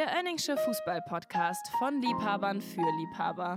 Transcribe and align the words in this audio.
Der 0.00 0.16
Oenningsche 0.16 0.56
Fußball-Podcast 0.56 1.68
von 1.78 2.00
Liebhabern 2.00 2.62
für 2.62 2.80
Liebhaber. 2.80 3.54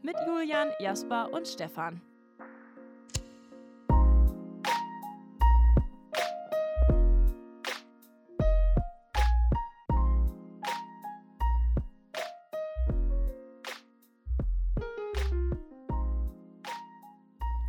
Mit 0.00 0.16
Julian, 0.26 0.70
Jasper 0.80 1.30
und 1.30 1.46
Stefan. 1.46 2.00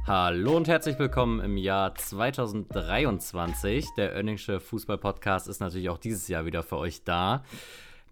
Hallo 0.07 0.55
und 0.55 0.69
herzlich 0.69 0.97
willkommen 0.97 1.41
im 1.41 1.57
Jahr 1.57 1.93
2023. 1.95 3.85
Der 3.97 4.15
Oenningsche 4.15 4.61
Fußball-Podcast 4.61 5.49
ist 5.49 5.59
natürlich 5.59 5.89
auch 5.89 5.97
dieses 5.97 6.29
Jahr 6.29 6.45
wieder 6.45 6.63
für 6.63 6.77
euch 6.77 7.03
da. 7.03 7.43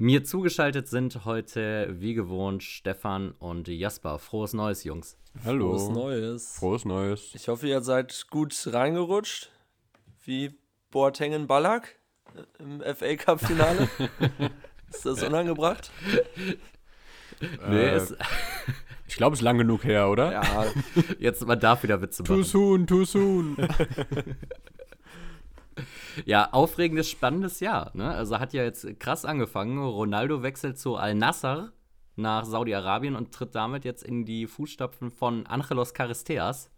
Mir 0.04 0.26
zugeschaltet 0.26 0.90
sind 0.90 1.24
heute, 1.24 1.96
wie 1.98 2.14
gewohnt, 2.14 2.62
Stefan 2.62 3.32
und 3.40 3.70
Jasper. 3.70 4.20
Frohes 4.20 4.52
Neues, 4.52 4.84
Jungs. 4.84 5.18
Hallo. 5.46 5.78
Frohes 5.78 5.90
Neues. 5.96 6.56
Frohes 6.58 6.84
Neues. 6.84 7.32
Ich 7.34 7.48
hoffe, 7.48 7.70
ihr 7.70 7.80
seid 7.80 8.28
gut 8.30 8.54
reingerutscht, 8.70 9.50
wie 10.26 10.60
Boateng 10.92 11.32
in 11.32 11.48
Ballack 11.48 12.00
im 12.60 12.82
FA 12.82 13.16
Cup 13.16 13.40
Finale. 13.40 13.88
ist 14.92 15.06
das 15.06 15.24
unangebracht? 15.24 15.90
Nee, 17.70 17.86
Äh, 17.86 17.96
ist, 18.04 18.18
ich 19.08 19.16
glaube, 19.16 19.36
es 19.36 19.40
ist 19.40 19.46
lang 19.46 19.58
genug 19.58 19.86
her, 19.86 20.10
oder? 20.10 20.34
Ja, 20.34 20.66
jetzt 21.18 21.48
man 21.48 21.62
darf 21.62 21.82
wieder 21.84 22.02
Witze 22.02 22.24
Too 22.24 22.34
machen. 22.34 22.44
soon, 22.44 22.88
too 22.88 23.06
soon. 23.06 23.56
Ja, 26.26 26.50
aufregendes, 26.52 27.10
spannendes 27.10 27.60
Jahr. 27.60 27.92
Ne? 27.94 28.10
Also 28.10 28.40
hat 28.40 28.54
ja 28.54 28.64
jetzt 28.64 29.00
krass 29.00 29.26
angefangen. 29.26 29.78
Ronaldo 29.80 30.44
wechselt 30.44 30.78
zu 30.78 30.96
Al-Nassr 30.96 31.74
nach 32.16 32.46
Saudi-Arabien 32.46 33.16
und 33.16 33.34
tritt 33.34 33.56
damit 33.56 33.86
jetzt 33.86 34.04
in 34.04 34.26
die 34.26 34.46
Fußstapfen 34.46 35.12
von 35.12 35.48
Angelos 35.48 35.94
Charisteas, 35.94 36.70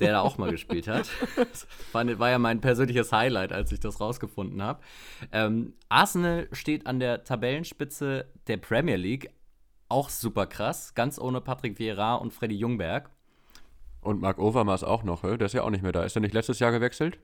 der 0.00 0.12
da 0.12 0.20
auch 0.20 0.38
mal 0.38 0.50
gespielt 0.50 0.88
hat. 0.88 1.08
Das 1.36 1.66
war, 1.92 2.30
ja 2.30 2.38
mein 2.38 2.60
persönliches 2.60 3.12
Highlight, 3.12 3.52
als 3.52 3.72
ich 3.72 3.80
das 3.80 4.00
rausgefunden 4.00 4.62
habe. 4.62 4.80
Ähm, 5.32 5.74
Arsenal 5.88 6.48
steht 6.52 6.86
an 6.86 7.00
der 7.00 7.24
Tabellenspitze 7.24 8.26
der 8.46 8.56
Premier 8.58 8.96
League. 8.96 9.30
Auch 9.88 10.08
super 10.08 10.46
krass, 10.46 10.94
ganz 10.94 11.18
ohne 11.18 11.40
Patrick 11.40 11.78
Vieira 11.78 12.14
und 12.14 12.32
Freddy 12.32 12.56
Jungberg. 12.56 13.10
Und 14.00 14.20
Marc 14.20 14.38
Overmars 14.38 14.84
auch 14.84 15.02
noch, 15.02 15.22
der 15.22 15.40
ist 15.40 15.52
ja 15.52 15.62
auch 15.62 15.70
nicht 15.70 15.82
mehr 15.82 15.92
da. 15.92 16.04
Ist 16.04 16.16
er 16.16 16.20
nicht 16.20 16.34
letztes 16.34 16.58
Jahr 16.58 16.72
gewechselt? 16.72 17.18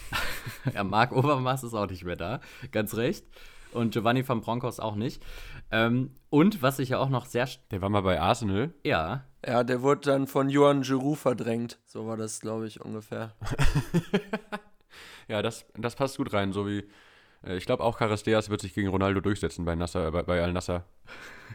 Ja, 0.74 0.84
Marc 0.84 1.12
Overmars 1.12 1.62
ist 1.64 1.74
auch 1.74 1.88
nicht 1.88 2.04
mehr 2.04 2.16
da, 2.16 2.40
ganz 2.70 2.94
recht. 2.96 3.24
Und 3.72 3.92
Giovanni 3.92 4.26
van 4.28 4.40
Bronckhorst 4.42 4.82
auch 4.82 4.96
nicht. 4.96 5.22
Ähm, 5.70 6.14
und 6.28 6.60
was 6.60 6.78
ich 6.78 6.90
ja 6.90 6.98
auch 6.98 7.08
noch 7.08 7.24
sehr. 7.26 7.48
Der 7.70 7.80
war 7.80 7.88
mal 7.88 8.02
bei 8.02 8.20
Arsenal. 8.20 8.74
Ja, 8.84 9.24
ja, 9.46 9.64
der 9.64 9.80
wurde 9.82 10.02
dann 10.02 10.26
von 10.26 10.50
Johan 10.50 10.82
Giroud 10.82 11.18
verdrängt. 11.18 11.78
So 11.86 12.06
war 12.06 12.16
das, 12.16 12.40
glaube 12.40 12.66
ich, 12.66 12.80
ungefähr. 12.80 13.34
Ja, 15.28 15.40
das, 15.40 15.64
das 15.74 15.94
passt 15.94 16.16
gut 16.18 16.32
rein, 16.32 16.52
so 16.52 16.66
wie. 16.66 16.84
äh, 17.44 17.56
Ich 17.56 17.64
glaube 17.64 17.82
auch 17.82 17.98
Charisteas 17.98 18.50
wird 18.50 18.60
sich 18.60 18.74
gegen 18.74 18.88
Ronaldo 18.88 19.20
durchsetzen 19.20 19.64
bei, 19.64 19.74
Nasser, 19.74 20.08
äh, 20.08 20.10
bei, 20.10 20.22
bei 20.22 20.42
Al-Nassr. 20.42 20.84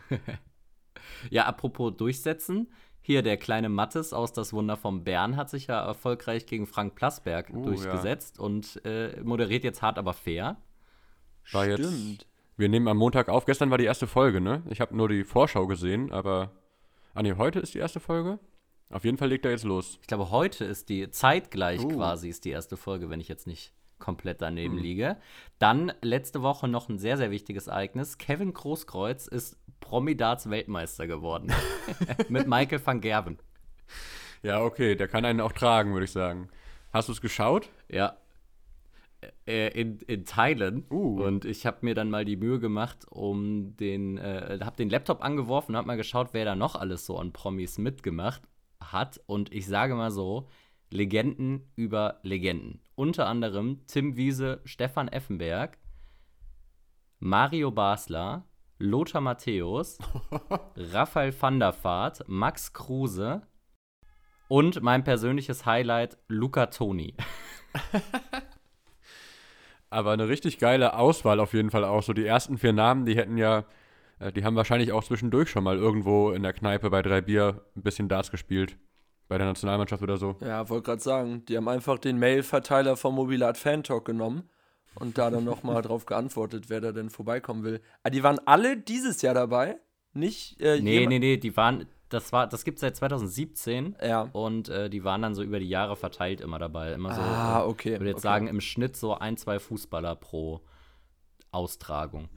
ja, 1.30 1.46
apropos 1.46 1.96
durchsetzen. 1.98 2.72
Hier 3.08 3.22
der 3.22 3.38
kleine 3.38 3.70
Mattes 3.70 4.12
aus 4.12 4.34
Das 4.34 4.52
Wunder 4.52 4.76
vom 4.76 5.06
Bern 5.06 5.38
hat 5.38 5.50
sich 5.50 5.68
ja 5.68 5.80
erfolgreich 5.82 6.46
gegen 6.46 6.68
Frank 6.68 6.94
Plasberg 6.94 7.50
Uh, 7.54 7.64
durchgesetzt 7.64 8.38
und 8.38 8.84
äh, 8.86 9.22
moderiert 9.24 9.64
jetzt 9.64 9.82
hart, 9.82 9.98
aber 9.98 10.12
fair. 10.12 10.58
War 11.54 11.66
jetzt- 11.66 11.86
Stimmt. 11.88 12.28
Wir 12.58 12.68
nehmen 12.68 12.90
am 12.90 12.98
Montag 12.98 13.30
auf. 13.30 13.46
Gestern 13.46 13.72
war 13.72 13.78
die 13.78 13.86
erste 13.86 14.08
Folge, 14.08 14.42
ne? 14.42 14.62
Ich 14.70 14.82
habe 14.82 14.94
nur 14.94 15.08
die 15.08 15.24
Vorschau 15.24 15.68
gesehen, 15.68 16.12
aber. 16.12 16.52
Ah, 17.14 17.22
ne, 17.24 17.38
heute 17.38 17.60
ist 17.62 17.74
die 17.76 17.80
erste 17.80 18.02
Folge? 18.02 18.40
Auf 18.90 19.06
jeden 19.06 19.18
Fall 19.18 19.30
legt 19.30 19.46
er 19.46 19.52
jetzt 19.52 19.64
los. 19.64 20.00
Ich 20.02 20.08
glaube, 20.08 20.30
heute 20.30 20.66
ist 20.66 20.90
die 20.90 21.10
zeitgleich 21.10 21.86
Uh. 21.86 21.88
quasi 21.88 22.28
ist 22.28 22.44
die 22.44 22.50
erste 22.50 22.76
Folge, 22.76 23.10
wenn 23.10 23.22
ich 23.22 23.30
jetzt 23.30 23.48
nicht 23.48 23.72
komplett 24.00 24.42
daneben 24.42 24.76
Hm. 24.76 24.84
liege. 24.84 25.18
Dann 25.60 25.94
letzte 26.02 26.42
Woche 26.42 26.68
noch 26.68 26.90
ein 26.90 26.98
sehr, 27.00 27.16
sehr 27.16 27.32
wichtiges 27.32 27.68
Ereignis. 27.68 28.18
Kevin 28.18 28.54
Großkreuz 28.54 29.28
ist 29.28 29.58
Promi-Darts 29.80 30.50
Weltmeister 30.50 31.08
geworden. 31.08 31.52
Mit 32.30 32.48
Michael 32.48 32.86
van 32.86 33.02
Gerven. 33.02 33.38
Ja, 34.44 34.62
okay, 34.62 34.96
der 34.96 35.08
kann 35.08 35.26
einen 35.26 35.42
auch 35.42 35.52
tragen, 35.52 35.94
würde 35.94 36.06
ich 36.06 36.12
sagen. 36.12 36.50
Hast 36.94 37.08
du 37.08 37.14
es 37.14 37.22
geschaut? 37.22 37.70
Ja. 37.90 38.18
Äh, 39.48 39.70
in, 39.80 40.00
in 40.02 40.26
Teilen. 40.26 40.86
Uh. 40.90 41.24
Und 41.24 41.46
ich 41.46 41.66
habe 41.66 41.80
mir 41.82 41.96
dann 41.96 42.10
mal 42.10 42.26
die 42.26 42.38
Mühe 42.38 42.60
gemacht, 42.60 43.06
um 43.10 43.76
den, 43.78 44.18
äh, 44.18 44.60
habe 44.62 44.78
den 44.78 44.90
Laptop 44.90 45.24
angeworfen 45.24 45.72
und 45.72 45.78
habe 45.78 45.88
mal 45.88 45.98
geschaut, 45.98 46.30
wer 46.34 46.46
da 46.46 46.56
noch 46.56 46.76
alles 46.76 47.06
so 47.06 47.18
an 47.18 47.34
Promis 47.34 47.78
mitgemacht 47.78 48.42
hat. 48.80 49.20
Und 49.26 49.54
ich 49.54 49.68
sage 49.68 49.96
mal 49.96 50.12
so, 50.12 50.48
Legenden 50.90 51.70
über 51.76 52.20
Legenden. 52.24 52.82
Unter 52.96 53.28
anderem 53.28 53.82
Tim 53.88 54.16
Wiese, 54.16 54.62
Stefan 54.64 55.08
Effenberg, 55.10 55.78
Mario 57.20 57.72
Basler, 57.72 58.46
Lothar 58.80 59.22
Matthäus, 59.22 59.98
Raphael 60.76 61.34
van 61.40 61.60
der 61.60 61.74
Vaart, 61.84 62.24
Max 62.28 62.74
Kruse 62.74 63.42
und 64.48 64.84
mein 64.84 65.04
persönliches 65.04 65.66
Highlight, 65.66 66.18
Luca 66.28 66.68
Toni. 66.68 67.16
Aber 69.90 70.12
eine 70.12 70.28
richtig 70.28 70.60
geile 70.60 70.96
Auswahl 70.96 71.40
auf 71.40 71.54
jeden 71.54 71.72
Fall 71.72 71.86
auch. 71.86 72.04
So 72.04 72.14
die 72.14 72.26
ersten 72.26 72.58
vier 72.58 72.74
Namen, 72.74 73.06
die 73.06 73.16
hätten 73.16 73.38
ja, 73.38 73.66
äh, 74.20 74.32
die 74.32 74.44
haben 74.44 74.56
wahrscheinlich 74.56 74.92
auch 74.92 75.04
zwischendurch 75.04 75.50
schon 75.50 75.64
mal 75.64 75.78
irgendwo 75.78 76.32
in 76.32 76.44
der 76.44 76.54
Kneipe 76.54 76.90
bei 76.90 77.02
drei 77.02 77.22
Bier 77.22 77.66
ein 77.76 77.84
bisschen 77.84 78.10
Darts 78.10 78.30
gespielt. 78.30 78.78
Bei 79.28 79.38
der 79.38 79.48
Nationalmannschaft 79.48 80.04
oder 80.04 80.18
so. 80.18 80.38
Ja, 80.40 80.70
wollte 80.70 80.86
gerade 80.86 81.02
sagen, 81.02 81.44
die 81.46 81.58
haben 81.58 81.68
einfach 81.68 81.98
den 82.00 82.18
Mail-Verteiler 82.18 82.96
vom 82.96 83.16
Mobilat 83.16 83.58
Fan 83.58 83.84
Talk 83.84 84.06
genommen 84.06 84.50
und 85.00 85.18
da 85.18 85.30
dann 85.30 85.44
nochmal 85.44 85.82
drauf 85.82 86.06
geantwortet, 86.06 86.70
wer 86.70 86.82
da 86.82 86.92
denn 86.92 87.10
vorbeikommen 87.10 87.64
will. 87.64 87.82
Ah, 88.04 88.10
die 88.10 88.24
waren 88.24 88.40
alle 88.46 88.78
dieses 88.78 89.22
Jahr 89.22 89.34
dabei? 89.34 89.78
Nicht? 90.14 90.60
Äh, 90.62 90.80
Nee, 90.82 90.94
jemand- 91.00 91.10
nee, 91.10 91.20
nee, 91.20 91.38
die 91.38 91.56
waren, 91.58 91.86
das 92.10 92.32
war, 92.32 92.48
das 92.48 92.64
gibt's 92.64 92.82
seit 92.82 92.96
2017 92.96 93.96
Ja. 94.02 94.22
und 94.34 94.70
äh, 94.70 94.90
die 94.90 95.04
waren 95.04 95.22
dann 95.22 95.36
so 95.36 95.44
über 95.44 95.60
die 95.60 95.70
Jahre 95.70 95.96
verteilt 95.96 96.42
immer 96.42 96.58
dabei. 96.60 96.94
Immer 96.94 97.14
so, 97.14 97.22
Ah, 97.22 97.62
äh, 97.62 97.68
okay. 97.68 97.94
ich 97.94 98.00
würde 98.00 98.10
jetzt 98.10 98.18
okay. 98.18 98.24
sagen, 98.24 98.48
im 98.48 98.62
Schnitt 98.62 98.96
so 98.98 99.14
ein, 99.14 99.38
zwei 99.38 99.60
Fußballer 99.60 100.16
pro 100.16 100.62
Austragung. 101.52 102.30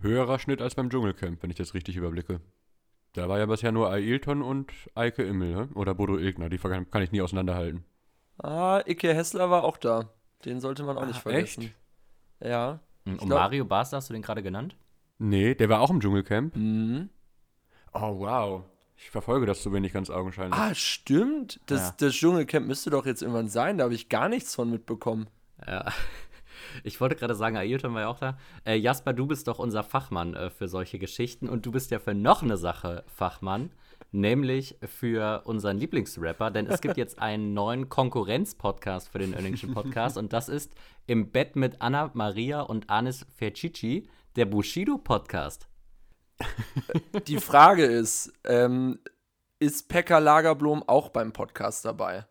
Höherer 0.00 0.38
Schnitt 0.38 0.60
als 0.62 0.74
beim 0.74 0.90
Dschungelcamp, 0.90 1.42
wenn 1.42 1.50
ich 1.50 1.56
das 1.56 1.74
richtig 1.74 1.96
überblicke. 1.96 2.40
Da 3.12 3.28
war 3.28 3.38
ja 3.38 3.46
bisher 3.46 3.72
nur 3.72 3.90
Ailton 3.90 4.42
und 4.42 4.72
Eike 4.94 5.22
Immel, 5.22 5.52
ne? 5.54 5.68
oder 5.74 5.94
Bodo 5.94 6.16
Ilgner. 6.16 6.48
Die 6.48 6.58
kann 6.58 6.90
kann 6.90 7.02
ich 7.02 7.12
nie 7.12 7.20
auseinanderhalten. 7.20 7.84
Ah, 8.38 8.80
Ike 8.88 9.12
Hessler 9.14 9.50
war 9.50 9.64
auch 9.64 9.76
da. 9.76 10.08
Den 10.44 10.60
sollte 10.60 10.82
man 10.84 10.96
auch 10.98 11.06
nicht 11.06 11.18
Ah, 11.18 11.20
vergessen. 11.20 11.62
echt? 11.64 11.74
Ja. 12.50 12.80
Und 13.04 13.18
glaub- 13.18 13.28
Mario 13.40 13.64
Basler, 13.64 13.98
hast 13.98 14.08
du 14.10 14.12
den 14.14 14.22
gerade 14.22 14.42
genannt? 14.42 14.76
Nee, 15.18 15.54
der 15.54 15.68
war 15.68 15.80
auch 15.80 15.90
im 15.90 16.00
Dschungelcamp. 16.00 16.56
Mhm. 16.56 17.08
Oh, 17.92 18.18
wow. 18.20 18.62
Ich 18.96 19.10
verfolge 19.10 19.46
das 19.46 19.62
zu 19.62 19.72
wenig 19.72 19.92
ganz 19.92 20.10
augenscheinlich. 20.10 20.58
Ah, 20.58 20.74
stimmt. 20.74 21.60
Das, 21.66 21.80
Ja. 21.88 21.94
das 21.98 22.14
Dschungelcamp 22.14 22.66
müsste 22.66 22.90
doch 22.90 23.04
jetzt 23.06 23.22
irgendwann 23.22 23.48
sein. 23.48 23.78
Da 23.78 23.84
habe 23.84 23.94
ich 23.94 24.08
gar 24.08 24.28
nichts 24.28 24.54
von 24.54 24.70
mitbekommen. 24.70 25.28
Ja. 25.66 25.86
Ich 26.84 27.00
wollte 27.00 27.16
gerade 27.16 27.34
sagen, 27.34 27.56
Ailton 27.56 27.92
war 27.92 28.02
ja 28.02 28.08
auch 28.08 28.18
da. 28.20 28.38
Äh, 28.64 28.76
Jasper, 28.76 29.12
du 29.12 29.26
bist 29.26 29.46
doch 29.48 29.58
unser 29.58 29.82
Fachmann 29.82 30.34
äh, 30.34 30.48
für 30.48 30.68
solche 30.68 30.98
Geschichten 30.98 31.48
und 31.48 31.66
du 31.66 31.72
bist 31.72 31.90
ja 31.90 31.98
für 31.98 32.14
noch 32.14 32.42
eine 32.42 32.56
Sache 32.56 33.04
Fachmann, 33.08 33.70
nämlich 34.12 34.78
für 34.84 35.42
unseren 35.44 35.78
Lieblingsrapper, 35.78 36.50
denn 36.50 36.66
es 36.66 36.80
gibt 36.80 36.96
jetzt 36.96 37.18
einen 37.18 37.54
neuen 37.54 37.88
Konkurrenz-Podcast 37.88 39.08
für 39.08 39.18
den 39.18 39.34
Önningschen 39.34 39.72
Podcast 39.74 40.16
und 40.16 40.32
das 40.32 40.48
ist 40.48 40.74
Im 41.06 41.30
Bett 41.30 41.56
mit 41.56 41.80
Anna 41.80 42.10
Maria 42.14 42.60
und 42.60 42.88
Anis 42.90 43.26
Fercici, 43.34 44.08
der 44.36 44.44
Bushido-Podcast. 44.46 45.66
Die 47.26 47.38
Frage 47.38 47.84
ist, 47.84 48.32
ähm, 48.44 48.98
ist 49.58 49.88
Pekka 49.88 50.18
Lagerblom 50.18 50.82
auch 50.86 51.08
beim 51.08 51.32
Podcast 51.32 51.84
dabei? 51.84 52.26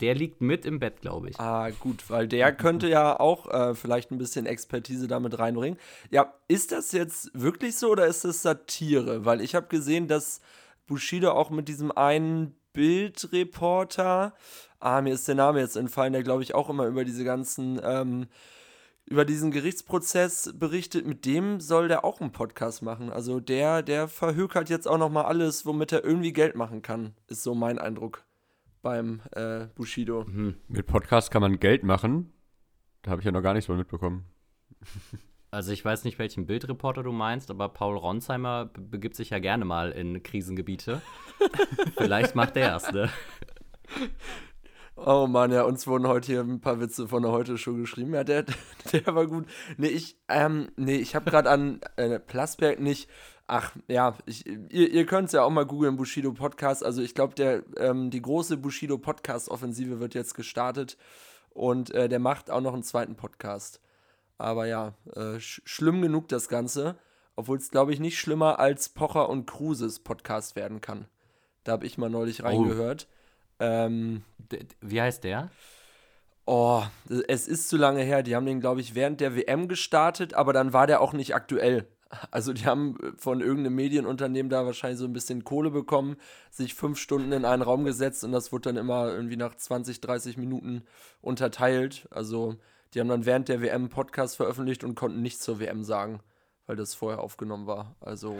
Der 0.00 0.14
liegt 0.14 0.40
mit 0.40 0.64
im 0.64 0.78
Bett, 0.78 1.00
glaube 1.00 1.30
ich. 1.30 1.40
Ah, 1.40 1.70
gut, 1.70 2.08
weil 2.08 2.28
der 2.28 2.52
könnte 2.52 2.88
ja 2.88 3.18
auch 3.18 3.48
äh, 3.48 3.74
vielleicht 3.74 4.12
ein 4.12 4.18
bisschen 4.18 4.46
Expertise 4.46 5.08
damit 5.08 5.38
reinbringen. 5.38 5.78
Ja, 6.10 6.32
ist 6.46 6.70
das 6.70 6.92
jetzt 6.92 7.30
wirklich 7.34 7.76
so 7.76 7.90
oder 7.90 8.06
ist 8.06 8.24
das 8.24 8.42
Satire? 8.42 9.24
Weil 9.24 9.40
ich 9.40 9.54
habe 9.54 9.66
gesehen, 9.66 10.06
dass 10.06 10.40
Bushido 10.90 11.30
auch 11.30 11.50
mit 11.50 11.68
diesem 11.68 11.92
einen 11.92 12.56
Bildreporter, 12.72 14.34
ah, 14.80 15.00
mir 15.00 15.14
ist 15.14 15.28
der 15.28 15.36
Name 15.36 15.60
jetzt 15.60 15.76
entfallen, 15.76 16.12
der 16.12 16.24
glaube 16.24 16.42
ich 16.42 16.52
auch 16.52 16.68
immer 16.68 16.86
über 16.86 17.04
diese 17.04 17.22
ganzen, 17.22 17.80
ähm, 17.84 18.26
über 19.06 19.24
diesen 19.24 19.52
Gerichtsprozess 19.52 20.52
berichtet, 20.58 21.06
mit 21.06 21.24
dem 21.26 21.60
soll 21.60 21.86
der 21.86 22.04
auch 22.04 22.20
einen 22.20 22.32
Podcast 22.32 22.82
machen. 22.82 23.08
Also 23.08 23.38
der, 23.38 23.84
der 23.84 24.08
verhökert 24.08 24.68
jetzt 24.68 24.88
auch 24.88 24.98
noch 24.98 25.10
mal 25.10 25.26
alles, 25.26 25.64
womit 25.64 25.92
er 25.92 26.02
irgendwie 26.04 26.32
Geld 26.32 26.56
machen 26.56 26.82
kann, 26.82 27.14
ist 27.28 27.44
so 27.44 27.54
mein 27.54 27.78
Eindruck 27.78 28.24
beim 28.82 29.22
äh, 29.30 29.66
Bushido. 29.76 30.26
Hm. 30.26 30.56
Mit 30.66 30.88
Podcast 30.88 31.30
kann 31.30 31.42
man 31.42 31.60
Geld 31.60 31.84
machen. 31.84 32.32
Da 33.02 33.12
habe 33.12 33.20
ich 33.20 33.26
ja 33.26 33.30
noch 33.30 33.42
gar 33.42 33.54
nichts 33.54 33.66
von 33.66 33.78
mitbekommen. 33.78 34.24
Also 35.52 35.72
ich 35.72 35.84
weiß 35.84 36.04
nicht, 36.04 36.18
welchen 36.18 36.46
Bildreporter 36.46 37.02
du 37.02 37.10
meinst, 37.12 37.50
aber 37.50 37.68
Paul 37.68 37.96
Ronsheimer 37.96 38.66
be- 38.66 38.80
begibt 38.80 39.16
sich 39.16 39.30
ja 39.30 39.38
gerne 39.40 39.64
mal 39.64 39.90
in 39.90 40.22
Krisengebiete. 40.22 41.02
Vielleicht 41.96 42.34
macht 42.36 42.56
er 42.56 42.76
es, 42.76 42.90
ne? 42.92 43.10
Oh 44.96 45.26
Mann, 45.26 45.50
ja, 45.50 45.62
uns 45.62 45.86
wurden 45.86 46.06
heute 46.06 46.26
hier 46.26 46.40
ein 46.42 46.60
paar 46.60 46.78
Witze 46.80 47.08
von 47.08 47.22
der 47.22 47.32
Heute-Show 47.32 47.74
geschrieben. 47.74 48.14
Ja, 48.14 48.22
der, 48.22 48.44
der 48.92 49.06
war 49.14 49.26
gut. 49.26 49.46
Nee, 49.76 49.88
ich, 49.88 50.16
ähm, 50.28 50.68
nee, 50.76 50.96
ich 50.96 51.14
habe 51.14 51.30
gerade 51.30 51.50
an 51.50 51.80
äh, 51.96 52.20
Plasberg 52.20 52.80
nicht. 52.80 53.08
Ach, 53.46 53.72
ja, 53.88 54.16
ich, 54.26 54.46
ihr, 54.46 54.90
ihr 54.92 55.06
könnt 55.06 55.26
es 55.26 55.32
ja 55.32 55.42
auch 55.42 55.50
mal 55.50 55.66
googeln, 55.66 55.96
Bushido 55.96 56.32
Podcast. 56.32 56.84
Also 56.84 57.02
ich 57.02 57.14
glaube, 57.14 57.34
der, 57.34 57.64
ähm, 57.78 58.10
die 58.10 58.22
große 58.22 58.56
Bushido 58.58 58.98
Podcast-Offensive 58.98 59.98
wird 59.98 60.14
jetzt 60.14 60.34
gestartet. 60.34 60.96
Und 61.50 61.90
äh, 61.92 62.08
der 62.08 62.20
macht 62.20 62.50
auch 62.50 62.60
noch 62.60 62.74
einen 62.74 62.84
zweiten 62.84 63.16
Podcast. 63.16 63.80
Aber 64.40 64.66
ja, 64.66 64.94
äh, 65.14 65.38
sch 65.38 65.62
schlimm 65.64 66.02
genug 66.02 66.28
das 66.28 66.48
Ganze. 66.48 66.96
Obwohl 67.36 67.58
es, 67.58 67.70
glaube 67.70 67.92
ich, 67.92 68.00
nicht 68.00 68.18
schlimmer 68.18 68.58
als 68.58 68.88
Pocher 68.90 69.28
und 69.28 69.46
Cruises 69.46 70.00
Podcast 70.00 70.56
werden 70.56 70.80
kann. 70.80 71.06
Da 71.64 71.72
habe 71.72 71.86
ich 71.86 71.96
mal 71.96 72.10
neulich 72.10 72.42
reingehört. 72.42 73.06
Ähm, 73.60 74.24
D 74.38 74.58
d- 74.64 74.76
wie 74.80 75.00
heißt 75.00 75.24
der? 75.24 75.50
Oh, 76.46 76.82
es 77.28 77.46
ist 77.46 77.68
zu 77.68 77.76
lange 77.76 78.02
her. 78.02 78.22
Die 78.22 78.34
haben 78.34 78.46
den, 78.46 78.60
glaube 78.60 78.80
ich, 78.80 78.94
während 78.94 79.20
der 79.20 79.36
WM 79.36 79.68
gestartet, 79.68 80.34
aber 80.34 80.52
dann 80.52 80.72
war 80.72 80.86
der 80.86 81.00
auch 81.00 81.12
nicht 81.12 81.34
aktuell. 81.34 81.86
Also 82.32 82.52
die 82.52 82.66
haben 82.66 82.98
von 83.18 83.40
irgendeinem 83.40 83.76
Medienunternehmen 83.76 84.50
da 84.50 84.66
wahrscheinlich 84.66 84.98
so 84.98 85.04
ein 85.04 85.12
bisschen 85.12 85.44
Kohle 85.44 85.70
bekommen, 85.70 86.16
sich 86.50 86.74
fünf 86.74 86.98
Stunden 86.98 87.30
in 87.30 87.44
einen 87.44 87.62
Raum 87.62 87.84
gesetzt 87.84 88.24
und 88.24 88.32
das 88.32 88.50
wurde 88.50 88.62
dann 88.70 88.76
immer 88.76 89.12
irgendwie 89.12 89.36
nach 89.36 89.54
20, 89.54 90.00
30 90.00 90.36
Minuten 90.36 90.82
unterteilt. 91.20 92.08
Also 92.10 92.56
die 92.94 93.00
haben 93.00 93.08
dann 93.08 93.26
während 93.26 93.48
der 93.48 93.60
WM 93.62 93.82
einen 93.82 93.88
Podcast 93.88 94.36
veröffentlicht 94.36 94.84
und 94.84 94.94
konnten 94.94 95.22
nichts 95.22 95.40
zur 95.42 95.60
WM 95.60 95.82
sagen, 95.84 96.20
weil 96.66 96.76
das 96.76 96.94
vorher 96.94 97.20
aufgenommen 97.20 97.66
war. 97.66 97.96
Also 98.00 98.38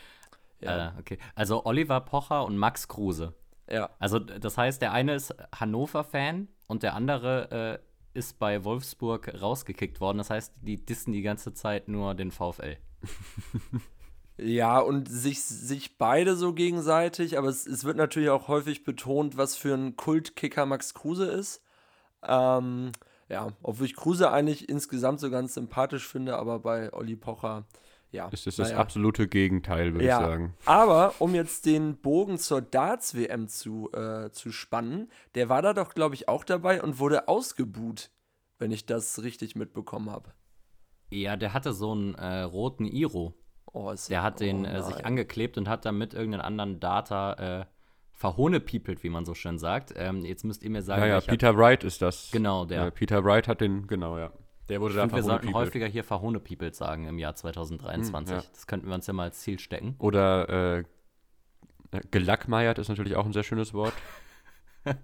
ja, 0.60 0.88
Äh, 0.88 0.92
okay. 0.98 1.18
Also 1.34 1.64
Oliver 1.66 2.00
Pocher 2.00 2.44
und 2.44 2.56
Max 2.58 2.88
Kruse. 2.88 3.34
ja. 3.70 3.90
Also 3.98 4.18
das 4.18 4.56
heißt, 4.58 4.82
der 4.82 4.92
eine 4.92 5.14
ist 5.14 5.34
Hannover-Fan 5.58 6.48
und 6.68 6.82
der 6.82 6.94
andere 6.94 7.80
äh, 7.82 8.18
ist 8.18 8.38
bei 8.38 8.64
Wolfsburg 8.64 9.40
rausgekickt 9.40 10.00
worden. 10.00 10.18
Das 10.18 10.30
heißt, 10.30 10.54
die 10.62 10.84
dissen 10.84 11.12
die 11.12 11.22
ganze 11.22 11.52
Zeit 11.52 11.88
nur 11.88 12.14
den 12.14 12.30
VfL. 12.30 12.76
Ja, 14.38 14.80
und 14.80 15.08
sich, 15.08 15.42
sich 15.42 15.96
beide 15.96 16.36
so 16.36 16.52
gegenseitig, 16.52 17.38
aber 17.38 17.48
es, 17.48 17.66
es 17.66 17.84
wird 17.84 17.96
natürlich 17.96 18.28
auch 18.28 18.48
häufig 18.48 18.84
betont, 18.84 19.38
was 19.38 19.56
für 19.56 19.74
ein 19.74 19.96
Kultkicker 19.96 20.66
Max 20.66 20.92
Kruse 20.92 21.24
ist. 21.26 21.62
Ähm, 22.22 22.92
ja, 23.28 23.48
obwohl 23.62 23.86
ich 23.86 23.96
Kruse 23.96 24.30
eigentlich 24.30 24.68
insgesamt 24.68 25.20
so 25.20 25.30
ganz 25.30 25.54
sympathisch 25.54 26.06
finde, 26.06 26.36
aber 26.36 26.60
bei 26.60 26.92
Olli 26.92 27.16
Pocher, 27.16 27.64
ja. 28.12 28.28
Ist 28.28 28.46
das 28.46 28.56
das 28.56 28.68
naja. 28.68 28.80
absolute 28.80 29.28
Gegenteil, 29.28 29.92
würde 29.92 30.06
ja, 30.06 30.20
ich 30.20 30.26
sagen. 30.26 30.54
aber 30.64 31.14
um 31.18 31.34
jetzt 31.34 31.66
den 31.66 31.96
Bogen 31.96 32.38
zur 32.38 32.62
Darts-WM 32.62 33.48
zu, 33.48 33.90
äh, 33.92 34.30
zu 34.30 34.52
spannen, 34.52 35.10
der 35.34 35.48
war 35.48 35.60
da 35.60 35.74
doch, 35.74 35.92
glaube 35.94 36.14
ich, 36.14 36.28
auch 36.28 36.44
dabei 36.44 36.82
und 36.82 36.98
wurde 36.98 37.28
ausgebuht, 37.28 38.10
wenn 38.58 38.70
ich 38.70 38.86
das 38.86 39.22
richtig 39.22 39.56
mitbekommen 39.56 40.10
habe. 40.10 40.32
Ja, 41.10 41.36
der 41.36 41.52
hatte 41.52 41.72
so 41.72 41.92
einen 41.92 42.14
äh, 42.14 42.42
roten 42.42 42.84
Iro. 42.84 43.34
Oh, 43.72 43.90
ist, 43.90 44.08
Der 44.10 44.22
hat 44.22 44.40
den 44.40 44.64
oh 44.64 44.68
äh, 44.68 44.82
sich 44.82 45.04
angeklebt 45.04 45.58
und 45.58 45.68
hat 45.68 45.84
damit 45.84 46.14
irgendeinen 46.14 46.42
anderen 46.42 46.80
Data 46.80 47.60
äh, 47.60 47.66
verhohnepiepelt, 48.16 49.02
wie 49.02 49.10
man 49.10 49.24
so 49.24 49.34
schön 49.34 49.58
sagt. 49.58 49.92
Ähm, 49.94 50.24
jetzt 50.24 50.44
müsst 50.44 50.62
ihr 50.62 50.70
mir 50.70 50.82
sagen, 50.82 51.02
Ja, 51.02 51.08
ja, 51.08 51.20
Peter 51.20 51.56
Wright 51.56 51.84
ist 51.84 52.00
das. 52.02 52.30
Genau, 52.32 52.64
der. 52.64 52.86
Äh, 52.86 52.90
Peter 52.90 53.22
Wright 53.22 53.46
hat 53.46 53.60
den, 53.60 53.86
genau, 53.86 54.18
ja. 54.18 54.32
Der 54.68 54.80
wurde 54.80 54.94
Ich 54.94 54.96
da 54.96 55.02
finde, 55.02 55.16
wir 55.16 55.22
sollten 55.22 55.54
häufiger 55.54 55.86
hier 55.86 56.02
verhohnepiepelt 56.02 56.74
sagen 56.74 57.06
im 57.06 57.18
Jahr 57.18 57.36
2023. 57.36 58.34
Hm, 58.34 58.42
ja. 58.42 58.48
Das 58.52 58.66
könnten 58.66 58.88
wir 58.88 58.94
uns 58.94 59.06
ja 59.06 59.12
mal 59.12 59.24
als 59.24 59.40
Ziel 59.40 59.60
stecken. 59.60 59.94
Oder 59.98 60.48
äh, 60.48 60.84
äh, 61.92 62.00
gelackmeiert 62.10 62.78
ist 62.78 62.88
natürlich 62.88 63.16
auch 63.16 63.26
ein 63.26 63.32
sehr 63.32 63.44
schönes 63.44 63.74
Wort. 63.74 63.94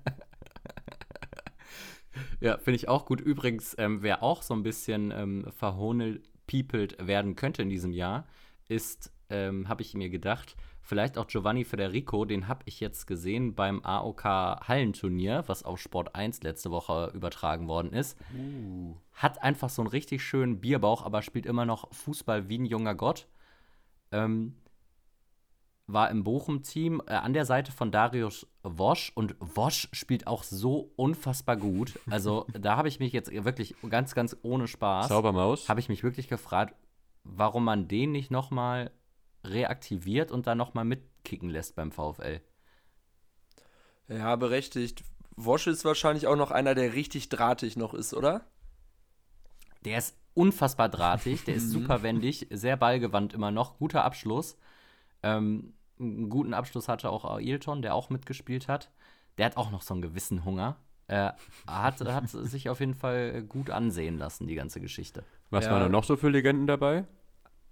Ja, 2.40 2.58
finde 2.58 2.74
ich 2.76 2.88
auch 2.88 3.06
gut. 3.06 3.20
Übrigens, 3.20 3.76
ähm, 3.78 4.02
wer 4.02 4.22
auch 4.22 4.42
so 4.42 4.52
ein 4.52 4.64
bisschen 4.64 5.12
ähm, 5.12 5.46
verhohnepiepelt 5.56 7.06
werden 7.06 7.36
könnte 7.36 7.62
in 7.62 7.70
diesem 7.70 7.92
Jahr, 7.92 8.26
ist, 8.68 9.12
ähm, 9.30 9.68
habe 9.68 9.82
ich 9.82 9.94
mir 9.94 10.10
gedacht, 10.10 10.56
vielleicht 10.82 11.17
auch 11.17 11.26
Giovanni 11.26 11.64
Federico, 11.64 12.25
den 12.25 12.49
habe 12.49 12.62
ich 12.67 12.81
jetzt 12.81 13.06
gesehen 13.06 13.55
beim 13.55 13.82
AOK 13.84 14.25
Hallenturnier, 14.25 15.44
was 15.46 15.62
auf 15.62 15.81
Sport 15.81 16.14
1 16.14 16.43
letzte 16.43 16.70
Woche 16.70 17.11
übertragen 17.14 17.69
worden 17.69 17.93
ist. 17.93 18.19
Hat 19.12 19.43
einfach 19.43 19.70
so 19.70 19.82
einen 19.82 19.88
richtig 19.88 20.23
schönen 20.23 20.61
Bierbauch, 20.61 21.05
aber 21.05 21.23
spielt 21.23 21.46
immer 21.46 21.64
noch 21.64 21.93
Fußball 21.94 22.49
wie 22.49 22.58
ein 22.58 22.67
junger 22.67 22.94
Gott. 22.94 23.29
Ähm, 24.11 24.56
war 25.87 26.11
im 26.11 26.25
Bochum-Team 26.25 27.02
äh, 27.06 27.14
an 27.14 27.32
der 27.32 27.44
Seite 27.44 27.73
von 27.73 27.90
Darius 27.90 28.46
Wosch 28.62 29.12
und 29.14 29.37
Wosch 29.40 29.88
spielt 29.93 30.26
auch 30.26 30.43
so 30.43 30.93
unfassbar 30.96 31.56
gut. 31.56 31.99
Also 32.11 32.46
da 32.58 32.76
habe 32.76 32.88
ich 32.88 33.00
mich 33.00 33.12
jetzt 33.12 33.32
wirklich 33.44 33.75
ganz, 33.88 34.14
ganz 34.14 34.37
ohne 34.43 34.69
Spaß, 34.69 35.08
Zaubermaus. 35.08 35.69
habe 35.69 35.81
ich 35.81 35.88
mich 35.88 36.02
wirklich 36.02 36.29
gefragt, 36.29 36.75
warum 37.25 37.64
man 37.64 37.88
den 37.88 38.12
nicht 38.12 38.31
nochmal 38.31 38.90
reaktiviert 39.44 40.30
und 40.30 40.46
dann 40.46 40.58
nochmal 40.58 40.84
mitkicken 40.84 41.50
lässt 41.50 41.74
beim 41.76 41.92
VfL. 41.92 42.40
Ja, 44.08 44.36
berechtigt. 44.36 45.04
Wosch 45.36 45.66
ist 45.66 45.84
wahrscheinlich 45.84 46.26
auch 46.26 46.36
noch 46.36 46.50
einer, 46.50 46.74
der 46.74 46.92
richtig 46.92 47.28
drahtig 47.28 47.76
noch 47.76 47.94
ist, 47.94 48.14
oder? 48.14 48.42
Der 49.84 49.98
ist 49.98 50.16
unfassbar 50.34 50.88
drahtig, 50.88 51.44
der 51.44 51.54
ist 51.54 51.70
super 51.70 52.02
wendig, 52.02 52.46
sehr 52.50 52.76
ballgewandt 52.76 53.32
immer 53.34 53.50
noch, 53.50 53.78
guter 53.78 54.04
Abschluss. 54.04 54.56
Ähm, 55.22 55.74
einen 55.98 56.28
guten 56.28 56.54
Abschluss 56.54 56.88
hatte 56.88 57.10
auch 57.10 57.24
Ailton, 57.24 57.82
der 57.82 57.94
auch 57.94 58.10
mitgespielt 58.10 58.68
hat. 58.68 58.90
Der 59.38 59.46
hat 59.46 59.56
auch 59.56 59.70
noch 59.70 59.82
so 59.82 59.94
einen 59.94 60.02
gewissen 60.02 60.44
Hunger. 60.44 60.76
Äh, 61.06 61.30
hat, 61.66 62.00
hat 62.00 62.28
sich 62.30 62.68
auf 62.68 62.80
jeden 62.80 62.94
Fall 62.94 63.42
gut 63.42 63.70
ansehen 63.70 64.18
lassen, 64.18 64.46
die 64.46 64.54
ganze 64.54 64.80
Geschichte. 64.80 65.24
Was 65.50 65.66
Ja. 65.66 65.72
waren 65.72 65.80
da 65.80 65.88
noch 65.88 66.04
so 66.04 66.16
für 66.16 66.28
Legenden 66.28 66.66
dabei? 66.66 67.04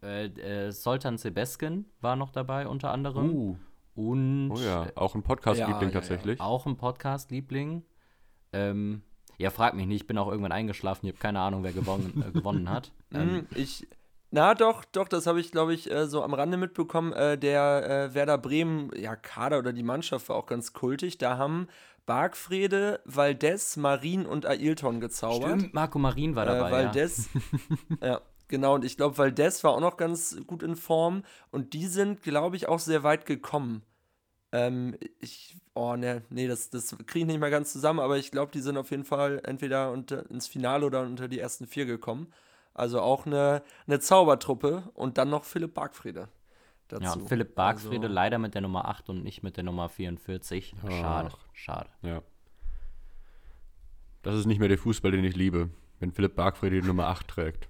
Äh, 0.03 0.27
äh, 0.27 0.71
Soltan 0.73 1.19
Sebeskin 1.19 1.87
war 2.01 2.17
noch 2.17 2.31
dabei, 2.31 2.67
unter 2.67 2.91
anderem. 2.91 3.31
Uh, 3.35 3.57
Und 3.95 4.51
oh 4.53 4.59
ja, 4.59 4.87
auch 4.95 5.15
ein 5.15 5.23
Podcast-Liebling 5.23 5.75
Ja, 5.75 5.87
ja, 5.87 5.89
ja. 5.89 6.01
tatsächlich. 6.01 6.41
auch 6.41 6.67
ein 6.67 6.77
Podcast-Liebling. 6.77 7.83
Ähm, 8.53 9.03
ja, 9.39 9.51
frag 9.51 9.75
mich 9.75 9.87
nicht, 9.87 10.03
ich 10.03 10.07
bin 10.07 10.19
auch 10.19 10.29
irgendwann 10.29 10.53
eingeschlafen, 10.53 11.07
ich 11.07 11.13
habe 11.13 11.21
keine 11.21 11.41
Ahnung, 11.41 11.63
wer 11.63 11.73
gewonnen, 11.73 12.25
äh, 12.27 12.31
gewonnen 12.33 12.69
hat. 12.71 12.93
Ähm, 13.13 13.31
Hm, 13.31 13.47
ich. 13.57 13.89
Na 14.31 14.55
doch, 14.55 14.85
doch, 14.85 15.09
das 15.09 15.27
habe 15.27 15.41
ich, 15.41 15.51
glaube 15.51 15.75
ich, 15.75 15.91
äh, 15.91 16.07
so 16.07 16.23
am 16.23 16.33
Rande 16.33 16.57
mitbekommen. 16.57 17.13
Äh, 17.13 17.37
der 17.37 18.11
äh, 18.11 18.15
Werder 18.15 18.39
Bremen, 18.39 18.91
ja, 18.97 19.17
Kader 19.17 19.59
oder 19.59 19.73
die 19.73 19.83
Mannschaft 19.83 20.29
war 20.29 20.37
auch 20.37 20.47
ganz 20.47 20.73
kultig. 20.73 21.19
Da 21.19 21.37
haben 21.37 21.67
Bargfrede, 22.07 23.01
Valdez, 23.05 23.77
Marin 23.77 24.27
und 24.27 24.47
Ailton 24.47 25.01
gezaubert. 25.01 25.59
Stimmt, 25.59 25.75
Marco 25.75 25.99
Marin 25.99 26.37
war 26.37 26.45
dabei. 26.47 26.69
äh, 26.69 26.73
Valdez, 26.73 27.29
ja. 28.01 28.21
Genau, 28.51 28.75
und 28.75 28.85
ich 28.85 28.99
glaube, 28.99 29.17
Valdez 29.17 29.65
war 29.65 29.71
auch 29.73 29.81
noch 29.81 29.97
ganz 29.97 30.37
gut 30.47 30.63
in 30.63 30.77
Form 30.77 31.23
und 31.51 31.73
die 31.73 31.87
sind, 31.87 32.23
glaube 32.23 32.57
ich, 32.57 32.69
auch 32.69 32.79
sehr 32.81 33.03
weit 33.03 33.25
gekommen. 33.25 33.83
Ähm, 34.53 34.97
ich, 35.21 35.57
oh, 35.75 35.97
ne, 35.97 36.23
nee, 36.29 36.47
das, 36.49 36.69
das 36.69 36.97
kriege 37.07 37.21
ich 37.21 37.27
nicht 37.27 37.41
mehr 37.41 37.51
ganz 37.51 37.73
zusammen, 37.73 38.01
aber 38.01 38.19
ich 38.19 38.31
glaube, 38.31 38.53
die 38.53 38.61
sind 38.61 38.77
auf 38.77 38.91
jeden 38.91 39.05
Fall 39.05 39.41
entweder 39.45 39.93
unter, 39.93 40.29
ins 40.31 40.47
Finale 40.49 40.85
oder 40.85 41.03
unter 41.03 41.29
die 41.29 41.39
ersten 41.39 41.67
vier 41.67 41.87
gekommen. 41.87 42.33
Also 42.75 43.01
auch 43.01 43.27
eine, 43.27 43.63
eine 43.87 44.01
Zaubertruppe 44.01 44.91
und 44.95 45.19
dann 45.19 45.31
noch 45.31 45.45
Philipp 45.45 45.75
Bargfrede 45.75 46.29
dazu. 46.89 47.05
Ja, 47.05 47.13
und 47.15 47.29
Philipp 47.29 47.55
Bargfrede 47.55 48.03
Also- 48.07 48.15
leider 48.15 48.39
mit 48.39 48.55
der 48.55 48.61
Nummer 48.63 48.87
8 48.89 49.09
und 49.09 49.23
nicht 49.23 49.43
mit 49.43 49.57
der 49.57 49.65
Nummer 49.65 49.89
44. 49.89 50.75
Schade, 50.89 51.31
Ach. 51.33 51.39
schade. 51.53 51.89
Ja. 52.03 52.23
Das 54.23 54.35
ist 54.35 54.47
nicht 54.47 54.59
mehr 54.59 54.69
der 54.69 54.79
Fußball, 54.79 55.13
den 55.13 55.25
ich 55.25 55.35
liebe, 55.37 55.71
wenn 55.99 56.13
Philipp 56.13 56.35
Bargfrede 56.35 56.81
die 56.81 56.87
Nummer 56.87 57.07
8 57.07 57.27
trägt. 57.29 57.70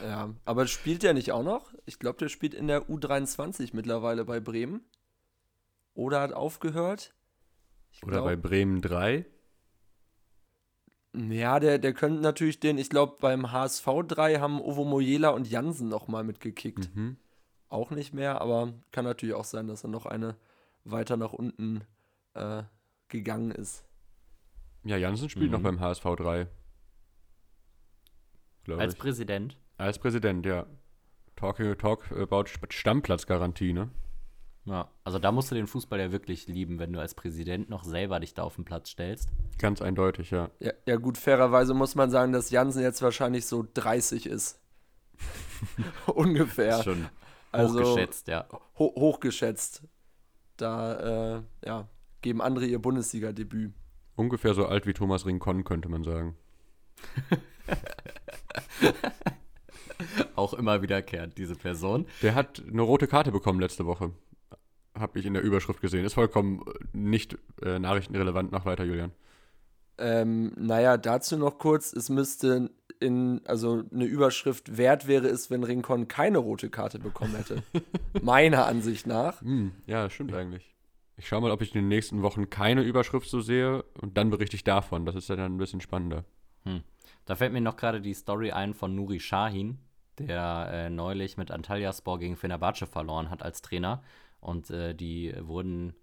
Ja, 0.00 0.34
aber 0.44 0.66
spielt 0.66 1.02
der 1.02 1.14
nicht 1.14 1.32
auch 1.32 1.42
noch? 1.42 1.72
Ich 1.86 1.98
glaube, 1.98 2.18
der 2.18 2.28
spielt 2.28 2.54
in 2.54 2.68
der 2.68 2.88
U23 2.88 3.70
mittlerweile 3.72 4.24
bei 4.24 4.38
Bremen. 4.40 4.82
Oder 5.94 6.20
hat 6.20 6.32
aufgehört. 6.32 7.12
Ich 7.90 8.02
Oder 8.04 8.12
glaub- 8.18 8.24
bei 8.26 8.36
Bremen 8.36 8.80
3. 8.80 9.26
Ja, 11.16 11.58
der, 11.58 11.78
der 11.78 11.94
könnte 11.94 12.20
natürlich 12.20 12.60
den, 12.60 12.78
ich 12.78 12.90
glaube, 12.90 13.16
beim 13.20 13.50
HSV 13.50 13.86
3 14.06 14.36
haben 14.38 14.60
Ovo 14.60 14.84
Moyela 14.84 15.30
und 15.30 15.48
Jansen 15.50 15.88
nochmal 15.88 16.22
mitgekickt. 16.22 16.94
Mhm. 16.94 17.16
Auch 17.68 17.90
nicht 17.90 18.14
mehr, 18.14 18.40
aber 18.40 18.74
kann 18.92 19.04
natürlich 19.04 19.34
auch 19.34 19.44
sein, 19.44 19.66
dass 19.66 19.84
er 19.84 19.90
noch 19.90 20.06
eine 20.06 20.36
weiter 20.84 21.16
nach 21.16 21.32
unten 21.32 21.82
äh, 22.34 22.62
gegangen 23.08 23.50
ist. 23.50 23.84
Ja, 24.84 24.96
Jansen 24.96 25.28
spielt 25.28 25.46
Mhm. 25.46 25.52
noch 25.52 25.62
beim 25.62 25.80
HSV 25.80 26.04
3. 26.04 26.46
Glaube 28.64 28.82
Als 28.82 28.94
ich. 28.94 29.00
Präsident. 29.00 29.56
Als 29.78 29.98
Präsident, 29.98 30.44
ja. 30.44 30.66
Talk, 31.36 31.58
talk 31.78 32.10
about 32.12 32.44
Stammplatzgarantie, 32.68 33.72
ne? 33.72 33.90
Ja, 34.64 34.90
also 35.04 35.18
da 35.18 35.32
musst 35.32 35.50
du 35.50 35.54
den 35.54 35.66
Fußball 35.66 35.98
ja 36.00 36.12
wirklich 36.12 36.46
lieben, 36.48 36.78
wenn 36.78 36.92
du 36.92 37.00
als 37.00 37.14
Präsident 37.14 37.70
noch 37.70 37.84
selber 37.84 38.20
dich 38.20 38.34
da 38.34 38.42
auf 38.42 38.56
den 38.56 38.64
Platz 38.64 38.90
stellst. 38.90 39.30
Ganz 39.58 39.80
eindeutig, 39.80 40.30
ja. 40.30 40.50
Ja, 40.58 40.72
ja 40.84 40.96
gut, 40.96 41.16
fairerweise 41.16 41.72
muss 41.74 41.94
man 41.94 42.10
sagen, 42.10 42.32
dass 42.32 42.50
Jansen 42.50 42.82
jetzt 42.82 43.00
wahrscheinlich 43.00 43.46
so 43.46 43.66
30 43.72 44.26
ist. 44.26 44.60
Ungefähr. 46.06 46.82
Schon 46.82 47.06
Also- 47.52 47.80
hochgeschätzt, 47.80 48.28
ja. 48.28 48.46
Ho 48.78 48.92
hochgeschätzt. 48.96 49.84
Da 50.56 51.36
äh, 51.38 51.42
ja, 51.64 51.88
geben 52.20 52.42
andere 52.42 52.66
ihr 52.66 52.80
Bundesliga-Debüt. 52.80 53.72
Ungefähr 54.16 54.54
so 54.54 54.66
alt 54.66 54.86
wie 54.86 54.92
Thomas 54.92 55.24
Rincon, 55.24 55.62
könnte 55.62 55.88
man 55.88 56.02
sagen. 56.02 56.36
Auch 60.36 60.54
immer 60.54 60.82
wiederkehrend, 60.82 61.38
diese 61.38 61.54
Person. 61.54 62.06
Der 62.22 62.34
hat 62.34 62.62
eine 62.66 62.82
rote 62.82 63.06
Karte 63.06 63.32
bekommen 63.32 63.60
letzte 63.60 63.86
Woche. 63.86 64.12
Habe 64.94 65.18
ich 65.18 65.26
in 65.26 65.34
der 65.34 65.42
Überschrift 65.42 65.80
gesehen. 65.80 66.04
Ist 66.04 66.14
vollkommen 66.14 66.62
äh, 66.66 66.96
nicht 66.96 67.36
äh, 67.62 67.78
nachrichtenrelevant. 67.78 68.52
Mach 68.52 68.64
weiter, 68.64 68.84
Julian. 68.84 69.12
Ähm, 69.98 70.52
naja, 70.56 70.96
dazu 70.96 71.36
noch 71.36 71.58
kurz, 71.58 71.92
es 71.92 72.08
müsste 72.08 72.70
in, 73.00 73.40
also 73.46 73.82
eine 73.92 74.04
Überschrift 74.04 74.76
wert 74.76 75.08
wäre 75.08 75.26
es, 75.28 75.50
wenn 75.50 75.64
Rincon 75.64 76.08
keine 76.08 76.38
rote 76.38 76.70
Karte 76.70 76.98
bekommen 76.98 77.34
hätte. 77.36 77.62
Meiner 78.22 78.66
Ansicht 78.66 79.06
nach. 79.06 79.40
Hm, 79.40 79.72
ja, 79.86 80.04
das 80.04 80.12
stimmt 80.12 80.34
eigentlich. 80.34 80.74
Ich 81.16 81.26
schaue 81.26 81.40
mal, 81.40 81.50
ob 81.50 81.62
ich 81.62 81.74
in 81.74 81.80
den 81.80 81.88
nächsten 81.88 82.22
Wochen 82.22 82.48
keine 82.48 82.82
Überschrift 82.82 83.28
so 83.28 83.40
sehe 83.40 83.82
und 84.00 84.16
dann 84.16 84.30
berichte 84.30 84.54
ich 84.54 84.62
davon. 84.62 85.04
Das 85.04 85.16
ist 85.16 85.28
ja 85.28 85.34
dann 85.34 85.54
ein 85.54 85.58
bisschen 85.58 85.80
spannender. 85.80 86.24
Da 87.24 87.36
fällt 87.36 87.52
mir 87.52 87.60
noch 87.60 87.76
gerade 87.76 88.00
die 88.00 88.14
Story 88.14 88.52
ein 88.52 88.74
von 88.74 88.94
Nuri 88.94 89.20
Shahin, 89.20 89.78
der 90.20 90.70
äh, 90.72 90.90
neulich 90.90 91.36
mit 91.36 91.50
Antalyaspor 91.50 92.18
gegen 92.18 92.36
Fenerbahce 92.36 92.86
verloren 92.86 93.30
hat 93.30 93.42
als 93.42 93.62
Trainer. 93.62 94.02
Und 94.40 94.70
äh, 94.70 94.94
die 94.94 95.34
wurden 95.40 95.94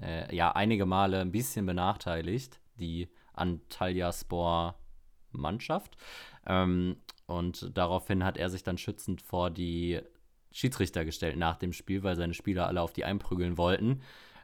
äh, 0.00 0.34
ja 0.34 0.52
einige 0.52 0.86
Male 0.86 1.20
ein 1.20 1.32
bisschen 1.32 1.66
benachteiligt, 1.66 2.60
die 2.76 3.08
Antalyaspor-Mannschaft. 3.34 5.96
Ähm, 6.46 6.96
und 7.26 7.76
daraufhin 7.76 8.24
hat 8.24 8.36
er 8.36 8.50
sich 8.50 8.62
dann 8.62 8.78
schützend 8.78 9.22
vor 9.22 9.50
die 9.50 10.00
Schiedsrichter 10.52 11.04
gestellt 11.04 11.36
nach 11.36 11.56
dem 11.56 11.72
Spiel, 11.72 12.02
weil 12.02 12.16
seine 12.16 12.34
Spieler 12.34 12.66
alle 12.66 12.82
auf 12.82 12.92
die 12.92 13.04
einprügeln 13.04 13.56
wollten. 13.56 14.02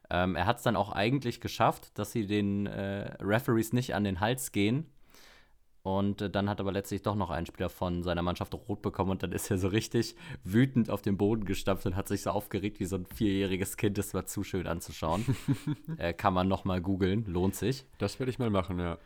Ähm, 0.09 0.37
er 0.37 0.47
hat 0.47 0.59
es 0.59 0.63
dann 0.63 0.77
auch 0.77 0.93
eigentlich 0.93 1.41
geschafft, 1.41 1.99
dass 1.99 2.13
sie 2.13 2.27
den 2.27 2.67
äh, 2.67 3.17
Referees 3.21 3.73
nicht 3.73 3.95
an 3.95 4.05
den 4.05 4.21
Hals 4.21 4.53
gehen. 4.53 4.87
Und 5.87 6.21
äh, 6.21 6.29
dann 6.29 6.51
hat 6.51 6.59
aber 6.59 6.73
letztlich 6.73 7.03
doch 7.03 7.15
noch 7.15 7.31
ein 7.31 7.47
Spieler 7.47 7.69
von 7.69 8.03
seiner 8.03 8.23
Mannschaft 8.23 8.53
rot 8.53 8.83
bekommen 8.83 9.13
und 9.13 9.23
dann 9.23 9.31
ist 9.31 9.49
er 9.53 9.57
so 9.57 9.69
richtig 9.69 10.17
wütend 10.43 10.91
auf 10.91 11.01
den 11.01 11.17
Boden 11.17 11.45
gestampft 11.45 11.87
und 11.87 11.95
hat 11.95 12.09
sich 12.09 12.23
so 12.23 12.31
aufgeregt 12.31 12.81
wie 12.81 12.87
so 12.87 12.97
ein 12.97 13.07
vierjähriges 13.07 13.77
Kind. 13.77 13.97
Das 13.97 14.13
war 14.13 14.27
zu 14.27 14.43
schön 14.43 14.67
anzuschauen. 14.67 15.25
äh, 15.99 16.13
kann 16.13 16.35
man 16.35 16.49
noch 16.49 16.65
mal 16.65 16.81
googeln, 16.81 17.25
lohnt 17.27 17.55
sich. 17.55 17.85
Das 17.99 18.19
werde 18.19 18.31
ich 18.31 18.41
mal 18.41 18.51
machen, 18.51 18.81
ja. 18.81 18.99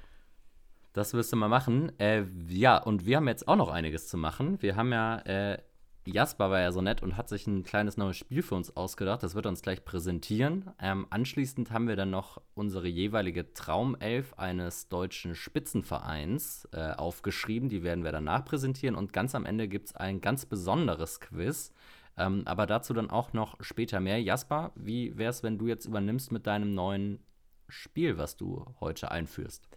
Das 0.94 1.12
wirst 1.12 1.30
du 1.34 1.36
mal 1.36 1.48
machen. 1.48 1.92
Äh, 1.98 2.24
ja, 2.48 2.78
und 2.78 3.04
wir 3.04 3.18
haben 3.18 3.28
jetzt 3.28 3.46
auch 3.46 3.56
noch 3.56 3.68
einiges 3.68 4.08
zu 4.08 4.16
machen. 4.16 4.56
Wir 4.62 4.76
haben 4.76 4.90
ja, 4.90 5.18
äh, 5.18 5.58
Jasper 6.06 6.50
war 6.50 6.60
ja 6.60 6.72
so 6.72 6.80
nett 6.80 7.02
und 7.02 7.16
hat 7.16 7.28
sich 7.28 7.46
ein 7.46 7.62
kleines 7.62 7.96
neues 7.96 8.16
Spiel 8.16 8.42
für 8.42 8.54
uns 8.54 8.74
ausgedacht. 8.76 9.22
Das 9.22 9.34
wird 9.34 9.46
er 9.46 9.50
uns 9.50 9.60
gleich 9.60 9.84
präsentieren. 9.84 10.70
Ähm, 10.80 11.06
anschließend 11.10 11.70
haben 11.70 11.88
wir 11.88 11.96
dann 11.96 12.10
noch 12.10 12.40
unsere 12.54 12.88
jeweilige 12.88 13.52
Traumelf 13.52 14.34
eines 14.34 14.88
deutschen 14.88 15.34
Spitzenvereins 15.34 16.68
äh, 16.72 16.92
aufgeschrieben. 16.92 17.68
Die 17.68 17.82
werden 17.82 18.02
wir 18.02 18.12
danach 18.12 18.44
präsentieren. 18.44 18.94
Und 18.94 19.12
ganz 19.12 19.34
am 19.34 19.44
Ende 19.44 19.68
gibt 19.68 19.88
es 19.88 19.96
ein 19.96 20.20
ganz 20.22 20.46
besonderes 20.46 21.20
Quiz. 21.20 21.72
Ähm, 22.16 22.42
aber 22.46 22.66
dazu 22.66 22.94
dann 22.94 23.10
auch 23.10 23.34
noch 23.34 23.56
später 23.60 24.00
mehr. 24.00 24.20
Jasper, 24.22 24.72
wie 24.74 25.16
wäre 25.18 25.30
es, 25.30 25.42
wenn 25.42 25.58
du 25.58 25.66
jetzt 25.66 25.84
übernimmst 25.84 26.32
mit 26.32 26.46
deinem 26.46 26.74
neuen 26.74 27.20
Spiel, 27.68 28.16
was 28.16 28.36
du 28.36 28.64
heute 28.80 29.10
einführst? 29.10 29.68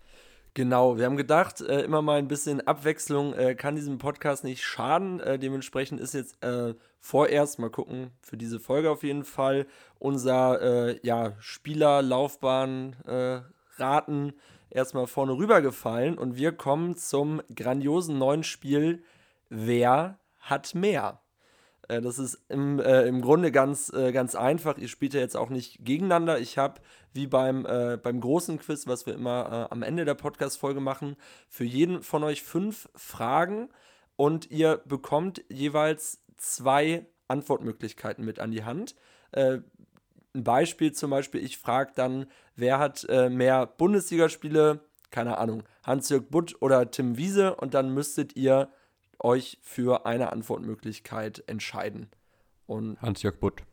Genau, 0.56 0.98
wir 0.98 1.06
haben 1.06 1.18
gedacht, 1.18 1.62
äh, 1.62 1.82
immer 1.82 2.04
mal 2.04 2.20
ein 2.20 2.28
bisschen 2.28 2.62
Abwechslung 2.68 3.34
äh, 3.34 3.56
kann 3.56 3.74
diesem 3.76 3.98
Podcast 3.98 4.44
nicht 4.44 4.64
schaden. 4.64 5.20
Äh, 5.20 5.40
dementsprechend 5.40 6.00
ist 6.00 6.14
jetzt 6.14 6.44
äh, 6.44 6.76
vorerst, 7.00 7.58
mal 7.58 7.72
gucken, 7.72 8.12
für 8.22 8.38
diese 8.38 8.60
Folge 8.60 8.92
auf 8.92 9.02
jeden 9.02 9.24
Fall, 9.24 9.66
unser 9.98 10.62
äh, 10.62 11.00
ja, 11.02 11.34
Spieler-Laufbahn-Raten 11.40 14.34
erstmal 14.70 15.08
vorne 15.08 15.34
rübergefallen 15.34 16.20
und 16.20 16.38
wir 16.38 16.52
kommen 16.52 16.98
zum 16.98 17.42
grandiosen 17.56 18.20
neuen 18.20 18.44
Spiel 18.44 19.02
Wer 19.50 20.20
hat 20.40 20.76
mehr? 20.76 21.23
Äh, 21.88 22.02
Das 22.02 22.20
ist 22.20 22.40
im, 22.50 22.80
äh, 22.80 23.04
im 23.04 23.22
Grunde 23.22 23.52
ganz, 23.52 23.92
äh, 23.94 24.12
ganz 24.12 24.36
einfach. 24.36 24.78
Ihr 24.78 24.88
spielt 24.88 25.14
ja 25.14 25.20
jetzt 25.20 25.38
auch 25.38 25.50
nicht 25.50 25.84
gegeneinander. 25.84 26.40
Ich 26.40 26.58
habe, 26.58 26.82
wie 27.14 27.28
beim, 27.28 27.66
äh, 27.66 27.98
beim 28.02 28.20
großen 28.20 28.60
Quiz, 28.60 28.88
was 28.88 29.06
wir 29.06 29.14
immer 29.14 29.68
äh, 29.70 29.74
am 29.74 29.84
Ende 29.84 30.06
der 30.06 30.16
Podcast-Folge 30.16 30.80
machen, 30.80 31.16
für 31.48 31.66
jeden 31.66 32.02
von 32.04 32.24
euch 32.24 32.44
fünf 32.44 32.90
Fragen 32.96 33.70
und 34.16 34.52
ihr 34.52 34.82
bekommt 34.86 35.44
jeweils 35.50 36.22
zwei 36.38 37.06
Antwortmöglichkeiten 37.28 38.24
mit 38.26 38.40
an 38.40 38.52
die 38.52 38.64
Hand. 38.64 38.96
Äh, 39.32 39.60
ein 40.36 40.44
Beispiel 40.44 40.92
zum 40.94 41.12
Beispiel, 41.12 41.44
ich 41.44 41.60
frage 41.60 41.92
dann, 41.96 42.26
wer 42.56 42.80
hat 42.80 43.08
mehr 43.08 43.68
Bundesligaspiele? 43.68 44.80
Keine 45.12 45.38
Ahnung, 45.38 45.62
Hans-Jörg 45.84 46.24
Butt 46.32 46.56
oder 46.60 46.90
Tim 46.90 47.18
Wiese 47.18 47.56
und 47.56 47.76
dann 47.76 47.94
müsstet 47.94 48.36
ihr 48.36 48.72
euch 49.24 49.58
für 49.62 50.06
eine 50.06 50.32
Antwortmöglichkeit 50.32 51.44
entscheiden. 51.48 52.10
Und 52.66 53.02
Hans-Jörg 53.02 53.40
Butt. 53.40 53.64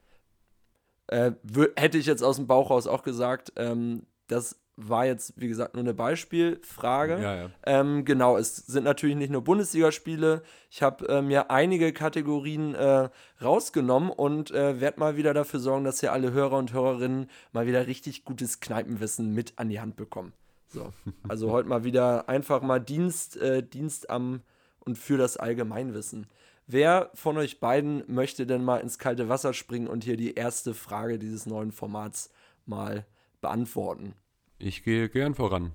äh, 1.09 1.33
hätte 1.77 1.99
ich 1.99 2.07
jetzt 2.07 2.23
aus 2.23 2.37
dem 2.37 2.47
Bauch 2.47 2.71
raus 2.71 2.87
auch 2.87 3.03
gesagt, 3.03 3.53
ähm, 3.57 4.07
das 4.29 4.61
war 4.89 5.05
jetzt, 5.07 5.35
wie 5.37 5.49
gesagt, 5.49 5.75
nur 5.75 5.83
eine 5.83 5.95
Beispielfrage. 5.95 7.21
Ja, 7.21 7.35
ja. 7.35 7.51
Ähm, 7.65 8.05
genau, 8.05 8.37
es 8.37 8.57
sind 8.57 8.85
natürlich 8.85 9.17
nicht 9.17 9.31
nur 9.31 9.43
Bundesligaspiele. 9.43 10.43
Ich 10.71 10.83
habe 10.83 11.07
äh, 11.09 11.23
mir 11.23 11.51
einige 11.51 11.93
Kategorien 11.93 12.75
äh, 12.75 13.11
rausgenommen 13.43 14.11
und 14.11 14.51
äh, 14.53 14.81
werde 14.81 15.01
mal 15.01 15.17
wieder 15.17 15.35
dafür 15.35 15.61
sorgen, 15.61 15.85
dass 15.85 16.03
ihr 16.03 16.13
alle 16.13 16.33
Hörer 16.33 16.57
und 16.57 16.73
Hörerinnen 16.73 17.29
mal 17.53 17.67
wieder 17.67 17.87
richtig 17.87 18.25
gutes 18.25 18.61
Kneipenwissen 18.61 19.35
mit 19.35 19.55
an 19.57 19.69
die 19.69 19.81
Hand 19.81 19.97
bekommen. 19.97 20.33
So, 20.69 20.93
also 21.29 21.51
heute 21.53 21.69
mal 21.69 21.85
wieder 21.85 22.29
einfach 22.29 22.63
mal 22.63 22.81
Dienst, 22.81 23.37
äh, 23.37 23.63
Dienst 23.63 24.09
am 24.09 24.43
und 24.81 24.99
für 24.99 25.17
das 25.17 25.37
Allgemeinwissen. 25.37 26.27
Wer 26.67 27.11
von 27.15 27.37
euch 27.37 27.61
beiden 27.61 28.05
möchte 28.07 28.47
denn 28.47 28.65
mal 28.65 28.79
ins 28.79 28.99
kalte 28.99 29.29
Wasser 29.29 29.53
springen 29.55 29.89
und 29.89 30.05
hier 30.05 30.17
die 30.17 30.35
erste 30.35 30.75
Frage 30.75 31.19
dieses 31.19 31.47
neuen 31.47 31.73
Formats 31.73 32.31
mal 32.67 33.07
beantworten? 33.41 34.15
Ich 34.59 34.83
gehe 34.83 35.09
gern 35.09 35.35
voran. 35.35 35.73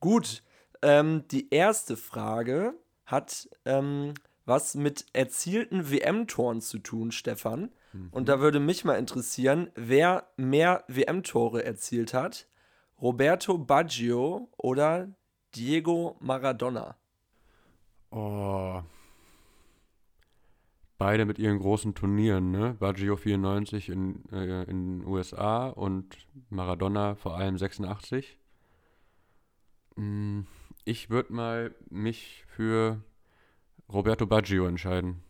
Gut, 0.00 0.42
ähm, 0.82 1.24
die 1.30 1.48
erste 1.50 1.96
Frage 1.96 2.74
hat 3.06 3.48
ähm, 3.64 4.14
was 4.44 4.74
mit 4.74 5.06
erzielten 5.12 5.90
WM-Toren 5.90 6.60
zu 6.60 6.78
tun, 6.78 7.12
Stefan. 7.12 7.70
Und 8.10 8.28
da 8.28 8.40
würde 8.40 8.58
mich 8.58 8.84
mal 8.84 8.98
interessieren, 8.98 9.70
wer 9.76 10.28
mehr 10.36 10.84
WM-Tore 10.88 11.64
erzielt 11.64 12.12
hat. 12.12 12.48
Roberto 13.00 13.56
Baggio 13.56 14.48
oder 14.56 15.14
Diego 15.54 16.16
Maradona? 16.20 16.96
Oh. 18.14 18.80
Beide 20.98 21.24
mit 21.24 21.40
ihren 21.40 21.58
großen 21.58 21.94
Turnieren, 21.96 22.52
ne? 22.52 22.76
Baggio 22.78 23.16
94 23.16 23.88
in, 23.88 24.22
äh, 24.30 24.62
in 24.70 25.00
den 25.00 25.06
USA 25.06 25.66
und 25.68 26.16
Maradona 26.48 27.16
vor 27.16 27.36
allem 27.36 27.58
86. 27.58 28.38
Mm, 29.96 30.42
Ich 30.84 31.10
würde 31.10 31.32
mal 31.32 31.74
mich 31.90 32.44
für 32.46 33.00
Roberto 33.92 34.26
Baggio 34.26 34.66
entscheiden. 34.66 35.22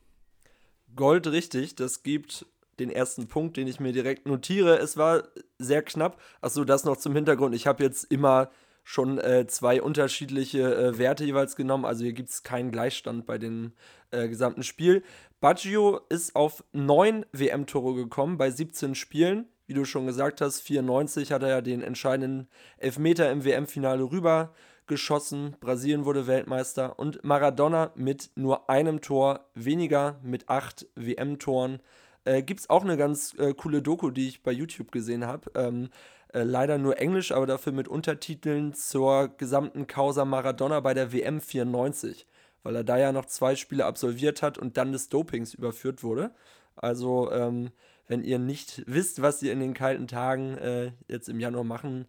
Gold 0.95 1.27
richtig, 1.29 1.77
das 1.77 2.03
gibt 2.03 2.45
den 2.79 2.91
ersten 2.91 3.29
Punkt, 3.29 3.57
den 3.57 3.69
ich 3.69 3.81
mir 3.81 3.93
direkt 3.93 4.27
notiere. 4.27 4.79
Es 4.79 4.97
war 4.97 5.23
sehr 5.59 5.83
knapp. 5.83 6.21
Achso, 6.41 6.65
das 6.65 6.85
noch 6.85 6.97
zum 6.97 7.15
Hintergrund. 7.15 7.55
Ich 7.55 7.67
habe 7.67 7.83
jetzt 7.83 8.05
immer 8.13 8.51
schon 8.85 9.19
äh, 9.19 9.47
zwei 9.47 9.83
unterschiedliche 9.83 10.75
äh, 10.75 10.99
Werte 10.99 11.25
jeweils 11.25 11.57
genommen. 11.57 11.87
Also 11.87 12.05
hier 12.05 12.13
gibt 12.13 12.29
es 12.29 12.43
keinen 12.43 12.71
Gleichstand 12.71 13.27
bei 13.27 13.39
dem 13.39 13.73
äh, 14.11 14.29
gesamten 14.29 14.63
Spiel. 14.63 15.03
Baggio 15.41 16.01
ist 16.11 16.37
auf 16.37 16.63
neun 16.73 17.27
WM-Tore 17.33 17.95
gekommen 17.95 18.39
bei 18.39 18.51
17 18.51 18.95
Spielen. 18.95 19.47
Wie 19.67 19.75
du 19.75 19.87
schon 19.87 20.07
gesagt 20.07 20.43
hast, 20.43 20.61
94 20.61 21.33
hat 21.33 21.43
er 21.43 21.49
ja 21.49 21.61
den 21.63 21.83
entscheidenden 21.83 22.49
Elfmeter 22.77 23.31
im 23.33 23.45
WM-Finale 23.45 24.03
rüber 24.05 24.55
geschossen. 24.87 25.57
Brasilien 25.61 26.05
wurde 26.05 26.27
Weltmeister 26.27 26.99
und 26.99 27.25
Maradona 27.25 27.91
mit 27.95 28.31
nur 28.35 28.69
einem 28.69 29.01
Tor 29.01 29.47
weniger, 29.55 30.21
mit 30.23 30.51
acht 30.51 30.87
WM-Toren. 30.95 31.81
Äh, 32.25 32.43
Gibt 32.43 32.61
es 32.61 32.71
auch 32.71 32.85
eine 32.85 32.99
ganz 32.99 33.35
äh, 33.39 33.55
coole 33.55 33.81
Doku, 33.81 34.11
die 34.11 34.29
ich 34.29 34.43
bei 34.43 34.53
YouTube 34.53 34.93
gesehen 34.93 35.27
habe. 35.27 35.51
Ähm, 35.55 35.89
äh, 36.35 36.43
leider 36.43 36.79
nur 36.79 36.99
Englisch, 36.99 37.31
aber 37.31 37.47
dafür 37.47 37.73
mit 37.73 37.87
Untertiteln 37.87 38.75
zur 38.75 39.29
gesamten 39.39 39.87
Causa 39.87 40.25
Maradona 40.25 40.81
bei 40.81 40.93
der 40.93 41.13
WM 41.13 41.41
94, 41.41 42.27
weil 42.65 42.75
er 42.75 42.83
da 42.83 42.99
ja 42.99 43.13
noch 43.13 43.27
zwei 43.27 43.55
Spiele 43.55 43.85
absolviert 43.85 44.43
hat 44.43 44.59
und 44.59 44.77
dann 44.77 44.91
des 44.91 45.09
Dopings 45.09 45.55
überführt 45.55 46.03
wurde. 46.03 46.33
Also, 46.75 47.31
ähm, 47.31 47.71
wenn 48.09 48.25
ihr 48.25 48.41
nicht 48.41 48.83
wisst, 48.87 49.23
was 49.23 49.43
ihr 49.43 49.53
in 49.53 49.61
den 49.61 49.75
kalten 49.75 50.09
Tagen 50.09 50.59
äh, 50.59 50.91
jetzt 51.07 51.29
im 51.29 51.39
Januar 51.39 51.63
machen 51.63 52.07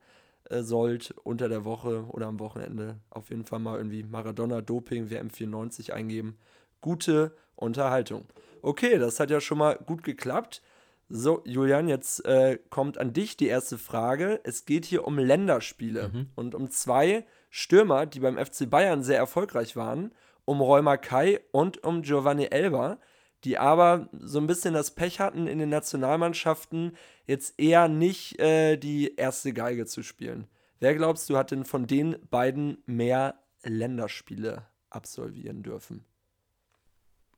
äh, 0.49 0.63
sollt, 0.63 1.13
unter 1.23 1.47
der 1.47 1.63
Woche 1.63 2.05
oder 2.09 2.25
am 2.25 2.39
Wochenende, 2.39 2.99
auf 3.11 3.29
jeden 3.29 3.45
Fall 3.45 3.59
mal 3.59 3.77
irgendwie 3.77 4.03
Maradona 4.03 4.61
Doping 4.61 5.07
WM94 5.07 5.91
eingeben. 5.91 6.39
Gute 6.81 7.35
Unterhaltung. 7.55 8.25
Okay, 8.63 8.97
das 8.97 9.19
hat 9.19 9.29
ja 9.29 9.39
schon 9.39 9.59
mal 9.59 9.75
gut 9.85 10.03
geklappt. 10.03 10.63
So, 11.07 11.43
Julian, 11.45 11.87
jetzt 11.87 12.25
äh, 12.25 12.57
kommt 12.69 12.97
an 12.97 13.13
dich 13.13 13.37
die 13.37 13.47
erste 13.47 13.77
Frage. 13.77 14.39
Es 14.43 14.65
geht 14.65 14.85
hier 14.85 15.05
um 15.05 15.19
Länderspiele 15.19 16.09
Mhm. 16.09 16.29
und 16.35 16.55
um 16.55 16.69
zwei 16.71 17.25
Stürmer, 17.49 18.05
die 18.05 18.19
beim 18.19 18.37
FC 18.43 18.67
Bayern 18.69 19.03
sehr 19.03 19.17
erfolgreich 19.17 19.75
waren, 19.75 20.11
um 20.45 20.61
Rheuma 20.61 20.97
Kai 20.97 21.39
und 21.51 21.83
um 21.83 22.01
Giovanni 22.01 22.45
Elber, 22.45 22.99
die 23.43 23.57
aber 23.59 24.09
so 24.13 24.39
ein 24.39 24.47
bisschen 24.47 24.73
das 24.73 24.91
Pech 24.91 25.19
hatten, 25.19 25.45
in 25.45 25.59
den 25.59 25.69
Nationalmannschaften 25.69 26.97
jetzt 27.27 27.59
eher 27.59 27.87
nicht 27.87 28.39
äh, 28.39 28.75
die 28.77 29.15
erste 29.15 29.53
Geige 29.53 29.85
zu 29.85 30.01
spielen. 30.01 30.47
Wer 30.79 30.95
glaubst 30.95 31.29
du, 31.29 31.37
hat 31.37 31.51
denn 31.51 31.65
von 31.65 31.85
den 31.85 32.17
beiden 32.31 32.79
mehr 32.87 33.35
Länderspiele 33.63 34.65
absolvieren 34.89 35.61
dürfen? 35.61 36.03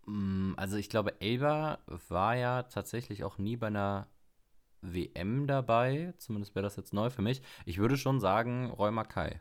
Mm, 0.07 0.53
Also 0.57 0.77
ich 0.77 0.89
glaube, 0.89 1.19
Elba 1.21 1.79
war 2.09 2.35
ja 2.35 2.63
tatsächlich 2.63 3.23
auch 3.23 3.37
nie 3.37 3.55
bei 3.57 3.67
einer 3.67 4.07
WM 4.81 5.47
dabei. 5.47 6.13
Zumindest 6.17 6.55
wäre 6.55 6.63
das 6.63 6.75
jetzt 6.77 6.93
neu 6.93 7.09
für 7.09 7.21
mich. 7.21 7.41
Ich 7.65 7.77
würde 7.77 7.97
schon 7.97 8.19
sagen, 8.19 8.71
Roy 8.71 8.91
Mackay. 8.91 9.39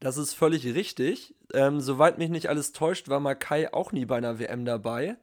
Das 0.00 0.16
ist 0.16 0.32
völlig 0.32 0.64
richtig. 0.64 1.34
Ähm, 1.52 1.80
soweit 1.80 2.16
mich 2.16 2.30
nicht 2.30 2.48
alles 2.48 2.72
täuscht, 2.72 3.08
war 3.08 3.20
Makai 3.20 3.72
auch 3.72 3.92
nie 3.92 4.06
bei 4.06 4.16
einer 4.16 4.38
WM 4.38 4.64
dabei. 4.64 5.18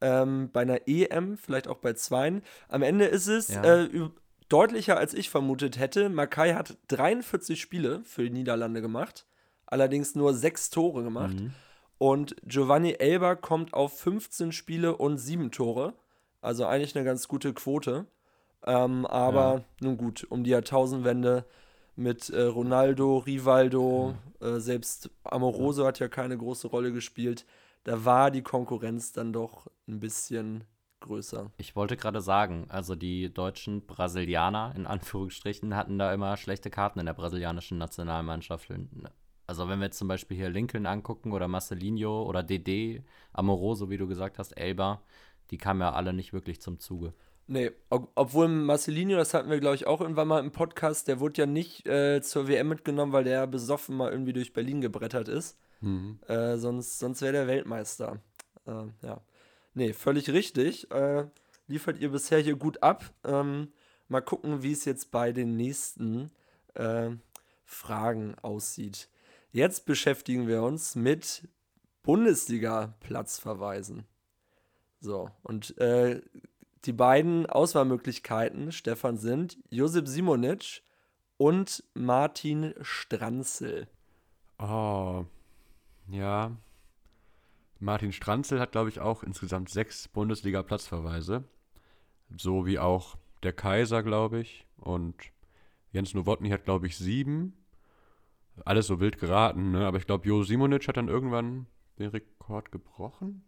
Ähm, 0.00 0.50
bei 0.52 0.62
einer 0.62 0.88
EM, 0.88 1.36
vielleicht 1.36 1.68
auch 1.68 1.78
bei 1.78 1.92
zweien. 1.92 2.42
Am 2.68 2.82
Ende 2.82 3.04
ist 3.06 3.26
es 3.26 3.48
Ja. 3.48 3.62
äh, 3.82 4.08
deutlicher, 4.48 4.96
als 4.96 5.12
ich 5.12 5.28
vermutet 5.28 5.78
hätte. 5.78 6.08
Makai 6.08 6.54
hat 6.54 6.78
43 6.88 7.60
Spiele 7.60 8.02
für 8.04 8.22
die 8.24 8.30
Niederlande 8.30 8.80
gemacht, 8.80 9.26
allerdings 9.66 10.14
nur 10.14 10.32
sechs 10.32 10.70
Tore 10.70 11.02
gemacht. 11.02 11.34
Mhm. 11.38 11.52
Und 11.98 12.36
Giovanni 12.44 12.92
Elber 12.92 13.36
kommt 13.36 13.72
auf 13.74 13.98
15 13.98 14.52
Spiele 14.52 14.96
und 14.96 15.18
7 15.18 15.50
Tore. 15.50 15.94
Also 16.40 16.66
eigentlich 16.66 16.94
eine 16.94 17.04
ganz 17.04 17.28
gute 17.28 17.54
Quote. 17.54 18.06
Ähm, 18.64 19.06
aber 19.06 19.64
nun 19.80 19.96
gut, 19.96 20.26
um 20.28 20.44
die 20.44 20.50
Jahrtausendwende 20.50 21.44
mit 21.94 22.28
äh, 22.30 22.42
Ronaldo, 22.42 23.18
Rivaldo, 23.18 24.14
äh, 24.40 24.58
selbst 24.58 25.10
Amoroso 25.24 25.86
hat 25.86 25.98
ja 25.98 26.08
keine 26.08 26.36
große 26.36 26.68
Rolle 26.68 26.92
gespielt. 26.92 27.46
Da 27.84 28.04
war 28.04 28.30
die 28.30 28.42
Konkurrenz 28.42 29.12
dann 29.12 29.32
doch 29.32 29.68
ein 29.88 30.00
bisschen 30.00 30.64
größer. 31.00 31.50
Ich 31.56 31.76
wollte 31.76 31.96
gerade 31.96 32.20
sagen, 32.20 32.66
also 32.68 32.96
die 32.96 33.32
deutschen 33.32 33.86
Brasilianer 33.86 34.74
in 34.76 34.86
Anführungsstrichen 34.86 35.74
hatten 35.76 35.98
da 35.98 36.12
immer 36.12 36.36
schlechte 36.36 36.70
Karten 36.70 36.98
in 36.98 37.06
der 37.06 37.14
brasilianischen 37.14 37.78
Nationalmannschaft. 37.78 38.68
Also 39.46 39.68
wenn 39.68 39.78
wir 39.78 39.86
jetzt 39.86 39.98
zum 39.98 40.08
Beispiel 40.08 40.36
hier 40.36 40.50
Lincoln 40.50 40.86
angucken 40.86 41.32
oder 41.32 41.48
Marcelinho 41.48 42.24
oder 42.24 42.42
DD, 42.42 43.02
Amoroso, 43.32 43.90
wie 43.90 43.96
du 43.96 44.06
gesagt 44.06 44.38
hast, 44.38 44.52
Elba, 44.52 45.02
die 45.50 45.58
kamen 45.58 45.80
ja 45.80 45.92
alle 45.92 46.12
nicht 46.12 46.32
wirklich 46.32 46.60
zum 46.60 46.78
Zuge. 46.78 47.12
Nee, 47.48 47.70
ob, 47.90 48.10
obwohl 48.16 48.48
Marcelinho, 48.48 49.16
das 49.16 49.32
hatten 49.32 49.50
wir, 49.50 49.60
glaube 49.60 49.76
ich, 49.76 49.86
auch 49.86 50.00
irgendwann 50.00 50.26
mal 50.26 50.40
im 50.40 50.50
Podcast, 50.50 51.06
der 51.06 51.20
wurde 51.20 51.42
ja 51.42 51.46
nicht 51.46 51.86
äh, 51.86 52.20
zur 52.20 52.48
WM 52.48 52.68
mitgenommen, 52.68 53.12
weil 53.12 53.22
der 53.22 53.46
besoffen 53.46 53.96
mal 53.96 54.10
irgendwie 54.10 54.32
durch 54.32 54.52
Berlin 54.52 54.80
gebrettert 54.80 55.28
ist. 55.28 55.56
Mhm. 55.80 56.18
Äh, 56.26 56.56
sonst 56.56 56.98
sonst 56.98 57.22
wäre 57.22 57.32
der 57.32 57.46
Weltmeister. 57.46 58.20
Äh, 58.66 58.86
ja. 59.02 59.20
Nee, 59.74 59.92
völlig 59.92 60.30
richtig. 60.30 60.90
Äh, 60.90 61.26
liefert 61.68 61.98
ihr 61.98 62.10
bisher 62.10 62.40
hier 62.40 62.56
gut 62.56 62.82
ab. 62.82 63.12
Ähm, 63.24 63.72
mal 64.08 64.22
gucken, 64.22 64.62
wie 64.62 64.72
es 64.72 64.84
jetzt 64.84 65.10
bei 65.10 65.32
den 65.32 65.56
nächsten 65.56 66.30
äh, 66.74 67.10
Fragen 67.64 68.34
aussieht. 68.42 69.08
Jetzt 69.56 69.86
beschäftigen 69.86 70.46
wir 70.48 70.62
uns 70.62 70.96
mit 70.96 71.48
Bundesliga-Platzverweisen. 72.02 74.04
So, 75.00 75.30
und 75.44 75.78
äh, 75.78 76.20
die 76.84 76.92
beiden 76.92 77.46
Auswahlmöglichkeiten, 77.46 78.70
Stefan, 78.70 79.16
sind 79.16 79.56
Josip 79.70 80.08
Simonic 80.08 80.82
und 81.38 81.82
Martin 81.94 82.74
Stranzel. 82.82 83.88
Oh, 84.58 85.24
ja. 86.10 86.54
Martin 87.80 88.12
Stranzel 88.12 88.60
hat, 88.60 88.72
glaube 88.72 88.90
ich, 88.90 89.00
auch 89.00 89.22
insgesamt 89.22 89.70
sechs 89.70 90.06
Bundesliga-Platzverweise. 90.08 91.44
So 92.36 92.66
wie 92.66 92.78
auch 92.78 93.16
der 93.42 93.54
Kaiser, 93.54 94.02
glaube 94.02 94.40
ich. 94.40 94.66
Und 94.76 95.14
Jens 95.92 96.12
Nowotny 96.12 96.50
hat, 96.50 96.66
glaube 96.66 96.88
ich, 96.88 96.98
sieben. 96.98 97.54
Alles 98.64 98.86
so 98.86 99.00
wild 99.00 99.18
geraten, 99.18 99.72
ne? 99.72 99.86
Aber 99.86 99.98
ich 99.98 100.06
glaube, 100.06 100.26
Jo 100.26 100.42
Simonic 100.42 100.88
hat 100.88 100.96
dann 100.96 101.08
irgendwann 101.08 101.66
den 101.98 102.10
Rekord 102.10 102.72
gebrochen. 102.72 103.44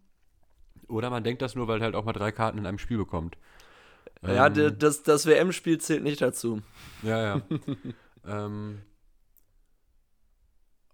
Oder 0.87 1.09
man 1.09 1.23
denkt 1.23 1.41
das 1.41 1.55
nur, 1.55 1.67
weil 1.67 1.79
er 1.81 1.85
halt 1.85 1.95
auch 1.95 2.05
mal 2.05 2.13
drei 2.13 2.31
Karten 2.31 2.57
in 2.57 2.65
einem 2.65 2.77
Spiel 2.79 2.97
bekommt. 2.97 3.37
Ja, 4.25 4.47
Ähm, 4.47 4.77
das, 4.77 5.03
das 5.03 5.25
WM-Spiel 5.25 5.79
zählt 5.79 6.03
nicht 6.03 6.21
dazu. 6.21 6.61
Ja, 7.03 7.21
ja. 7.21 7.41
ähm, 8.25 8.81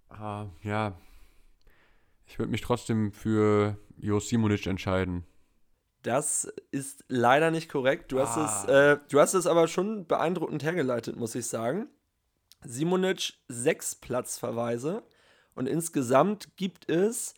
ah, 0.10 0.48
ja. 0.64 0.98
Ich 2.28 2.40
würde 2.40 2.52
mich 2.52 2.62
trotzdem 2.62 3.12
für 3.12 3.78
Jo 3.98 4.20
Simonic 4.20 4.66
entscheiden. 4.68 5.26
Das 6.02 6.52
ist 6.72 7.04
leider 7.08 7.50
nicht 7.52 7.70
korrekt. 7.70 8.12
Du 8.12 8.20
hast, 8.20 8.38
Ah. 8.38 8.64
es, 8.64 8.70
äh, 8.70 9.00
du 9.10 9.20
hast 9.20 9.34
es 9.34 9.48
aber 9.48 9.68
schon 9.68 10.06
beeindruckend 10.06 10.64
hergeleitet, 10.64 11.16
muss 11.16 11.34
ich 11.36 11.48
sagen. 11.48 11.88
Simonic 12.68 13.34
sechs 13.48 13.96
Platzverweise 13.96 15.04
und 15.56 15.68
insgesamt 15.68 16.56
gibt 16.58 16.90
es 16.90 17.34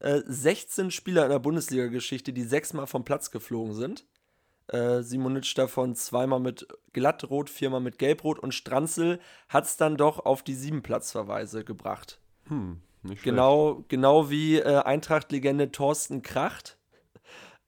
äh, 0.00 0.20
16 0.26 0.90
Spieler 0.90 1.24
in 1.24 1.30
der 1.30 1.38
Bundesliga-Geschichte, 1.38 2.32
die 2.32 2.42
sechsmal 2.42 2.86
vom 2.86 3.04
Platz 3.04 3.30
geflogen 3.30 3.74
sind. 3.74 4.06
Äh, 4.68 5.02
Simonic 5.02 5.54
davon 5.54 5.94
zweimal 5.94 6.40
mit 6.40 6.66
Glattrot, 6.92 7.48
viermal 7.48 7.80
mit 7.80 7.98
Gelbrot 7.98 8.38
und 8.38 8.52
Stranzel 8.52 9.20
hat 9.48 9.64
es 9.64 9.76
dann 9.76 9.96
doch 9.96 10.24
auf 10.24 10.42
die 10.42 10.54
sieben 10.54 10.82
Platzverweise 10.82 11.64
gebracht. 11.64 12.20
Hm, 12.48 12.80
nicht 13.02 13.22
schlecht. 13.22 13.24
Genau, 13.24 13.84
genau 13.88 14.28
wie 14.28 14.58
äh, 14.58 14.82
Eintracht-Legende 14.82 15.70
Thorsten 15.70 16.22
Kracht, 16.22 16.78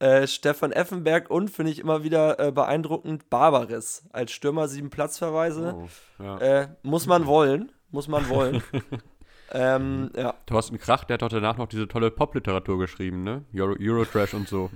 äh, 0.01 0.27
Stefan 0.27 0.73
Effenberg 0.73 1.31
und, 1.31 1.51
finde 1.51 1.73
ich 1.73 1.81
immer 1.81 2.05
wieder 2.05 2.39
äh, 2.39 2.53
beeindruckend, 2.53 3.31
Barbaris. 3.31 4.05
Als 4.13 4.33
Stürmer 4.33 4.69
sieben 4.69 4.91
Platzverweise. 4.91 5.75
Oh, 5.77 5.89
ja. 6.23 6.39
Äh, 6.39 6.69
muss 6.83 7.07
man 7.07 7.27
wollen. 7.27 7.73
Muss 7.91 8.07
man 8.07 8.29
wollen. 8.29 8.63
ähm, 9.53 10.11
ja. 10.15 10.35
Thorsten 10.47 10.79
Krach, 10.79 11.05
der 11.05 11.15
hat 11.15 11.23
doch 11.23 11.29
danach 11.29 11.57
noch 11.57 11.67
diese 11.67 11.89
tolle 11.89 12.11
Popliteratur 12.11 12.79
geschrieben, 12.79 13.25
ne? 13.25 13.45
Euro, 13.55 13.75
Eurotrash 13.81 14.35
und 14.35 14.47
so. 14.47 14.71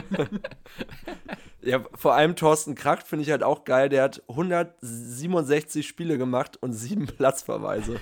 ja, 1.62 1.80
vor 1.94 2.14
allem 2.14 2.36
Thorsten 2.36 2.74
Kracht 2.74 3.08
finde 3.08 3.24
ich 3.24 3.30
halt 3.30 3.42
auch 3.42 3.64
geil. 3.64 3.88
Der 3.88 4.04
hat 4.04 4.22
167 4.28 5.88
Spiele 5.88 6.16
gemacht 6.16 6.58
und 6.60 6.74
sieben 6.74 7.06
Platzverweise 7.16 7.98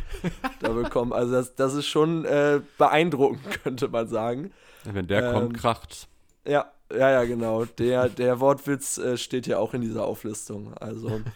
da 0.61 0.73
bekommen. 0.73 1.13
Also 1.13 1.33
das, 1.33 1.55
das 1.55 1.75
ist 1.75 1.87
schon 1.87 2.25
äh, 2.25 2.61
beeindruckend, 2.77 3.63
könnte 3.63 3.89
man 3.89 4.09
sagen. 4.09 4.53
Wenn 4.93 5.07
der 5.07 5.25
Ähm, 5.25 5.33
kommt, 5.33 5.55
kracht's. 5.55 6.09
Ja, 6.47 6.73
ja, 6.91 7.11
ja, 7.11 7.25
genau. 7.25 7.65
Der, 7.65 8.09
der 8.09 8.41
Wortwitz 8.41 8.99
äh, 8.99 9.17
steht 9.17 9.47
ja 9.47 9.59
auch 9.59 9.75
in 9.75 9.83
dieser 9.83 10.05
Auflistung. 10.05 10.75
Also. 10.75 11.21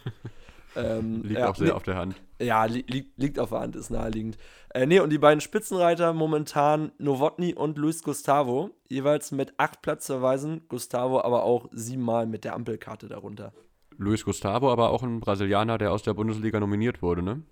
Ähm, 0.75 1.23
Liegt 1.23 1.41
ja, 1.41 1.51
auch 1.51 1.57
sehr 1.57 1.67
nee, 1.67 1.73
auf 1.73 1.83
der 1.83 1.97
Hand. 1.97 2.17
Ja, 2.41 2.65
li 2.65 2.85
liegt, 2.89 3.19
liegt 3.19 3.39
auf 3.39 3.51
der 3.51 3.61
Hand, 3.61 3.77
ist 3.77 3.91
naheliegend. 3.91 4.39
Äh, 4.71 4.87
nee, 4.87 5.01
und 5.01 5.11
die 5.11 5.19
beiden 5.19 5.41
Spitzenreiter 5.41 6.13
momentan 6.13 6.93
Nowotny 6.99 7.55
und 7.55 7.79
Luis 7.79 8.03
Gustavo, 8.03 8.71
jeweils 8.89 9.33
mit 9.33 9.55
acht 9.59 9.83
Platzverweisen. 9.83 10.67
Gustavo 10.69 11.21
aber 11.21 11.45
auch 11.45 11.69
siebenmal 11.73 12.27
mit 12.27 12.45
der 12.45 12.55
Ampelkarte 12.55 13.09
darunter. 13.09 13.53
Luis 13.99 14.25
Gustavo, 14.25 14.73
aber 14.73 14.91
auch 14.91 15.03
ein 15.03 15.21
Brasilianer, 15.21 15.79
der 15.79 15.93
aus 15.93 16.03
der 16.03 16.15
Bundesliga 16.15 16.59
nominiert 16.59 17.03
wurde, 17.03 17.23
ne? 17.23 17.43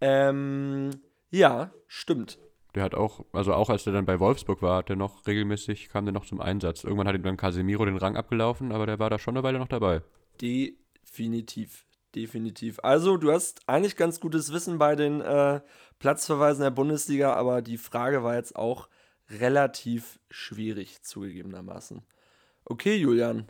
Ähm, 0.00 0.90
ja, 1.30 1.70
stimmt. 1.86 2.38
Der 2.74 2.82
hat 2.82 2.94
auch, 2.94 3.24
also 3.32 3.52
auch 3.52 3.68
als 3.70 3.84
der 3.84 3.92
dann 3.92 4.06
bei 4.06 4.20
Wolfsburg 4.20 4.62
war, 4.62 4.78
hat 4.78 4.88
der 4.88 4.96
noch 4.96 5.26
regelmäßig, 5.26 5.88
kam 5.88 6.04
der 6.04 6.12
noch 6.12 6.24
zum 6.24 6.40
Einsatz. 6.40 6.84
Irgendwann 6.84 7.08
hat 7.08 7.14
ihm 7.14 7.22
dann 7.22 7.36
Casemiro 7.36 7.84
den 7.84 7.96
Rang 7.96 8.16
abgelaufen, 8.16 8.72
aber 8.72 8.86
der 8.86 8.98
war 8.98 9.10
da 9.10 9.18
schon 9.18 9.36
eine 9.36 9.42
Weile 9.42 9.58
noch 9.58 9.68
dabei. 9.68 10.02
Definitiv. 10.40 11.86
Definitiv. 12.14 12.80
Also, 12.82 13.16
du 13.16 13.30
hast 13.30 13.68
eigentlich 13.68 13.96
ganz 13.96 14.18
gutes 14.18 14.52
Wissen 14.52 14.78
bei 14.78 14.96
den 14.96 15.20
äh, 15.20 15.60
Platzverweisen 16.00 16.62
der 16.62 16.70
Bundesliga, 16.70 17.34
aber 17.34 17.62
die 17.62 17.78
Frage 17.78 18.24
war 18.24 18.34
jetzt 18.34 18.56
auch 18.56 18.88
relativ 19.28 20.18
schwierig, 20.28 21.02
zugegebenermaßen. 21.02 22.02
Okay, 22.64 22.96
Julian. 22.96 23.46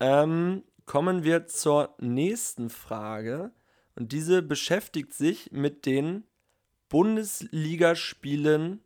Ähm, 0.00 0.64
kommen 0.86 1.24
wir 1.24 1.46
zur 1.46 1.94
nächsten 1.98 2.70
Frage. 2.70 3.52
Und 3.96 4.12
diese 4.12 4.42
beschäftigt 4.42 5.12
sich 5.12 5.52
mit 5.52 5.84
den 5.84 6.24
Bundesligaspielen 6.90 8.84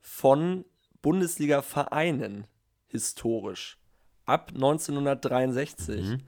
von 0.00 0.64
Bundesliga-Vereinen 1.00 2.46
historisch. 2.86 3.78
ab 4.24 4.52
1963. 4.54 6.06
Mhm. 6.10 6.22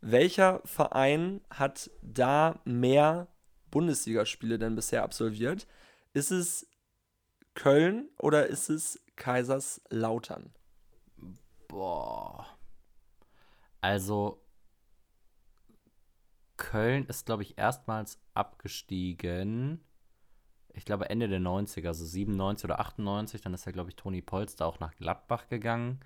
Welcher 0.00 0.62
Verein 0.64 1.42
hat 1.50 1.90
da 2.00 2.60
mehr 2.64 3.28
Bundesligaspiele 3.70 4.58
denn 4.58 4.76
bisher 4.76 5.02
absolviert? 5.02 5.66
Ist 6.14 6.30
es 6.30 6.66
Köln 7.54 8.08
oder 8.18 8.46
ist 8.46 8.70
es 8.70 8.98
Kaiserslautern? 9.16 10.54
Boah. 11.66 12.46
Also, 13.80 14.40
Köln 16.56 17.06
ist, 17.06 17.26
glaube 17.26 17.42
ich, 17.42 17.58
erstmals 17.58 18.18
abgestiegen. 18.34 19.84
Ich 20.78 20.84
glaube, 20.84 21.10
Ende 21.10 21.28
der 21.28 21.40
90er, 21.40 21.88
also 21.88 22.04
97 22.06 22.64
oder 22.64 22.80
98. 22.80 23.40
Dann 23.40 23.52
ist 23.52 23.66
ja, 23.66 23.72
glaube 23.72 23.90
ich, 23.90 23.96
Toni 23.96 24.22
Polster 24.22 24.66
auch 24.66 24.80
nach 24.80 24.94
Gladbach 24.94 25.48
gegangen. 25.48 26.00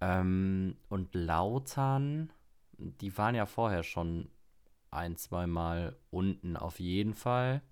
Ähm, 0.00 0.76
und 0.88 1.14
Lautern, 1.14 2.30
die 2.76 3.16
waren 3.16 3.34
ja 3.34 3.46
vorher 3.46 3.82
schon 3.82 4.28
ein, 4.90 5.16
zweimal 5.16 5.96
unten 6.10 6.56
auf 6.56 6.80
jeden 6.80 7.14
Fall. 7.14 7.62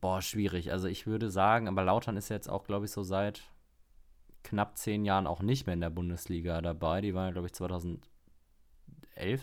Boah, 0.00 0.20
schwierig. 0.20 0.72
Also 0.72 0.88
ich 0.88 1.06
würde 1.06 1.30
sagen, 1.30 1.68
aber 1.68 1.84
Lautern 1.84 2.16
ist 2.16 2.28
jetzt 2.28 2.50
auch, 2.50 2.64
glaube 2.64 2.86
ich, 2.86 2.90
so 2.90 3.02
seit 3.04 3.42
knapp 4.42 4.76
zehn 4.76 5.04
Jahren 5.04 5.26
auch 5.28 5.42
nicht 5.42 5.66
mehr 5.66 5.74
in 5.74 5.80
der 5.80 5.90
Bundesliga 5.90 6.60
dabei. 6.60 7.00
Die 7.00 7.14
waren, 7.14 7.32
glaube 7.32 7.46
ich, 7.46 7.54
2011, 7.54 8.02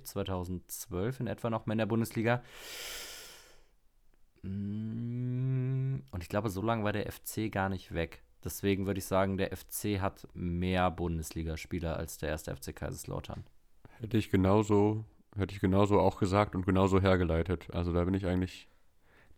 2012 0.04 1.22
in 1.22 1.28
etwa 1.28 1.50
noch 1.50 1.66
mehr 1.66 1.74
in 1.74 1.80
der 1.80 1.86
Bundesliga. 1.88 2.44
Mm, 4.44 6.02
Und 6.12 6.24
ich 6.24 6.30
glaube, 6.30 6.50
so 6.50 6.62
lange 6.62 6.84
war 6.84 6.94
der 6.94 7.12
FC 7.12 7.52
gar 7.52 7.70
nicht 7.70 7.94
weg. 7.94 8.24
Deswegen 8.44 8.88
würde 8.88 9.00
ich 9.00 9.06
sagen, 9.06 9.38
der 9.38 9.56
FC 9.56 10.00
hat 10.02 10.28
mehr 10.34 10.90
Bundesligaspieler 10.90 11.98
als 11.98 12.18
der 12.18 12.30
erste 12.30 12.56
FC 12.56 12.76
Kaiserslautern. 12.76 13.44
Hätte 14.00 14.18
ich 14.18 14.32
genauso, 14.32 15.06
hätte 15.38 15.54
ich 15.54 15.62
genauso 15.62 16.00
auch 16.00 16.18
gesagt 16.18 16.56
und 16.56 16.66
genauso 16.66 17.00
hergeleitet. 17.00 17.68
Also 17.72 17.94
da 17.94 18.04
bin 18.04 18.16
ich 18.16 18.26
eigentlich 18.26 18.68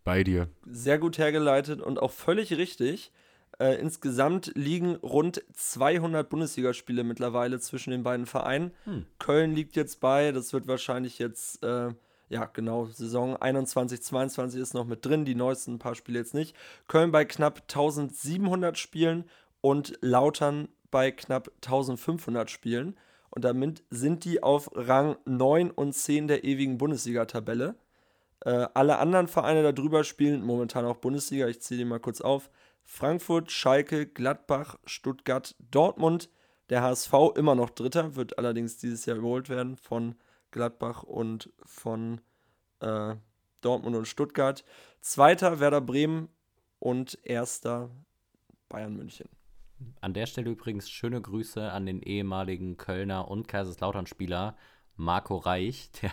bei 0.04 0.24
dir. 0.24 0.48
Sehr 0.66 0.98
gut 0.98 1.18
hergeleitet 1.18 1.82
und 1.82 2.00
auch 2.00 2.12
völlig 2.12 2.52
richtig. 2.56 3.12
Äh, 3.58 3.78
insgesamt 3.78 4.52
liegen 4.54 4.96
rund 4.96 5.42
200 5.52 6.28
Bundesligaspiele 6.28 7.04
mittlerweile 7.04 7.60
zwischen 7.60 7.90
den 7.90 8.02
beiden 8.02 8.26
Vereinen. 8.26 8.72
Hm. 8.84 9.06
Köln 9.18 9.54
liegt 9.54 9.76
jetzt 9.76 10.00
bei, 10.00 10.32
das 10.32 10.52
wird 10.52 10.66
wahrscheinlich 10.66 11.18
jetzt, 11.18 11.62
äh, 11.62 11.92
ja 12.34 12.46
genau, 12.46 12.86
Saison 12.86 13.36
21, 13.36 14.02
22 14.02 14.60
ist 14.60 14.74
noch 14.74 14.86
mit 14.86 15.06
drin, 15.06 15.24
die 15.24 15.36
neuesten 15.36 15.78
paar 15.78 15.94
Spiele 15.94 16.18
jetzt 16.18 16.34
nicht. 16.34 16.56
Köln 16.88 17.12
bei 17.12 17.24
knapp 17.24 17.60
1700 17.60 18.76
Spielen 18.76 19.24
und 19.60 19.96
Lautern 20.00 20.66
bei 20.90 21.12
knapp 21.12 21.52
1500 21.62 22.50
Spielen. 22.50 22.96
Und 23.30 23.44
damit 23.44 23.84
sind 23.88 24.24
die 24.24 24.42
auf 24.42 24.68
Rang 24.74 25.16
9 25.26 25.70
und 25.70 25.92
10 25.92 26.26
der 26.26 26.42
ewigen 26.42 26.76
Bundesliga-Tabelle. 26.76 27.76
Äh, 28.40 28.66
alle 28.74 28.98
anderen 28.98 29.28
Vereine 29.28 29.62
da 29.62 29.70
drüber 29.70 30.02
spielen 30.02 30.44
momentan 30.44 30.84
auch 30.84 30.96
Bundesliga. 30.96 31.46
Ich 31.46 31.62
zähle 31.62 31.78
die 31.78 31.84
mal 31.84 32.00
kurz 32.00 32.20
auf. 32.20 32.50
Frankfurt, 32.84 33.52
Schalke, 33.52 34.06
Gladbach, 34.06 34.76
Stuttgart, 34.86 35.54
Dortmund. 35.70 36.30
Der 36.68 36.82
HSV 36.82 37.12
immer 37.36 37.54
noch 37.54 37.70
Dritter, 37.70 38.16
wird 38.16 38.38
allerdings 38.38 38.76
dieses 38.78 39.06
Jahr 39.06 39.18
überholt 39.18 39.48
werden 39.48 39.76
von 39.76 40.16
Gladbach 40.54 41.02
und 41.02 41.52
von 41.64 42.20
äh, 42.78 43.16
Dortmund 43.60 43.96
und 43.96 44.06
Stuttgart. 44.06 44.64
Zweiter 45.00 45.58
Werder 45.58 45.80
Bremen 45.80 46.28
und 46.78 47.18
erster 47.24 47.90
Bayern 48.68 48.96
München. 48.96 49.28
An 50.00 50.14
der 50.14 50.26
Stelle 50.26 50.50
übrigens 50.50 50.88
schöne 50.88 51.20
Grüße 51.20 51.72
an 51.72 51.86
den 51.86 52.00
ehemaligen 52.00 52.76
Kölner 52.76 53.28
und 53.28 53.48
Kaiserslautern-Spieler 53.48 54.56
Marco 54.96 55.38
Reich, 55.38 55.90
der, 56.02 56.12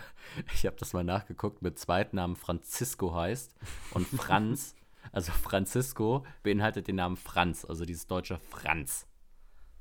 ich 0.52 0.66
habe 0.66 0.76
das 0.76 0.92
mal 0.92 1.04
nachgeguckt, 1.04 1.62
mit 1.62 1.78
Zweitnamen 1.78 2.34
Francisco 2.34 3.14
heißt. 3.14 3.54
Und 3.92 4.08
Franz, 4.08 4.74
also 5.12 5.30
Francisco, 5.30 6.26
beinhaltet 6.42 6.88
den 6.88 6.96
Namen 6.96 7.16
Franz, 7.16 7.64
also 7.64 7.84
dieses 7.84 8.08
deutsche 8.08 8.40
Franz. 8.50 9.06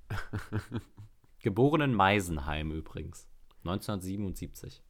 Geboren 1.40 1.82
in 1.82 1.94
Meisenheim 1.96 2.72
übrigens, 2.72 3.28
1977. 3.64 4.84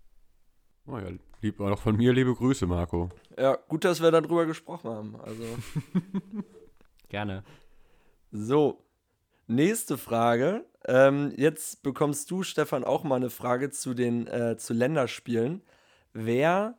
Oh 0.87 0.97
ja, 0.97 1.09
lieb, 1.41 1.59
auch 1.59 1.79
von 1.79 1.95
mir 1.95 2.13
liebe 2.13 2.33
Grüße, 2.33 2.65
Marco. 2.65 3.09
Ja, 3.37 3.55
gut, 3.67 3.85
dass 3.85 4.01
wir 4.01 4.11
darüber 4.11 4.45
gesprochen 4.45 4.89
haben. 4.89 5.15
Also. 5.21 5.43
Gerne. 7.09 7.43
So, 8.31 8.83
nächste 9.47 9.97
Frage. 9.97 10.65
Ähm, 10.85 11.33
jetzt 11.35 11.83
bekommst 11.83 12.31
du, 12.31 12.43
Stefan, 12.43 12.83
auch 12.83 13.03
mal 13.03 13.17
eine 13.17 13.29
Frage 13.29 13.69
zu 13.69 13.93
den 13.93 14.27
äh, 14.27 14.57
zu 14.57 14.73
Länderspielen. 14.73 15.61
Wer 16.13 16.77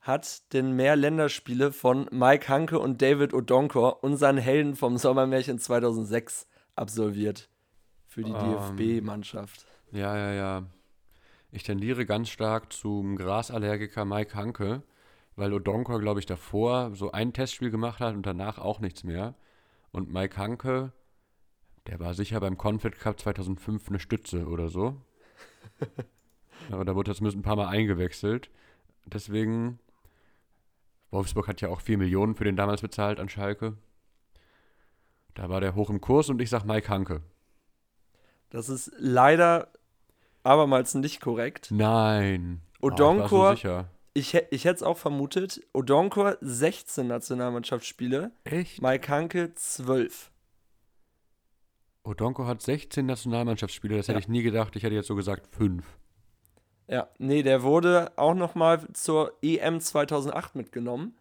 hat 0.00 0.52
denn 0.52 0.72
mehr 0.72 0.96
Länderspiele 0.96 1.72
von 1.72 2.08
Mike 2.10 2.48
Hanke 2.48 2.78
und 2.78 3.02
David 3.02 3.34
Odonkor, 3.34 4.02
unseren 4.02 4.38
Helden 4.38 4.74
vom 4.74 4.96
Sommermärchen 4.96 5.58
2006, 5.58 6.48
absolviert 6.74 7.48
für 8.06 8.22
die 8.22 8.32
Ähm. 8.32 8.76
DFB-Mannschaft? 8.76 9.66
Ja, 9.92 10.16
ja, 10.16 10.32
ja. 10.32 10.66
Ich 11.50 11.62
tendiere 11.62 12.04
ganz 12.04 12.28
stark 12.28 12.72
zum 12.72 13.16
Grasallergiker 13.16 14.04
Mike 14.04 14.34
Hanke, 14.34 14.82
weil 15.34 15.54
Odonkor, 15.54 15.98
glaube 15.98 16.20
ich, 16.20 16.26
davor 16.26 16.94
so 16.94 17.12
ein 17.12 17.32
Testspiel 17.32 17.70
gemacht 17.70 18.00
hat 18.00 18.14
und 18.14 18.26
danach 18.26 18.58
auch 18.58 18.80
nichts 18.80 19.02
mehr. 19.02 19.34
Und 19.90 20.12
Mike 20.12 20.36
Hanke, 20.36 20.92
der 21.86 22.00
war 22.00 22.12
sicher 22.12 22.38
beim 22.40 22.58
Confed 22.58 22.98
Cup 22.98 23.18
2005 23.18 23.88
eine 23.88 23.98
Stütze 23.98 24.46
oder 24.46 24.68
so. 24.68 25.00
Aber 26.70 26.84
da 26.84 26.94
wurde 26.94 27.12
jetzt 27.12 27.22
ein 27.22 27.42
paar 27.42 27.56
Mal 27.56 27.68
eingewechselt. 27.68 28.50
Deswegen, 29.06 29.78
Wolfsburg 31.10 31.48
hat 31.48 31.62
ja 31.62 31.70
auch 31.70 31.80
4 31.80 31.96
Millionen 31.96 32.34
für 32.34 32.44
den 32.44 32.56
damals 32.56 32.82
bezahlt 32.82 33.20
an 33.20 33.30
Schalke. 33.30 33.78
Da 35.32 35.48
war 35.48 35.62
der 35.62 35.74
hoch 35.74 35.88
im 35.88 36.02
Kurs 36.02 36.28
und 36.28 36.42
ich 36.42 36.50
sag 36.50 36.64
Mike 36.64 36.90
Hanke. 36.90 37.22
Das 38.50 38.68
ist 38.68 38.92
leider 38.98 39.72
abermals 40.48 40.94
nicht 40.94 41.20
korrekt. 41.20 41.68
Nein. 41.70 42.60
Oh, 42.80 42.88
ich 42.88 42.94
Odonkor- 42.94 43.50
so 43.50 43.54
sicher. 43.56 43.88
Ich, 44.14 44.32
hä- 44.34 44.46
ich 44.50 44.64
hätte 44.64 44.76
es 44.76 44.82
auch 44.82 44.96
vermutet. 44.98 45.60
Odonkor 45.72 46.36
16 46.40 47.06
Nationalmannschaftsspiele, 47.06 48.32
Echt? 48.44 48.82
Mike 48.82 49.08
Hanke 49.08 49.54
12. 49.54 50.30
Odonko 52.04 52.46
hat 52.46 52.62
16 52.62 53.04
Nationalmannschaftsspiele, 53.06 53.96
das 53.96 54.08
hätte 54.08 54.18
Ja. 54.18 54.20
ich 54.20 54.28
nie 54.28 54.42
gedacht. 54.42 54.74
Ich 54.76 54.82
hätte 54.82 54.94
jetzt 54.94 55.08
so 55.08 55.14
gesagt 55.14 55.46
5. 55.54 55.84
Ja, 56.88 57.08
nee, 57.18 57.42
der 57.42 57.62
wurde 57.62 58.12
auch 58.16 58.34
noch 58.34 58.54
mal 58.54 58.80
zur 58.94 59.34
EM 59.42 59.78
2008 59.80 60.54
mitgenommen. 60.54 61.14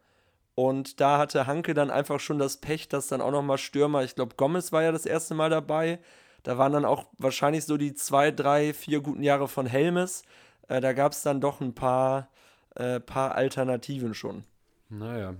Und 0.55 1.01
da 1.01 1.17
hatte 1.19 1.45
Hanke 1.45 1.73
dann 1.73 1.91
einfach 1.91 2.19
schon 2.19 2.39
das 2.39 2.57
Pech, 2.57 2.87
dass 2.87 3.07
dann 3.07 3.21
auch 3.21 3.31
noch 3.31 3.43
mal 3.43 3.57
Stürmer, 3.57 4.03
ich 4.03 4.15
glaube, 4.15 4.35
Gomez 4.37 4.71
war 4.71 4.81
ja 4.81 4.91
das 4.91 5.05
erste 5.05 5.35
Mal 5.35 5.49
dabei. 5.49 5.99
Da 6.43 6.58
waren 6.58 6.73
dann 6.73 6.86
auch 6.86 7.06
wahrscheinlich 7.17 7.65
so 7.65 7.78
die 7.78 7.93
zwei, 7.93 8.32
drei, 8.32 8.73
vier 8.73 9.02
guten 9.02 9.23
Jahre 9.23 9.47
von 9.47 9.65
Helmes. 9.65 10.23
Äh, 10.67 10.82
da 10.82 10.93
gab 10.93 11.12
es 11.12 11.21
dann 11.21 11.41
doch 11.41 11.62
ein 11.62 11.73
paar, 11.73 12.30
äh, 12.76 13.00
paar 13.00 13.36
Alternativen 13.36 14.13
schon. 14.13 14.43
Naja. 14.89 15.36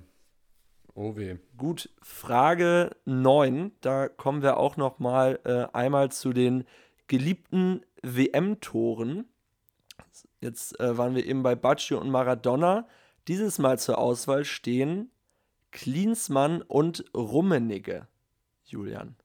Oh 0.96 1.16
weh. 1.16 1.38
Gut, 1.58 1.90
Frage 2.02 2.96
9. 3.06 3.72
Da 3.82 4.08
kommen 4.08 4.42
wir 4.42 4.58
auch 4.58 4.78
noch 4.78 5.00
mal 5.00 5.40
äh, 5.46 5.68
einmal 5.76 6.12
zu 6.12 6.34
den 6.34 6.66
geliebten 7.08 7.86
WM-Toren. 8.02 9.26
Jetzt 10.42 10.80
äh, 10.80 10.98
waren 10.98 11.16
wir 11.16 11.26
eben 11.26 11.44
bei 11.44 11.56
Baggio 11.56 12.00
und 12.00 12.10
Maradona. 12.10 12.88
Dieses 13.28 13.60
Mal 13.60 13.78
zur 13.78 13.98
Auswahl 13.98 14.46
stehen 14.46 15.12
Klinsmann 15.72 16.62
und 16.62 17.06
Rummenigge. 17.16 18.08
Julian. 18.64 19.16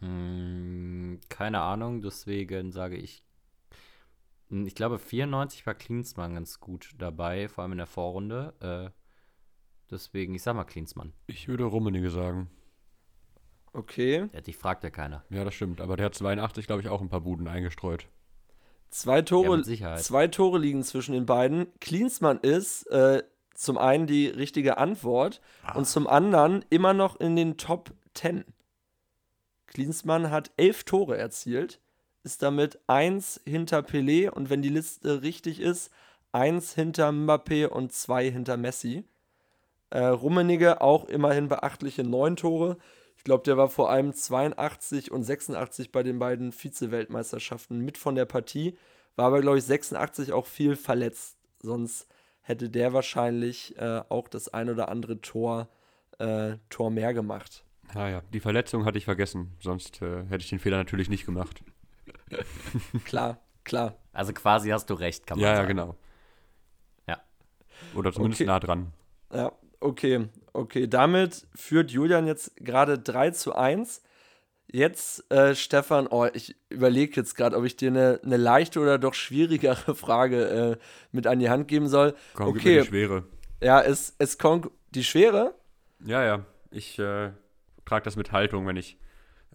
Mm, 0.00 1.16
keine 1.28 1.60
Ahnung, 1.60 2.02
deswegen 2.02 2.72
sage 2.72 2.96
ich. 2.96 3.22
Mm, 4.48 4.66
Ich 4.66 4.74
glaube, 4.74 4.98
94 4.98 5.66
war 5.66 5.74
Klinsmann 5.74 6.34
ganz 6.34 6.60
gut 6.60 6.90
dabei, 6.98 7.48
vor 7.48 7.62
allem 7.62 7.72
in 7.72 7.78
der 7.78 7.86
Vorrunde. 7.86 8.54
Äh, 8.60 8.90
deswegen, 9.90 10.34
ich 10.34 10.42
sag 10.42 10.54
mal 10.54 10.64
Klinsmann. 10.64 11.12
Ich 11.26 11.48
würde 11.48 11.64
Rummenigge 11.64 12.10
sagen. 12.10 12.50
Okay. 13.72 14.28
Ja, 14.32 14.40
dich 14.40 14.56
fragt 14.56 14.82
ja 14.84 14.90
keiner. 14.90 15.24
Ja, 15.30 15.44
das 15.44 15.54
stimmt. 15.54 15.80
Aber 15.80 15.96
der 15.96 16.06
hat 16.06 16.14
82, 16.14 16.66
glaube 16.66 16.82
ich, 16.82 16.88
auch 16.88 17.00
ein 17.00 17.08
paar 17.10 17.20
Buden 17.20 17.48
eingestreut. 17.48 18.08
Zwei 18.90 19.16
Ja, 19.16 19.22
Tore, 19.22 19.56
mit 19.58 19.66
Sicherheit. 19.66 20.02
zwei 20.02 20.28
Tore 20.28 20.58
liegen 20.58 20.82
zwischen 20.82 21.12
den 21.12 21.26
beiden. 21.26 21.66
Klinsmann 21.80 22.38
ist 22.38 22.84
äh, 22.86 23.22
zum 23.54 23.76
einen 23.76 24.06
die 24.06 24.26
richtige 24.28 24.78
Antwort 24.78 25.42
und 25.74 25.86
zum 25.86 26.06
anderen 26.06 26.64
immer 26.70 26.94
noch 26.94 27.16
in 27.20 27.36
den 27.36 27.58
Top 27.58 27.92
10. 28.14 28.44
Klinsmann 29.68 30.30
hat 30.30 30.50
elf 30.56 30.84
Tore 30.84 31.16
erzielt, 31.16 31.80
ist 32.24 32.42
damit 32.42 32.78
eins 32.86 33.40
hinter 33.46 33.80
Pelé 33.80 34.28
und 34.28 34.50
wenn 34.50 34.62
die 34.62 34.68
Liste 34.68 35.22
richtig 35.22 35.60
ist, 35.60 35.90
eins 36.32 36.74
hinter 36.74 37.10
Mbappé 37.10 37.66
und 37.66 37.92
zwei 37.92 38.30
hinter 38.30 38.56
Messi. 38.56 39.04
Äh, 39.90 40.04
Rummenigge 40.04 40.80
auch 40.80 41.06
immerhin 41.06 41.48
beachtliche 41.48 42.02
neun 42.02 42.36
Tore, 42.36 42.76
Ich 43.16 43.24
glaube, 43.24 43.42
der 43.44 43.56
war 43.56 43.68
vor 43.68 43.90
allem 43.90 44.12
82 44.12 45.10
und 45.10 45.24
86 45.24 45.90
bei 45.90 46.02
den 46.02 46.18
beiden 46.18 46.52
Vize-Weltmeisterschaften 46.52 47.80
mit 47.80 47.98
von 47.98 48.14
der 48.14 48.26
Partie. 48.26 48.78
War 49.16 49.26
aber, 49.26 49.40
glaube 49.40 49.58
ich, 49.58 49.64
86 49.64 50.32
auch 50.32 50.46
viel 50.46 50.76
verletzt. 50.76 51.36
Sonst 51.60 52.06
hätte 52.42 52.70
der 52.70 52.92
wahrscheinlich 52.92 53.76
äh, 53.76 54.02
auch 54.08 54.28
das 54.28 54.48
ein 54.54 54.70
oder 54.70 54.88
andere 54.88 55.20
Tor, 55.20 55.68
äh, 56.18 56.56
Tor 56.70 56.90
mehr 56.90 57.12
gemacht. 57.12 57.64
Ah 57.94 58.08
ja, 58.08 58.22
die 58.32 58.40
Verletzung 58.40 58.84
hatte 58.84 58.98
ich 58.98 59.04
vergessen. 59.04 59.56
Sonst 59.60 60.02
äh, 60.02 60.24
hätte 60.26 60.44
ich 60.44 60.50
den 60.50 60.58
Fehler 60.58 60.76
natürlich 60.76 61.08
nicht 61.08 61.24
gemacht. 61.26 61.62
klar, 63.04 63.40
klar. 63.64 63.96
Also 64.12 64.32
quasi 64.32 64.70
hast 64.70 64.90
du 64.90 64.94
recht, 64.94 65.26
kann 65.26 65.38
man 65.38 65.44
ja, 65.44 65.56
sagen. 65.56 65.68
Ja, 65.68 65.84
genau. 65.84 65.96
Ja. 67.06 67.22
Oder 67.94 68.12
zumindest 68.12 68.42
Okay. 68.42 68.48
nah 68.48 68.60
dran. 68.60 68.92
Ja, 69.32 69.52
okay, 69.80 70.28
okay. 70.52 70.86
Damit 70.86 71.46
führt 71.54 71.90
Julian 71.90 72.26
jetzt 72.26 72.56
gerade 72.56 72.98
3 72.98 73.30
zu 73.30 73.54
1. 73.54 74.02
Jetzt, 74.70 75.30
äh, 75.32 75.54
Stefan, 75.54 76.08
oh, 76.08 76.26
ich 76.34 76.54
überlege 76.68 77.16
jetzt 77.16 77.36
gerade, 77.36 77.56
ob 77.56 77.64
ich 77.64 77.76
dir 77.76 77.88
eine, 77.88 78.20
eine 78.22 78.36
leichte 78.36 78.80
oder 78.80 78.98
doch 78.98 79.14
schwierigere 79.14 79.94
Frage 79.94 80.44
äh, 80.46 80.76
mit 81.10 81.26
an 81.26 81.38
die 81.38 81.48
Hand 81.48 81.68
geben 81.68 81.88
soll. 81.88 82.14
Komm, 82.34 82.52
gib 82.52 82.64
mir 82.64 82.70
okay, 82.70 82.80
die 82.82 82.86
Schwere. 82.88 83.24
ja, 83.62 83.80
es, 83.80 84.14
es 84.18 84.36
kommt 84.36 84.70
die 84.90 85.04
Schwere. 85.04 85.54
Ja, 86.04 86.22
ja. 86.22 86.44
Ich 86.70 86.98
äh, 86.98 87.30
trage 87.88 88.04
das 88.04 88.16
mit 88.16 88.32
Haltung, 88.32 88.66
wenn 88.66 88.76
ich, 88.76 88.98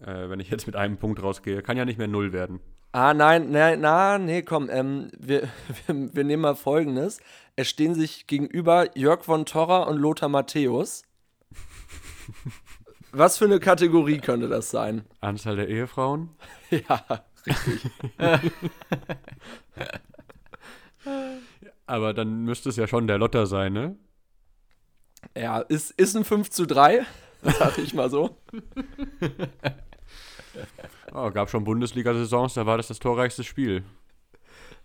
äh, 0.00 0.28
wenn 0.28 0.40
ich 0.40 0.50
jetzt 0.50 0.66
mit 0.66 0.76
einem 0.76 0.96
Punkt 0.98 1.22
rausgehe. 1.22 1.62
Kann 1.62 1.76
ja 1.76 1.84
nicht 1.84 1.98
mehr 1.98 2.08
null 2.08 2.32
werden. 2.32 2.60
Ah, 2.92 3.12
nein, 3.14 3.50
nein, 3.50 3.80
na, 3.80 4.18
nee, 4.18 4.42
komm, 4.42 4.70
ähm, 4.70 5.10
wir, 5.18 5.48
wir, 5.86 6.14
wir 6.14 6.24
nehmen 6.24 6.42
mal 6.42 6.54
folgendes. 6.54 7.20
Es 7.56 7.68
stehen 7.68 7.94
sich 7.94 8.26
gegenüber 8.26 8.96
Jörg 8.96 9.24
von 9.24 9.46
Torra 9.46 9.84
und 9.84 9.98
Lothar 9.98 10.28
Matthäus. 10.28 11.02
Was 13.12 13.38
für 13.38 13.44
eine 13.44 13.60
Kategorie 13.60 14.18
könnte 14.18 14.48
das 14.48 14.70
sein? 14.70 15.04
Anzahl 15.20 15.56
der 15.56 15.68
Ehefrauen? 15.68 16.30
Ja, 16.88 17.04
Aber 21.86 22.14
dann 22.14 22.44
müsste 22.44 22.70
es 22.70 22.76
ja 22.76 22.88
schon 22.88 23.06
der 23.06 23.18
Lotter 23.18 23.46
sein, 23.46 23.74
ne? 23.74 23.96
ja, 25.36 25.60
ist, 25.60 25.90
ist 25.92 26.16
ein 26.16 26.24
5 26.24 26.50
zu 26.50 26.66
3, 26.66 27.04
sag 27.44 27.78
ich 27.78 27.94
mal 27.94 28.10
so. 28.10 28.36
Oh, 31.12 31.30
gab 31.30 31.48
schon 31.48 31.64
Bundesliga-Saisons, 31.64 32.54
da 32.54 32.66
war 32.66 32.76
das 32.76 32.88
das 32.88 32.98
torreichste 32.98 33.44
Spiel. 33.44 33.84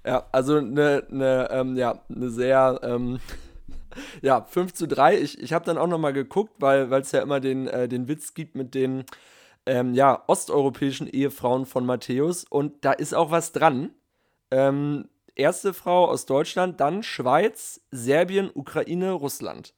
Ja, 0.06 0.28
also 0.32 0.58
eine, 0.58 1.08
eine, 1.10 1.50
ähm, 1.52 1.76
ja, 1.76 2.04
eine 2.08 2.30
sehr, 2.30 2.80
ähm, 2.84 3.19
ja, 4.22 4.43
5 4.43 4.74
zu 4.74 4.88
3. 4.88 5.19
Ich, 5.19 5.41
ich 5.41 5.54
habe 5.54 5.65
dann 5.65 5.78
auch 5.78 5.88
nochmal 5.88 6.13
geguckt, 6.13 6.54
weil 6.60 6.91
es 6.93 7.12
ja 7.12 7.22
immer 7.22 7.39
den, 7.39 7.67
äh, 7.67 7.88
den 7.88 8.08
Witz 8.08 8.34
gibt 8.34 8.56
mit 8.56 8.76
den, 8.76 9.06
ähm, 9.65 9.93
ja, 9.93 10.24
osteuropäischen 10.28 11.08
Ehefrauen 11.08 11.65
von 11.65 11.86
Matthäus. 11.86 12.43
Und 12.43 12.86
da 12.86 12.91
ist 12.91 13.13
auch 13.13 13.32
was 13.32 13.52
dran. 13.52 13.91
Ähm, 14.52 15.10
erste 15.36 15.74
Frau 15.74 16.08
aus 16.08 16.26
Deutschland, 16.26 16.80
dann 16.80 17.04
Schweiz, 17.04 17.82
Serbien, 17.91 18.52
Ukraine, 18.54 19.12
Russland. 19.12 19.74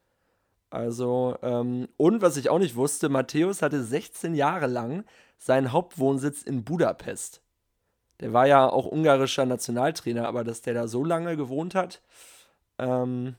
Also, 0.71 1.38
ähm, 1.41 1.89
und 1.97 2.21
was 2.21 2.38
ich 2.38 2.49
auch 2.49 2.57
nicht 2.57 2.75
wusste, 2.75 3.10
Matthäus 3.10 3.62
hatte 3.62 3.84
16 3.84 4.34
Jahre 4.34 4.67
lang 4.67 5.03
seinen 5.38 5.71
Hauptwohnsitz 5.73 6.43
in 6.43 6.63
Budapest. 6.63 7.41
Der 8.21 8.31
war 8.34 8.47
ja 8.47 8.69
auch 8.69 8.86
ungarischer 8.86 9.45
Nationaltrainer, 9.45 10.27
aber 10.27 10.43
dass 10.43 10.62
der 10.62 10.73
da 10.73 10.88
so 10.88 11.03
lange 11.03 11.36
gewohnt 11.36 11.75
hat, 11.75 12.01
ähm, 12.77 13.36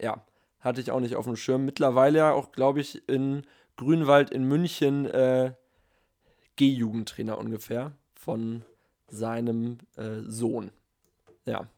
ja, 0.00 0.24
hatte 0.60 0.80
ich 0.80 0.90
auch 0.90 1.00
nicht 1.00 1.16
auf 1.16 1.26
dem 1.26 1.36
Schirm. 1.36 1.64
Mittlerweile 1.64 2.18
ja 2.18 2.32
auch, 2.32 2.50
glaube 2.50 2.80
ich, 2.80 3.06
in 3.08 3.42
Grünwald 3.76 4.30
in 4.30 4.44
München 4.44 5.06
äh, 5.06 5.52
G-Jugendtrainer 6.56 7.36
ungefähr 7.38 7.92
von 8.14 8.64
seinem 9.08 9.78
äh, 9.96 10.22
Sohn. 10.22 10.70
Ja, 11.44 11.68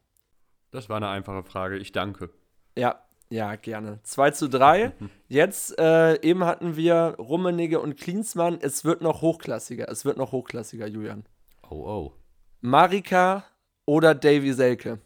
Das 0.71 0.87
war 0.87 0.97
eine 0.97 1.09
einfache 1.09 1.43
Frage. 1.43 1.77
Ich 1.77 1.91
danke. 1.91 2.29
ja, 2.77 3.03
ja, 3.31 3.55
gerne. 3.55 3.99
2 4.03 4.31
zu 4.31 4.49
3. 4.49 4.91
Jetzt, 5.29 5.79
äh, 5.79 6.21
eben 6.21 6.43
hatten 6.43 6.75
wir 6.75 7.15
Rummenigge 7.17 7.79
und 7.79 7.97
Klinsmann. 7.97 8.59
Es 8.61 8.83
wird 8.83 9.01
noch 9.01 9.21
hochklassiger. 9.21 9.89
Es 9.89 10.03
wird 10.03 10.17
noch 10.17 10.33
hochklassiger, 10.33 10.85
Julian. 10.85 11.25
Oh, 11.69 11.85
oh. 11.85 12.13
Marika 12.59 13.45
oder 13.85 14.13
Davy 14.13 14.51
Selke? 14.51 14.99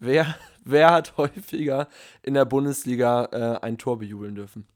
Wer, 0.00 0.34
wer 0.64 0.92
hat 0.92 1.16
häufiger 1.16 1.88
in 2.22 2.34
der 2.34 2.44
Bundesliga 2.44 3.26
äh, 3.30 3.64
ein 3.64 3.78
Tor 3.78 4.00
bejubeln 4.00 4.34
dürfen? 4.34 4.66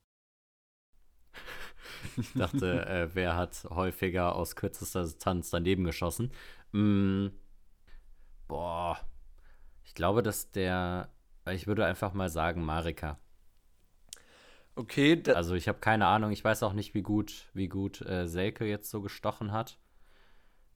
Ich 2.17 2.33
dachte, 2.35 2.87
äh, 2.87 3.09
wer 3.15 3.37
hat 3.37 3.67
häufiger 3.71 4.37
aus 4.37 4.55
kürzester 4.55 5.03
Distanz 5.03 5.51
daneben 5.51 5.83
geschossen? 5.83 6.31
Mm, 6.71 7.29
boah. 8.47 8.99
Ich 9.85 9.95
glaube, 9.95 10.23
dass 10.23 10.53
der. 10.53 11.11
Ich 11.53 11.67
würde 11.67 11.85
einfach 11.87 12.13
mal 12.15 12.29
sagen, 12.29 12.65
Marika. 12.65 13.19
Okay, 14.75 15.21
da, 15.21 15.33
Also 15.33 15.55
ich 15.55 15.67
habe 15.69 15.79
keine 15.81 16.07
Ahnung, 16.07 16.31
ich 16.31 16.45
weiß 16.45 16.63
auch 16.63 16.73
nicht, 16.73 16.95
wie 16.95 17.03
gut, 17.03 17.49
wie 17.53 17.69
gut 17.69 18.01
äh, 18.03 18.27
Selke 18.29 18.65
jetzt 18.65 18.91
so 18.91 19.01
gestochen 19.01 19.53
hat. 19.53 19.79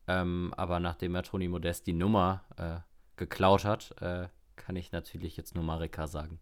Ähm, 0.08 0.52
aber 0.56 0.80
nachdem 0.80 1.14
er 1.14 1.22
Toni 1.22 1.46
Modest 1.46 1.86
die 1.86 1.92
Nummer 1.92 2.44
äh, 2.56 2.80
geklaut 3.16 3.64
hat, 3.64 3.94
äh, 4.02 4.26
kann 4.56 4.74
ich 4.74 4.90
natürlich 4.92 5.36
jetzt 5.36 5.54
nur 5.54 5.62
Marika 5.64 6.06
sagen. 6.08 6.40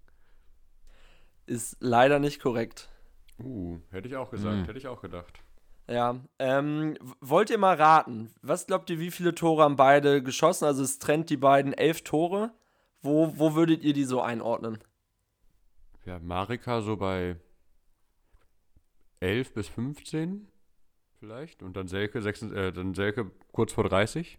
ist 1.47 1.77
leider 1.81 2.19
nicht 2.19 2.41
korrekt. 2.41 2.89
Uh, 3.43 3.79
hätte 3.91 4.09
ich 4.09 4.17
auch 4.17 4.31
gesagt, 4.31 4.55
Hm. 4.57 4.65
hätte 4.67 4.79
ich 4.79 4.87
auch 4.87 5.01
gedacht. 5.03 5.41
Ja, 5.89 6.21
ähm, 6.39 6.97
wollt 7.21 7.51
ihr 7.51 7.59
mal 7.59 7.75
raten? 7.75 8.33
Was 8.43 8.67
glaubt 8.67 8.89
ihr, 8.91 8.99
wie 9.01 9.11
viele 9.11 9.35
Tore 9.35 9.65
haben 9.65 9.77
beide 9.77 10.23
geschossen? 10.23 10.65
Also 10.65 10.83
es 10.85 10.99
trennt 11.01 11.29
die 11.31 11.37
beiden 11.37 11.73
elf 11.73 12.03
Tore. 12.05 12.53
Wo, 13.03 13.33
wo 13.39 13.55
würdet 13.55 13.83
ihr 13.83 13.93
die 13.93 14.05
so 14.05 14.21
einordnen? 14.21 14.79
Ja, 16.05 16.19
Marika 16.19 16.83
so 16.83 16.97
bei 16.97 17.37
11 19.21 19.55
bis 19.55 19.69
15 19.69 20.49
vielleicht. 21.19 21.63
Und 21.63 21.77
dann 21.77 21.89
Selke, 21.89 22.21
6, 22.21 22.43
äh, 22.43 22.73
dann 22.73 22.95
Selke 22.95 23.31
kurz 23.53 23.73
vor 23.73 23.85
30. 23.85 24.39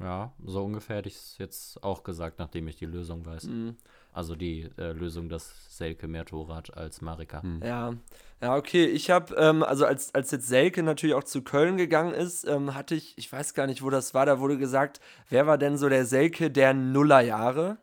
Ja, 0.00 0.34
so 0.44 0.64
ungefähr 0.64 0.96
hätte 0.96 1.08
ich 1.08 1.14
es 1.14 1.38
jetzt 1.38 1.82
auch 1.82 2.02
gesagt, 2.02 2.38
nachdem 2.38 2.68
ich 2.68 2.76
die 2.76 2.86
Lösung 2.86 3.24
weiß. 3.24 3.44
Hm, 3.44 3.76
Also 4.14 4.36
die 4.36 4.70
äh, 4.78 4.92
Lösung, 4.92 5.28
dass 5.28 5.76
Selke 5.76 6.06
mehr 6.06 6.24
Tore 6.24 6.54
hat 6.54 6.76
als 6.76 7.00
Marika. 7.00 7.42
Hm. 7.42 7.60
ja, 7.64 7.94
ja, 8.40 8.56
okay. 8.56 8.86
Ich 8.86 9.10
habe, 9.10 9.34
ähm, 9.34 9.62
also 9.64 9.84
als, 9.86 10.14
als 10.14 10.30
jetzt 10.30 10.46
Selke 10.46 10.82
natürlich 10.84 11.14
auch 11.16 11.24
zu 11.24 11.42
Köln 11.42 11.76
gegangen 11.76 12.14
ist, 12.14 12.46
ähm, 12.46 12.74
hatte 12.74 12.94
ich, 12.94 13.18
ich 13.18 13.30
weiß 13.32 13.54
gar 13.54 13.66
nicht, 13.66 13.82
wo 13.82 13.90
das 13.90 14.14
war, 14.14 14.24
da 14.24 14.38
wurde 14.38 14.56
gesagt, 14.56 15.00
wer 15.30 15.46
war 15.48 15.58
denn 15.58 15.76
so 15.76 15.88
der 15.88 16.06
Selke 16.06 16.50
der 16.50 16.74
Nullerjahre? 16.74 17.78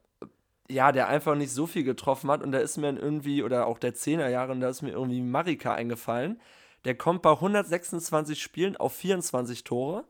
Ja, 0.69 0.93
der 0.93 1.09
einfach 1.09 1.35
nicht 1.35 1.51
so 1.51 1.67
viel 1.67 1.83
getroffen 1.83 2.31
hat 2.31 2.41
und 2.41 2.53
da 2.53 2.59
ist 2.59 2.77
mir 2.77 2.87
dann 2.87 2.97
irgendwie, 2.97 3.43
oder 3.43 3.67
auch 3.67 3.77
der 3.77 3.93
Zehnerjahre, 3.93 4.53
und 4.53 4.61
da 4.61 4.69
ist 4.69 4.81
mir 4.81 4.91
irgendwie 4.91 5.21
Marika 5.21 5.73
eingefallen. 5.73 6.39
Der 6.85 6.95
kommt 6.95 7.21
bei 7.23 7.31
126 7.31 8.41
Spielen 8.41 8.77
auf 8.77 8.93
24 8.93 9.65
Tore. 9.65 10.05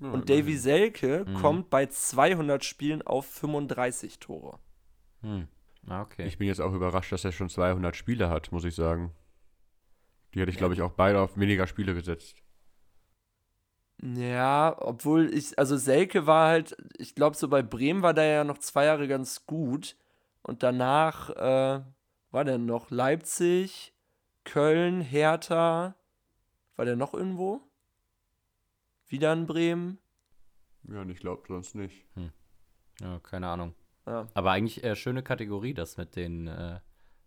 Ja, 0.00 0.10
Und 0.10 0.30
Davy. 0.30 0.56
Selke 0.56 1.26
Mhm. 1.28 1.34
kommt 1.34 1.70
bei 1.70 1.84
200 1.86 2.64
Spielen 2.64 3.02
auf 3.02 3.26
35 3.26 4.18
Tore. 4.20 4.58
Hm. 5.24 5.48
Ah, 5.88 6.02
okay. 6.02 6.26
Ich 6.26 6.38
bin 6.38 6.46
jetzt 6.46 6.60
auch 6.60 6.72
überrascht, 6.72 7.12
dass 7.12 7.24
er 7.24 7.32
schon 7.32 7.48
200 7.48 7.96
Spiele 7.96 8.28
hat, 8.30 8.52
muss 8.52 8.64
ich 8.64 8.74
sagen. 8.74 9.12
Die 10.34 10.40
hätte 10.40 10.50
ich, 10.50 10.56
glaube 10.56 10.74
ich, 10.74 10.82
auch 10.82 10.92
beide 10.92 11.20
auf 11.20 11.38
weniger 11.38 11.66
Spiele 11.66 11.94
gesetzt. 11.94 12.36
Ja, 14.02 14.76
obwohl 14.80 15.32
ich, 15.32 15.58
also 15.58 15.76
Selke 15.76 16.26
war 16.26 16.48
halt, 16.48 16.76
ich 16.98 17.14
glaube, 17.14 17.36
so 17.36 17.48
bei 17.48 17.62
Bremen 17.62 18.02
war 18.02 18.12
der 18.12 18.24
ja 18.24 18.44
noch 18.44 18.58
zwei 18.58 18.86
Jahre 18.86 19.08
ganz 19.08 19.46
gut. 19.46 19.96
Und 20.42 20.62
danach 20.62 21.30
äh, 21.30 21.82
war 22.30 22.44
der 22.44 22.58
noch 22.58 22.90
Leipzig, 22.90 23.94
Köln, 24.44 25.00
Hertha. 25.00 25.94
War 26.76 26.84
der 26.84 26.96
noch 26.96 27.14
irgendwo? 27.14 27.62
Wieder 29.06 29.32
in 29.32 29.46
Bremen? 29.46 29.98
Ja, 30.82 31.00
und 31.02 31.10
ich 31.10 31.20
glaube 31.20 31.44
sonst 31.46 31.74
nicht. 31.74 32.04
Ja, 33.00 33.20
keine 33.20 33.48
Ahnung. 33.48 33.74
Ja. 34.06 34.26
Aber 34.34 34.50
eigentlich 34.52 34.84
äh, 34.84 34.94
schöne 34.96 35.22
Kategorie, 35.22 35.74
das 35.74 35.96
mit 35.96 36.16
den 36.16 36.46
äh, 36.46 36.80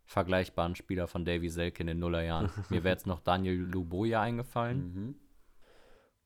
vergleichbaren 0.06 0.76
Spieler 0.76 1.08
von 1.08 1.26
Davy 1.26 1.50
Selke 1.50 1.82
in 1.82 1.88
den 1.88 2.00
Nullerjahren. 2.00 2.50
Mir 2.70 2.84
wäre 2.84 2.94
jetzt 2.94 3.08
noch 3.08 3.20
Daniel 3.20 3.56
Luboja 3.56 4.22
eingefallen. 4.22 4.94
Mhm. 4.94 5.16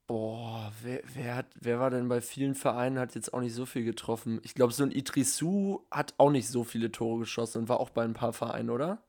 Boah, 0.08 0.74
wer, 0.82 1.02
wer, 1.14 1.36
hat, 1.36 1.46
wer 1.56 1.80
war 1.80 1.90
denn 1.90 2.10
bei 2.10 2.20
vielen 2.20 2.54
Vereinen, 2.54 3.00
hat 3.00 3.16
jetzt 3.16 3.34
auch 3.34 3.40
nicht 3.40 3.54
so 3.54 3.66
viel 3.66 3.86
getroffen. 3.86 4.42
Ich 4.44 4.54
glaube, 4.56 4.74
so 4.74 4.84
ein 4.84 4.92
Idrisu 4.92 5.80
hat 5.90 6.14
auch 6.18 6.32
nicht 6.32 6.50
so 6.50 6.66
viele 6.66 6.92
Tore 6.92 7.20
geschossen 7.20 7.60
und 7.60 7.70
war 7.70 7.80
auch 7.80 7.92
bei 7.92 8.04
ein 8.04 8.14
paar 8.14 8.34
Vereinen, 8.34 8.70
oder? 8.72 9.02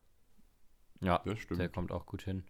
Ja, 1.01 1.21
Das 1.25 1.41
stimmt. 1.41 1.61
der 1.61 1.69
kommt 1.69 1.91
auch 1.91 2.07
gut 2.07 2.23
hin. 2.23 2.45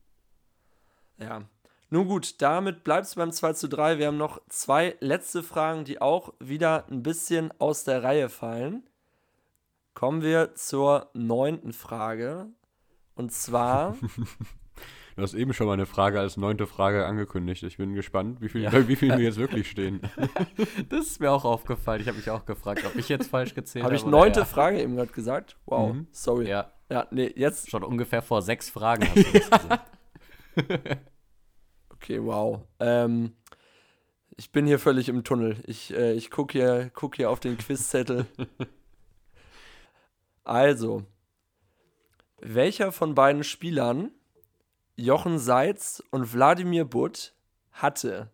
Ja. 1.18 1.48
Nun 1.92 2.08
gut, 2.08 2.40
damit 2.40 2.84
bleibt 2.84 3.04
es 3.06 3.16
beim 3.16 3.32
2 3.32 3.52
zu 3.52 3.68
3. 3.68 3.98
Wir 3.98 4.06
haben 4.06 4.16
noch 4.16 4.40
zwei 4.48 4.96
letzte 5.00 5.42
Fragen, 5.42 5.84
die 5.84 6.00
auch 6.00 6.32
wieder 6.40 6.86
ein 6.90 7.02
bisschen 7.02 7.52
aus 7.58 7.84
der 7.84 8.02
Reihe 8.02 8.30
fallen. 8.30 8.82
Kommen 9.92 10.22
wir 10.22 10.54
zur 10.54 11.10
neunten 11.12 11.74
Frage. 11.74 12.46
Und 13.14 13.30
zwar, 13.30 13.94
Du 15.16 15.20
hast 15.22 15.34
eben 15.34 15.52
schon 15.52 15.66
mal 15.66 15.74
eine 15.74 15.84
Frage 15.84 16.18
als 16.18 16.38
neunte 16.38 16.66
Frage 16.66 17.04
angekündigt. 17.04 17.62
Ich 17.64 17.76
bin 17.76 17.92
gespannt, 17.92 18.40
wie 18.40 18.48
viel, 18.48 18.70
bei 18.70 18.88
wie 18.88 18.96
viel 18.96 19.10
wir 19.10 19.24
jetzt 19.24 19.36
wirklich 19.36 19.68
stehen. 19.68 20.00
Das 20.88 21.06
ist 21.06 21.20
mir 21.20 21.30
auch 21.30 21.44
aufgefallen. 21.44 22.00
Ich 22.00 22.08
habe 22.08 22.16
mich 22.16 22.30
auch 22.30 22.46
gefragt, 22.46 22.84
ob 22.86 22.96
ich 22.96 23.10
jetzt 23.10 23.28
falsch 23.28 23.54
gezählt 23.54 23.84
habe. 23.84 23.94
habe 23.94 24.02
ich 24.02 24.10
neunte 24.10 24.40
er. 24.40 24.46
Frage 24.46 24.80
eben 24.80 24.96
gerade 24.96 25.12
gesagt? 25.12 25.58
Wow, 25.66 25.92
Mhm. 25.92 26.06
sorry. 26.10 26.48
Ja. 26.48 26.72
Ja, 26.90 27.06
nee, 27.10 27.30
jetzt. 27.36 27.68
schon 27.68 27.84
ungefähr 27.84 28.22
vor 28.22 28.40
sechs 28.40 28.70
Fragen 28.70 29.06
hast 29.06 29.16
du 29.16 29.22
das 29.38 29.50
gesagt. 29.50 29.88
Okay, 32.02 32.20
wow. 32.20 32.60
Ähm, 32.80 33.32
ich 34.36 34.50
bin 34.50 34.66
hier 34.66 34.80
völlig 34.80 35.08
im 35.08 35.22
Tunnel. 35.22 35.62
Ich, 35.68 35.94
äh, 35.94 36.14
ich 36.14 36.32
gucke 36.32 36.58
hier, 36.58 36.90
guck 36.92 37.14
hier 37.14 37.30
auf 37.30 37.38
den 37.38 37.56
Quizzettel. 37.56 38.26
also, 40.44 41.04
welcher 42.40 42.90
von 42.90 43.14
beiden 43.14 43.44
Spielern, 43.44 44.10
Jochen 44.96 45.38
Seitz 45.38 46.02
und 46.10 46.34
Wladimir 46.34 46.84
Butt, 46.84 47.36
hatte 47.70 48.32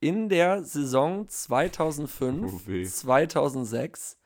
in 0.00 0.30
der 0.30 0.64
Saison 0.64 1.28
2005, 1.28 2.50
Oh 2.50 2.66
weh. 2.66 2.84
2006 2.84 4.16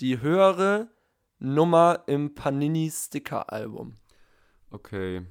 die 0.00 0.20
höhere 0.20 0.90
Nummer 1.38 2.04
im 2.08 2.34
Panini 2.34 2.90
Sticker 2.90 3.50
Album? 3.50 3.94
Okay, 4.70 5.24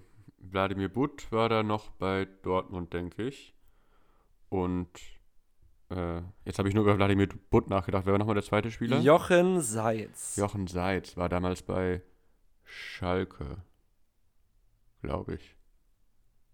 Wladimir 0.51 0.89
Butt 0.89 1.31
war 1.31 1.49
da 1.49 1.63
noch 1.63 1.91
bei 1.91 2.27
Dortmund, 2.43 2.93
denke 2.93 3.23
ich. 3.23 3.53
Und 4.49 4.89
äh, 5.89 6.21
jetzt 6.45 6.59
habe 6.59 6.69
ich 6.69 6.75
nur 6.75 6.83
über 6.83 6.97
Wladimir 6.97 7.27
Butt 7.49 7.69
nachgedacht. 7.69 8.05
Wer 8.05 8.13
war 8.13 8.19
nochmal 8.19 8.35
der 8.35 8.43
zweite 8.43 8.71
Spieler? 8.71 8.99
Jochen 8.99 9.61
Seitz. 9.61 10.35
Jochen 10.37 10.67
Seitz 10.67 11.17
war 11.17 11.29
damals 11.29 11.61
bei 11.61 12.01
Schalke, 12.63 13.57
glaube 15.01 15.35
ich. 15.35 15.55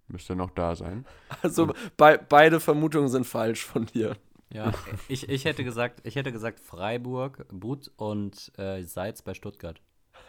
Müsste 0.07 0.35
noch 0.35 0.51
da 0.51 0.75
sein. 0.75 1.05
Also 1.41 1.73
bei, 1.95 2.17
beide 2.17 2.59
Vermutungen 2.59 3.07
sind 3.07 3.25
falsch 3.25 3.65
von 3.65 3.85
dir. 3.85 4.17
Ja, 4.53 4.73
ich, 5.07 5.29
ich, 5.29 5.45
hätte 5.45 5.63
gesagt, 5.63 6.01
ich 6.05 6.17
hätte 6.17 6.33
gesagt 6.33 6.59
Freiburg, 6.59 7.45
But 7.49 7.89
und 7.95 8.51
äh, 8.57 8.83
Seitz 8.83 9.21
bei 9.21 9.33
Stuttgart. 9.33 9.81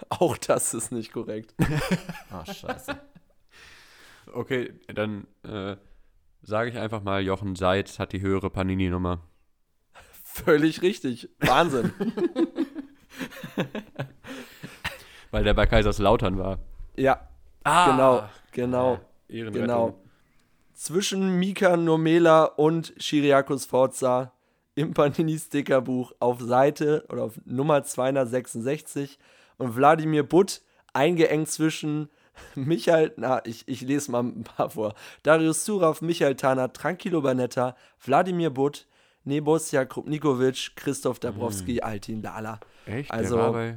Auch 0.09 0.37
das 0.37 0.75
ist 0.75 0.93
nicht 0.93 1.13
korrekt. 1.13 1.55
Ah, 2.31 2.47
scheiße. 2.47 2.99
Okay, 4.33 4.73
dann 4.93 5.27
äh, 5.45 5.77
sage 6.43 6.71
ich 6.71 6.79
einfach 6.79 7.03
mal, 7.03 7.23
Jochen 7.23 7.57
Seitz 7.57 7.99
hat 7.99 8.13
die 8.13 8.21
höhere 8.21 8.51
Panini-Nummer. 8.51 9.21
Völlig 10.25 10.83
richtig. 10.83 11.29
Wahnsinn. 11.41 11.93
Weil 15.31 15.45
der 15.45 15.55
bei 15.55 15.67
Kaiserslautern 15.67 16.39
war. 16.39 16.59
ja, 16.97 17.29
Ah, 17.65 17.91
genau, 17.93 18.29
genau, 18.51 19.01
Ehrenrettung. 19.29 19.61
genau. 19.61 19.99
Zwischen 20.75 21.39
Mika 21.39 21.77
Nomela 21.77 22.45
und 22.45 22.93
Chiriakos 22.99 23.67
Forza 23.67 24.33
im 24.75 24.95
Panini-Stickerbuch 24.95 26.13
auf 26.19 26.41
Seite 26.41 27.05
oder 27.09 27.23
auf 27.23 27.41
Nummer 27.45 27.85
266 27.85 29.17
und 29.59 29.77
Wladimir 29.77 30.25
Butt 30.25 30.63
eingeengt 30.93 31.49
zwischen 31.51 32.09
Michael, 32.55 33.13
na, 33.17 33.45
ich, 33.45 33.67
ich 33.67 33.81
lese 33.83 34.11
mal 34.11 34.23
ein 34.23 34.45
paar 34.45 34.71
vor. 34.71 34.95
Darius 35.23 35.65
Surav, 35.65 36.01
Michael 36.03 36.37
Tana, 36.37 36.69
Tranquilo 36.69 37.23
Banetta, 37.23 37.77
Wladimir 38.05 38.51
Butt, 38.51 38.87
Nebosja 39.25 39.85
Krupnikovic, 39.85 40.73
Christoph 40.77 41.19
Dabrowski, 41.21 41.81
Altin 41.81 42.23
Lala. 42.23 42.61
Echt? 42.87 43.11
Also, 43.11 43.37
der 43.37 43.45
war 43.45 43.53
bei 43.53 43.77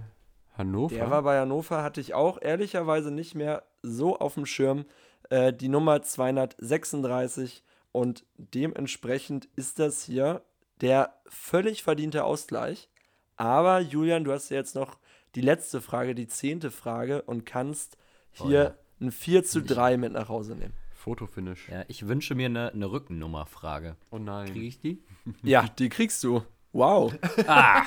Hannover? 0.57 0.95
Der 0.95 1.11
war 1.11 1.23
bei 1.23 1.39
Hannover, 1.39 1.83
hatte 1.83 2.01
ich 2.01 2.13
auch 2.13 2.41
ehrlicherweise 2.41 3.11
nicht 3.11 3.35
mehr 3.35 3.63
so 3.81 4.17
auf 4.17 4.35
dem 4.35 4.45
Schirm. 4.45 4.85
Äh, 5.29 5.53
die 5.53 5.69
Nummer 5.69 6.01
236 6.01 7.63
und 7.91 8.25
dementsprechend 8.37 9.47
ist 9.55 9.79
das 9.79 10.03
hier 10.03 10.41
der 10.81 11.13
völlig 11.27 11.83
verdiente 11.83 12.23
Ausgleich. 12.23 12.89
Aber 13.37 13.79
Julian, 13.79 14.23
du 14.23 14.31
hast 14.31 14.49
ja 14.49 14.57
jetzt 14.57 14.75
noch 14.75 14.97
die 15.35 15.41
letzte 15.41 15.81
Frage, 15.81 16.15
die 16.15 16.27
zehnte 16.27 16.71
Frage 16.71 17.21
und 17.21 17.45
kannst 17.45 17.97
hier 18.35 18.77
ein 18.99 19.11
4 19.11 19.43
zu 19.43 19.61
3 19.61 19.97
mit 19.97 20.13
nach 20.13 20.29
Hause 20.29 20.55
nehmen. 20.55 20.73
Fotofinish. 20.93 21.69
Ja, 21.69 21.85
ich 21.87 22.07
wünsche 22.07 22.35
mir 22.35 22.47
eine, 22.47 22.71
eine 22.71 22.91
Rückennummerfrage. 22.91 23.95
Oh 24.11 24.17
nein. 24.17 24.47
Kriege 24.51 24.65
ich 24.65 24.79
die? 24.79 25.03
Ja, 25.43 25.67
die 25.79 25.89
kriegst 25.89 26.23
du. 26.23 26.43
Wow. 26.71 27.13
Ah! 27.47 27.83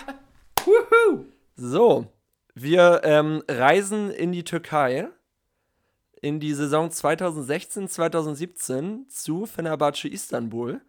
So, 1.57 2.07
wir 2.55 3.01
ähm, 3.05 3.43
reisen 3.49 4.11
in 4.11 4.33
die 4.33 4.45
Türkei 4.45 5.09
in 6.21 6.41
die 6.41 6.53
Saison 6.53 6.91
2016, 6.91 7.89
2017 7.89 9.09
zu 9.09 9.47
Fenerbahce 9.47 10.09
Istanbul. 10.09 10.81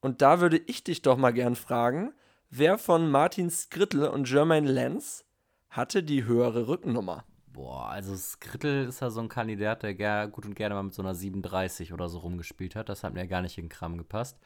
Und 0.00 0.20
da 0.20 0.40
würde 0.40 0.58
ich 0.58 0.84
dich 0.84 1.02
doch 1.02 1.16
mal 1.16 1.32
gern 1.32 1.54
fragen, 1.54 2.12
wer 2.50 2.78
von 2.78 3.10
Martin 3.10 3.50
Skrittel 3.50 4.08
und 4.08 4.28
Jermaine 4.28 4.70
Lenz 4.70 5.24
hatte 5.68 6.02
die 6.02 6.24
höhere 6.24 6.68
Rückennummer? 6.68 7.24
Boah, 7.52 7.88
also 7.88 8.16
Skrittel 8.16 8.86
ist 8.88 9.00
ja 9.00 9.10
so 9.10 9.20
ein 9.20 9.28
Kandidat, 9.28 9.82
der 9.82 9.94
ger 9.94 10.26
gut 10.28 10.46
und 10.46 10.54
gerne 10.54 10.74
mal 10.74 10.84
mit 10.84 10.94
so 10.94 11.02
einer 11.02 11.14
37 11.14 11.92
oder 11.92 12.08
so 12.08 12.18
rumgespielt 12.18 12.74
hat. 12.76 12.88
Das 12.88 13.04
hat 13.04 13.12
mir 13.14 13.26
gar 13.26 13.42
nicht 13.42 13.58
in 13.58 13.64
den 13.64 13.70
Kram 13.70 13.98
gepasst. 13.98 14.38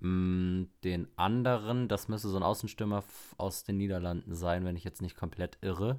Mm, 0.00 0.64
den 0.84 1.08
anderen, 1.16 1.88
das 1.88 2.08
müsste 2.08 2.28
so 2.28 2.36
ein 2.36 2.42
Außenstürmer 2.42 3.04
aus 3.38 3.64
den 3.64 3.78
Niederlanden 3.78 4.34
sein, 4.34 4.64
wenn 4.64 4.76
ich 4.76 4.84
jetzt 4.84 5.00
nicht 5.00 5.16
komplett 5.16 5.58
irre. 5.62 5.98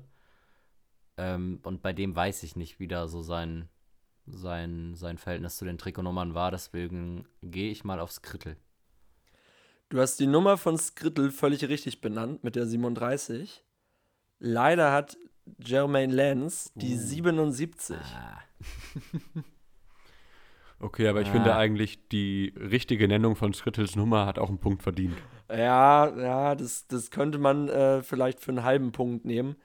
Ähm, 1.18 1.60
und 1.64 1.82
bei 1.82 1.94
dem 1.94 2.16
weiß 2.16 2.44
ich 2.44 2.56
nicht, 2.56 2.80
wie 2.80 2.88
da 2.88 3.08
so 3.08 3.22
sein, 3.22 3.70
sein, 4.28 4.94
sein 4.96 5.18
Verhältnis 5.18 5.58
zu 5.58 5.66
den 5.66 5.78
Trikotnummern 5.78 6.36
war. 6.36 6.52
Deswegen 6.52 7.26
gehe 7.42 7.72
ich 7.72 7.84
mal 7.84 8.00
auf 8.00 8.12
Skrittel. 8.12 8.58
Du 9.90 10.00
hast 10.00 10.20
die 10.20 10.28
Nummer 10.28 10.58
von 10.58 10.78
Skrittel 10.78 11.32
völlig 11.32 11.68
richtig 11.68 12.02
benannt 12.02 12.44
mit 12.44 12.56
der 12.56 12.66
37. 12.68 13.64
Leider 14.40 14.92
hat 14.92 15.18
Jermaine 15.64 16.14
Lenz 16.14 16.72
die 16.76 16.96
77. 16.96 17.98
Ah, 17.98 18.40
Okay, 20.80 21.08
aber 21.08 21.22
ich 21.22 21.30
Ah. 21.30 21.32
finde 21.32 21.56
eigentlich, 21.56 22.10
die 22.10 22.54
richtige 22.58 23.08
Nennung 23.08 23.36
von 23.38 23.54
Skrittels 23.54 23.96
Nummer 23.96 24.26
hat 24.26 24.38
auch 24.38 24.50
einen 24.50 24.60
Punkt 24.60 24.84
verdient. 24.84 25.16
Ja, 25.50 26.14
ja, 26.18 26.56
das, 26.56 26.88
das 26.88 27.10
könnte 27.10 27.38
man 27.38 27.70
äh, 27.70 28.02
vielleicht 28.02 28.42
für 28.42 28.52
einen 28.52 28.64
halben 28.64 28.92
Punkt 28.92 29.24
nehmen. 29.24 29.56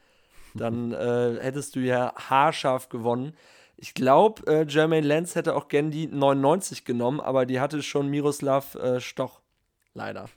Dann 0.54 0.92
äh, 0.92 1.38
hättest 1.40 1.74
du 1.74 1.80
ja 1.80 2.14
haarscharf 2.16 2.88
gewonnen. 2.88 3.32
Ich 3.76 3.94
glaube, 3.94 4.42
äh, 4.46 4.64
Jermaine 4.68 5.06
Lenz 5.06 5.34
hätte 5.34 5.56
auch 5.56 5.68
gern 5.68 5.90
die 5.90 6.06
99 6.06 6.84
genommen, 6.84 7.20
aber 7.20 7.46
die 7.46 7.58
hatte 7.58 7.82
schon 7.82 8.08
Miroslav 8.08 8.74
äh, 8.76 9.00
Stoch. 9.00 9.40
Leider. 9.94 10.28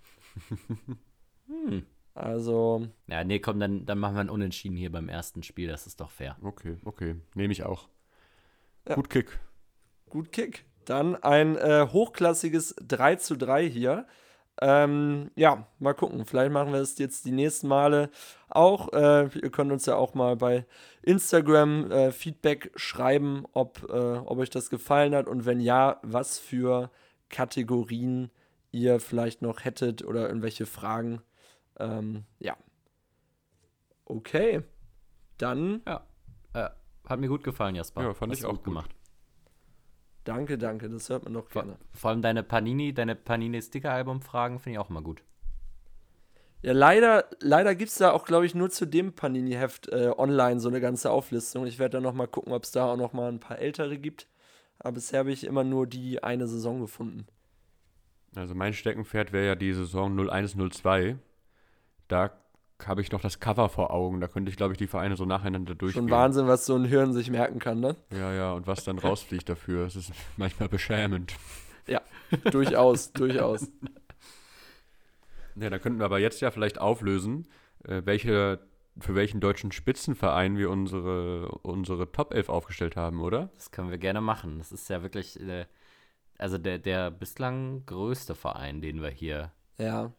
hm. 1.47 1.85
Also, 2.13 2.87
Ja, 3.07 3.23
nee, 3.23 3.39
komm, 3.39 3.59
dann, 3.59 3.85
dann 3.85 3.97
machen 3.97 4.15
wir 4.15 4.21
ein 4.21 4.29
Unentschieden 4.29 4.75
hier 4.75 4.91
beim 4.91 5.09
ersten 5.09 5.43
Spiel. 5.43 5.69
Das 5.69 5.87
ist 5.87 6.01
doch 6.01 6.11
fair. 6.11 6.37
Okay, 6.41 6.77
okay. 6.83 7.15
Nehme 7.35 7.53
ich 7.53 7.63
auch. 7.63 7.87
Ja. 8.87 8.95
Gut 8.95 9.09
Kick. 9.09 9.39
gut 10.09 10.31
Kick. 10.31 10.65
Dann 10.85 11.15
ein 11.15 11.55
äh, 11.57 11.87
hochklassiges 11.91 12.75
3 12.81 13.15
zu 13.15 13.37
3 13.37 13.69
hier. 13.69 14.07
Ähm, 14.59 15.31
ja, 15.35 15.67
mal 15.79 15.93
gucken. 15.93 16.25
Vielleicht 16.25 16.51
machen 16.51 16.73
wir 16.73 16.81
es 16.81 16.97
jetzt 16.97 17.25
die 17.25 17.31
nächsten 17.31 17.67
Male 17.67 18.09
auch. 18.49 18.91
Äh, 18.93 19.29
ihr 19.41 19.51
könnt 19.51 19.71
uns 19.71 19.85
ja 19.85 19.95
auch 19.95 20.13
mal 20.13 20.35
bei 20.35 20.65
Instagram 21.01 21.89
äh, 21.91 22.11
Feedback 22.11 22.71
schreiben, 22.75 23.45
ob, 23.53 23.87
äh, 23.89 24.17
ob 24.17 24.37
euch 24.39 24.49
das 24.49 24.69
gefallen 24.69 25.15
hat 25.15 25.27
und 25.27 25.45
wenn 25.45 25.59
ja, 25.59 25.99
was 26.03 26.37
für 26.37 26.91
Kategorien 27.29 28.29
ihr 28.71 28.99
vielleicht 28.99 29.41
noch 29.41 29.63
hättet 29.63 30.03
oder 30.03 30.27
irgendwelche 30.27 30.65
Fragen. 30.65 31.21
Ähm, 31.81 32.23
ja. 32.39 32.55
Okay. 34.05 34.63
Dann 35.37 35.81
Ja, 35.87 36.05
äh, 36.53 36.69
hat 37.07 37.19
mir 37.19 37.27
gut 37.27 37.43
gefallen, 37.43 37.75
Jasper. 37.75 38.03
Ja, 38.03 38.13
fand 38.13 38.31
Hast 38.31 38.39
ich 38.39 38.45
auch 38.45 38.51
gut 38.55 38.63
gemacht. 38.65 38.91
danke, 40.23 40.57
danke. 40.57 40.89
Das 40.89 41.09
hört 41.09 41.23
man 41.23 41.33
Vor, 41.33 41.47
gerne. 41.49 41.77
vor 41.93 42.09
allem 42.11 42.21
deine 42.21 42.43
Panini, 42.43 42.93
deine 42.93 43.15
Panini-Sticker-Album-Fragen 43.15 44.59
finde 44.59 44.73
ich 44.75 44.79
auch 44.79 44.89
immer 44.89 45.01
gut. 45.01 45.23
Ja, 46.63 46.73
leider, 46.73 47.25
leider 47.39 47.73
gibt 47.73 47.89
es 47.89 47.97
da 47.97 48.11
auch, 48.11 48.23
glaube 48.25 48.45
ich, 48.45 48.53
nur 48.53 48.69
zu 48.69 48.85
dem 48.85 49.13
Panini-Heft 49.13 49.87
äh, 49.89 50.13
online 50.15 50.59
so 50.59 50.69
eine 50.69 50.79
ganze 50.79 51.09
Auflistung. 51.09 51.65
Ich 51.65 51.79
werde 51.79 51.93
dann 51.97 52.03
noch 52.03 52.13
mal 52.13 52.27
gucken, 52.27 52.53
ob 52.53 52.63
es 52.63 52.71
da 52.71 52.91
auch 52.93 52.97
noch 52.97 53.13
mal 53.13 53.31
ein 53.31 53.39
paar 53.39 53.57
ältere 53.57 53.97
gibt. 53.97 54.27
Aber 54.77 54.93
bisher 54.93 55.19
habe 55.19 55.31
ich 55.31 55.43
immer 55.43 55.63
nur 55.63 55.87
die 55.87 56.21
eine 56.21 56.47
Saison 56.47 56.79
gefunden. 56.81 57.25
Also 58.35 58.53
mein 58.53 58.73
Steckenpferd 58.73 59.31
wäre 59.33 59.45
ja 59.47 59.55
die 59.55 59.73
Saison 59.73 60.15
0102. 60.19 61.17
Da 62.11 62.31
habe 62.85 63.01
ich 63.01 63.11
noch 63.11 63.21
das 63.21 63.39
Cover 63.39 63.69
vor 63.69 63.91
Augen. 63.91 64.21
Da 64.21 64.27
könnte 64.27 64.49
ich, 64.49 64.57
glaube 64.57 64.73
ich, 64.73 64.77
die 64.77 64.87
Vereine 64.87 65.15
so 65.15 65.25
nacheinander 65.25 65.75
durchgehen. 65.75 66.03
Schon 66.03 66.11
Wahnsinn, 66.11 66.47
was 66.47 66.65
so 66.65 66.75
ein 66.75 66.85
Hirn 66.85 67.13
sich 67.13 67.29
merken 67.29 67.59
kann, 67.59 67.79
ne? 67.79 67.95
Ja, 68.11 68.33
ja, 68.33 68.53
und 68.53 68.67
was 68.67 68.83
dann 68.83 68.97
rausfliegt 68.99 69.47
dafür. 69.47 69.85
Es 69.85 69.95
ist 69.95 70.11
manchmal 70.37 70.69
beschämend. 70.69 71.35
durchaus, 72.51 73.11
durchaus. 73.13 73.67
Ja, 75.55 75.69
da 75.69 75.79
könnten 75.79 75.99
wir 75.99 76.05
aber 76.05 76.19
jetzt 76.19 76.39
ja 76.39 76.49
vielleicht 76.49 76.79
auflösen, 76.79 77.45
äh, 77.83 78.01
welche 78.05 78.59
für 78.99 79.15
welchen 79.15 79.41
deutschen 79.41 79.73
Spitzenverein 79.73 80.57
wir 80.57 80.69
unsere, 80.69 81.49
unsere 81.61 82.09
Top 82.11 82.33
11 82.33 82.47
aufgestellt 82.47 82.95
haben, 82.95 83.19
oder? 83.21 83.49
Das 83.55 83.69
können 83.69 83.89
wir 83.91 83.97
gerne 83.97 84.21
machen. 84.21 84.59
Das 84.59 84.71
ist 84.71 84.89
ja 84.89 85.03
wirklich, 85.03 85.39
äh, 85.41 85.65
also 86.37 86.57
der, 86.57 86.79
der 86.79 87.11
bislang 87.11 87.85
größte 87.85 88.33
Verein, 88.33 88.81
den 88.81 89.01
wir 89.01 89.09
hier 89.09 89.51
Ja. 89.77 90.13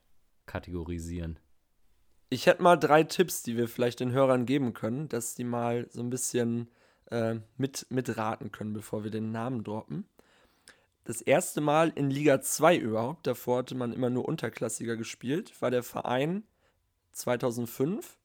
kategorisieren. 0.44 1.38
Ich 2.32 2.46
hätte 2.46 2.62
mal 2.62 2.76
drei 2.76 3.02
Tipps, 3.02 3.42
die 3.42 3.58
wir 3.58 3.68
vielleicht 3.68 4.00
den 4.00 4.12
Hörern 4.12 4.46
geben 4.46 4.72
können, 4.72 5.06
dass 5.06 5.34
die 5.34 5.44
mal 5.44 5.86
so 5.90 6.00
ein 6.00 6.08
bisschen 6.08 6.70
äh, 7.10 7.34
mit, 7.58 7.84
mitraten 7.90 8.50
können, 8.50 8.72
bevor 8.72 9.04
wir 9.04 9.10
den 9.10 9.32
Namen 9.32 9.64
droppen. 9.64 10.06
Das 11.04 11.20
erste 11.20 11.60
Mal 11.60 11.92
in 11.94 12.08
Liga 12.08 12.40
2 12.40 12.78
überhaupt, 12.78 13.26
davor 13.26 13.58
hatte 13.58 13.74
man 13.74 13.92
immer 13.92 14.08
nur 14.08 14.26
Unterklassiger 14.26 14.96
gespielt, 14.96 15.60
war 15.60 15.70
der 15.70 15.82
Verein 15.82 16.44
2005 17.10 18.16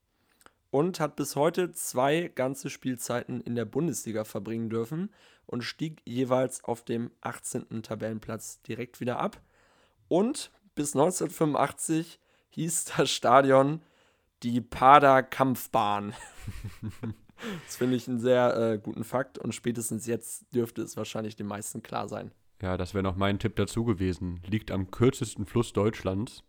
und 0.72 1.02
hat 1.02 1.18
bis 1.18 1.36
heute 1.36 1.74
zwei 1.74 2.32
ganze 2.34 2.70
Spielzeiten 2.70 3.42
in 3.42 3.56
der 3.56 3.66
Bundesliga 3.66 4.24
verbringen 4.24 4.70
dürfen 4.70 5.14
und 5.46 5.64
stieg 5.64 6.02
jeweils 6.06 6.64
auf 6.64 6.86
dem 6.86 7.12
18. 7.20 7.84
Tabellenplatz 7.84 8.62
direkt 8.62 9.02
wieder 9.02 9.20
ab. 9.20 9.42
Und 10.08 10.50
bis 10.76 10.96
1985 10.96 12.22
hieß 12.52 12.86
das 12.96 13.12
Stadion 13.12 13.82
die 14.44 14.62
Pada 14.62 15.22
Kampfbahn. 15.22 16.14
das 17.66 17.76
finde 17.76 17.96
ich 17.96 18.08
einen 18.08 18.20
sehr 18.20 18.56
äh, 18.56 18.78
guten 18.78 19.04
Fakt 19.04 19.38
und 19.38 19.54
spätestens 19.54 20.06
jetzt 20.08 20.54
dürfte 20.54 20.82
es 20.82 20.98
wahrscheinlich 20.98 21.36
den 21.36 21.48
meisten 21.48 21.82
klar 21.82 22.08
sein. 22.08 22.32
Ja, 22.62 22.78
das 22.78 22.94
wäre 22.94 23.04
noch 23.04 23.16
mein 23.16 23.40
Tipp 23.40 23.56
dazu 23.56 23.86
gewesen. 23.86 24.42
Liegt 24.48 24.72
am 24.72 24.90
kürzesten 24.90 25.46
Fluss 25.46 25.74
Deutschlands. 25.74 26.44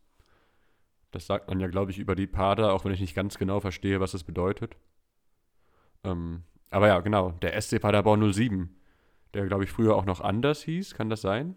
Das 1.11 1.27
sagt 1.27 1.49
man 1.49 1.61
ja, 1.61 1.69
glaube 1.69 1.91
ich, 1.91 1.99
über 1.99 2.15
die 2.15 2.27
Pader, 2.27 2.73
auch 2.73 2.85
wenn 2.85 2.93
ich 2.93 3.01
nicht 3.01 3.15
ganz 3.15 3.39
genau 3.39 3.61
verstehe, 3.61 4.01
was 4.01 4.13
das 4.13 4.25
bedeutet. 4.25 4.77
Ähm, 6.05 6.45
aber 6.71 6.89
ja, 6.89 7.01
genau, 7.01 7.33
der 7.33 7.61
SC 7.61 7.81
Paderborn 7.81 8.33
07, 8.33 8.75
der, 9.35 9.47
glaube 9.47 9.65
ich, 9.65 9.71
früher 9.71 9.97
auch 9.97 10.05
noch 10.05 10.21
anders 10.21 10.63
hieß, 10.63 10.95
kann 10.95 11.11
das 11.11 11.23
sein? 11.23 11.57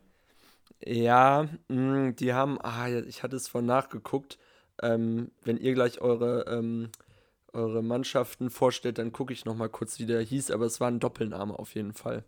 Ja, 0.83 1.47
mh, 1.67 2.13
die 2.13 2.33
haben, 2.33 2.59
ah, 2.61 2.87
ja, 2.87 2.99
ich 3.01 3.23
hatte 3.23 3.35
es 3.35 3.47
vorhin 3.47 3.67
nachgeguckt. 3.67 4.37
Ähm, 4.81 5.31
wenn 5.43 5.57
ihr 5.57 5.73
gleich 5.73 6.01
eure, 6.01 6.45
ähm, 6.47 6.89
eure 7.53 7.83
Mannschaften 7.83 8.49
vorstellt, 8.49 8.97
dann 8.97 9.11
gucke 9.11 9.33
ich 9.33 9.45
noch 9.45 9.55
mal 9.55 9.69
kurz, 9.69 9.99
wie 9.99 10.05
der 10.05 10.21
hieß, 10.21 10.51
aber 10.51 10.65
es 10.65 10.79
war 10.79 10.89
ein 10.89 10.99
Doppelname 10.99 11.57
auf 11.57 11.75
jeden 11.75 11.93
Fall. 11.93 12.23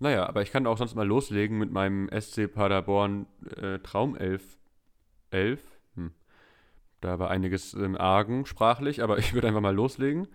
Naja, 0.00 0.26
aber 0.26 0.42
ich 0.42 0.52
kann 0.52 0.66
auch 0.66 0.78
sonst 0.78 0.94
mal 0.94 1.06
loslegen 1.06 1.58
mit 1.58 1.72
meinem 1.72 2.08
SC 2.08 2.52
Paderborn 2.52 3.26
äh, 3.56 3.78
Traumelf 3.80 4.58
11. 5.30 5.60
Hm. 5.96 6.12
Da 7.00 7.18
war 7.18 7.30
einiges 7.30 7.74
im 7.74 7.96
Argen 7.96 8.46
sprachlich, 8.46 9.02
aber 9.02 9.18
ich 9.18 9.34
würde 9.34 9.48
einfach 9.48 9.60
mal 9.60 9.74
loslegen 9.74 10.28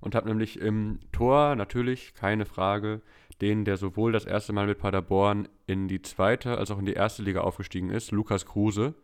und 0.00 0.14
habe 0.14 0.28
nämlich 0.28 0.60
im 0.60 1.00
Tor 1.12 1.56
natürlich 1.56 2.14
keine 2.14 2.44
Frage 2.44 3.00
den, 3.40 3.64
der 3.64 3.76
sowohl 3.76 4.12
das 4.12 4.24
erste 4.24 4.52
Mal 4.52 4.66
mit 4.66 4.78
Paderborn 4.78 5.48
in 5.66 5.88
die 5.88 6.02
zweite 6.02 6.56
als 6.56 6.70
auch 6.70 6.78
in 6.78 6.86
die 6.86 6.94
erste 6.94 7.22
Liga 7.22 7.40
aufgestiegen 7.40 7.90
ist, 7.90 8.10
Lukas 8.10 8.46
Kruse. 8.46 8.94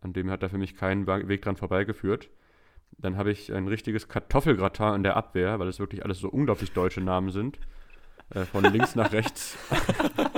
An 0.00 0.12
dem 0.12 0.30
hat 0.30 0.42
er 0.42 0.50
für 0.50 0.58
mich 0.58 0.76
keinen 0.76 1.06
Weg 1.06 1.42
dran 1.42 1.56
vorbeigeführt. 1.56 2.30
Dann 2.98 3.16
habe 3.16 3.30
ich 3.30 3.52
ein 3.52 3.68
richtiges 3.68 4.08
Kartoffelgratin 4.08 4.94
in 4.94 5.02
der 5.02 5.16
Abwehr, 5.16 5.58
weil 5.58 5.68
es 5.68 5.78
wirklich 5.78 6.04
alles 6.04 6.18
so 6.18 6.28
unglaublich 6.28 6.72
deutsche 6.72 7.00
Namen 7.00 7.30
sind. 7.30 7.58
Äh, 8.30 8.44
von 8.44 8.64
links 8.64 8.94
nach 8.94 9.12
rechts. 9.12 9.56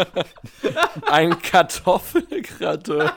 Ein 1.06 1.36
Kartoffelgratin. 1.42 3.10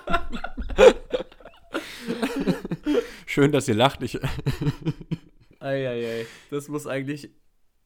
Schön, 3.26 3.52
dass 3.52 3.68
ihr 3.68 3.76
lacht. 3.76 4.02
Ich, 4.02 4.20
Eieiei, 5.60 6.26
das 6.50 6.70
muss 6.70 6.88
eigentlich 6.88 7.30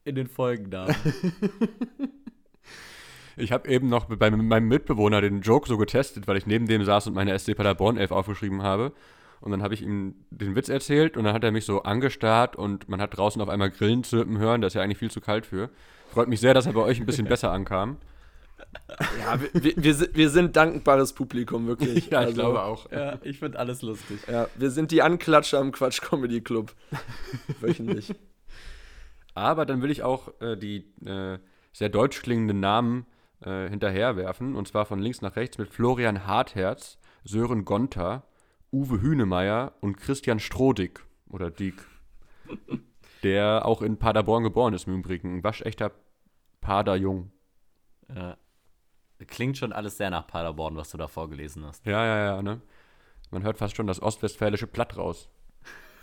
in 0.06 0.16
den 0.16 0.28
Folgennamen. 0.28 0.96
ich 3.38 3.52
habe 3.52 3.70
eben 3.70 3.88
noch 3.88 4.06
bei 4.06 4.30
meinem 4.32 4.68
Mitbewohner 4.68 5.22
den 5.22 5.42
Joke 5.42 5.68
so 5.68 5.78
getestet, 5.78 6.28
weil 6.28 6.38
ich 6.38 6.46
neben 6.48 6.68
dem 6.68 6.84
saß 6.84 7.08
und 7.08 7.14
meine 7.14 7.38
SC 7.38 7.56
Paderborn 7.56 7.98
11 7.98 8.12
aufgeschrieben 8.12 8.64
habe. 8.64 8.92
Und 9.40 9.52
dann 9.52 9.62
habe 9.62 9.76
ich 9.76 9.84
ihm 9.84 10.16
den 10.32 10.56
Witz 10.56 10.68
erzählt 10.68 11.16
und 11.16 11.24
dann 11.24 11.34
hat 11.34 11.44
er 11.44 11.52
mich 11.52 11.66
so 11.66 11.84
angestarrt 11.84 12.56
und 12.56 12.90
man 12.90 13.00
hat 13.00 13.16
draußen 13.16 13.40
auf 13.42 13.50
einmal 13.50 13.70
Grillen 13.70 14.04
zirpen 14.04 14.40
hören. 14.40 14.62
Das 14.62 14.72
ist 14.72 14.76
ja 14.76 14.82
eigentlich 14.82 14.98
viel 14.98 15.12
zu 15.12 15.22
kalt 15.22 15.46
für. 15.46 15.70
Freut 16.12 16.28
mich 16.28 16.40
sehr, 16.40 16.54
dass 16.56 16.66
er 16.66 16.74
bei 16.74 16.82
euch 16.82 17.00
ein 17.00 17.06
bisschen 17.06 17.26
besser 17.30 17.52
ankam. 17.52 17.98
Ja, 19.20 19.40
wir, 19.54 19.74
wir, 19.76 20.16
wir 20.16 20.30
sind 20.32 20.56
dankbares 20.56 21.14
Publikum, 21.14 21.68
wirklich. 21.68 22.08
Ja, 22.10 22.22
ich 22.22 22.28
Also, 22.30 22.42
glaube 22.42 22.64
auch. 22.64 22.92
ja, 22.92 23.20
ich 23.22 23.38
finde 23.38 23.60
alles 23.60 23.84
lustig. 23.84 24.20
Ja, 24.28 24.48
wir 24.56 24.72
sind 24.72 24.90
die 24.90 25.04
Anklatscher 25.04 25.60
am 25.60 25.72
Quatsch 25.72 26.02
Comedy 26.02 26.42
Club. 26.42 26.74
Wöchentlich. 27.62 28.16
Aber 29.36 29.68
dann 29.68 29.84
will 29.84 29.92
ich 29.92 30.02
auch 30.02 30.30
äh, 30.42 30.56
die 30.58 30.86
äh, 31.06 31.38
sehr 31.72 31.90
deutsch 31.90 32.24
klingenden 32.24 32.60
Namen 32.60 33.06
äh, 33.42 33.70
hinterherwerfen. 33.70 34.56
Und 34.56 34.68
zwar 34.68 34.86
von 34.86 35.00
links 35.00 35.22
nach 35.22 35.36
rechts 35.36 35.58
mit 35.58 35.70
Florian 35.70 36.26
Hartherz, 36.26 36.98
Sören 37.24 37.66
Gonter, 37.66 38.24
Uwe 38.72 39.02
Hünemeyer 39.02 39.74
und 39.82 39.98
Christian 39.98 40.40
Strodig 40.40 41.06
oder 41.30 41.52
Diek. 41.52 41.82
der 43.24 43.66
auch 43.66 43.82
in 43.82 43.98
Paderborn 43.98 44.44
geboren 44.44 44.74
ist 44.74 44.88
im 44.88 45.00
Übrigen. 45.00 45.38
Ein 45.38 45.44
waschechter 45.44 45.92
Paderjung. 46.62 47.32
Ja. 48.14 48.38
Klingt 49.26 49.58
schon 49.58 49.74
alles 49.74 49.98
sehr 49.98 50.12
nach 50.12 50.28
Paderborn, 50.28 50.76
was 50.76 50.92
du 50.92 50.98
da 50.98 51.08
vorgelesen 51.08 51.66
hast. 51.66 51.86
Ja, 51.86 52.06
ja, 52.06 52.26
ja, 52.26 52.42
ne? 52.42 52.62
Man 53.32 53.44
hört 53.44 53.58
fast 53.58 53.76
schon 53.76 53.88
das 53.88 54.02
ostwestfälische 54.02 54.68
Platt 54.68 54.96
raus. 54.96 55.30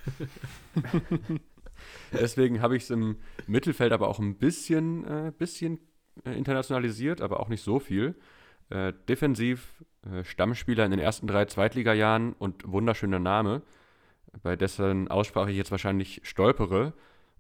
Deswegen 2.12 2.60
habe 2.60 2.76
ich 2.76 2.84
es 2.84 2.90
im 2.90 3.16
Mittelfeld 3.46 3.92
aber 3.92 4.08
auch 4.08 4.18
ein 4.18 4.36
bisschen, 4.36 5.04
äh, 5.06 5.32
bisschen 5.36 5.78
internationalisiert, 6.24 7.20
aber 7.20 7.40
auch 7.40 7.48
nicht 7.48 7.62
so 7.62 7.78
viel. 7.78 8.14
Äh, 8.70 8.92
defensiv 9.08 9.84
äh, 10.10 10.24
Stammspieler 10.24 10.84
in 10.84 10.90
den 10.90 11.00
ersten 11.00 11.26
drei 11.26 11.44
Zweitligajahren 11.44 12.32
und 12.34 12.70
wunderschöner 12.70 13.18
Name, 13.18 13.62
bei 14.42 14.56
dessen 14.56 15.08
Aussprache 15.08 15.50
ich 15.50 15.56
jetzt 15.56 15.70
wahrscheinlich 15.70 16.20
stolpere. 16.24 16.94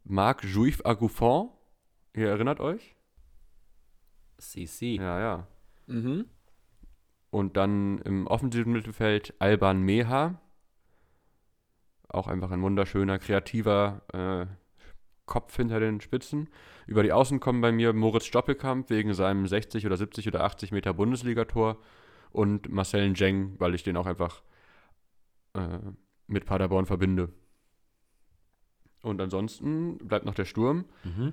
Marc 0.04 0.44
Juif 0.44 0.84
Agouffon, 0.84 1.50
ihr 2.12 2.28
erinnert 2.28 2.60
euch? 2.60 2.94
CC. 4.38 4.96
Ja, 4.96 5.18
ja. 5.18 5.46
Mhm. 5.86 6.26
Und 7.30 7.56
dann 7.56 7.98
im 7.98 8.26
offensiven 8.26 8.72
Mittelfeld 8.72 9.34
Alban 9.38 9.82
Meha. 9.82 10.40
Auch 12.08 12.28
einfach 12.28 12.50
ein 12.50 12.62
wunderschöner, 12.62 13.18
kreativer 13.18 14.02
äh, 14.12 14.46
Kopf 15.26 15.56
hinter 15.56 15.80
den 15.80 16.00
Spitzen. 16.00 16.48
Über 16.86 17.02
die 17.02 17.12
Außen 17.12 17.40
kommen 17.40 17.60
bei 17.60 17.72
mir 17.72 17.92
Moritz 17.92 18.26
Stoppelkamp 18.26 18.90
wegen 18.90 19.14
seinem 19.14 19.46
60 19.46 19.86
oder 19.86 19.96
70 19.96 20.28
oder 20.28 20.44
80 20.44 20.72
Meter 20.72 20.92
Bundesligator 20.92 21.78
und 22.30 22.70
Marcel 22.70 23.08
Njeng, 23.10 23.54
weil 23.58 23.74
ich 23.74 23.82
den 23.82 23.96
auch 23.96 24.06
einfach 24.06 24.42
äh, 25.54 25.78
mit 26.26 26.44
Paderborn 26.44 26.86
verbinde. 26.86 27.30
Und 29.02 29.20
ansonsten 29.20 29.98
bleibt 29.98 30.24
noch 30.24 30.34
der 30.34 30.44
Sturm. 30.44 30.84
Mhm. 31.04 31.32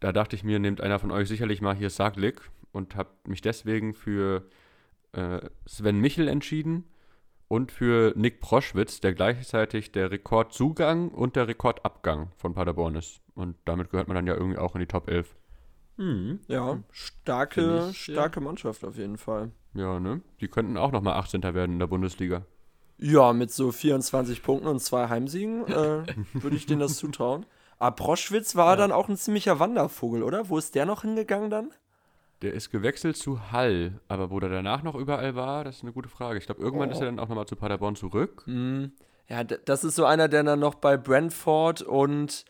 Da 0.00 0.12
dachte 0.12 0.36
ich 0.36 0.44
mir, 0.44 0.58
nehmt 0.58 0.80
einer 0.80 0.98
von 0.98 1.10
euch 1.10 1.28
sicherlich 1.28 1.60
mal 1.60 1.76
hier 1.76 1.90
Saglik 1.90 2.50
und 2.72 2.96
habe 2.96 3.10
mich 3.26 3.42
deswegen 3.42 3.94
für 3.94 4.48
äh, 5.12 5.40
Sven 5.66 6.00
Michel 6.00 6.28
entschieden 6.28 6.84
und 7.50 7.72
für 7.72 8.12
Nick 8.16 8.40
Proschwitz, 8.40 9.00
der 9.00 9.12
gleichzeitig 9.12 9.90
der 9.90 10.12
Rekordzugang 10.12 11.08
und 11.08 11.34
der 11.34 11.48
Rekordabgang 11.48 12.30
von 12.36 12.54
Paderborn 12.54 12.94
ist. 12.94 13.22
Und 13.34 13.56
damit 13.64 13.90
gehört 13.90 14.06
man 14.06 14.14
dann 14.14 14.28
ja 14.28 14.34
irgendwie 14.34 14.58
auch 14.58 14.76
in 14.76 14.80
die 14.80 14.86
Top 14.86 15.10
11. 15.10 15.34
Mhm. 15.96 16.38
Ja, 16.46 16.78
starke, 16.92 17.88
ich, 17.90 18.06
ja. 18.06 18.14
starke 18.14 18.40
Mannschaft 18.40 18.84
auf 18.84 18.96
jeden 18.96 19.18
Fall. 19.18 19.50
Ja, 19.74 19.98
ne? 19.98 20.20
Die 20.40 20.46
könnten 20.46 20.76
auch 20.76 20.92
nochmal 20.92 21.14
18. 21.14 21.42
werden 21.42 21.72
in 21.72 21.78
der 21.80 21.88
Bundesliga. 21.88 22.42
Ja, 22.98 23.32
mit 23.32 23.50
so 23.50 23.72
24 23.72 24.44
Punkten 24.44 24.68
und 24.68 24.78
zwei 24.78 25.08
Heimsiegen 25.08 25.66
äh, 25.66 26.06
würde 26.34 26.54
ich 26.54 26.66
denen 26.66 26.80
das 26.80 26.98
zutrauen. 26.98 27.46
Aber 27.80 27.96
Proschwitz 27.96 28.54
war 28.54 28.76
dann 28.76 28.92
auch 28.92 29.08
ein 29.08 29.16
ziemlicher 29.16 29.58
Wandervogel, 29.58 30.22
oder? 30.22 30.48
Wo 30.50 30.56
ist 30.56 30.76
der 30.76 30.86
noch 30.86 31.02
hingegangen 31.02 31.50
dann? 31.50 31.72
Der 32.42 32.54
ist 32.54 32.70
gewechselt 32.70 33.16
zu 33.16 33.52
Hall, 33.52 34.00
aber 34.08 34.30
wo 34.30 34.40
der 34.40 34.48
danach 34.48 34.82
noch 34.82 34.94
überall 34.94 35.34
war, 35.34 35.64
das 35.64 35.76
ist 35.76 35.82
eine 35.82 35.92
gute 35.92 36.08
Frage. 36.08 36.38
Ich 36.38 36.46
glaube, 36.46 36.62
irgendwann 36.62 36.88
Oh. 36.88 36.92
ist 36.92 37.00
er 37.00 37.06
dann 37.06 37.18
auch 37.18 37.28
nochmal 37.28 37.46
zu 37.46 37.54
Paderborn 37.56 37.96
zurück. 37.96 38.42
Hm, 38.46 38.92
ja, 39.28 39.44
das 39.44 39.84
ist 39.84 39.94
so 39.96 40.06
einer, 40.06 40.28
der 40.28 40.42
dann 40.42 40.58
noch 40.60 40.74
bei 40.74 40.96
Brentford 40.96 41.82
und, 41.82 42.44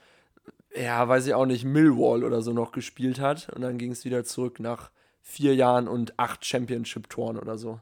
ja, 0.74 1.07
weiß 1.09 1.26
ich 1.26 1.34
auch 1.34 1.47
nicht, 1.47 1.64
Millwall 1.64 2.22
oder 2.24 2.41
so 2.41 2.53
noch 2.53 2.70
gespielt 2.72 3.18
hat. 3.20 3.49
Und 3.55 3.62
dann 3.62 3.78
ging 3.78 3.91
es 3.91 4.05
wieder 4.05 4.22
zurück 4.24 4.61
nach 4.61 4.91
vier 5.22 5.55
Jahren 5.57 5.88
und 5.88 6.18
acht 6.18 6.45
Championship-Toren 6.47 7.36
oder 7.36 7.59
so. 7.59 7.80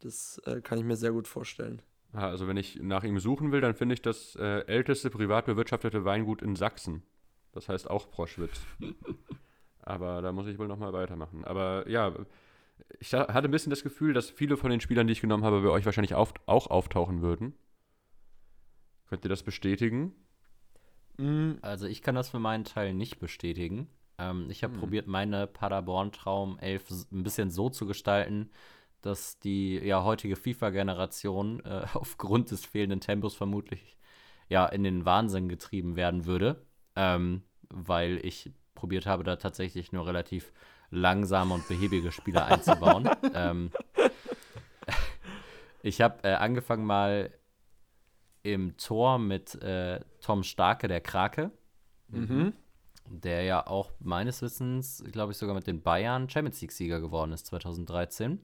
Das 0.00 0.40
äh, 0.46 0.60
kann 0.60 0.78
ich 0.78 0.84
mir 0.84 0.96
sehr 0.96 1.12
gut 1.12 1.28
vorstellen. 1.28 1.80
Also 2.12 2.46
wenn 2.46 2.58
ich 2.58 2.78
nach 2.82 3.04
ihm 3.04 3.18
suchen 3.18 3.52
will, 3.52 3.62
dann 3.62 3.74
finde 3.74 3.94
ich 3.94 4.02
das 4.02 4.36
äh, 4.36 4.66
älteste 4.66 5.08
privat 5.08 5.46
bewirtschaftete 5.46 6.04
Weingut 6.04 6.42
in 6.42 6.56
Sachsen. 6.56 7.02
Das 7.52 7.70
heißt 7.70 7.88
auch 7.88 8.10
Proschwitz. 8.10 8.60
Aber 9.82 10.22
da 10.22 10.32
muss 10.32 10.46
ich 10.46 10.58
wohl 10.58 10.68
nochmal 10.68 10.92
weitermachen. 10.92 11.44
Aber 11.44 11.88
ja, 11.88 12.14
ich 13.00 13.12
hatte 13.14 13.48
ein 13.48 13.50
bisschen 13.50 13.70
das 13.70 13.82
Gefühl, 13.82 14.14
dass 14.14 14.30
viele 14.30 14.56
von 14.56 14.70
den 14.70 14.80
Spielern, 14.80 15.06
die 15.06 15.12
ich 15.14 15.20
genommen 15.20 15.44
habe, 15.44 15.62
bei 15.62 15.70
euch 15.70 15.86
wahrscheinlich 15.86 16.14
auf, 16.14 16.34
auch 16.46 16.68
auftauchen 16.68 17.22
würden. 17.22 17.54
Könnt 19.06 19.24
ihr 19.24 19.28
das 19.28 19.44
bestätigen? 19.44 20.12
Mm, 21.18 21.52
Also 21.62 21.86
ich 21.86 22.02
kann 22.02 22.14
das 22.14 22.30
für 22.30 22.38
meinen 22.38 22.64
Teil 22.64 22.94
nicht 22.94 23.18
bestätigen. 23.18 23.88
Ähm, 24.18 24.46
ich 24.50 24.62
habe 24.64 24.72
probiert, 24.74 25.06
meine 25.06 25.46
Paderborn-Traum 25.46 26.58
11 26.58 26.90
s- 26.90 27.08
ein 27.12 27.22
bisschen 27.22 27.50
so 27.50 27.70
zu 27.70 27.86
gestalten, 27.86 28.50
dass 29.02 29.38
die 29.38 29.76
ja 29.78 30.04
heutige 30.04 30.36
FIFA-Generation 30.36 31.60
äh, 31.64 31.86
aufgrund 31.94 32.50
des 32.50 32.64
fehlenden 32.64 33.00
Tempos 33.00 33.34
vermutlich 33.34 33.96
ja 34.48 34.66
in 34.66 34.84
den 34.84 35.04
Wahnsinn 35.04 35.48
getrieben 35.48 35.96
werden 35.96 36.26
würde, 36.26 36.66
ähm, 36.96 37.42
weil 37.68 38.18
ich 38.24 38.52
probiert 38.74 39.06
habe, 39.06 39.24
da 39.24 39.36
tatsächlich 39.36 39.92
nur 39.92 40.06
relativ 40.06 40.52
langsame 40.90 41.54
und 41.54 41.66
behäbige 41.68 42.12
Spieler 42.12 42.46
einzubauen. 42.46 43.08
ähm, 43.34 43.70
ich 45.82 46.00
habe 46.00 46.22
äh, 46.24 46.34
angefangen 46.34 46.84
mal 46.84 47.30
im 48.42 48.76
Tor 48.76 49.18
mit 49.18 49.54
äh, 49.62 50.00
Tom 50.20 50.42
Starke, 50.42 50.88
der 50.88 51.00
Krake, 51.00 51.50
mhm. 52.08 52.52
der 53.06 53.42
ja 53.44 53.66
auch 53.66 53.92
meines 54.00 54.42
Wissens, 54.42 55.02
glaube 55.12 55.32
ich, 55.32 55.38
sogar 55.38 55.54
mit 55.54 55.66
den 55.66 55.82
Bayern 55.82 56.28
Champions 56.28 56.60
League-Sieger 56.60 57.00
geworden 57.00 57.32
ist 57.32 57.46
2013. 57.46 58.40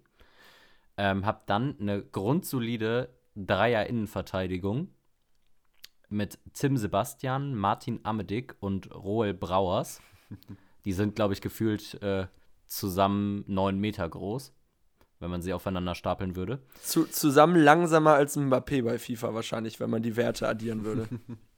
Ähm, 0.96 1.26
hab 1.26 1.46
dann 1.46 1.76
eine 1.80 2.02
grundsolide 2.02 3.14
Dreier-Innenverteidigung 3.36 4.88
mit 6.08 6.38
Tim 6.54 6.76
Sebastian, 6.76 7.54
Martin 7.54 8.00
Amedick 8.02 8.56
und 8.60 8.92
Roel 8.94 9.34
Brauers. 9.34 10.00
Die 10.84 10.92
sind, 10.92 11.14
glaube 11.16 11.34
ich, 11.34 11.40
gefühlt 11.40 12.00
äh, 12.02 12.26
zusammen 12.66 13.44
neun 13.46 13.78
Meter 13.78 14.08
groß, 14.08 14.52
wenn 15.20 15.30
man 15.30 15.42
sie 15.42 15.52
aufeinander 15.52 15.94
stapeln 15.94 16.36
würde. 16.36 16.60
Zu, 16.82 17.04
zusammen 17.06 17.56
langsamer 17.56 18.14
als 18.14 18.36
Mbappé 18.36 18.84
bei 18.84 18.98
FIFA 18.98 19.34
wahrscheinlich, 19.34 19.80
wenn 19.80 19.90
man 19.90 20.02
die 20.02 20.16
Werte 20.16 20.48
addieren 20.48 20.84
würde. 20.84 21.08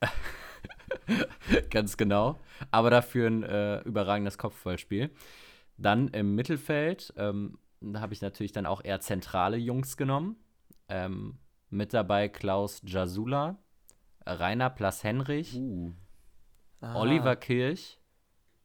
Ganz 1.71 1.97
genau. 1.97 2.39
Aber 2.71 2.91
dafür 2.91 3.29
ein 3.29 3.43
äh, 3.43 3.81
überragendes 3.81 4.39
Kopfballspiel. 4.39 5.11
Dann 5.77 6.09
im 6.09 6.35
Mittelfeld 6.35 7.13
ähm, 7.17 7.59
habe 7.95 8.13
ich 8.13 8.21
natürlich 8.21 8.53
dann 8.53 8.67
auch 8.67 8.85
eher 8.85 9.01
zentrale 9.01 9.57
Jungs 9.57 9.97
genommen. 9.97 10.37
Ähm, 10.89 11.39
mit 11.71 11.95
dabei 11.95 12.29
Klaus 12.29 12.83
Jasula, 12.85 13.59
Rainer 14.27 14.71
Plas-Henrich, 14.71 15.59
Uh. 16.83 16.95
Oliver 16.95 17.37
Kirch 17.37 18.00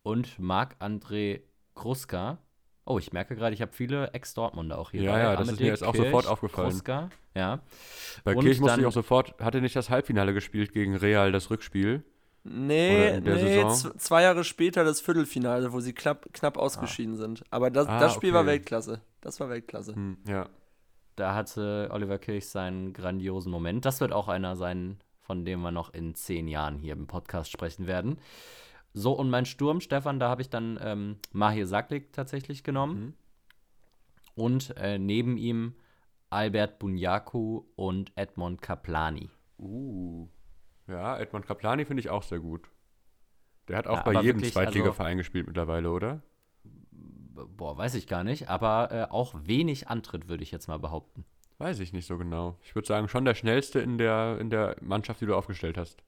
und 0.05 0.37
Marc-André 0.39 1.41
Kruska. 1.73 2.37
Oh, 2.85 2.99
ich 2.99 3.11
merke 3.11 3.35
gerade, 3.35 3.55
ich 3.55 3.61
habe 3.61 3.73
viele 3.73 4.11
Ex-Dortmunder 4.13 4.77
auch 4.77 4.91
hier. 4.91 5.01
Ja, 5.01 5.11
bei. 5.13 5.19
ja, 5.19 5.35
das 5.35 5.49
ist 5.49 5.59
mir 5.59 5.65
jetzt 5.65 5.83
auch 5.83 5.93
Kirch, 5.93 6.05
sofort 6.05 6.27
aufgefallen. 6.27 6.69
Kruska, 6.69 7.09
ja. 7.33 7.59
Bei 8.23 8.35
Und 8.35 8.43
Kirch 8.43 8.59
musste 8.59 8.79
ich 8.79 8.85
auch 8.85 8.91
sofort, 8.91 9.33
hatte 9.39 9.61
nicht 9.61 9.75
das 9.75 9.89
Halbfinale 9.89 10.33
gespielt 10.33 10.71
gegen 10.71 10.95
Real, 10.95 11.31
das 11.31 11.49
Rückspiel. 11.49 12.03
Nee, 12.43 13.19
der 13.21 13.35
nee, 13.35 13.65
zwei 13.97 14.21
Jahre 14.21 14.43
später 14.43 14.83
das 14.83 15.01
Viertelfinale, 15.01 15.73
wo 15.73 15.79
sie 15.79 15.93
knapp, 15.93 16.31
knapp 16.31 16.57
ausgeschieden 16.57 17.15
sind. 17.15 17.43
Aber 17.49 17.71
das, 17.71 17.87
Ah, 17.87 17.99
das 17.99 18.13
Spiel 18.13 18.33
war 18.33 18.41
okay. 18.41 18.51
Weltklasse. 18.51 19.01
Das 19.21 19.39
war 19.39 19.49
Weltklasse. 19.49 19.95
Hm, 19.95 20.17
ja. 20.27 20.47
Da 21.15 21.33
hatte 21.33 21.89
Oliver 21.91 22.19
Kirch 22.19 22.47
seinen 22.47 22.93
grandiosen 22.93 23.51
Moment. 23.51 23.83
Das 23.85 23.99
wird 23.99 24.11
auch 24.11 24.27
einer 24.27 24.55
sein, 24.55 24.99
von 25.21 25.43
dem 25.43 25.61
wir 25.61 25.71
noch 25.71 25.91
in 25.91 26.13
zehn 26.13 26.47
Jahren 26.47 26.77
hier 26.77 26.93
im 26.93 27.07
Podcast 27.07 27.51
sprechen 27.51 27.87
werden. 27.87 28.19
So, 28.97 29.11
und 29.11 29.29
mein 29.29 29.45
Sturm, 29.45 29.81
Stefan, 29.81 30.21
da 30.21 30.29
habe 30.29 30.41
ich 30.41 30.49
dann 30.49 30.79
ähm, 30.81 31.17
Mahir 31.33 31.67
Saklik 31.67 32.13
tatsächlich 32.13 32.63
genommen. 32.63 32.99
Mhm. 32.99 33.13
Und 34.35 34.77
äh, 34.77 34.97
neben 34.97 35.37
ihm 35.37 35.75
Albert 36.29 36.79
Bunyaku 36.79 37.65
und 37.75 38.13
Edmond 38.15 38.61
Kaplani. 38.61 39.29
Uh. 39.59 40.29
Ja, 40.87 41.19
Edmond 41.19 41.45
Kaplani 41.45 41.83
finde 41.83 41.99
ich 41.99 42.09
auch 42.09 42.23
sehr 42.23 42.39
gut. 42.39 42.69
Der 43.67 43.77
hat 43.77 43.87
auch 43.87 43.97
Ja, 43.97 44.03
bei 44.03 44.13
jedem 44.13 44.37
wirklich, 44.37 44.53
Zweitligaverein 44.53 45.17
gespielt 45.17 45.47
mittlerweile, 45.47 45.91
oder? 45.91 46.21
Boah, 46.63 47.77
weiß 47.77 47.95
ich 47.95 48.07
gar 48.07 48.23
nicht, 48.23 48.47
aber 48.47 48.91
äh, 48.91 49.11
auch 49.11 49.35
wenig 49.43 49.89
Antritt, 49.89 50.29
würde 50.29 50.43
ich 50.43 50.51
jetzt 50.51 50.67
mal 50.67 50.79
behaupten. 50.79 51.25
Weiß 51.57 51.79
ich 51.79 51.91
nicht 51.91 52.05
so 52.05 52.17
genau. 52.17 52.57
Ich 52.63 52.75
würde 52.75 52.87
sagen, 52.87 53.09
schon 53.09 53.25
der 53.25 53.35
schnellste 53.35 53.79
in 53.79 53.97
der, 53.97 54.37
in 54.39 54.49
der 54.49 54.77
Mannschaft, 54.81 55.19
die 55.19 55.25
du 55.25 55.35
aufgestellt 55.35 55.77
hast. 55.77 56.04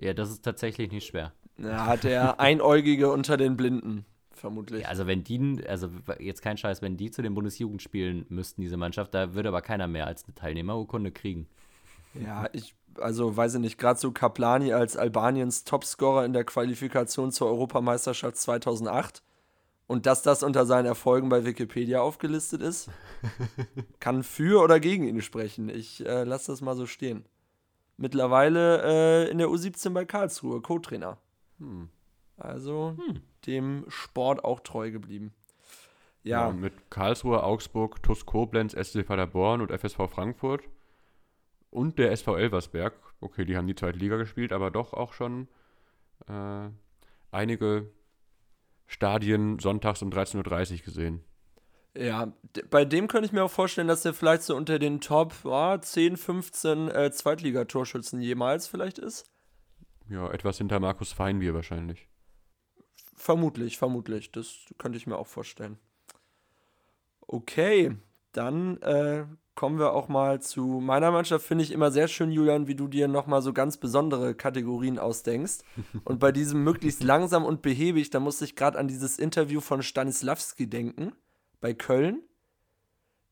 Ja, 0.00 0.14
das 0.14 0.30
ist 0.30 0.44
tatsächlich 0.44 0.92
nicht 0.92 1.06
schwer. 1.06 1.32
Hat 1.62 2.04
der 2.04 2.40
Einäugige 2.40 3.10
unter 3.10 3.36
den 3.36 3.56
Blinden, 3.56 4.04
vermutlich. 4.30 4.82
Ja, 4.82 4.88
also 4.88 5.06
wenn 5.06 5.24
die, 5.24 5.64
also 5.66 5.88
jetzt 6.20 6.42
kein 6.42 6.56
Scheiß, 6.56 6.82
wenn 6.82 6.96
die 6.96 7.10
zu 7.10 7.22
den 7.22 7.34
Bundesjugendspielen 7.34 8.26
müssten, 8.28 8.62
diese 8.62 8.76
Mannschaft, 8.76 9.14
da 9.14 9.34
würde 9.34 9.48
aber 9.48 9.62
keiner 9.62 9.88
mehr 9.88 10.06
als 10.06 10.24
eine 10.24 10.34
Teilnehmerurkunde 10.34 11.10
kriegen. 11.10 11.48
Ja, 12.14 12.48
ich, 12.52 12.74
also 13.00 13.36
weiß 13.36 13.54
ich 13.54 13.60
nicht, 13.60 13.78
gerade 13.78 13.98
so 13.98 14.12
Kaplani 14.12 14.72
als 14.72 14.96
Albaniens 14.96 15.64
Topscorer 15.64 16.24
in 16.24 16.32
der 16.32 16.44
Qualifikation 16.44 17.32
zur 17.32 17.48
Europameisterschaft 17.48 18.36
2008 18.36 19.22
und 19.88 20.06
dass 20.06 20.22
das 20.22 20.42
unter 20.42 20.66
seinen 20.66 20.86
Erfolgen 20.86 21.28
bei 21.28 21.44
Wikipedia 21.44 22.00
aufgelistet 22.00 22.62
ist, 22.62 22.88
kann 24.00 24.22
für 24.22 24.62
oder 24.62 24.78
gegen 24.78 25.08
ihn 25.08 25.22
sprechen. 25.22 25.68
Ich 25.68 26.04
äh, 26.06 26.24
lasse 26.24 26.52
das 26.52 26.60
mal 26.60 26.76
so 26.76 26.86
stehen. 26.86 27.24
Mittlerweile 27.98 29.26
äh, 29.26 29.30
in 29.30 29.38
der 29.38 29.48
U17 29.48 29.90
bei 29.92 30.04
Karlsruhe, 30.04 30.62
Co-Trainer. 30.62 31.18
Hm. 31.58 31.88
Also 32.36 32.96
dem 33.46 33.84
Sport 33.88 34.44
auch 34.44 34.60
treu 34.60 34.92
geblieben. 34.92 35.34
Ja, 36.22 36.50
mit 36.52 36.90
Karlsruhe, 36.90 37.42
Augsburg, 37.42 38.00
TuS 38.02 38.24
Koblenz, 38.24 38.72
SC 38.72 39.04
Paderborn 39.04 39.60
und 39.60 39.72
FSV 39.72 40.08
Frankfurt. 40.08 40.62
Und 41.70 41.98
der 41.98 42.12
SV 42.12 42.36
Elversberg. 42.36 42.94
Okay, 43.20 43.44
die 43.44 43.56
haben 43.56 43.66
die 43.66 43.74
zweite 43.74 43.98
Liga 43.98 44.16
gespielt, 44.16 44.52
aber 44.52 44.70
doch 44.70 44.94
auch 44.94 45.12
schon 45.12 45.48
äh, 46.28 46.68
einige 47.32 47.90
Stadien 48.86 49.58
sonntags 49.58 50.02
um 50.02 50.10
13.30 50.10 50.72
Uhr 50.72 50.78
gesehen. 50.84 51.24
Ja, 51.98 52.32
bei 52.70 52.84
dem 52.84 53.08
könnte 53.08 53.26
ich 53.26 53.32
mir 53.32 53.42
auch 53.42 53.50
vorstellen, 53.50 53.88
dass 53.88 54.04
er 54.04 54.14
vielleicht 54.14 54.44
so 54.44 54.54
unter 54.54 54.78
den 54.78 55.00
Top 55.00 55.34
ja, 55.44 55.80
10, 55.80 56.16
15 56.16 56.88
äh, 56.88 57.10
Zweitligatorschützen 57.10 58.20
jemals 58.20 58.68
vielleicht 58.68 58.98
ist. 58.98 59.28
Ja, 60.08 60.30
etwas 60.30 60.58
hinter 60.58 60.78
Markus 60.78 61.12
Feinbier 61.12 61.54
wahrscheinlich. 61.54 62.06
Vermutlich, 63.16 63.78
vermutlich. 63.78 64.30
Das 64.30 64.66
könnte 64.78 64.96
ich 64.96 65.08
mir 65.08 65.16
auch 65.16 65.26
vorstellen. 65.26 65.76
Okay, 67.26 67.96
dann 68.30 68.80
äh, 68.82 69.26
kommen 69.56 69.80
wir 69.80 69.92
auch 69.92 70.06
mal 70.06 70.40
zu 70.40 70.80
meiner 70.80 71.10
Mannschaft. 71.10 71.44
Finde 71.44 71.64
ich 71.64 71.72
immer 71.72 71.90
sehr 71.90 72.06
schön, 72.06 72.30
Julian, 72.30 72.68
wie 72.68 72.76
du 72.76 72.86
dir 72.86 73.08
nochmal 73.08 73.42
so 73.42 73.52
ganz 73.52 73.76
besondere 73.76 74.36
Kategorien 74.36 75.00
ausdenkst. 75.00 75.64
Und 76.04 76.20
bei 76.20 76.30
diesem 76.30 76.62
möglichst 76.62 77.02
langsam 77.02 77.44
und 77.44 77.60
behäbig, 77.60 78.10
da 78.10 78.20
musste 78.20 78.44
ich 78.44 78.54
gerade 78.54 78.78
an 78.78 78.86
dieses 78.86 79.18
Interview 79.18 79.60
von 79.60 79.82
Stanislavski 79.82 80.70
denken, 80.70 81.12
bei 81.60 81.74
Köln. 81.74 82.22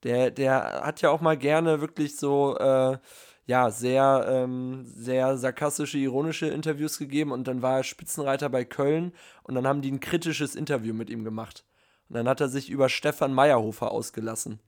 Der, 0.03 0.31
der 0.31 0.83
hat 0.85 1.03
ja 1.03 1.11
auch 1.11 1.21
mal 1.21 1.37
gerne 1.37 1.81
wirklich 1.81 2.17
so, 2.17 2.57
äh, 2.59 2.99
ja, 3.47 3.71
sehr, 3.71 4.27
ähm, 4.29 4.85
sehr 4.85 5.39
sarkastische, 5.39 5.99
ironische 5.99 6.49
Interviews 6.49 6.99
gegeben 6.99 7.33
und 7.33 7.47
dann 7.47 7.63
war 7.63 7.79
er 7.79 7.85
Spitzenreiter 7.85 8.49
bei 8.49 8.65
Köln 8.65 9.13
und 9.45 9.55
dann 9.55 9.67
haben 9.67 9.83
die 9.83 9.91
ein 9.91 10.01
kritisches 10.01 10.57
Interview 10.57 10.93
mit 10.93 11.11
ihm 11.11 11.25
gemacht. 11.25 11.65
Und 12.09 12.17
dann 12.17 12.29
hat 12.29 12.41
er 12.41 12.49
sich 12.49 12.71
über 12.71 12.89
Stefan 12.89 13.33
Meyerhofer 13.33 13.91
ausgelassen. 13.91 14.61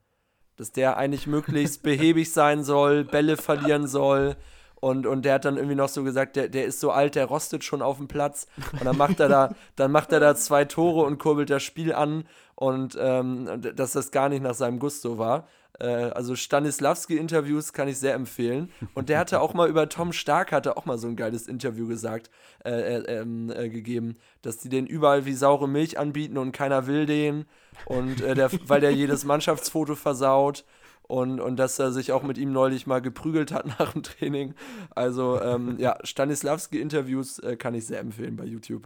Dass 0.57 0.73
der 0.73 0.97
eigentlich 0.97 1.27
möglichst 1.27 1.83
behäbig 1.83 2.33
sein 2.33 2.65
soll, 2.65 3.05
Bälle 3.05 3.37
verlieren 3.37 3.87
soll. 3.87 4.37
Und, 4.81 5.07
und 5.07 5.25
der 5.25 5.35
hat 5.35 5.45
dann 5.45 5.57
irgendwie 5.57 5.75
noch 5.75 5.89
so 5.89 6.05
gesagt, 6.05 6.37
der, 6.37 6.49
der 6.49 6.65
ist 6.65 6.81
so 6.81 6.91
alt, 6.91 7.15
der 7.15 7.27
rostet 7.27 7.65
schon 7.65 7.83
auf 7.83 7.97
dem 7.97 8.09
Platz. 8.09 8.47
Und 8.73 8.85
dann 8.85 8.97
macht 8.97 9.19
er 9.21 9.29
da, 9.29 9.55
dann 9.77 9.91
macht 9.91 10.13
er 10.13 10.21
da 10.21 10.35
zwei 10.37 10.65
Tore 10.65 11.05
und 11.05 11.19
kurbelt 11.19 11.51
das 11.51 11.63
Spiel 11.63 11.93
an. 11.93 12.25
Und 12.55 12.97
ähm, 13.01 13.61
dass 13.75 13.93
das 13.93 14.11
gar 14.11 14.29
nicht 14.29 14.43
nach 14.43 14.55
seinem 14.55 14.79
Gusto 14.79 15.19
war. 15.19 15.47
Äh, 15.79 15.87
also 15.87 16.35
Stanislavski-Interviews 16.35 17.73
kann 17.73 17.89
ich 17.89 17.99
sehr 17.99 18.15
empfehlen. 18.15 18.71
Und 18.95 19.09
der 19.09 19.19
hatte 19.19 19.41
auch 19.41 19.55
mal 19.55 19.69
über 19.69 19.89
Tom 19.89 20.13
Stark, 20.13 20.53
hatte 20.53 20.77
auch 20.77 20.85
mal 20.85 20.99
so 20.99 21.09
ein 21.09 21.17
geiles 21.17 21.47
Interview 21.47 21.87
gesagt, 21.87 22.31
äh, 22.65 22.71
äh, 22.71 23.21
ähm, 23.21 23.51
äh, 23.51 23.69
gegeben, 23.69 24.17
dass 24.43 24.59
die 24.59 24.69
den 24.69 24.87
überall 24.87 25.25
wie 25.25 25.35
saure 25.35 25.69
Milch 25.69 25.99
anbieten 25.99 26.39
und 26.39 26.53
keiner 26.53 26.87
will 26.87 27.07
den. 27.07 27.47
Und 27.87 28.21
äh, 28.21 28.35
der, 28.35 28.51
weil 28.67 28.81
der 28.81 28.93
jedes 28.93 29.25
Mannschaftsfoto 29.25 29.95
versaut. 29.95 30.65
Und, 31.09 31.41
und 31.41 31.57
dass 31.57 31.79
er 31.79 31.91
sich 31.91 32.13
auch 32.13 32.23
mit 32.23 32.39
ihm 32.39 32.53
neulich 32.53 32.87
mal 32.87 33.01
geprügelt 33.01 33.51
hat 33.51 33.67
nach 33.79 33.93
dem 33.93 34.03
Training. 34.03 34.55
Also, 34.91 35.41
ähm, 35.41 35.77
ja, 35.81 35.99
Stanislavski-Interviews 36.05 37.41
äh, 37.41 37.57
kann 37.57 37.75
ich 37.75 37.87
sehr 37.87 38.01
empfehlen 38.01 38.37
bei 38.37 38.45
YouTube. 38.45 38.85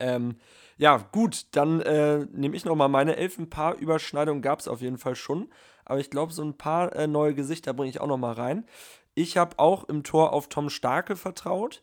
Ähm, 0.00 0.36
ja, 0.76 0.96
gut, 1.12 1.46
dann 1.52 1.80
äh, 1.80 2.26
nehme 2.32 2.56
ich 2.56 2.64
nochmal 2.64 2.88
meine 2.88 3.16
elf. 3.16 3.38
Ein 3.38 3.50
paar 3.50 3.76
Überschneidungen 3.76 4.42
gab 4.42 4.60
es 4.60 4.68
auf 4.68 4.80
jeden 4.80 4.98
Fall 4.98 5.14
schon. 5.14 5.48
Aber 5.84 6.00
ich 6.00 6.10
glaube, 6.10 6.32
so 6.32 6.42
ein 6.42 6.56
paar 6.56 6.94
äh, 6.94 7.06
neue 7.06 7.34
Gesichter 7.34 7.72
bringe 7.74 7.90
ich 7.90 8.00
auch 8.00 8.06
nochmal 8.06 8.34
rein. 8.34 8.66
Ich 9.14 9.36
habe 9.36 9.58
auch 9.58 9.84
im 9.84 10.04
Tor 10.04 10.32
auf 10.32 10.48
Tom 10.48 10.70
Starke 10.70 11.16
vertraut. 11.16 11.82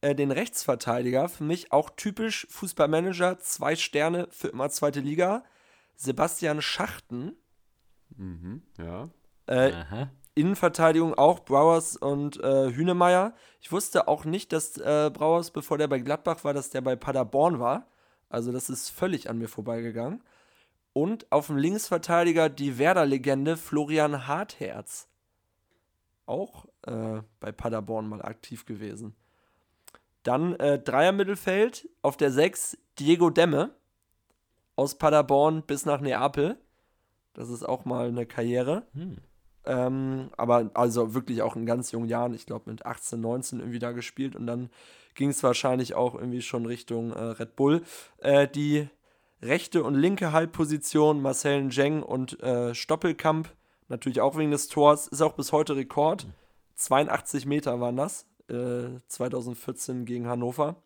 Äh, 0.00 0.14
den 0.14 0.30
Rechtsverteidiger, 0.30 1.28
für 1.28 1.44
mich 1.44 1.72
auch 1.72 1.90
typisch 1.90 2.46
Fußballmanager, 2.50 3.38
zwei 3.38 3.76
Sterne 3.76 4.28
für 4.30 4.48
immer 4.48 4.68
zweite 4.70 5.00
Liga. 5.00 5.42
Sebastian 5.96 6.60
Schachten. 6.62 7.36
Mhm, 8.16 8.62
ja. 8.78 9.08
Äh. 9.46 9.72
Innenverteidigung 10.36 11.14
auch 11.14 11.40
Browers 11.40 11.96
und 11.96 12.38
äh, 12.44 12.70
Hünemeyer. 12.70 13.34
Ich 13.60 13.72
wusste 13.72 14.06
auch 14.06 14.26
nicht, 14.26 14.52
dass 14.52 14.76
äh, 14.76 15.10
Browers, 15.12 15.50
bevor 15.50 15.78
der 15.78 15.88
bei 15.88 15.98
Gladbach 15.98 16.44
war, 16.44 16.52
dass 16.52 16.68
der 16.68 16.82
bei 16.82 16.94
Paderborn 16.94 17.58
war. 17.58 17.86
Also 18.28 18.52
das 18.52 18.68
ist 18.68 18.90
völlig 18.90 19.30
an 19.30 19.38
mir 19.38 19.48
vorbeigegangen. 19.48 20.22
Und 20.92 21.30
auf 21.32 21.46
dem 21.46 21.56
Linksverteidiger 21.56 22.50
die 22.50 22.78
Werder-Legende 22.78 23.56
Florian 23.56 24.26
Hartherz. 24.26 25.08
Auch 26.26 26.66
äh, 26.82 27.22
bei 27.40 27.52
Paderborn 27.52 28.06
mal 28.08 28.20
aktiv 28.20 28.66
gewesen. 28.66 29.14
Dann 30.22 30.54
äh, 30.56 30.78
Dreier-Mittelfeld 30.78 31.88
auf 32.02 32.18
der 32.18 32.30
6 32.30 32.76
Diego 32.98 33.30
Demme 33.30 33.70
aus 34.74 34.98
Paderborn 34.98 35.62
bis 35.62 35.86
nach 35.86 36.00
Neapel. 36.00 36.58
Das 37.36 37.50
ist 37.50 37.68
auch 37.68 37.84
mal 37.84 38.08
eine 38.08 38.24
Karriere. 38.24 38.82
Hm. 38.94 39.18
Ähm, 39.66 40.30
aber 40.36 40.70
also 40.74 41.14
wirklich 41.14 41.42
auch 41.42 41.54
in 41.54 41.66
ganz 41.66 41.92
jungen 41.92 42.08
Jahren, 42.08 42.34
ich 42.34 42.46
glaube 42.46 42.70
mit 42.70 42.86
18, 42.86 43.20
19 43.20 43.60
irgendwie 43.60 43.78
da 43.78 43.92
gespielt 43.92 44.34
und 44.34 44.46
dann 44.46 44.70
ging 45.14 45.30
es 45.30 45.42
wahrscheinlich 45.42 45.94
auch 45.94 46.14
irgendwie 46.14 46.40
schon 46.40 46.66
Richtung 46.66 47.12
äh, 47.12 47.20
Red 47.20 47.56
Bull. 47.56 47.82
Äh, 48.18 48.48
die 48.48 48.88
rechte 49.42 49.82
und 49.82 49.94
linke 49.94 50.32
Halbposition, 50.32 51.20
Marcel 51.20 51.64
Njeng 51.64 52.02
und 52.02 52.40
äh, 52.42 52.74
Stoppelkamp, 52.74 53.52
natürlich 53.88 54.20
auch 54.20 54.38
wegen 54.38 54.50
des 54.50 54.68
Tors, 54.68 55.08
ist 55.08 55.20
auch 55.20 55.34
bis 55.34 55.52
heute 55.52 55.76
Rekord. 55.76 56.26
82 56.76 57.46
Meter 57.46 57.80
waren 57.80 57.96
das, 57.96 58.26
2014 58.48 60.02
äh, 60.02 60.04
gegen 60.04 60.26
Hannover. 60.26 60.76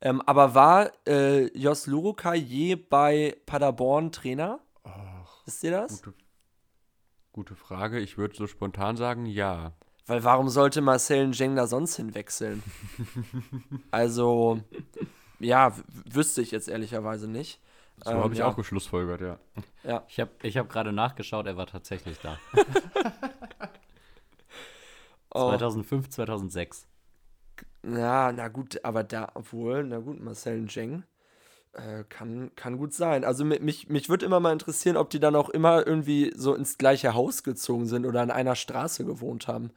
Ähm, 0.00 0.22
aber 0.22 0.54
war 0.54 0.90
äh, 1.06 1.46
Jos 1.56 1.86
Luruka 1.86 2.34
je 2.34 2.74
bei 2.74 3.36
Paderborn 3.44 4.12
Trainer? 4.12 4.60
Ach, 4.82 5.09
Wisst 5.50 5.64
ihr 5.64 5.72
das? 5.72 6.00
gute, 6.00 6.14
gute 7.32 7.54
Frage. 7.56 7.98
Ich 7.98 8.16
würde 8.16 8.36
so 8.36 8.46
spontan 8.46 8.96
sagen, 8.96 9.26
ja. 9.26 9.72
Weil 10.06 10.22
warum 10.22 10.48
sollte 10.48 10.80
Marcel 10.80 11.26
Njeng 11.26 11.56
da 11.56 11.66
sonst 11.66 11.96
hinwechseln? 11.96 12.62
also, 13.90 14.60
ja, 15.40 15.74
wüsste 16.08 16.40
ich 16.40 16.52
jetzt 16.52 16.68
ehrlicherweise 16.68 17.26
nicht. 17.28 17.60
So 18.04 18.12
Ähm, 18.12 18.18
habe 18.18 18.32
ich 18.32 18.38
ja. 18.38 18.46
auch 18.46 18.54
geschlussfolgert, 18.54 19.20
ja. 19.82 20.04
Ich 20.06 20.20
habe 20.20 20.30
ich 20.44 20.56
hab 20.56 20.68
gerade 20.68 20.92
nachgeschaut, 20.92 21.46
er 21.46 21.56
war 21.56 21.66
tatsächlich 21.66 22.18
da. 22.20 22.38
Oh, 25.32 25.48
2005, 25.50 26.08
2006. 26.10 26.88
ja, 27.84 28.32
na 28.32 28.48
gut, 28.48 28.84
aber 28.84 29.04
da, 29.04 29.30
obwohl, 29.34 29.84
na 29.84 29.98
gut, 29.98 30.20
Marcel 30.20 30.60
Njeng 30.60 31.04
äh, 31.72 32.04
kann, 32.08 32.50
kann 32.56 32.76
gut 32.78 32.92
sein. 32.94 33.24
Also 33.24 33.44
mi- 33.44 33.60
mich, 33.60 33.88
mich 33.88 34.08
würde 34.08 34.26
immer 34.26 34.40
mal 34.40 34.52
interessieren, 34.52 34.96
ob 34.96 35.10
die 35.10 35.20
dann 35.20 35.36
auch 35.36 35.48
immer 35.48 35.86
irgendwie 35.86 36.32
so 36.36 36.54
ins 36.54 36.78
gleiche 36.78 37.14
Haus 37.14 37.42
gezogen 37.42 37.86
sind 37.86 38.06
oder 38.06 38.22
an 38.22 38.30
einer 38.30 38.56
Straße 38.56 39.04
gewohnt 39.04 39.48
haben. 39.48 39.70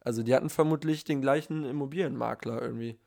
Also 0.00 0.22
die 0.22 0.34
hatten 0.34 0.50
vermutlich 0.50 1.04
den 1.04 1.20
gleichen 1.20 1.64
Immobilienmakler 1.64 2.60
irgendwie. 2.60 2.98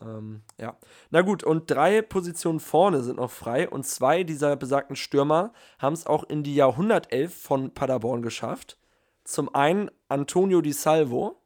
Ähm, 0.00 0.42
ja. 0.58 0.76
Na 1.10 1.22
gut, 1.22 1.42
und 1.44 1.70
drei 1.70 2.02
Positionen 2.02 2.60
vorne 2.60 3.02
sind 3.02 3.16
noch 3.16 3.30
frei 3.30 3.68
und 3.68 3.86
zwei 3.86 4.24
dieser 4.24 4.56
besagten 4.56 4.96
Stürmer 4.96 5.52
haben 5.78 5.94
es 5.94 6.06
auch 6.06 6.24
in 6.24 6.42
die 6.42 6.54
Jahrhundertelf 6.54 7.34
von 7.34 7.72
Paderborn 7.72 8.22
geschafft. 8.22 8.78
Zum 9.24 9.54
einen 9.54 9.90
Antonio 10.08 10.60
Di 10.60 10.72
Salvo. 10.72 11.37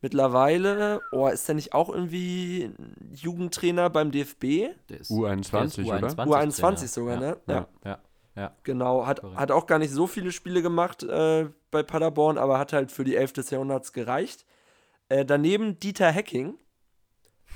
Mittlerweile, 0.00 1.00
oh, 1.10 1.26
ist 1.26 1.48
der 1.48 1.56
nicht 1.56 1.74
auch 1.74 1.88
irgendwie 1.88 2.70
Jugendtrainer 3.14 3.90
beim 3.90 4.12
DFB? 4.12 4.70
Der 4.88 5.00
ist, 5.00 5.10
U21, 5.10 5.84
der 5.84 5.86
oder? 5.86 6.08
U21 6.08 6.60
Trainer. 6.60 6.76
sogar, 6.88 7.14
ja. 7.14 7.20
ne? 7.20 7.36
Ja. 7.46 7.68
Ja. 7.84 7.98
Ja. 8.36 8.52
Genau, 8.62 9.04
hat, 9.04 9.20
Korrekt. 9.20 9.40
hat 9.40 9.50
auch 9.50 9.66
gar 9.66 9.80
nicht 9.80 9.90
so 9.90 10.06
viele 10.06 10.30
Spiele 10.30 10.62
gemacht 10.62 11.02
äh, 11.02 11.48
bei 11.72 11.82
Paderborn, 11.82 12.38
aber 12.38 12.60
hat 12.60 12.72
halt 12.72 12.92
für 12.92 13.02
die 13.02 13.16
Elf 13.16 13.32
des 13.32 13.50
Jahrhunderts 13.50 13.92
gereicht. 13.92 14.46
Äh, 15.08 15.24
daneben 15.24 15.80
Dieter 15.80 16.12
Hecking 16.12 16.56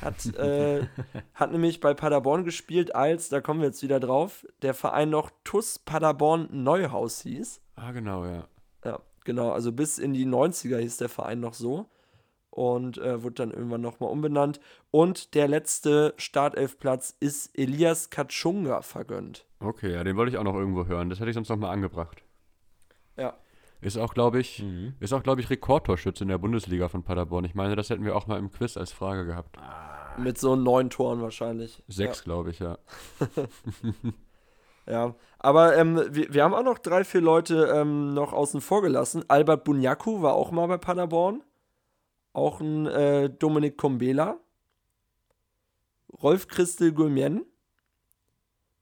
hat, 0.01 0.27
äh, 0.37 0.89
hat 1.35 1.53
nämlich 1.53 1.79
bei 1.79 1.95
Paderborn 1.95 2.43
gespielt, 2.43 2.97
als, 2.97 3.29
da 3.29 3.41
kommen 3.41 3.61
wir 3.61 3.69
jetzt 3.69 3.85
wieder 3.85 4.01
drauf, 4.01 4.45
der 4.63 4.75
Verein 4.75 5.11
noch 5.11 5.31
TUS 5.45 5.79
Paderborn 5.79 6.49
Neuhaus 6.51 7.21
hieß. 7.21 7.61
Ah, 7.77 7.93
genau, 7.93 8.25
ja. 8.25 8.49
Ja, 8.85 8.99
genau, 9.25 9.53
also 9.53 9.71
bis 9.71 9.99
in 9.99 10.13
die 10.13 10.27
90er 10.27 10.79
hieß 10.79 10.97
der 10.97 11.09
Verein 11.09 11.39
noch 11.39 11.55
so 11.55 11.89
und 12.53 12.99
äh, 12.99 13.23
wurde 13.23 13.35
dann 13.37 13.51
irgendwann 13.51 13.81
nochmal 13.81 14.11
umbenannt. 14.11 14.61
Und 14.91 15.35
der 15.35 15.49
letzte 15.49 16.13
Startelfplatz 16.19 17.17
ist 17.19 17.57
Elias 17.59 18.11
Katschunga 18.11 18.83
vergönnt. 18.83 19.47
Okay, 19.59 19.93
ja, 19.95 20.05
den 20.05 20.17
wollte 20.17 20.31
ich 20.33 20.39
auch 20.39 20.45
noch 20.45 20.55
irgendwo 20.55 20.87
hören. 20.87 21.09
Das 21.09 21.19
hätte 21.19 21.31
ich 21.31 21.35
sonst 21.35 21.49
noch 21.49 21.57
mal 21.57 21.71
angebracht. 21.71 22.23
Ja. 23.17 23.35
Ist 23.81 23.97
auch, 23.97 24.13
glaube 24.15 24.39
ich, 24.39 24.63
Mhm. 24.63 24.95
ist 25.01 25.13
auch, 25.13 25.23
glaube 25.23 25.41
ich, 25.41 25.49
Rekordtorschütze 25.51 26.25
in 26.25 26.29
der 26.29 26.39
Bundesliga 26.39 26.89
von 26.89 27.03
Paderborn. 27.03 27.45
Ich 27.45 27.55
meine, 27.55 27.75
das 27.75 27.91
hätten 27.91 28.05
wir 28.05 28.15
auch 28.15 28.27
mal 28.27 28.39
im 28.39 28.51
Quiz 28.51 28.77
als 28.77 28.93
Frage 28.93 29.25
gehabt. 29.25 29.57
Mit 30.19 30.37
so 30.39 30.55
neun 30.57 30.91
Toren 30.91 31.23
wahrscheinlich. 31.23 31.83
Sechs, 31.89 32.23
glaube 32.23 32.51
ich, 32.51 32.59
ja. 32.59 32.77
Ja, 33.37 33.47
ja. 34.87 35.15
aber 35.39 35.77
ähm, 35.77 36.01
wir, 36.11 36.33
wir 36.35 36.45
haben 36.45 36.55
auch 36.55 36.63
noch 36.63 36.79
drei, 36.79 37.03
vier 37.03 37.23
Leute 37.23 37.73
ähm, 37.75 38.13
noch 38.15 38.33
außen 38.33 38.61
vor 38.61 38.83
gelassen. 38.83 39.25
Albert 39.29 39.65
Bunyaku 39.65 40.21
war 40.23 40.35
auch 40.35 40.51
mal 40.51 40.67
bei 40.69 40.77
Paderborn. 40.79 41.43
Auch 42.33 42.61
ein 42.61 42.87
äh, 42.87 43.31
Dominik 43.31 43.77
Kombela. 43.77 44.39
Rolf 46.23 46.49
Christel 46.49 46.93
Gulmien. 46.93 47.45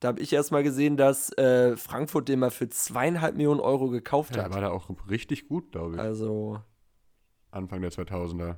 Da 0.00 0.08
habe 0.08 0.20
ich 0.20 0.32
erst 0.32 0.50
mal 0.50 0.62
gesehen, 0.62 0.96
dass 0.96 1.30
äh, 1.36 1.76
Frankfurt 1.76 2.28
den 2.28 2.38
mal 2.38 2.50
für 2.50 2.68
zweieinhalb 2.68 3.36
Millionen 3.36 3.60
Euro 3.60 3.88
gekauft 3.90 4.34
Der 4.34 4.44
hat. 4.44 4.54
war 4.54 4.60
da 4.62 4.70
auch 4.70 4.88
richtig 5.10 5.46
gut, 5.48 5.72
glaube 5.72 5.96
ich. 5.96 6.00
Also, 6.00 6.60
Anfang 7.50 7.82
der 7.82 7.90
2000er. 7.92 8.56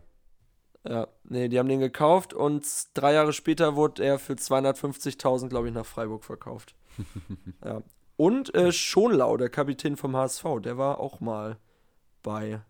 ja, 0.86 1.08
nee, 1.24 1.48
die 1.48 1.58
haben 1.58 1.68
den 1.68 1.80
gekauft 1.80 2.32
und 2.32 2.64
drei 2.94 3.14
Jahre 3.14 3.32
später 3.32 3.74
wurde 3.74 4.04
er 4.04 4.18
für 4.20 4.34
250.000, 4.34 5.48
glaube 5.48 5.68
ich, 5.68 5.74
nach 5.74 5.86
Freiburg 5.86 6.24
verkauft. 6.24 6.76
ja. 7.64 7.82
Und 8.16 8.54
äh, 8.54 8.70
Schonlau, 8.70 9.36
der 9.36 9.48
Kapitän 9.48 9.96
vom 9.96 10.14
HSV, 10.16 10.44
der 10.62 10.78
war 10.78 11.00
auch 11.00 11.20
mal 11.20 11.58
bei 12.22 12.60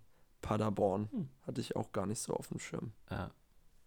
Paderborn. 0.42 1.08
Hm. 1.10 1.28
Hatte 1.46 1.60
ich 1.60 1.76
auch 1.76 1.92
gar 1.92 2.06
nicht 2.06 2.20
so 2.20 2.34
auf 2.34 2.48
dem 2.48 2.58
Schirm. 2.58 2.92
Ja. 3.10 3.30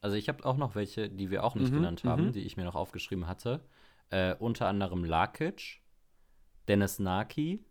Also 0.01 0.15
ich 0.17 0.29
habe 0.29 0.45
auch 0.45 0.57
noch 0.57 0.75
welche, 0.75 1.09
die 1.09 1.29
wir 1.31 1.43
auch 1.43 1.55
nicht 1.55 1.71
Mhm, 1.71 1.75
genannt 1.75 2.03
haben, 2.03 2.27
mhm. 2.27 2.31
die 2.31 2.41
ich 2.41 2.57
mir 2.57 2.63
noch 2.63 2.75
aufgeschrieben 2.75 3.27
hatte. 3.27 3.63
Äh, 4.09 4.35
unter 4.35 4.67
anderem 4.67 5.03
Lakic, 5.03 5.81
Dennis 6.67 6.99
Naki, 6.99 7.63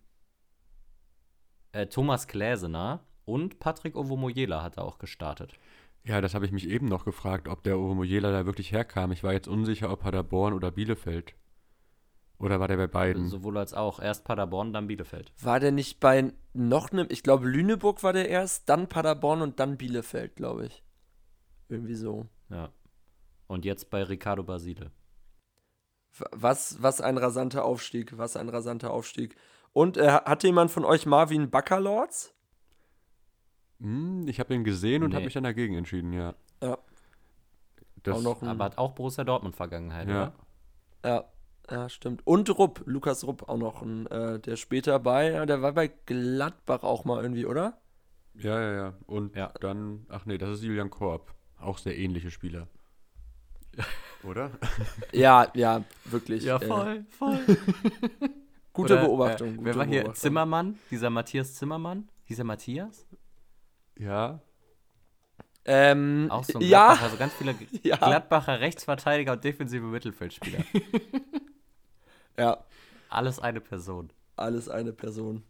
äh, 1.72 1.86
Thomas 1.86 2.26
Gläsener 2.26 3.04
und 3.24 3.58
Patrick 3.58 3.96
Ovomoyela 3.96 4.62
hat 4.62 4.76
er 4.76 4.84
auch 4.84 4.98
gestartet. 4.98 5.58
Ja, 6.04 6.20
das 6.20 6.34
habe 6.34 6.44
ich 6.44 6.52
mich 6.52 6.68
eben 6.68 6.86
noch 6.86 7.04
gefragt, 7.04 7.48
ob 7.48 7.62
der 7.62 7.78
Ovomoyela 7.78 8.30
da 8.30 8.46
wirklich 8.46 8.72
herkam. 8.72 9.12
Ich 9.12 9.22
war 9.24 9.32
jetzt 9.32 9.48
unsicher, 9.48 9.90
ob 9.90 10.00
Paderborn 10.00 10.52
oder 10.52 10.70
Bielefeld. 10.70 11.34
Oder 12.38 12.60
war 12.60 12.68
der 12.68 12.76
bei 12.76 12.86
beiden? 12.88 13.28
Sowohl 13.28 13.56
als 13.58 13.74
auch. 13.74 14.00
Erst 14.00 14.24
Paderborn, 14.24 14.72
dann 14.72 14.86
Bielefeld. 14.86 15.32
War 15.40 15.60
der 15.60 15.72
nicht 15.72 16.00
bei 16.00 16.32
noch 16.52 16.90
einem, 16.92 17.06
ich 17.10 17.22
glaube 17.22 17.46
Lüneburg 17.48 18.02
war 18.02 18.12
der 18.12 18.28
erst, 18.28 18.68
dann 18.68 18.88
Paderborn 18.88 19.40
und 19.42 19.60
dann 19.60 19.76
Bielefeld, 19.76 20.36
glaube 20.36 20.66
ich. 20.66 20.82
Irgendwie 21.68 21.94
so. 21.94 22.26
Ja. 22.50 22.70
Und 23.46 23.64
jetzt 23.64 23.90
bei 23.90 24.02
Ricardo 24.02 24.42
Basile. 24.42 24.90
Was, 26.32 26.82
was 26.82 27.00
ein 27.00 27.18
rasanter 27.18 27.64
Aufstieg, 27.64 28.16
was 28.18 28.36
ein 28.36 28.48
rasanter 28.48 28.90
Aufstieg. 28.90 29.36
Und 29.72 29.96
äh, 29.96 30.08
hatte 30.08 30.46
jemand 30.46 30.70
von 30.70 30.84
euch 30.84 31.06
Marvin 31.06 31.50
Baccalords? 31.50 32.34
Hm, 33.80 34.26
ich 34.28 34.38
habe 34.38 34.54
ihn 34.54 34.64
gesehen 34.64 35.02
und 35.02 35.12
habe 35.12 35.22
Nee. 35.22 35.26
mich 35.26 35.34
dann 35.34 35.42
dagegen 35.44 35.74
entschieden, 35.74 36.12
ja. 36.12 36.34
Ja. 36.62 36.78
Das, 38.02 38.18
auch 38.18 38.22
noch 38.22 38.42
ein, 38.42 38.48
Aber 38.48 38.64
hat 38.64 38.78
auch 38.78 38.92
Borussia 38.92 39.24
Dortmund-Vergangenheit, 39.24 40.08
Ja. 40.08 40.32
oder? 41.02 41.08
Ja, 41.10 41.24
ja, 41.70 41.88
stimmt. 41.88 42.26
Und 42.26 42.50
Rupp, 42.58 42.82
Lukas 42.86 43.24
Rupp 43.24 43.48
auch 43.48 43.56
noch 43.56 43.82
ein, 43.82 44.06
äh, 44.06 44.38
der 44.40 44.56
später 44.56 44.98
bei, 44.98 45.30
ja, 45.32 45.46
der 45.46 45.62
war 45.62 45.72
bei 45.72 45.88
Gladbach 45.88 46.82
auch 46.82 47.04
mal 47.04 47.22
irgendwie, 47.22 47.46
oder? 47.46 47.78
Ja, 48.34 48.60
ja, 48.60 48.72
ja. 48.74 48.94
Und 49.06 49.36
Ja. 49.36 49.52
dann, 49.60 50.06
ach 50.08 50.26
nee, 50.26 50.38
das 50.38 50.50
ist 50.50 50.62
Julian 50.62 50.90
Korb. 50.90 51.34
Auch 51.58 51.78
sehr 51.78 51.96
ähnliche 51.96 52.30
Spieler. 52.30 52.68
Oder? 54.22 54.50
Ja, 55.12 55.48
ja, 55.54 55.84
wirklich. 56.04 56.46
äh, 56.46 56.58
voll. 56.58 57.04
Gute 58.72 58.94
Oder, 58.94 59.04
Beobachtung. 59.04 59.48
Äh, 59.48 59.56
gute 59.56 59.64
wer 59.64 59.76
war 59.76 59.86
hier? 59.86 60.14
Zimmermann? 60.14 60.78
Dieser 60.90 61.10
Matthias 61.10 61.54
Zimmermann? 61.54 62.08
Hieß 62.24 62.38
er 62.40 62.44
Matthias? 62.44 63.06
Ja. 63.98 64.40
Ähm, 65.64 66.26
Auch 66.30 66.44
so 66.44 66.58
ein 66.58 66.62
ja, 66.62 66.86
Gladbacher, 66.86 67.10
so 67.10 67.16
ganz 67.16 67.34
viele 67.34 67.54
ja, 67.82 67.96
Gladbacher 67.96 68.60
Rechtsverteidiger 68.60 69.32
und 69.32 69.44
defensive 69.44 69.86
Mittelfeldspieler. 69.86 70.64
Ja, 72.38 72.64
Alles 73.08 73.38
eine 73.38 73.60
Person. 73.60 74.10
alles 74.36 74.68
eine 74.68 74.92
Person. 74.92 75.42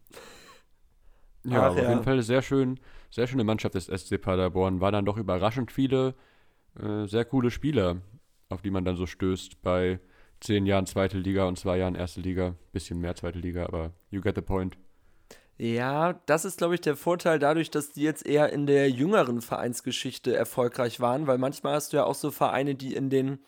Ja, 1.44 1.60
Ach 1.60 1.64
aber 1.70 1.76
ja. 1.76 1.82
auf 1.84 1.88
jeden 1.90 2.02
Fall 2.04 2.12
eine 2.14 2.22
sehr 2.22 2.42
schön, 2.42 2.80
sehr 3.10 3.26
schöne 3.26 3.44
Mannschaft 3.44 3.74
des 3.74 3.86
SC 3.86 4.20
Paderborn. 4.20 4.80
War 4.80 4.92
dann 4.92 5.04
doch 5.04 5.16
überraschend 5.16 5.70
viele 5.72 6.14
äh, 6.80 7.06
sehr 7.06 7.24
coole 7.24 7.50
Spieler, 7.50 7.96
auf 8.48 8.62
die 8.62 8.70
man 8.70 8.84
dann 8.84 8.96
so 8.96 9.06
stößt 9.06 9.60
bei 9.62 10.00
zehn 10.40 10.66
Jahren 10.66 10.86
zweite 10.86 11.18
Liga 11.18 11.44
und 11.46 11.58
zwei 11.58 11.78
Jahren 11.78 11.94
erste 11.94 12.20
Liga. 12.20 12.54
Bisschen 12.72 13.00
mehr 13.00 13.14
zweite 13.14 13.38
Liga, 13.38 13.66
aber 13.66 13.92
you 14.10 14.20
get 14.20 14.34
the 14.36 14.42
point. 14.42 14.76
Ja, 15.56 16.14
das 16.26 16.44
ist, 16.44 16.58
glaube 16.58 16.74
ich, 16.74 16.80
der 16.80 16.96
Vorteil 16.96 17.38
dadurch, 17.38 17.70
dass 17.70 17.92
die 17.92 18.02
jetzt 18.02 18.26
eher 18.26 18.52
in 18.52 18.66
der 18.66 18.90
jüngeren 18.90 19.40
Vereinsgeschichte 19.40 20.34
erfolgreich 20.34 20.98
waren, 20.98 21.26
weil 21.28 21.38
manchmal 21.38 21.74
hast 21.74 21.92
du 21.92 21.98
ja 21.98 22.04
auch 22.04 22.16
so 22.16 22.30
Vereine, 22.32 22.74
die 22.74 22.94
in 22.94 23.08
den 23.08 23.38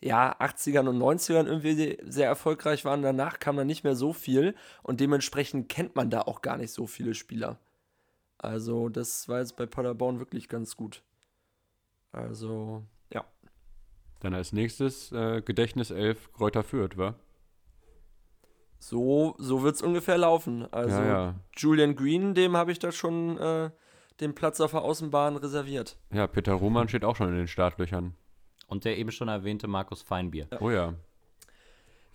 ja, 0.00 0.38
80ern 0.38 0.88
und 0.88 0.98
90ern 0.98 1.46
irgendwie 1.46 1.98
sehr 2.04 2.28
erfolgreich 2.28 2.84
waren. 2.84 3.02
Danach 3.02 3.38
kam 3.38 3.56
dann 3.56 3.66
nicht 3.66 3.84
mehr 3.84 3.96
so 3.96 4.12
viel 4.12 4.54
und 4.82 5.00
dementsprechend 5.00 5.68
kennt 5.68 5.96
man 5.96 6.10
da 6.10 6.22
auch 6.22 6.42
gar 6.42 6.56
nicht 6.56 6.72
so 6.72 6.86
viele 6.86 7.14
Spieler. 7.14 7.58
Also, 8.38 8.88
das 8.88 9.28
war 9.28 9.40
jetzt 9.40 9.56
bei 9.56 9.66
Paderborn 9.66 10.18
wirklich 10.18 10.48
ganz 10.48 10.76
gut. 10.76 11.02
Also, 12.12 12.84
ja. 13.12 13.24
Dann 14.20 14.34
als 14.34 14.52
nächstes 14.52 15.10
äh, 15.12 15.40
Gedächtnis 15.42 15.90
11 15.90 16.32
Kräuter 16.32 16.62
Fürth, 16.62 16.96
wa? 16.96 17.14
So, 18.78 19.34
so 19.38 19.62
wird 19.62 19.76
es 19.76 19.82
ungefähr 19.82 20.18
laufen. 20.18 20.70
Also, 20.72 20.96
Ja, 20.96 21.06
ja. 21.06 21.34
Julian 21.56 21.96
Green, 21.96 22.34
dem 22.34 22.56
habe 22.56 22.72
ich 22.72 22.78
da 22.78 22.92
schon 22.92 23.38
äh, 23.38 23.70
den 24.20 24.34
Platz 24.34 24.60
auf 24.60 24.72
der 24.72 24.82
Außenbahn 24.82 25.36
reserviert. 25.36 25.96
Ja, 26.12 26.26
Peter 26.26 26.52
Roman 26.52 26.88
steht 26.88 27.04
auch 27.04 27.16
schon 27.16 27.28
in 27.28 27.36
den 27.36 27.48
Startlöchern. 27.48 28.14
Und 28.66 28.84
der 28.84 28.98
eben 28.98 29.12
schon 29.12 29.28
erwähnte 29.28 29.68
Markus 29.68 30.02
Feinbier. 30.02 30.48
Oh 30.60 30.70
ja. 30.70 30.94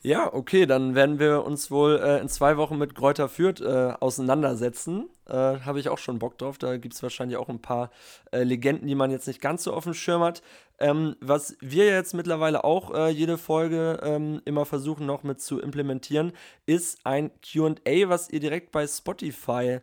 Ja, 0.04 0.34
okay, 0.34 0.66
dann 0.66 0.96
werden 0.96 1.20
wir 1.20 1.46
uns 1.46 1.70
wohl 1.70 2.00
äh, 2.04 2.20
in 2.22 2.28
zwei 2.28 2.58
Wochen 2.58 2.80
mit 2.80 2.96
Kräuter 2.96 3.30
Fürth 3.30 3.62
äh, 3.62 3.94
auseinandersetzen. 4.00 5.10
Äh, 5.28 5.34
Habe 5.34 5.80
ich 5.80 5.90
auch 5.90 6.00
schon 6.00 6.18
Bock 6.18 6.40
drauf. 6.40 6.58
Da 6.58 6.78
gibt 6.78 6.96
es 6.96 7.04
wahrscheinlich 7.04 7.38
auch 7.38 7.50
ein 7.50 7.62
paar 7.62 7.92
äh, 8.32 8.42
Legenden, 8.42 8.88
die 8.88 8.96
man 8.96 9.12
jetzt 9.12 9.28
nicht 9.28 9.42
ganz 9.42 9.64
so 9.64 9.74
auf 9.74 9.84
dem 9.84 9.94
Schirm 9.94 10.24
hat. 10.24 10.42
Ähm, 10.80 11.16
was 11.22 11.56
wir 11.60 11.86
jetzt 11.86 12.16
mittlerweile 12.16 12.64
auch 12.64 12.92
äh, 12.96 13.10
jede 13.10 13.38
Folge 13.38 14.00
ähm, 14.02 14.42
immer 14.46 14.66
versuchen 14.66 15.06
noch 15.06 15.22
mit 15.22 15.40
zu 15.40 15.62
implementieren, 15.62 16.32
ist 16.66 17.06
ein 17.06 17.30
QA, 17.44 18.10
was 18.10 18.28
ihr 18.32 18.40
direkt 18.40 18.72
bei 18.72 18.88
Spotify 18.88 19.66
äh, 19.66 19.82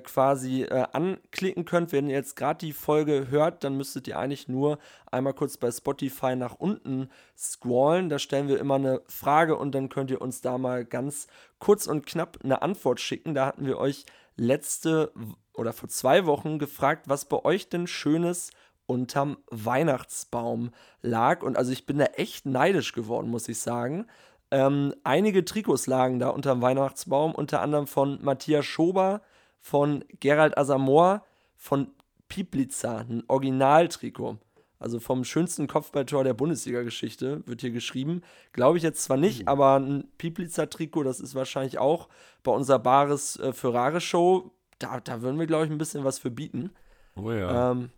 quasi 0.00 0.62
äh, 0.62 0.86
anklicken 0.92 1.64
könnt. 1.64 1.92
Wenn 1.92 2.08
ihr 2.08 2.16
jetzt 2.16 2.36
gerade 2.36 2.58
die 2.58 2.72
Folge 2.72 3.28
hört, 3.30 3.64
dann 3.64 3.76
müsstet 3.76 4.06
ihr 4.06 4.18
eigentlich 4.18 4.46
nur 4.46 4.78
einmal 5.10 5.32
kurz 5.32 5.56
bei 5.56 5.70
Spotify 5.70 6.36
nach 6.36 6.54
unten 6.54 7.08
scrollen. 7.36 8.10
Da 8.10 8.18
stellen 8.18 8.48
wir 8.48 8.58
immer 8.58 8.74
eine 8.74 9.00
Frage 9.08 9.56
und 9.56 9.74
dann 9.74 9.88
könnt 9.88 10.10
ihr 10.10 10.20
uns 10.20 10.42
da 10.42 10.58
mal 10.58 10.84
ganz 10.84 11.26
kurz 11.58 11.86
und 11.86 12.06
knapp 12.06 12.38
eine 12.44 12.62
Antwort 12.62 13.00
schicken. 13.00 13.34
Da 13.34 13.46
hatten 13.46 13.64
wir 13.64 13.78
euch 13.78 14.04
letzte 14.36 15.12
oder 15.54 15.72
vor 15.72 15.88
zwei 15.88 16.26
Wochen 16.26 16.58
gefragt, 16.58 17.08
was 17.08 17.24
bei 17.24 17.44
euch 17.44 17.68
denn 17.68 17.86
Schönes 17.86 18.50
unterm 18.86 19.38
Weihnachtsbaum 19.50 20.72
lag. 21.00 21.42
Und 21.42 21.56
also 21.56 21.72
ich 21.72 21.86
bin 21.86 21.98
da 21.98 22.06
echt 22.06 22.44
neidisch 22.44 22.92
geworden, 22.92 23.30
muss 23.30 23.48
ich 23.48 23.60
sagen. 23.60 24.06
Ähm, 24.50 24.94
einige 25.04 25.44
Trikots 25.44 25.86
lagen 25.86 26.18
da 26.18 26.28
unterm 26.28 26.60
Weihnachtsbaum, 26.60 27.34
unter 27.34 27.60
anderem 27.60 27.86
von 27.86 28.18
Matthias 28.22 28.66
Schober, 28.66 29.22
von 29.60 30.04
Gerald 30.20 30.56
Asamoah, 30.56 31.24
von 31.56 31.92
Pieplitzer, 32.28 33.06
ein 33.08 33.24
Originaltrikot. 33.28 34.38
Also 34.78 34.98
vom 34.98 35.24
schönsten 35.24 35.66
Kopfballtor 35.66 36.24
der 36.24 36.32
Bundesliga-Geschichte 36.32 37.46
wird 37.46 37.60
hier 37.60 37.70
geschrieben. 37.70 38.22
Glaube 38.52 38.78
ich 38.78 38.82
jetzt 38.82 39.02
zwar 39.02 39.18
nicht, 39.18 39.46
aber 39.46 39.78
ein 39.78 40.08
Pieplitzer-Trikot, 40.16 41.02
das 41.02 41.20
ist 41.20 41.34
wahrscheinlich 41.34 41.78
auch 41.78 42.08
bei 42.42 42.50
unserer 42.50 42.78
Bares 42.78 43.36
äh, 43.36 43.52
Ferrari-Show. 43.52 44.50
Da, 44.78 45.00
da 45.00 45.20
würden 45.20 45.38
wir, 45.38 45.46
glaube 45.46 45.66
ich, 45.66 45.70
ein 45.70 45.76
bisschen 45.76 46.04
was 46.04 46.18
für 46.18 46.30
bieten. 46.30 46.70
Oh 47.14 47.30
ja. 47.30 47.72
Ähm, 47.72 47.90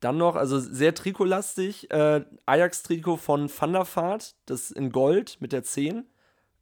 dann 0.00 0.16
noch, 0.16 0.34
also 0.34 0.58
sehr 0.58 0.94
trikotlastig, 0.94 1.90
äh, 1.92 2.24
Ajax-Trikot 2.46 3.16
von 3.16 3.48
Van 3.48 3.72
der 3.72 3.86
Vaart, 3.86 4.34
das 4.46 4.72
in 4.72 4.90
Gold 4.90 5.40
mit 5.40 5.52
der 5.52 5.62
10, 5.62 6.06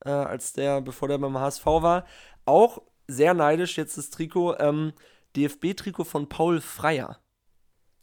äh, 0.05 0.11
als 0.11 0.53
der, 0.53 0.83
bevor 0.83 1.09
der 1.09 1.19
beim 1.19 1.39
HSV 1.39 1.65
war. 1.65 2.05
Auch 2.45 2.83
sehr 3.09 3.35
neidisch 3.35 3.77
jetzt 3.77 3.99
das 3.99 4.11
Trikot, 4.11 4.57
ähm, 4.59 4.93
DFB-Trikot 5.37 6.05
von 6.05 6.29
Paul 6.29 6.61
Freier. 6.61 7.19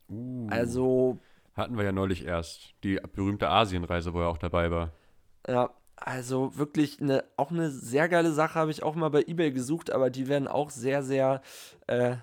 Uh, 0.10 0.48
Also, 0.50 1.20
hatten 1.54 1.78
wir 1.78 1.84
ja 1.84 1.92
neulich 1.92 2.26
erst. 2.26 2.74
Die 2.84 3.00
berühmte 3.14 3.50
Asienreise, 3.50 4.14
wo 4.14 4.22
er 4.22 4.30
auch 4.30 4.38
dabei 4.38 4.72
war. 4.72 4.92
ja, 5.48 5.70
also 5.96 6.58
wirklich 6.58 7.02
eine, 7.02 7.24
auch 7.38 7.52
eine 7.52 7.70
sehr 7.70 8.10
geile 8.10 8.32
Sache, 8.34 8.56
habe 8.56 8.72
ich 8.72 8.84
auch 8.84 8.96
mal 8.96 9.10
bei 9.10 9.24
Ebay 9.26 9.52
gesucht, 9.52 9.92
aber 9.92 10.10
die 10.10 10.28
werden 10.28 10.48
auch 10.48 10.70
sehr, 10.70 11.04
sehr 11.04 11.42
äh, 11.88 12.18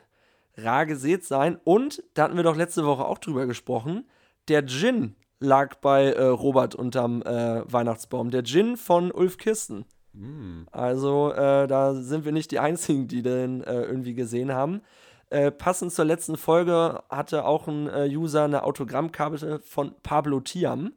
rar 0.57 0.87
gesät 0.87 1.25
sein. 1.25 1.59
Und, 1.65 2.03
da 2.15 2.25
hatten 2.25 2.37
wir 2.37 2.43
doch 2.43 2.57
letzte 2.57 2.85
Woche 2.85 3.05
auch 3.05 3.19
drüber 3.19 3.47
gesprochen, 3.47 4.09
der 4.49 4.67
Gin 4.67 5.17
lag 5.39 5.77
bei 5.77 6.13
äh, 6.13 6.25
Robert 6.25 6.75
unterm 6.75 7.23
äh, 7.23 7.63
Weihnachtsbaum. 7.73 8.31
Der 8.31 8.45
Gin 8.45 8.77
von 8.77 9.11
Ulf 9.11 9.39
Kirsten. 9.39 9.87
Mm. 10.13 10.63
Also 10.71 11.33
äh, 11.33 11.67
da 11.67 11.95
sind 11.95 12.25
wir 12.25 12.33
nicht 12.33 12.51
die 12.51 12.59
Einzigen, 12.59 13.09
die 13.09 13.23
den 13.23 13.63
äh, 13.63 13.83
irgendwie 13.83 14.15
gesehen 14.15 14.53
haben. 14.53 14.83
Äh, 15.31 15.53
passend 15.53 15.93
zur 15.93 16.05
letzten 16.05 16.37
Folge 16.37 17.03
hatte 17.09 17.45
auch 17.45 17.69
ein 17.69 17.89
äh, 17.89 18.09
User 18.09 18.45
eine 18.45 18.65
Autogrammkarte 18.65 19.61
von 19.61 19.95
Pablo 20.03 20.41
Tiam. 20.41 20.93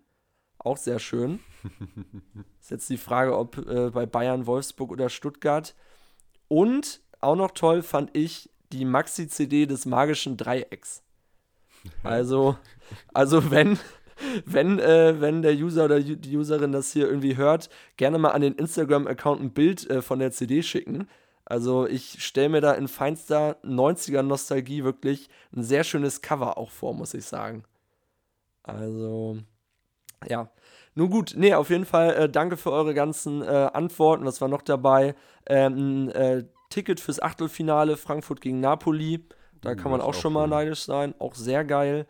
Auch 0.58 0.78
sehr 0.78 1.00
schön. 1.00 1.40
Ist 2.60 2.72
jetzt 2.72 2.90
die 2.90 2.98
Frage, 2.98 3.38
ob 3.38 3.58
äh, 3.58 3.92
bei 3.92 4.06
Bayern, 4.06 4.48
Wolfsburg 4.48 4.92
oder 4.92 5.10
Stuttgart. 5.10 5.76
Und 6.48 7.02
auch 7.20 7.36
noch 7.36 7.52
toll 7.52 7.84
fand 7.84 8.16
ich 8.16 8.50
die 8.72 8.86
Maxi-CD 8.86 9.66
des 9.66 9.86
magischen 9.86 10.38
Dreiecks. 10.38 11.02
Also, 12.02 12.56
also 13.14 13.52
wenn, 13.52 13.78
wenn, 14.46 14.80
äh, 14.80 15.20
wenn 15.22 15.42
der 15.42 15.54
User 15.54 15.86
oder 15.86 16.00
die 16.00 16.38
Userin 16.38 16.72
das 16.72 16.92
hier 16.92 17.08
irgendwie 17.08 17.38
hört, 17.38 17.70
gerne 17.98 18.18
mal 18.18 18.32
an 18.32 18.42
den 18.42 18.56
Instagram-Account 18.56 19.42
ein 19.42 19.52
Bild 19.54 19.90
äh, 19.90 20.02
von 20.02 20.20
der 20.20 20.32
CD 20.32 20.62
schicken. 20.64 21.08
Also 21.46 21.88
ich 21.88 22.24
stelle 22.24 22.50
mir 22.50 22.62
da 22.62 22.74
in 22.74 22.88
feinster 22.88 23.58
90er-Nostalgie 23.64 24.84
wirklich 24.84 25.30
ein 25.56 25.64
sehr 25.64 25.84
schönes 25.84 26.22
Cover 26.22 26.58
auch 26.58 26.72
vor, 26.72 26.94
muss 26.94 27.14
ich 27.14 27.26
sagen. 27.26 27.64
Also, 28.64 29.38
ja. 30.28 30.50
Nun 30.96 31.10
gut, 31.10 31.34
nee, 31.38 31.54
auf 31.54 31.70
jeden 31.70 31.86
Fall 31.86 32.14
äh, 32.16 32.30
danke 32.30 32.58
für 32.58 32.72
eure 32.72 32.94
ganzen 32.94 33.42
äh, 33.42 33.46
Antworten. 33.74 34.26
Was 34.26 34.42
war 34.42 34.48
noch 34.48 34.62
dabei? 34.62 35.16
Ähm, 35.48 36.06
ein 36.08 36.12
äh, 36.12 36.44
Ticket 36.70 37.00
fürs 37.00 37.22
Achtelfinale 37.22 37.98
Frankfurt 37.98 38.42
gegen 38.42 38.60
Napoli. 38.60 39.26
Da 39.62 39.76
Uh, 39.76 39.76
kann 39.76 39.92
man 39.92 40.02
auch 40.02 40.14
schon 40.14 40.34
mal 40.34 40.48
schön. 40.48 40.50
neidisch 40.50 40.84
sein. 40.84 41.16
Auch 41.20 41.36
sehr 41.36 41.66
geil. 41.66 42.08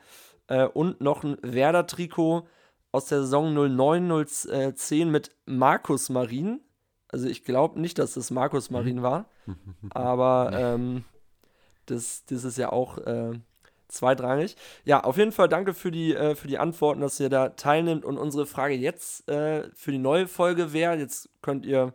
Äh, 0.47 0.65
und 0.65 1.01
noch 1.01 1.23
ein 1.23 1.37
Werder-Trikot 1.41 2.47
aus 2.91 3.05
der 3.05 3.21
Saison 3.21 3.55
09-010 3.55 5.05
mit 5.05 5.31
Markus 5.45 6.09
Marin. 6.09 6.61
Also 7.09 7.27
ich 7.27 7.43
glaube 7.43 7.79
nicht, 7.79 7.99
dass 7.99 8.13
das 8.13 8.31
Markus 8.31 8.69
Marin 8.69 9.01
war. 9.01 9.25
Aber 9.91 10.51
ähm, 10.53 11.03
das, 11.85 12.25
das 12.25 12.43
ist 12.43 12.57
ja 12.57 12.71
auch 12.71 12.97
äh, 12.99 13.33
zweitrangig. 13.87 14.55
Ja, 14.85 15.03
auf 15.03 15.17
jeden 15.17 15.31
Fall 15.31 15.49
danke 15.49 15.73
für 15.73 15.91
die, 15.91 16.13
äh, 16.13 16.35
für 16.35 16.47
die 16.47 16.57
Antworten, 16.57 17.01
dass 17.01 17.19
ihr 17.19 17.29
da 17.29 17.49
teilnimmt. 17.49 18.05
Und 18.05 18.17
unsere 18.17 18.45
Frage 18.45 18.75
jetzt 18.75 19.27
äh, 19.29 19.69
für 19.73 19.91
die 19.91 19.97
neue 19.97 20.27
Folge 20.27 20.73
wäre, 20.73 20.95
jetzt 20.97 21.29
könnt 21.41 21.65
ihr 21.65 21.93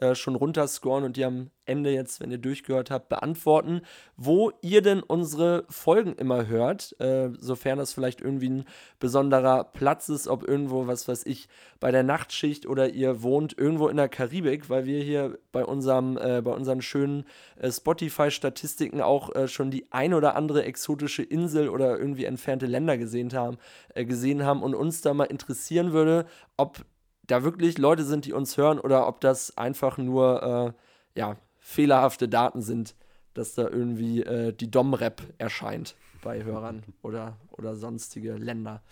äh, 0.00 0.14
schon 0.14 0.34
runterscrollen 0.34 1.04
und 1.04 1.16
die 1.16 1.24
am 1.24 1.50
Ende 1.66 1.90
jetzt, 1.90 2.20
wenn 2.20 2.30
ihr 2.30 2.38
durchgehört 2.38 2.90
habt, 2.90 3.08
beantworten, 3.08 3.82
wo 4.16 4.50
ihr 4.62 4.82
denn 4.82 5.02
unsere 5.02 5.64
Folgen 5.68 6.14
immer 6.14 6.46
hört, 6.46 6.98
äh, 7.00 7.30
sofern 7.38 7.78
das 7.78 7.92
vielleicht 7.92 8.20
irgendwie 8.20 8.48
ein 8.48 8.64
besonderer 8.98 9.64
Platz 9.64 10.08
ist, 10.08 10.26
ob 10.26 10.48
irgendwo, 10.48 10.86
was 10.86 11.06
weiß 11.06 11.26
ich, 11.26 11.48
bei 11.78 11.90
der 11.90 12.02
Nachtschicht 12.02 12.66
oder 12.66 12.88
ihr 12.88 13.22
wohnt 13.22 13.56
irgendwo 13.56 13.88
in 13.88 13.98
der 13.98 14.08
Karibik, 14.08 14.70
weil 14.70 14.86
wir 14.86 15.02
hier 15.02 15.38
bei 15.52 15.64
unserem, 15.64 16.16
äh, 16.16 16.40
bei 16.42 16.52
unseren 16.52 16.82
schönen 16.82 17.24
äh, 17.56 17.70
Spotify-Statistiken 17.70 19.00
auch 19.00 19.34
äh, 19.34 19.48
schon 19.48 19.70
die 19.70 19.92
ein 19.92 20.14
oder 20.14 20.34
andere 20.34 20.64
exotische 20.64 21.22
Insel 21.22 21.68
oder 21.68 21.98
irgendwie 21.98 22.24
entfernte 22.24 22.66
Länder 22.66 22.96
gesehen 22.98 23.32
haben, 23.34 23.58
gesehen 23.94 24.44
haben 24.44 24.62
und 24.62 24.74
uns 24.74 25.02
da 25.02 25.14
mal 25.14 25.24
interessieren 25.24 25.92
würde, 25.92 26.26
ob 26.56 26.84
da 27.30 27.42
wirklich 27.42 27.78
Leute 27.78 28.04
sind, 28.04 28.24
die 28.26 28.32
uns 28.32 28.56
hören 28.56 28.78
oder 28.78 29.06
ob 29.06 29.20
das 29.20 29.56
einfach 29.56 29.98
nur 29.98 30.74
äh, 31.14 31.18
ja, 31.18 31.36
fehlerhafte 31.58 32.28
Daten 32.28 32.62
sind, 32.62 32.94
dass 33.34 33.54
da 33.54 33.68
irgendwie 33.68 34.22
äh, 34.22 34.52
die 34.52 34.70
Dom-Rap 34.70 35.22
erscheint 35.38 35.96
bei 36.22 36.42
Hörern 36.44 36.82
oder, 37.02 37.36
oder 37.52 37.76
sonstige 37.76 38.34
Länder. 38.34 38.82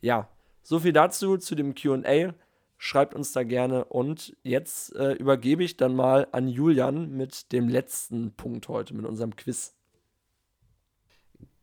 Ja, 0.00 0.28
so 0.62 0.80
viel 0.80 0.92
dazu, 0.92 1.36
zu 1.36 1.54
dem 1.54 1.74
QA. 1.74 2.34
Schreibt 2.76 3.14
uns 3.14 3.32
da 3.32 3.44
gerne 3.44 3.84
und 3.84 4.36
jetzt 4.42 4.94
äh, 4.96 5.12
übergebe 5.12 5.62
ich 5.62 5.76
dann 5.76 5.94
mal 5.94 6.26
an 6.32 6.48
Julian 6.48 7.10
mit 7.12 7.52
dem 7.52 7.68
letzten 7.68 8.32
Punkt 8.32 8.68
heute, 8.68 8.94
mit 8.94 9.06
unserem 9.06 9.36
Quiz. 9.36 9.74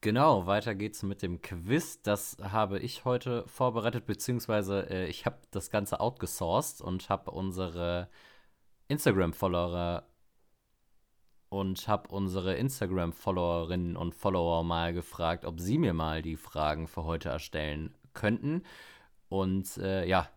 Genau, 0.04 0.48
weiter 0.48 0.74
geht's 0.74 1.04
mit 1.04 1.22
dem 1.22 1.44
Quiz. 1.44 2.02
Das 2.02 2.36
habe 2.42 2.80
ich 2.80 3.06
heute 3.06 3.48
vorbereitet, 3.48 4.08
beziehungsweise 4.08 4.90
äh, 4.90 5.06
ich 5.06 5.28
habe 5.28 5.38
das 5.52 5.70
Ganze 5.70 6.00
outgesourced 6.00 6.82
und 6.82 7.08
habe 7.10 7.30
unsere 7.30 8.10
Instagram-Follower 8.88 10.04
und 11.50 11.88
habe 11.88 12.10
unsere 12.10 12.56
Instagram-Followerinnen 12.56 13.96
und 13.96 14.16
Follower 14.16 14.64
mal 14.64 14.92
gefragt, 14.92 15.46
ob 15.46 15.60
sie 15.60 15.78
mir 15.78 15.94
mal 15.94 16.24
die 16.24 16.38
Fragen 16.38 16.88
für 16.88 17.04
heute 17.04 17.30
erstellen 17.30 17.94
könnten. 18.14 18.64
Und 19.30 19.78
äh, 19.78 20.08
ja, 20.08 20.28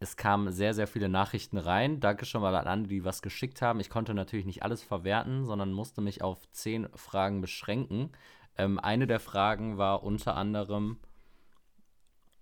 es 0.00 0.18
kamen 0.18 0.52
sehr, 0.52 0.74
sehr 0.74 0.86
viele 0.86 1.08
Nachrichten 1.08 1.56
rein. 1.56 2.00
Danke 2.00 2.26
schon 2.26 2.42
mal 2.42 2.54
an 2.54 2.66
alle, 2.66 2.86
die 2.88 3.04
was 3.04 3.22
geschickt 3.22 3.62
haben. 3.62 3.80
Ich 3.80 3.88
konnte 3.88 4.12
natürlich 4.12 4.44
nicht 4.44 4.62
alles 4.62 4.82
verwerten, 4.82 5.46
sondern 5.46 5.72
musste 5.72 6.02
mich 6.02 6.20
auf 6.20 6.46
zehn 6.50 6.88
Fragen 6.94 7.40
beschränken. 7.40 8.10
Ähm, 8.58 8.78
eine 8.78 9.06
der 9.06 9.20
Fragen 9.20 9.78
war 9.78 10.02
unter 10.02 10.36
anderem, 10.36 10.98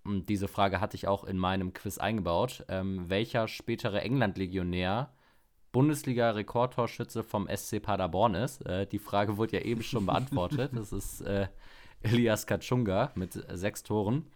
und 0.03 0.29
diese 0.29 0.47
Frage 0.47 0.79
hatte 0.81 0.95
ich 0.95 1.07
auch 1.07 1.23
in 1.23 1.37
meinem 1.37 1.73
Quiz 1.73 1.97
eingebaut, 1.97 2.63
ähm, 2.69 3.09
welcher 3.09 3.47
spätere 3.47 4.01
England-Legionär 4.01 5.11
Bundesliga-Rekordtorschütze 5.71 7.23
vom 7.23 7.49
SC 7.53 7.81
Paderborn 7.81 8.35
ist. 8.35 8.65
Äh, 8.65 8.87
die 8.87 8.99
Frage 8.99 9.37
wurde 9.37 9.57
ja 9.57 9.65
eben 9.65 9.81
schon 9.83 10.05
beantwortet. 10.05 10.71
Das 10.75 10.93
ist 10.93 11.21
äh, 11.21 11.47
Elias 12.01 12.45
Kachunga 12.45 13.11
mit 13.15 13.33
sechs 13.33 13.83
Toren. 13.83 14.27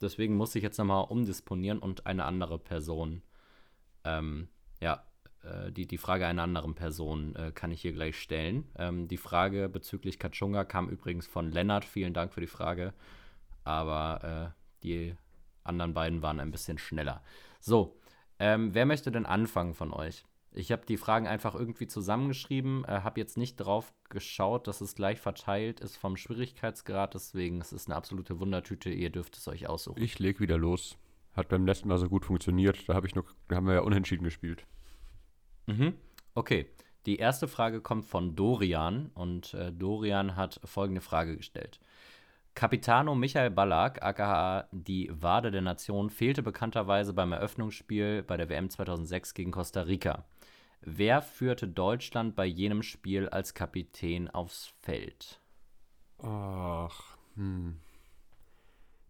Deswegen 0.00 0.36
muss 0.36 0.54
ich 0.54 0.62
jetzt 0.62 0.78
nochmal 0.78 1.04
umdisponieren 1.08 1.80
und 1.80 2.06
eine 2.06 2.24
andere 2.24 2.58
Person, 2.58 3.22
ähm, 4.04 4.48
ja, 4.80 5.02
äh, 5.46 5.72
die, 5.72 5.86
die 5.86 5.98
Frage 5.98 6.26
einer 6.26 6.42
anderen 6.42 6.74
Person 6.74 7.34
äh, 7.36 7.52
kann 7.52 7.70
ich 7.70 7.82
hier 7.82 7.92
gleich 7.92 8.18
stellen. 8.18 8.68
Ähm, 8.76 9.08
die 9.08 9.16
Frage 9.16 9.68
bezüglich 9.68 10.18
Kachunga 10.18 10.64
kam 10.64 10.88
übrigens 10.88 11.26
von 11.26 11.50
Lennart. 11.50 11.84
Vielen 11.84 12.14
Dank 12.14 12.32
für 12.32 12.40
die 12.40 12.46
Frage. 12.46 12.92
Aber 13.64 14.52
äh, 14.52 14.82
die 14.82 15.14
anderen 15.64 15.94
beiden 15.94 16.22
waren 16.22 16.40
ein 16.40 16.50
bisschen 16.50 16.78
schneller. 16.78 17.22
So, 17.60 17.96
ähm, 18.38 18.74
wer 18.74 18.86
möchte 18.86 19.10
denn 19.10 19.26
anfangen 19.26 19.74
von 19.74 19.92
euch? 19.92 20.24
Ich 20.52 20.72
habe 20.72 20.86
die 20.86 20.96
Fragen 20.96 21.26
einfach 21.26 21.54
irgendwie 21.54 21.86
zusammengeschrieben, 21.86 22.84
äh, 22.84 23.00
habe 23.02 23.20
jetzt 23.20 23.36
nicht 23.36 23.56
drauf 23.56 23.92
geschaut, 24.08 24.66
dass 24.66 24.80
es 24.80 24.94
gleich 24.94 25.20
verteilt 25.20 25.80
ist 25.80 25.96
vom 25.96 26.16
Schwierigkeitsgrad, 26.16 27.12
deswegen 27.12 27.60
es 27.60 27.72
ist 27.72 27.88
eine 27.88 27.96
absolute 27.96 28.40
Wundertüte, 28.40 28.88
ihr 28.88 29.10
dürft 29.10 29.36
es 29.36 29.48
euch 29.48 29.68
aussuchen. 29.68 30.00
Ich 30.00 30.18
leg 30.18 30.40
wieder 30.40 30.56
los. 30.56 30.96
Hat 31.34 31.48
beim 31.48 31.66
letzten 31.66 31.88
Mal 31.88 31.98
so 31.98 32.08
gut 32.08 32.24
funktioniert, 32.24 32.88
da 32.88 32.94
habe 32.94 33.06
ich 33.06 33.14
noch, 33.14 33.26
da 33.48 33.56
haben 33.56 33.66
wir 33.66 33.74
ja 33.74 33.80
unentschieden 33.80 34.24
gespielt. 34.24 34.66
Mhm. 35.66 35.94
Okay, 36.34 36.66
die 37.06 37.16
erste 37.16 37.48
Frage 37.48 37.80
kommt 37.80 38.04
von 38.04 38.34
Dorian 38.34 39.10
und 39.14 39.54
äh, 39.54 39.72
Dorian 39.72 40.36
hat 40.36 40.60
folgende 40.64 41.00
Frage 41.00 41.36
gestellt. 41.36 41.80
Capitano 42.54 43.14
Michael 43.14 43.50
Ballack, 43.50 44.02
aka 44.02 44.66
die 44.72 45.10
Wade 45.12 45.50
der 45.50 45.60
Nation, 45.60 46.08
fehlte 46.08 46.42
bekannterweise 46.42 47.12
beim 47.12 47.32
Eröffnungsspiel 47.32 48.22
bei 48.22 48.36
der 48.38 48.48
WM 48.48 48.70
2006 48.70 49.34
gegen 49.34 49.50
Costa 49.50 49.82
Rica. 49.82 50.24
Wer 50.80 51.20
führte 51.20 51.68
Deutschland 51.68 52.34
bei 52.34 52.46
jenem 52.46 52.82
Spiel 52.82 53.28
als 53.28 53.54
Kapitän 53.54 54.30
aufs 54.30 54.72
Feld? 54.82 55.40
Ach, 56.18 57.18
hm. 57.34 57.78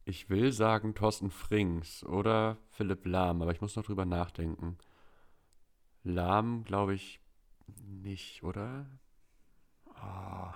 Ich 0.04 0.28
will 0.28 0.52
sagen 0.52 0.94
Thorsten 0.94 1.30
Frings 1.30 2.04
oder 2.04 2.58
Philipp 2.70 3.06
Lahm, 3.06 3.42
aber 3.42 3.52
ich 3.52 3.60
muss 3.60 3.76
noch 3.76 3.84
drüber 3.84 4.04
nachdenken. 4.04 4.76
Lahm, 6.06 6.62
glaube 6.62 6.94
ich, 6.94 7.18
nicht, 7.84 8.44
oder? 8.44 8.86
Ah. 9.96 10.54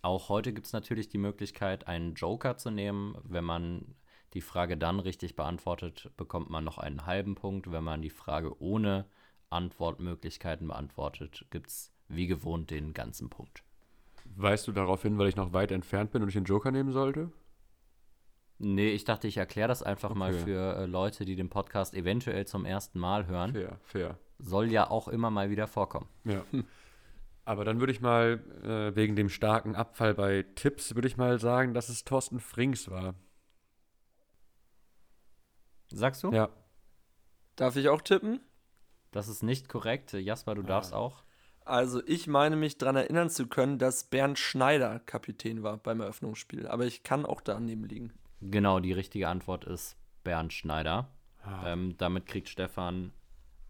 Auch 0.00 0.28
heute 0.28 0.52
gibt 0.52 0.68
es 0.68 0.72
natürlich 0.72 1.08
die 1.08 1.18
Möglichkeit, 1.18 1.88
einen 1.88 2.14
Joker 2.14 2.58
zu 2.58 2.70
nehmen, 2.70 3.16
wenn 3.24 3.42
man 3.42 3.96
die 4.34 4.40
Frage 4.40 4.76
dann 4.76 5.00
richtig 5.00 5.34
beantwortet, 5.34 6.12
bekommt 6.16 6.48
man 6.48 6.62
noch 6.62 6.78
einen 6.78 7.06
halben 7.06 7.34
Punkt. 7.34 7.72
Wenn 7.72 7.82
man 7.82 8.02
die 8.02 8.10
Frage 8.10 8.62
ohne 8.62 9.06
Antwortmöglichkeiten 9.50 10.68
beantwortet, 10.68 11.44
gibt 11.50 11.66
es 11.66 11.92
wie 12.06 12.28
gewohnt 12.28 12.70
den 12.70 12.94
ganzen 12.94 13.30
Punkt. 13.30 13.64
Weißt 14.36 14.68
du 14.68 14.72
darauf 14.72 15.02
hin, 15.02 15.18
weil 15.18 15.28
ich 15.28 15.34
noch 15.34 15.52
weit 15.52 15.72
entfernt 15.72 16.12
bin 16.12 16.22
und 16.22 16.28
ich 16.28 16.34
den 16.34 16.44
Joker 16.44 16.70
nehmen 16.70 16.92
sollte? 16.92 17.32
Nee, 18.58 18.90
ich 18.90 19.04
dachte, 19.04 19.28
ich 19.28 19.36
erkläre 19.36 19.68
das 19.68 19.82
einfach 19.82 20.10
okay. 20.10 20.18
mal 20.18 20.32
für 20.32 20.76
äh, 20.76 20.86
Leute, 20.86 21.24
die 21.24 21.36
den 21.36 21.48
Podcast 21.48 21.94
eventuell 21.94 22.46
zum 22.46 22.64
ersten 22.64 22.98
Mal 22.98 23.26
hören. 23.26 23.52
Fair, 23.52 23.78
fair. 23.84 24.18
Soll 24.40 24.72
ja 24.72 24.90
auch 24.90 25.08
immer 25.08 25.30
mal 25.30 25.50
wieder 25.50 25.68
vorkommen. 25.68 26.08
Ja. 26.24 26.44
Aber 27.44 27.64
dann 27.64 27.80
würde 27.80 27.92
ich 27.92 28.00
mal, 28.00 28.42
äh, 28.62 28.94
wegen 28.94 29.16
dem 29.16 29.30
starken 29.30 29.74
Abfall 29.74 30.12
bei 30.14 30.44
Tipps, 30.54 30.94
würde 30.94 31.08
ich 31.08 31.16
mal 31.16 31.38
sagen, 31.38 31.72
dass 31.72 31.88
es 31.88 32.04
Thorsten 32.04 32.40
Frings 32.40 32.90
war. 32.90 33.14
Sagst 35.90 36.22
du? 36.24 36.32
Ja. 36.32 36.50
Darf 37.56 37.76
ich 37.76 37.88
auch 37.88 38.02
tippen? 38.02 38.40
Das 39.12 39.28
ist 39.28 39.42
nicht 39.42 39.68
korrekt. 39.68 40.12
Jasper, 40.12 40.56
du 40.56 40.62
ah. 40.62 40.66
darfst 40.66 40.92
auch. 40.92 41.22
Also, 41.64 42.02
ich 42.06 42.26
meine 42.26 42.56
mich 42.56 42.76
daran 42.76 42.96
erinnern 42.96 43.30
zu 43.30 43.46
können, 43.46 43.78
dass 43.78 44.04
Bernd 44.04 44.38
Schneider 44.38 45.00
Kapitän 45.00 45.62
war 45.62 45.76
beim 45.76 46.00
Eröffnungsspiel. 46.00 46.66
Aber 46.66 46.84
ich 46.86 47.02
kann 47.02 47.24
auch 47.24 47.40
daneben 47.40 47.84
liegen. 47.84 48.12
Genau, 48.40 48.80
die 48.80 48.92
richtige 48.92 49.28
Antwort 49.28 49.64
ist 49.64 49.96
Bernd 50.24 50.52
Schneider. 50.52 51.10
Ah. 51.42 51.72
Ähm, 51.72 51.96
damit 51.98 52.26
kriegt 52.26 52.48
Stefan 52.48 53.12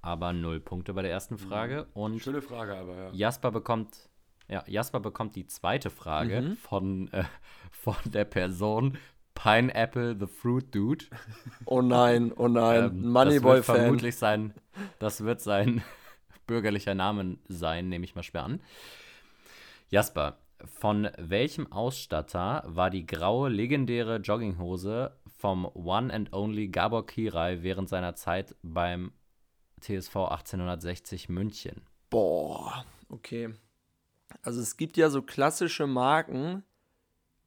aber 0.01 0.33
null 0.33 0.61
Punkte 0.61 0.95
bei 0.95 1.03
der 1.03 1.11
ersten 1.11 1.35
mhm. 1.35 1.39
Frage. 1.39 1.87
Und 1.95 2.21
Schöne 2.21 2.43
Frage, 2.43 2.77
aber 2.77 2.97
ja. 2.97 3.11
Jasper 3.13 3.51
bekommt, 3.51 4.09
ja, 4.49 4.65
Jasper 4.67 5.01
bekommt 5.01 5.37
die 5.37 5.47
zweite 5.47 5.91
Frage 5.91 6.43
mhm. 6.43 6.57
von, 6.57 7.13
äh, 7.13 7.25
von 7.71 7.97
der 8.05 8.25
Person 8.25 8.99
Pineapple 9.35 10.17
the 10.19 10.27
Fruit 10.27 10.75
Dude. 10.75 11.05
Oh 11.65 11.83
nein, 11.83 12.33
oh 12.37 12.49
nein, 12.49 12.85
ähm, 12.87 13.11
Moneyboy-Fan. 13.11 13.77
Das 13.77 13.85
vermutlich 13.85 14.17
sein, 14.17 14.55
das 14.99 15.23
wird 15.23 15.41
sein 15.41 15.83
bürgerlicher 16.47 16.95
Name 16.95 17.37
sein, 17.49 17.89
nehme 17.89 18.05
ich 18.05 18.15
mal 18.15 18.23
schwer 18.23 18.45
an. 18.45 18.61
Jasper, 19.91 20.39
von 20.65 21.09
welchem 21.19 21.71
Ausstatter 21.73 22.63
war 22.67 22.91
die 22.91 23.07
graue 23.07 23.49
legendäre 23.49 24.17
Jogginghose 24.17 25.17
vom 25.27 25.65
One 25.67 26.13
and 26.13 26.33
Only 26.33 26.69
Gabor 26.69 27.07
Kirai 27.07 27.63
während 27.63 27.89
seiner 27.89 28.15
Zeit 28.15 28.57
beim 28.63 29.13
TSV 29.81 30.17
1860 30.17 31.29
München? 31.29 31.83
Boah, 32.11 32.85
okay. 33.09 33.55
Also 34.43 34.61
es 34.61 34.77
gibt 34.77 34.97
ja 34.97 35.11
so 35.11 35.23
klassische 35.23 35.87
Marken, 35.87 36.65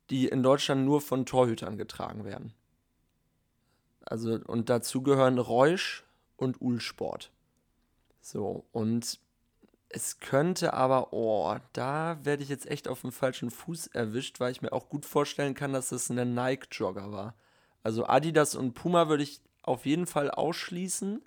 die 0.09 0.27
in 0.27 0.43
Deutschland 0.43 0.85
nur 0.85 1.01
von 1.01 1.25
Torhütern 1.25 1.77
getragen 1.77 2.25
werden. 2.25 2.53
Also, 4.05 4.39
und 4.45 4.69
dazu 4.69 5.03
gehören 5.03 5.37
Reusch 5.37 6.03
und 6.37 6.59
Ulsport. 6.59 7.31
So, 8.19 8.65
und 8.71 9.19
es 9.93 10.19
könnte 10.19 10.73
aber, 10.73 11.13
oh, 11.13 11.55
da 11.73 12.17
werde 12.23 12.43
ich 12.43 12.49
jetzt 12.49 12.69
echt 12.69 12.87
auf 12.87 13.01
dem 13.01 13.11
falschen 13.11 13.51
Fuß 13.51 13.87
erwischt, 13.87 14.39
weil 14.39 14.51
ich 14.51 14.61
mir 14.61 14.73
auch 14.73 14.89
gut 14.89 15.05
vorstellen 15.05 15.53
kann, 15.53 15.73
dass 15.73 15.91
es 15.91 16.09
ein 16.09 16.33
Nike-Jogger 16.33 17.11
war. 17.11 17.35
Also 17.83 18.05
Adidas 18.05 18.55
und 18.55 18.73
Puma 18.73 19.07
würde 19.09 19.23
ich 19.23 19.41
auf 19.63 19.85
jeden 19.85 20.07
Fall 20.07 20.31
ausschließen. 20.31 21.23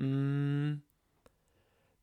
Hm. 0.00 0.82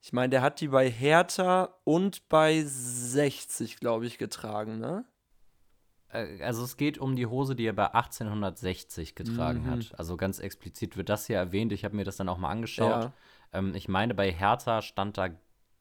Ich 0.01 0.11
meine, 0.11 0.29
der 0.29 0.41
hat 0.41 0.59
die 0.59 0.67
bei 0.67 0.89
Hertha 0.89 1.75
und 1.85 2.27
bei 2.27 2.63
60, 2.65 3.77
glaube 3.77 4.05
ich, 4.05 4.17
getragen, 4.17 4.79
ne? 4.79 5.05
Äh, 6.13 6.41
also 6.41 6.63
es 6.63 6.77
geht 6.77 6.97
um 6.97 7.15
die 7.15 7.25
Hose, 7.25 7.55
die 7.55 7.65
er 7.65 7.73
bei 7.73 7.93
1860 7.93 9.15
getragen 9.15 9.63
mhm. 9.63 9.71
hat. 9.71 9.99
Also 9.99 10.17
ganz 10.17 10.39
explizit 10.39 10.97
wird 10.97 11.09
das 11.09 11.27
hier 11.27 11.37
erwähnt. 11.37 11.71
Ich 11.71 11.83
habe 11.83 11.95
mir 11.95 12.05
das 12.05 12.17
dann 12.17 12.29
auch 12.29 12.37
mal 12.37 12.49
angeschaut. 12.49 13.03
Ja. 13.03 13.13
Ähm, 13.51 13.73
ich 13.75 13.87
meine, 13.87 14.13
bei 14.13 14.31
Hertha 14.31 14.81
stand 14.81 15.17
da 15.17 15.29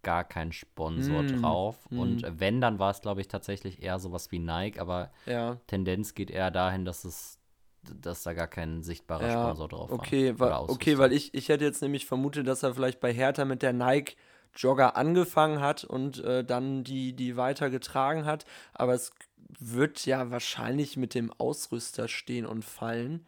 gar 0.03 0.25
kein 0.25 0.51
Sponsor 0.51 1.23
mm. 1.23 1.43
drauf. 1.43 1.79
Mm. 1.91 1.99
Und 2.01 2.41
wenn, 2.41 2.61
dann 2.61 2.81
war 2.81 2.91
es, 2.91 3.01
glaube 3.03 3.21
ich, 3.21 3.29
tatsächlich 3.29 3.85
eher 3.85 4.01
sowas 4.01 4.33
wie 4.33 4.41
Nike, 4.41 4.81
aber 4.81 5.13
ja. 5.27 5.59
Tendenz 5.69 6.15
geht 6.15 6.29
eher 6.29 6.51
dahin, 6.51 6.85
dass 6.85 7.05
es 7.05 7.39
dass 7.83 8.23
da 8.23 8.33
gar 8.33 8.47
kein 8.47 8.83
sichtbarer 8.83 9.27
ja, 9.27 9.43
Sponsor 9.43 9.69
drauf 9.69 9.91
war. 9.91 9.99
Okay, 9.99 10.39
weil, 10.39 10.53
okay, 10.53 10.99
weil 10.99 11.13
ich, 11.13 11.35
ich 11.35 11.49
hätte 11.49 11.65
jetzt 11.65 11.83
nämlich 11.83 12.07
vermutet, 12.07 12.47
dass 12.47 12.63
er 12.63 12.75
vielleicht 12.75 13.01
bei 13.01 13.13
Hertha 13.13 13.45
mit 13.45 13.63
der 13.63 13.73
Nike 13.73 14.17
Jogger 14.55 14.97
angefangen 14.97 15.61
hat 15.61 15.85
und 15.85 16.23
äh, 16.23 16.45
dann 16.45 16.85
die, 16.85 17.15
die 17.15 17.37
weiter 17.37 17.71
getragen 17.71 18.25
hat. 18.25 18.45
Aber 18.75 18.95
es 18.95 19.13
wird 19.59 20.07
ja 20.07 20.31
wahrscheinlich 20.31 20.97
mit 20.97 21.15
dem 21.15 21.33
Ausrüster 21.33 22.09
stehen 22.09 22.47
und 22.47 22.65
fallen. 22.65 23.27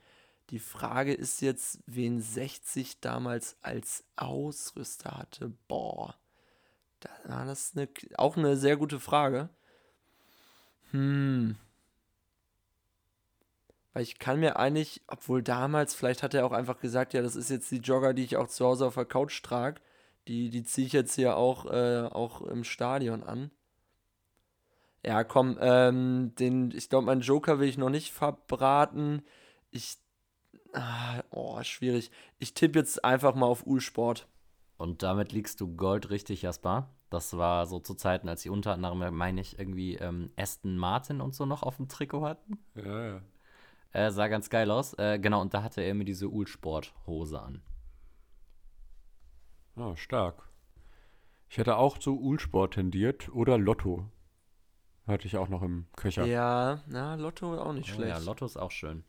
Die 0.50 0.58
Frage 0.58 1.14
ist 1.14 1.40
jetzt, 1.40 1.80
wen 1.86 2.20
60 2.20 3.00
damals 3.00 3.56
als 3.62 4.04
Ausrüster 4.16 5.12
hatte. 5.12 5.52
Boah, 5.68 6.16
das 7.26 7.66
ist 7.66 7.76
eine, 7.76 7.88
auch 8.16 8.36
eine 8.36 8.56
sehr 8.56 8.76
gute 8.76 9.00
Frage. 9.00 9.48
Hm. 10.90 11.56
Weil 13.92 14.02
ich 14.02 14.18
kann 14.18 14.40
mir 14.40 14.56
eigentlich, 14.56 15.02
obwohl 15.06 15.42
damals, 15.42 15.94
vielleicht 15.94 16.22
hat 16.22 16.34
er 16.34 16.44
auch 16.44 16.52
einfach 16.52 16.80
gesagt, 16.80 17.14
ja, 17.14 17.22
das 17.22 17.36
ist 17.36 17.50
jetzt 17.50 17.70
die 17.70 17.78
Jogger, 17.78 18.12
die 18.12 18.24
ich 18.24 18.36
auch 18.36 18.48
zu 18.48 18.64
Hause 18.64 18.86
auf 18.86 18.94
der 18.94 19.04
Couch 19.04 19.42
trage. 19.42 19.80
Die, 20.26 20.50
die 20.50 20.64
ziehe 20.64 20.86
ich 20.86 20.92
jetzt 20.92 21.14
hier 21.14 21.36
auch, 21.36 21.66
äh, 21.66 22.08
auch 22.10 22.42
im 22.42 22.64
Stadion 22.64 23.22
an. 23.22 23.50
Ja, 25.04 25.22
komm, 25.22 25.58
ähm, 25.60 26.34
den, 26.38 26.70
ich 26.70 26.88
glaube, 26.88 27.06
meinen 27.06 27.20
Joker 27.20 27.58
will 27.58 27.68
ich 27.68 27.78
noch 27.78 27.90
nicht 27.90 28.12
verbraten. 28.12 29.22
Ich. 29.70 29.98
Ah, 30.72 31.22
oh, 31.30 31.62
schwierig. 31.62 32.10
Ich 32.38 32.54
tippe 32.54 32.78
jetzt 32.78 33.04
einfach 33.04 33.34
mal 33.34 33.46
auf 33.46 33.66
U-Sport. 33.66 34.26
Und 34.76 35.02
damit 35.02 35.32
liegst 35.32 35.60
du 35.60 35.76
goldrichtig, 35.76 36.42
Jasper. 36.42 36.90
Das 37.10 37.36
war 37.36 37.66
so 37.66 37.78
zu 37.78 37.94
Zeiten, 37.94 38.28
als 38.28 38.42
sie 38.42 38.48
unter 38.48 38.72
anderem, 38.72 39.14
meine 39.14 39.40
ich, 39.40 39.58
irgendwie 39.58 39.94
ähm, 39.96 40.32
Aston 40.36 40.76
Martin 40.76 41.20
und 41.20 41.34
so 41.34 41.46
noch 41.46 41.62
auf 41.62 41.76
dem 41.76 41.88
Trikot 41.88 42.22
hatten. 42.22 42.58
Ja, 42.74 43.06
ja. 43.06 43.20
Äh, 43.92 44.10
sah 44.10 44.26
ganz 44.26 44.50
geil 44.50 44.70
aus. 44.70 44.94
Äh, 44.94 45.20
genau, 45.20 45.40
und 45.40 45.54
da 45.54 45.62
hatte 45.62 45.80
er 45.80 45.94
mir 45.94 46.04
diese 46.04 46.28
Ulsport-Hose 46.28 47.40
an. 47.40 47.62
Ah, 49.76 49.94
stark. 49.96 50.48
Ich 51.48 51.58
hätte 51.58 51.76
auch 51.76 51.98
zu 51.98 52.20
Ulsport 52.20 52.74
tendiert 52.74 53.28
oder 53.32 53.58
Lotto. 53.58 54.10
Hatte 55.06 55.26
ich 55.26 55.36
auch 55.36 55.48
noch 55.48 55.62
im 55.62 55.86
Köcher. 55.96 56.24
Ja, 56.24 56.82
na, 56.86 57.14
Lotto 57.16 57.58
auch 57.58 57.72
nicht 57.72 57.90
Oh, 57.92 57.94
schlecht. 57.96 58.16
ja, 58.16 58.18
Lotto 58.24 58.46
ist 58.46 58.56
auch 58.56 58.70
schön. 58.70 59.04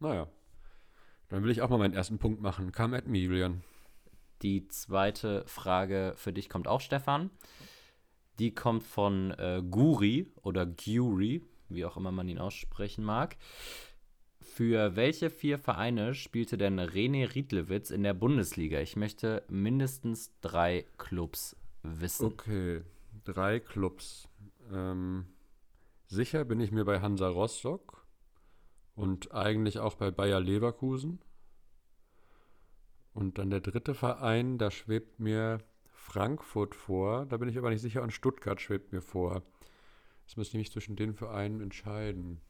Naja. 0.00 0.26
Dann 1.28 1.44
will 1.44 1.50
ich 1.50 1.62
auch 1.62 1.70
mal 1.70 1.78
meinen 1.78 1.94
ersten 1.94 2.18
Punkt 2.18 2.40
machen. 2.42 2.72
Come 2.72 2.96
at 2.96 3.06
me, 3.06 3.18
Julian. 3.18 3.62
Die 4.42 4.66
zweite 4.68 5.44
Frage 5.46 6.14
für 6.16 6.32
dich 6.32 6.48
kommt 6.50 6.66
auch, 6.66 6.80
Stefan. 6.80 7.30
Die 8.38 8.52
kommt 8.54 8.82
von 8.82 9.30
äh, 9.32 9.62
Guri 9.68 10.32
oder 10.42 10.66
Guri, 10.66 11.42
wie 11.68 11.84
auch 11.84 11.96
immer 11.96 12.10
man 12.10 12.28
ihn 12.28 12.38
aussprechen 12.38 13.04
mag. 13.04 13.36
Für 14.40 14.96
welche 14.96 15.30
vier 15.30 15.56
Vereine 15.58 16.14
spielte 16.14 16.58
denn 16.58 16.80
René 16.80 17.32
Riedlewitz 17.32 17.90
in 17.90 18.02
der 18.02 18.14
Bundesliga? 18.14 18.80
Ich 18.80 18.96
möchte 18.96 19.44
mindestens 19.48 20.32
drei 20.40 20.84
Clubs 20.98 21.56
wissen. 21.84 22.26
Okay, 22.26 22.82
drei 23.24 23.60
Clubs. 23.60 24.28
Ähm, 24.72 25.26
sicher 26.06 26.44
bin 26.44 26.60
ich 26.60 26.72
mir 26.72 26.84
bei 26.84 27.00
Hansa 27.00 27.28
Rostock 27.28 28.06
und 28.94 29.32
eigentlich 29.32 29.78
auch 29.78 29.94
bei 29.94 30.10
Bayer 30.10 30.40
Leverkusen. 30.40 31.20
Und 33.14 33.38
dann 33.38 33.50
der 33.50 33.60
dritte 33.60 33.94
Verein, 33.94 34.58
da 34.58 34.70
schwebt 34.70 35.20
mir 35.20 35.58
Frankfurt 35.92 36.74
vor. 36.74 37.26
Da 37.26 37.36
bin 37.36 37.48
ich 37.48 37.58
aber 37.58 37.70
nicht 37.70 37.82
sicher. 37.82 38.02
Und 38.02 38.12
Stuttgart 38.12 38.60
schwebt 38.60 38.92
mir 38.92 39.02
vor. 39.02 39.42
Jetzt 40.26 40.36
müsste 40.36 40.56
ich 40.56 40.62
mich 40.62 40.72
zwischen 40.72 40.96
den 40.96 41.14
Vereinen 41.14 41.60
entscheiden. 41.60 42.40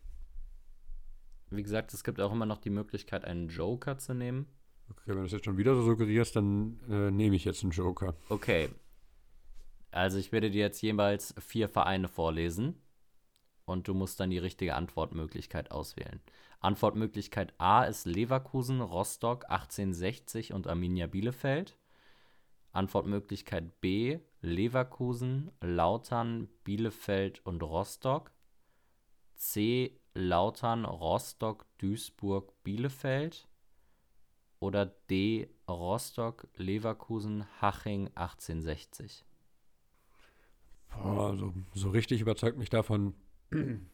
Wie 1.50 1.62
gesagt, 1.62 1.92
es 1.92 2.04
gibt 2.04 2.20
auch 2.20 2.32
immer 2.32 2.46
noch 2.46 2.58
die 2.58 2.70
Möglichkeit, 2.70 3.24
einen 3.24 3.48
Joker 3.48 3.98
zu 3.98 4.14
nehmen. 4.14 4.46
Okay, 4.88 5.02
wenn 5.06 5.16
du 5.16 5.22
das 5.22 5.32
jetzt 5.32 5.44
schon 5.44 5.58
wieder 5.58 5.74
so 5.74 5.82
suggerierst, 5.82 6.36
dann 6.36 6.80
äh, 6.88 7.10
nehme 7.10 7.36
ich 7.36 7.44
jetzt 7.44 7.62
einen 7.62 7.72
Joker. 7.72 8.14
Okay. 8.28 8.70
Also 9.92 10.18
ich 10.18 10.32
werde 10.32 10.50
dir 10.50 10.62
jetzt 10.62 10.80
jeweils 10.80 11.34
vier 11.38 11.68
Vereine 11.68 12.08
vorlesen 12.08 12.80
und 13.66 13.86
du 13.88 13.94
musst 13.94 14.18
dann 14.18 14.30
die 14.30 14.38
richtige 14.38 14.74
Antwortmöglichkeit 14.74 15.70
auswählen. 15.70 16.20
Antwortmöglichkeit 16.60 17.52
A 17.58 17.84
ist 17.84 18.06
Leverkusen, 18.06 18.80
Rostock, 18.80 19.44
1860 19.50 20.54
und 20.54 20.66
Arminia 20.66 21.06
Bielefeld. 21.06 21.76
Antwortmöglichkeit 22.72 23.80
B 23.80 24.20
Leverkusen, 24.40 25.52
Lautern, 25.60 26.48
Bielefeld 26.64 27.44
und 27.44 27.62
Rostock. 27.62 28.32
C 29.34 30.00
Lautern, 30.14 30.84
Rostock, 30.86 31.66
Duisburg, 31.78 32.52
Bielefeld. 32.64 33.46
Oder 34.58 34.86
D 34.86 35.50
Rostock, 35.68 36.48
Leverkusen, 36.56 37.44
Haching, 37.60 38.08
1860. 38.14 39.24
Boah, 40.92 41.36
so, 41.36 41.52
so 41.74 41.90
richtig 41.90 42.20
überzeugt 42.20 42.58
mich 42.58 42.70
davon 42.70 43.14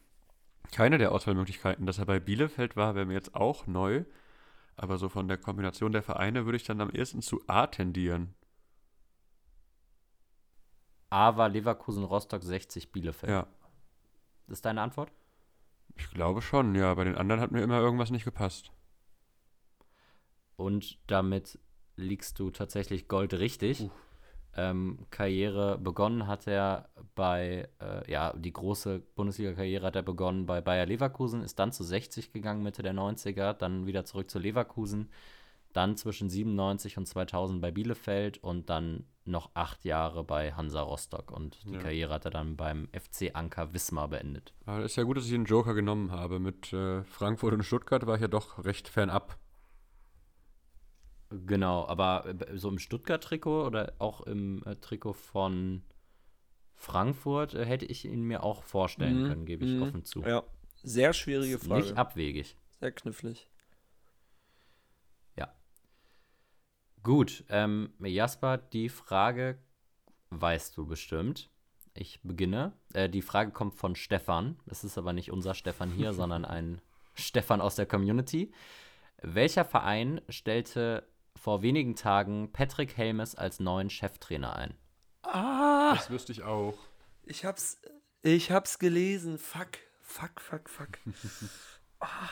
keine 0.71 0.97
der 0.97 1.11
Auswahlmöglichkeiten. 1.11 1.85
Dass 1.85 1.97
er 1.97 2.05
bei 2.05 2.19
Bielefeld 2.19 2.75
war, 2.75 2.95
wäre 2.95 3.05
mir 3.05 3.13
jetzt 3.13 3.35
auch 3.35 3.67
neu. 3.67 4.03
Aber 4.75 4.97
so 4.97 5.09
von 5.09 5.27
der 5.27 5.37
Kombination 5.37 5.91
der 5.91 6.03
Vereine 6.03 6.45
würde 6.45 6.55
ich 6.55 6.63
dann 6.63 6.79
am 6.79 6.89
ehesten 6.89 7.21
zu 7.21 7.41
A 7.47 7.67
tendieren. 7.67 8.33
A 11.09 11.35
war 11.37 11.49
Leverkusen, 11.49 12.03
Rostock, 12.03 12.43
60, 12.43 12.91
Bielefeld. 12.91 13.31
Ja, 13.31 13.47
Das 14.47 14.59
ist 14.59 14.65
deine 14.65 14.81
Antwort? 14.81 15.11
ich 15.97 16.09
glaube 16.11 16.41
schon, 16.41 16.75
ja. 16.75 16.93
Bei 16.93 17.03
den 17.03 17.15
anderen 17.15 17.41
hat 17.41 17.51
mir 17.51 17.61
immer 17.61 17.79
irgendwas 17.79 18.09
nicht 18.09 18.23
gepasst. 18.23 18.71
Und 20.55 20.97
damit 21.07 21.59
liegst 21.97 22.39
du 22.39 22.51
tatsächlich 22.51 23.07
goldrichtig. 23.07 23.89
Ähm, 24.57 25.05
Karriere 25.11 25.77
begonnen 25.77 26.27
hat 26.27 26.47
er 26.47 26.89
bei, 27.15 27.69
äh, 27.79 28.11
ja, 28.11 28.33
die 28.33 28.51
große 28.53 28.99
Bundesliga-Karriere 29.15 29.85
hat 29.85 29.95
er 29.95 30.01
begonnen 30.03 30.45
bei 30.45 30.59
Bayer 30.61 30.85
Leverkusen, 30.85 31.43
ist 31.43 31.59
dann 31.59 31.71
zu 31.71 31.83
60 31.83 32.31
gegangen 32.33 32.63
Mitte 32.63 32.81
der 32.81 32.93
90er, 32.93 33.53
dann 33.53 33.85
wieder 33.85 34.05
zurück 34.05 34.29
zu 34.29 34.39
Leverkusen, 34.39 35.09
dann 35.71 35.95
zwischen 35.97 36.29
97 36.29 36.97
und 36.97 37.05
2000 37.05 37.61
bei 37.61 37.71
Bielefeld 37.71 38.39
und 38.43 38.69
dann 38.71 39.05
noch 39.25 39.51
acht 39.53 39.85
Jahre 39.85 40.23
bei 40.23 40.51
Hansa 40.53 40.81
Rostock. 40.81 41.31
Und 41.31 41.63
die 41.63 41.73
Ja. 41.73 41.79
Karriere 41.79 42.13
hat 42.15 42.25
er 42.25 42.31
dann 42.31 42.57
beim 42.57 42.89
FC 42.91 43.29
Anker 43.35 43.71
Wismar 43.73 44.07
beendet. 44.07 44.55
Aber 44.65 44.83
ist 44.83 44.95
ja 44.95 45.03
gut, 45.03 45.17
dass 45.17 45.27
ich 45.27 45.33
einen 45.35 45.45
Joker 45.45 45.75
genommen 45.75 46.11
habe. 46.11 46.39
Mit 46.39 46.73
äh, 46.73 47.03
Frankfurt 47.03 47.53
und 47.53 47.63
Stuttgart 47.63 48.07
war 48.07 48.15
ich 48.15 48.21
ja 48.21 48.27
doch 48.27 48.63
recht 48.65 48.87
fernab. 48.87 49.37
Genau, 51.29 51.87
aber 51.87 52.25
äh, 52.25 52.57
so 52.57 52.69
im 52.69 52.79
Stuttgart-Trikot 52.79 53.65
oder 53.65 53.93
auch 53.99 54.21
im 54.21 54.63
äh, 54.65 54.75
Trikot 54.75 55.13
von 55.13 55.83
Frankfurt 56.75 57.53
äh, 57.53 57.65
hätte 57.65 57.85
ich 57.85 58.05
ihn 58.05 58.23
mir 58.23 58.43
auch 58.43 58.63
vorstellen 58.63 59.23
Mhm, 59.23 59.27
können, 59.27 59.45
gebe 59.45 59.65
ich 59.65 59.71
mhm. 59.71 59.83
offen 59.83 60.05
zu. 60.05 60.21
Ja, 60.21 60.43
sehr 60.81 61.13
schwierige 61.13 61.59
Frage. 61.59 61.81
Nicht 61.81 61.97
abwegig. 61.97 62.55
Sehr 62.79 62.91
knifflig. 62.91 63.49
Gut, 67.03 67.45
ähm, 67.49 67.93
Jasper, 67.99 68.57
die 68.57 68.89
Frage 68.89 69.57
weißt 70.31 70.77
du 70.77 70.85
bestimmt. 70.85 71.49
Ich 71.93 72.19
beginne. 72.23 72.73
Äh, 72.93 73.09
die 73.09 73.21
Frage 73.21 73.51
kommt 73.51 73.75
von 73.75 73.95
Stefan. 73.95 74.59
Es 74.65 74.83
ist 74.83 74.97
aber 74.97 75.13
nicht 75.13 75.31
unser 75.31 75.53
Stefan 75.53 75.91
hier, 75.91 76.13
sondern 76.13 76.45
ein 76.45 76.81
Stefan 77.13 77.61
aus 77.61 77.75
der 77.75 77.85
Community. 77.85 78.51
Welcher 79.21 79.65
Verein 79.65 80.21
stellte 80.29 81.07
vor 81.39 81.61
wenigen 81.61 81.95
Tagen 81.95 82.51
Patrick 82.51 82.97
Helmes 82.97 83.33
als 83.35 83.59
neuen 83.59 83.89
Cheftrainer 83.89 84.55
ein? 84.55 84.75
Ah, 85.23 85.95
Das 85.95 86.09
wüsste 86.09 86.31
ich 86.31 86.43
auch. 86.43 86.77
ich 87.23 87.45
hab's, 87.45 87.79
ich 88.21 88.51
hab's 88.51 88.77
gelesen. 88.79 89.37
Fuck, 89.37 89.77
fuck, 90.01 90.39
fuck, 90.41 90.69
fuck. 90.69 90.89
Ah. 92.01 92.29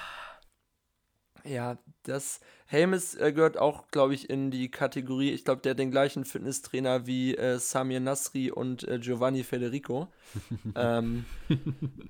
Ja, 1.44 1.78
das 2.04 2.40
Helmes 2.66 3.16
äh, 3.16 3.34
gehört 3.34 3.58
auch, 3.58 3.88
glaube 3.90 4.14
ich, 4.14 4.30
in 4.30 4.50
die 4.50 4.70
Kategorie. 4.72 5.32
Ich 5.32 5.44
glaube, 5.46 5.62
der 5.62 5.72
hat 5.72 5.80
den 5.80 5.92
gleichen 5.92 6.24
Fitnesstrainer 6.26 7.06
wie 7.06 7.36
äh, 7.36 7.60
Samir 7.60 8.00
Nasri 8.00 8.50
und 8.52 8.86
äh, 8.88 8.98
Giovanni 9.00 9.44
Federico. 9.44 10.08
ähm, 10.76 11.26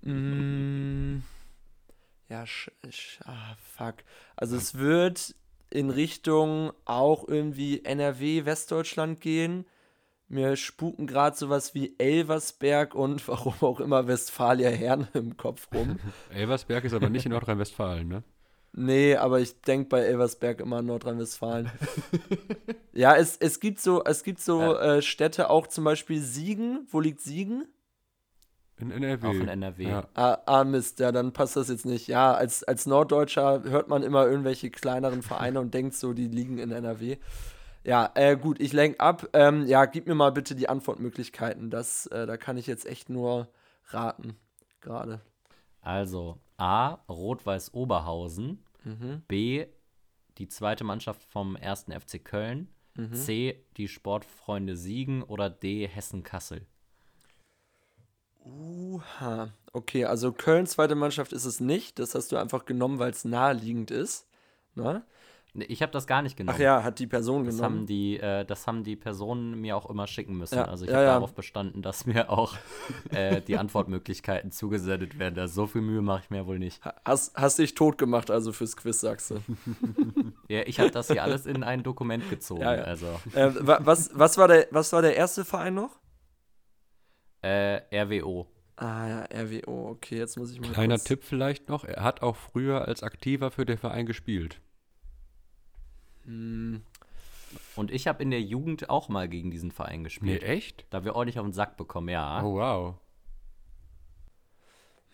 mm, 0.04 1.24
ja, 2.30 2.46
sch, 2.46 2.70
sch, 2.90 3.20
ah, 3.26 3.56
fuck. 3.76 3.96
Also 4.36 4.56
es 4.56 4.76
wird 4.78 5.36
in 5.70 5.90
Richtung 5.90 6.72
auch 6.86 7.28
irgendwie 7.28 7.84
NRW, 7.84 8.46
Westdeutschland 8.46 9.22
gehen. 9.22 9.66
Mir 10.30 10.58
spuken 10.58 11.08
gerade 11.08 11.38
sowas 11.38 11.74
wie 11.74 11.96
Elversberg 11.98 12.96
und 12.96 13.26
warum 13.28 13.56
auch 13.62 13.80
immer 13.80 14.08
Westfalia 14.08 14.70
Herne 14.70 15.08
im 15.14 15.38
Kopf 15.38 15.68
rum. 15.74 16.00
Elversberg 16.34 16.84
ist 16.84 16.94
aber 16.94 17.10
nicht 17.10 17.26
in 17.26 17.32
Nordrhein-Westfalen, 17.32 18.08
ne? 18.08 18.24
Nee, 18.74 19.16
aber 19.16 19.40
ich 19.40 19.62
denke 19.62 19.90
bei 19.90 20.02
Elversberg 20.02 20.60
immer 20.60 20.78
an 20.78 20.86
Nordrhein-Westfalen. 20.86 21.72
ja, 22.94 23.16
es, 23.16 23.38
es 23.38 23.60
gibt 23.60 23.80
so, 23.80 24.04
es 24.04 24.24
gibt 24.24 24.40
so 24.40 24.76
äh, 24.78 25.02
Städte, 25.02 25.50
auch 25.50 25.66
zum 25.66 25.84
Beispiel 25.84 26.22
Siegen. 26.22 26.86
Wo 26.92 27.00
liegt 27.00 27.22
Siegen? 27.22 27.66
In 28.80 28.92
NRW. 28.92 29.28
Auch 29.28 29.34
in 29.34 29.48
NRW. 29.48 29.90
Ja. 29.90 30.08
Ah, 30.14 30.38
ah, 30.46 30.64
Mist, 30.64 31.00
ja, 31.00 31.12
dann 31.12 31.34
passt 31.34 31.56
das 31.56 31.70
jetzt 31.70 31.86
nicht. 31.86 32.08
Ja, 32.08 32.34
als, 32.34 32.64
als 32.64 32.86
Norddeutscher 32.86 33.64
hört 33.64 33.88
man 33.88 34.04
immer 34.04 34.28
irgendwelche 34.28 34.70
kleineren 34.70 35.24
Vereine 35.24 35.60
und 35.60 35.74
denkt 35.74 35.96
so, 35.96 36.14
die 36.14 36.28
liegen 36.28 36.60
in 36.60 36.72
NRW. 36.72 37.18
Ja, 37.84 38.12
äh, 38.16 38.36
gut, 38.38 38.60
ich 38.60 38.74
lenk 38.74 39.00
ab. 39.00 39.30
Ähm, 39.34 39.66
ja, 39.66 39.86
gib 39.86 40.08
mir 40.08 40.14
mal 40.14 40.32
bitte 40.32 40.56
die 40.56 40.70
Antwortmöglichkeiten. 40.70 41.70
Das, 41.70 42.06
äh, 42.08 42.28
da 42.28 42.38
kann 42.38 42.58
ich 42.58 42.68
jetzt 42.68 42.86
echt 42.86 43.10
nur 43.10 43.48
raten. 43.88 44.36
Gerade. 44.82 45.22
Also 45.82 46.38
A. 46.58 47.00
Rot-Weiß 47.10 47.74
Oberhausen. 47.74 48.64
Mhm. 48.84 49.24
B. 49.28 49.66
Die 50.38 50.50
zweite 50.50 50.84
Mannschaft 50.84 51.24
vom 51.24 51.56
1. 51.56 51.86
FC 51.90 52.24
Köln. 52.24 52.68
Mhm. 52.96 53.14
C. 53.14 53.66
Die 53.78 53.88
Sportfreunde 53.88 54.76
Siegen. 54.76 55.24
Oder 55.24 55.50
D. 55.50 55.88
Hessen-Kassel. 55.88 56.68
Uha. 58.48 59.50
Okay, 59.74 60.06
also 60.06 60.32
Köln 60.32 60.66
zweite 60.66 60.96
Mannschaft 60.96 61.34
ist 61.34 61.46
es 61.46 61.60
nicht. 61.60 62.00
Das 62.00 62.16
hast 62.16 62.32
du 62.32 62.38
einfach 62.38 62.66
genommen, 62.66 63.00
weil 63.00 63.12
es 63.12 63.26
naheliegend 63.26 63.92
ist. 63.92 64.26
Na? 64.76 65.04
Nee, 65.54 65.66
Ich 65.66 65.82
habe 65.82 65.92
das 65.92 66.06
gar 66.08 66.22
nicht 66.22 66.38
genommen. 66.38 66.56
Ach 66.56 66.62
ja, 66.62 66.84
hat 66.84 67.00
die 67.00 67.08
Person 67.08 67.44
Das 67.46 67.56
genommen. 67.56 67.78
haben, 67.80 67.86
die, 67.88 68.20
äh, 68.20 68.46
das 68.46 68.68
haben 68.68 68.84
die 68.84 68.96
Personen 68.96 69.60
mir 69.60 69.76
auch 69.76 69.90
immer 69.90 70.06
schicken 70.08 70.38
müssen. 70.38 70.56
Ja, 70.56 70.66
also 70.66 70.86
ich 70.86 70.92
ja, 70.92 70.98
habe 70.98 71.06
ja. 71.06 71.14
darauf 71.14 71.34
bestanden, 71.34 71.82
dass 71.82 72.06
mir 72.06 72.30
auch 72.30 72.56
äh, 73.12 73.42
die 73.42 73.58
Antwortmöglichkeiten 73.58 74.52
zugesendet 74.52 75.18
werden. 75.20 75.38
Also 75.40 75.54
so 75.64 75.68
viel 75.68 75.82
Mühe 75.82 76.02
mache 76.02 76.22
ich 76.26 76.30
mir 76.30 76.46
wohl 76.46 76.60
nicht. 76.60 76.82
Hast, 77.06 77.36
hast 77.36 77.58
dich 77.60 77.74
tot 77.76 77.98
gemacht, 77.98 78.30
also 78.32 78.52
fürs 78.52 78.76
Quiz, 78.78 79.00
sagst 79.00 79.32
du. 79.32 79.40
Ja, 80.48 80.62
ich 80.66 80.80
habe 80.80 80.92
das 80.92 81.08
hier 81.12 81.24
alles 81.24 81.46
in 81.46 81.64
ein 81.64 81.84
Dokument 81.84 82.30
gezogen. 82.30 82.64
Also 82.64 83.08
äh, 83.34 83.52
wa- 83.60 83.80
was, 83.82 84.12
was, 84.14 84.38
war 84.38 84.48
der, 84.48 84.68
was 84.72 84.94
war 84.94 85.02
der 85.02 85.16
erste 85.18 85.44
Verein 85.44 85.74
noch? 85.74 85.92
Äh, 87.48 88.04
RWO. 88.04 88.48
Ah 88.76 89.08
ja, 89.08 89.24
RWO, 89.44 89.90
okay, 89.90 90.18
jetzt 90.18 90.38
muss 90.38 90.52
ich 90.52 90.60
mal 90.60 90.72
Kleiner 90.72 90.96
kurz 90.96 91.06
Tipp 91.06 91.24
vielleicht 91.24 91.68
noch, 91.70 91.84
er 91.84 92.04
hat 92.04 92.22
auch 92.22 92.36
früher 92.36 92.88
als 92.88 93.02
Aktiver 93.04 93.50
für 93.52 93.66
den 93.66 93.78
Verein 93.78 94.06
gespielt. 94.06 94.62
Hm, 96.26 96.82
Und 97.76 97.92
ich 97.92 98.08
habe 98.08 98.22
in 98.22 98.30
der 98.32 98.42
Jugend 98.42 98.90
auch 98.90 99.10
mal 99.10 99.28
gegen 99.30 99.50
diesen 99.50 99.72
Verein 99.72 100.00
Nee, 100.00 100.04
gespielt. 100.04 100.44
echt? 100.44 100.86
Da 100.90 101.04
wir 101.06 101.16
ordentlich 101.16 101.40
auf 101.40 101.46
den 101.46 101.54
Sack 101.54 101.78
bekommen, 101.78 102.10
ja. 102.10 102.44
Oh, 102.44 102.56
wow. 102.56 102.96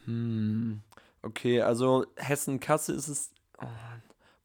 hm, 0.06 0.82
okay, 1.22 1.62
also 1.62 2.06
Hessen-Kassel 2.18 2.96
ist 2.96 3.08
es. 3.08 3.32
Oh, 3.62 3.66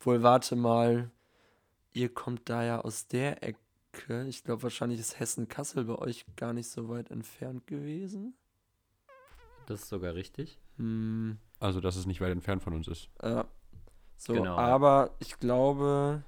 wohl, 0.00 0.22
warte 0.22 0.54
mal. 0.56 1.10
Ihr 1.92 2.12
kommt 2.14 2.48
da 2.48 2.62
ja 2.62 2.80
aus 2.80 3.08
der 3.08 3.42
Ecke. 3.42 3.58
Ich 4.28 4.44
glaube, 4.44 4.62
wahrscheinlich 4.62 5.00
ist 5.00 5.18
Hessen-Kassel 5.18 5.84
bei 5.84 5.96
euch 5.96 6.24
gar 6.36 6.52
nicht 6.52 6.70
so 6.70 6.88
weit 6.88 7.10
entfernt 7.10 7.66
gewesen. 7.66 8.34
Das 9.66 9.80
ist 9.82 9.88
sogar 9.88 10.14
richtig. 10.14 10.58
Hm, 10.76 11.38
Also, 11.60 11.80
dass 11.80 11.96
es 11.96 12.06
nicht 12.06 12.20
weit 12.20 12.32
entfernt 12.32 12.62
von 12.62 12.74
uns 12.74 12.88
ist. 12.88 13.08
ja. 13.22 13.46
So, 14.20 14.32
Genau. 14.32 14.56
aber 14.56 15.14
ich 15.20 15.38
glaube. 15.38 16.24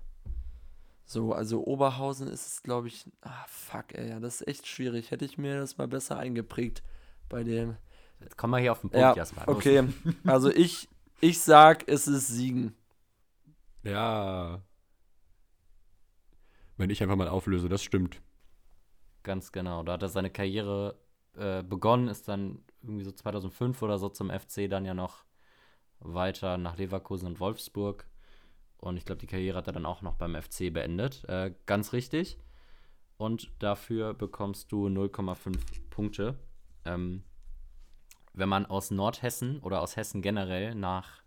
So, 1.06 1.32
also 1.32 1.64
Oberhausen 1.64 2.28
ist 2.28 2.46
es, 2.46 2.62
glaube 2.62 2.86
ich. 2.86 3.04
Ah, 3.20 3.44
fuck, 3.48 3.94
ey, 3.94 4.11
ja, 4.11 4.20
das 4.20 4.40
ist 4.42 4.46
echt 4.48 4.66
schwierig. 4.68 5.11
Hätte 5.11 5.24
ich 5.24 5.38
mir 5.38 5.58
das 5.58 5.76
mal 5.76 5.88
besser 5.88 6.16
eingeprägt 6.16 6.84
bei 7.28 7.42
dem. 7.42 7.76
Jetzt 8.20 8.36
kommen 8.38 8.52
wir 8.52 8.58
hier 8.58 8.70
auf 8.70 8.80
den 8.82 8.90
Punkt, 8.90 9.00
Ja. 9.02 9.14
Los. 9.14 9.32
okay. 9.46 9.88
Also 10.24 10.50
ich, 10.50 10.88
ich 11.20 11.40
sag, 11.40 11.88
es 11.88 12.06
ist 12.06 12.28
Siegen. 12.28 12.76
Ja. 13.82 14.62
Wenn 16.81 16.89
ich 16.89 17.03
einfach 17.03 17.16
mal 17.16 17.28
auflöse, 17.28 17.68
das 17.68 17.83
stimmt. 17.83 18.22
Ganz 19.22 19.53
genau. 19.53 19.83
Da 19.83 19.93
hat 19.93 20.03
er 20.03 20.09
seine 20.09 20.31
Karriere 20.31 20.99
äh, 21.37 21.62
begonnen, 21.62 22.09
ist 22.09 22.26
dann 22.26 22.62
irgendwie 22.81 23.05
so 23.05 23.12
2005 23.12 23.83
oder 23.83 23.99
so 23.99 24.09
zum 24.09 24.31
FC 24.31 24.66
dann 24.66 24.87
ja 24.87 24.95
noch 24.95 25.26
weiter 25.99 26.57
nach 26.57 26.78
Leverkusen 26.78 27.26
und 27.26 27.39
Wolfsburg. 27.39 28.09
Und 28.78 28.97
ich 28.97 29.05
glaube, 29.05 29.20
die 29.20 29.26
Karriere 29.26 29.59
hat 29.59 29.66
er 29.66 29.74
dann 29.74 29.85
auch 29.85 30.01
noch 30.01 30.14
beim 30.14 30.35
FC 30.35 30.72
beendet. 30.72 31.22
Äh, 31.28 31.53
ganz 31.66 31.93
richtig. 31.93 32.39
Und 33.18 33.53
dafür 33.59 34.14
bekommst 34.14 34.72
du 34.72 34.87
0,5 34.87 35.59
Punkte. 35.91 36.39
Ähm, 36.87 37.24
wenn 38.33 38.49
man 38.49 38.64
aus 38.64 38.91
Nordhessen 38.91 39.61
oder 39.61 39.83
aus 39.83 39.97
Hessen 39.97 40.22
generell 40.22 40.74
nach 40.74 41.19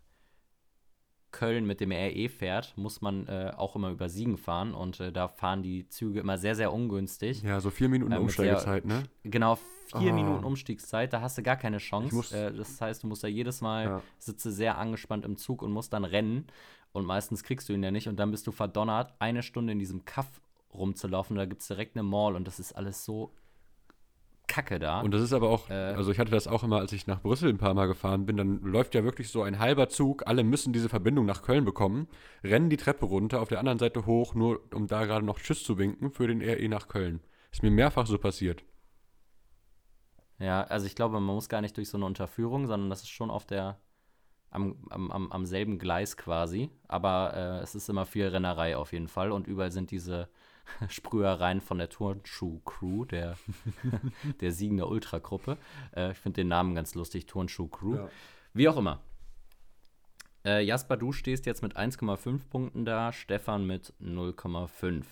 Köln 1.34 1.66
mit 1.66 1.80
dem 1.80 1.90
RE 1.92 2.28
fährt, 2.28 2.72
muss 2.76 3.00
man 3.00 3.26
äh, 3.26 3.52
auch 3.56 3.74
immer 3.76 3.90
über 3.90 4.08
Siegen 4.08 4.36
fahren. 4.38 4.72
Und 4.72 5.00
äh, 5.00 5.10
da 5.12 5.26
fahren 5.28 5.62
die 5.62 5.88
Züge 5.88 6.20
immer 6.20 6.38
sehr, 6.38 6.54
sehr 6.54 6.72
ungünstig. 6.72 7.42
Ja, 7.42 7.60
so 7.60 7.70
vier 7.70 7.88
Minuten 7.88 8.12
Äh, 8.12 8.18
Umsteigezeit, 8.18 8.84
ne? 8.84 9.02
Genau, 9.24 9.56
vier 9.98 10.12
Ah. 10.12 10.14
Minuten 10.14 10.44
Umstiegszeit, 10.44 11.12
da 11.12 11.20
hast 11.20 11.36
du 11.36 11.42
gar 11.42 11.56
keine 11.56 11.78
Chance. 11.78 12.14
muss- 12.14 12.32
äh, 12.32 12.52
das 12.52 12.80
heißt, 12.80 13.02
du 13.02 13.08
musst 13.08 13.24
da 13.24 13.28
jedes 13.28 13.60
Mal, 13.60 13.84
Ja. 13.84 14.02
sitze 14.18 14.52
sehr 14.52 14.78
angespannt 14.78 15.24
im 15.24 15.36
Zug 15.36 15.62
und 15.62 15.72
musst 15.72 15.92
dann 15.92 16.04
rennen. 16.04 16.46
Und 16.92 17.04
meistens 17.04 17.42
kriegst 17.42 17.68
du 17.68 17.72
ihn 17.72 17.82
ja 17.82 17.90
nicht. 17.90 18.06
Und 18.08 18.16
dann 18.16 18.30
bist 18.30 18.46
du 18.46 18.52
verdonnert, 18.52 19.12
eine 19.18 19.42
Stunde 19.42 19.72
in 19.72 19.80
diesem 19.80 20.04
Kaff 20.04 20.40
rumzulaufen. 20.72 21.36
Da 21.36 21.44
gibt 21.46 21.62
es 21.62 21.68
direkt 21.68 21.96
eine 21.96 22.02
Mall 22.04 22.36
und 22.36 22.46
das 22.46 22.58
ist 22.60 22.72
alles 22.72 23.04
so 23.04 23.32
kacke 24.54 24.78
da. 24.78 25.00
Und 25.00 25.12
das 25.12 25.22
ist 25.22 25.32
aber 25.32 25.48
auch, 25.50 25.68
Äh. 25.70 25.74
also 25.74 26.10
ich 26.12 26.18
hatte 26.18 26.30
das 26.30 26.46
auch 26.46 26.62
immer, 26.62 26.78
als 26.78 26.92
ich 26.92 27.06
nach 27.06 27.20
Brüssel 27.20 27.48
ein 27.50 27.58
paar 27.58 27.74
Mal 27.74 27.86
gefahren 27.86 28.26
bin, 28.26 28.36
dann 28.36 28.60
läuft 28.62 28.94
ja 28.94 29.02
wirklich 29.04 29.28
so 29.28 29.42
ein 29.42 29.58
halber 29.58 29.88
Zug, 29.88 30.26
alle 30.26 30.44
müssen 30.44 30.72
diese 30.72 30.88
Verbindung 30.88 31.26
nach 31.26 31.42
Köln 31.42 31.64
bekommen, 31.64 32.06
rennen 32.42 32.70
die 32.70 32.76
Treppe 32.76 33.06
runter, 33.06 33.40
auf 33.40 33.48
der 33.48 33.58
anderen 33.58 33.78
Seite 33.78 34.06
hoch, 34.06 34.34
nur 34.34 34.60
um 34.72 34.86
da 34.86 35.04
gerade 35.06 35.26
noch 35.26 35.38
Tschüss 35.40 35.64
zu 35.64 35.78
winken 35.78 36.10
für 36.10 36.26
den 36.28 36.40
RE 36.40 36.68
nach 36.68 36.88
Köln. 36.88 37.20
Ist 37.50 37.62
mir 37.62 37.70
mehrfach 37.70 38.06
so 38.06 38.18
passiert. 38.18 38.64
ja, 40.38 40.62
also 40.64 40.86
ich 40.86 40.94
glaube, 40.94 41.14
man 41.14 41.24
muss 41.24 41.48
gar 41.48 41.60
nicht 41.60 41.76
durch 41.76 41.88
so 41.88 41.96
eine 41.96 42.06
Unterführung, 42.06 42.66
sondern 42.66 42.90
das 42.90 43.02
ist 43.02 43.10
schon 43.10 43.30
auf 43.30 43.46
der, 43.46 43.78
am, 44.50 44.76
am, 44.90 45.32
am, 45.32 45.46
selben 45.46 45.78
Gleis 45.78 46.16
quasi. 46.16 46.70
Aber 46.88 47.32
äh, 47.34 47.62
es 47.62 47.74
ist 47.74 47.88
immer 47.88 48.06
viel 48.06 48.26
Rennerei 48.28 48.76
auf 48.76 48.92
jeden 48.92 49.08
Fall. 49.08 49.32
Und 49.32 49.46
überall 49.46 49.70
sind 49.72 49.90
diese 49.90 50.28
Sprühereien 50.88 51.60
von 51.60 51.78
der 51.78 51.88
Turnschuh-Crew, 51.88 53.04
der, 53.04 53.36
der 54.40 54.52
Siegen 54.52 54.76
der 54.76 54.88
Ultra-Gruppe. 54.88 55.58
Äh, 55.94 56.12
ich 56.12 56.18
finde 56.18 56.42
den 56.42 56.48
Namen 56.48 56.74
ganz 56.74 56.94
lustig, 56.94 57.26
Turnschuh-Crew. 57.26 57.96
Ja. 57.96 58.08
Wie 58.52 58.68
auch 58.68 58.76
immer. 58.76 59.00
Äh, 60.44 60.62
Jasper, 60.64 60.96
du 60.96 61.12
stehst 61.12 61.46
jetzt 61.46 61.62
mit 61.62 61.76
1,5 61.76 62.48
Punkten 62.48 62.84
da, 62.84 63.12
Stefan 63.12 63.66
mit 63.66 63.94
0,5. 64.00 65.04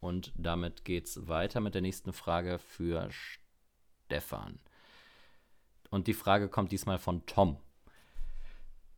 Und 0.00 0.32
damit 0.36 0.84
geht's 0.84 1.26
weiter 1.26 1.60
mit 1.60 1.74
der 1.74 1.82
nächsten 1.82 2.12
Frage 2.12 2.58
für 2.58 3.08
Stefan. 3.10 4.58
Und 5.90 6.06
die 6.06 6.14
Frage 6.14 6.48
kommt 6.48 6.72
diesmal 6.72 6.98
von 6.98 7.24
Tom. 7.26 7.58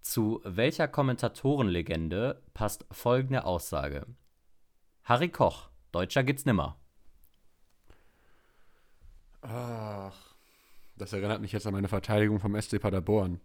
Zu 0.00 0.40
welcher 0.44 0.88
Kommentatorenlegende 0.88 2.42
passt 2.54 2.86
folgende 2.90 3.44
Aussage? 3.44 4.06
Harry 5.04 5.28
Koch, 5.28 5.70
Deutscher 5.92 6.22
gibt's 6.22 6.44
nimmer. 6.44 6.76
Ach, 9.42 10.34
das 10.96 11.12
erinnert 11.12 11.40
mich 11.40 11.52
jetzt 11.52 11.66
an 11.66 11.72
meine 11.72 11.88
Verteidigung 11.88 12.40
vom 12.40 12.60
SC 12.60 12.80
Paderborn. 12.80 13.40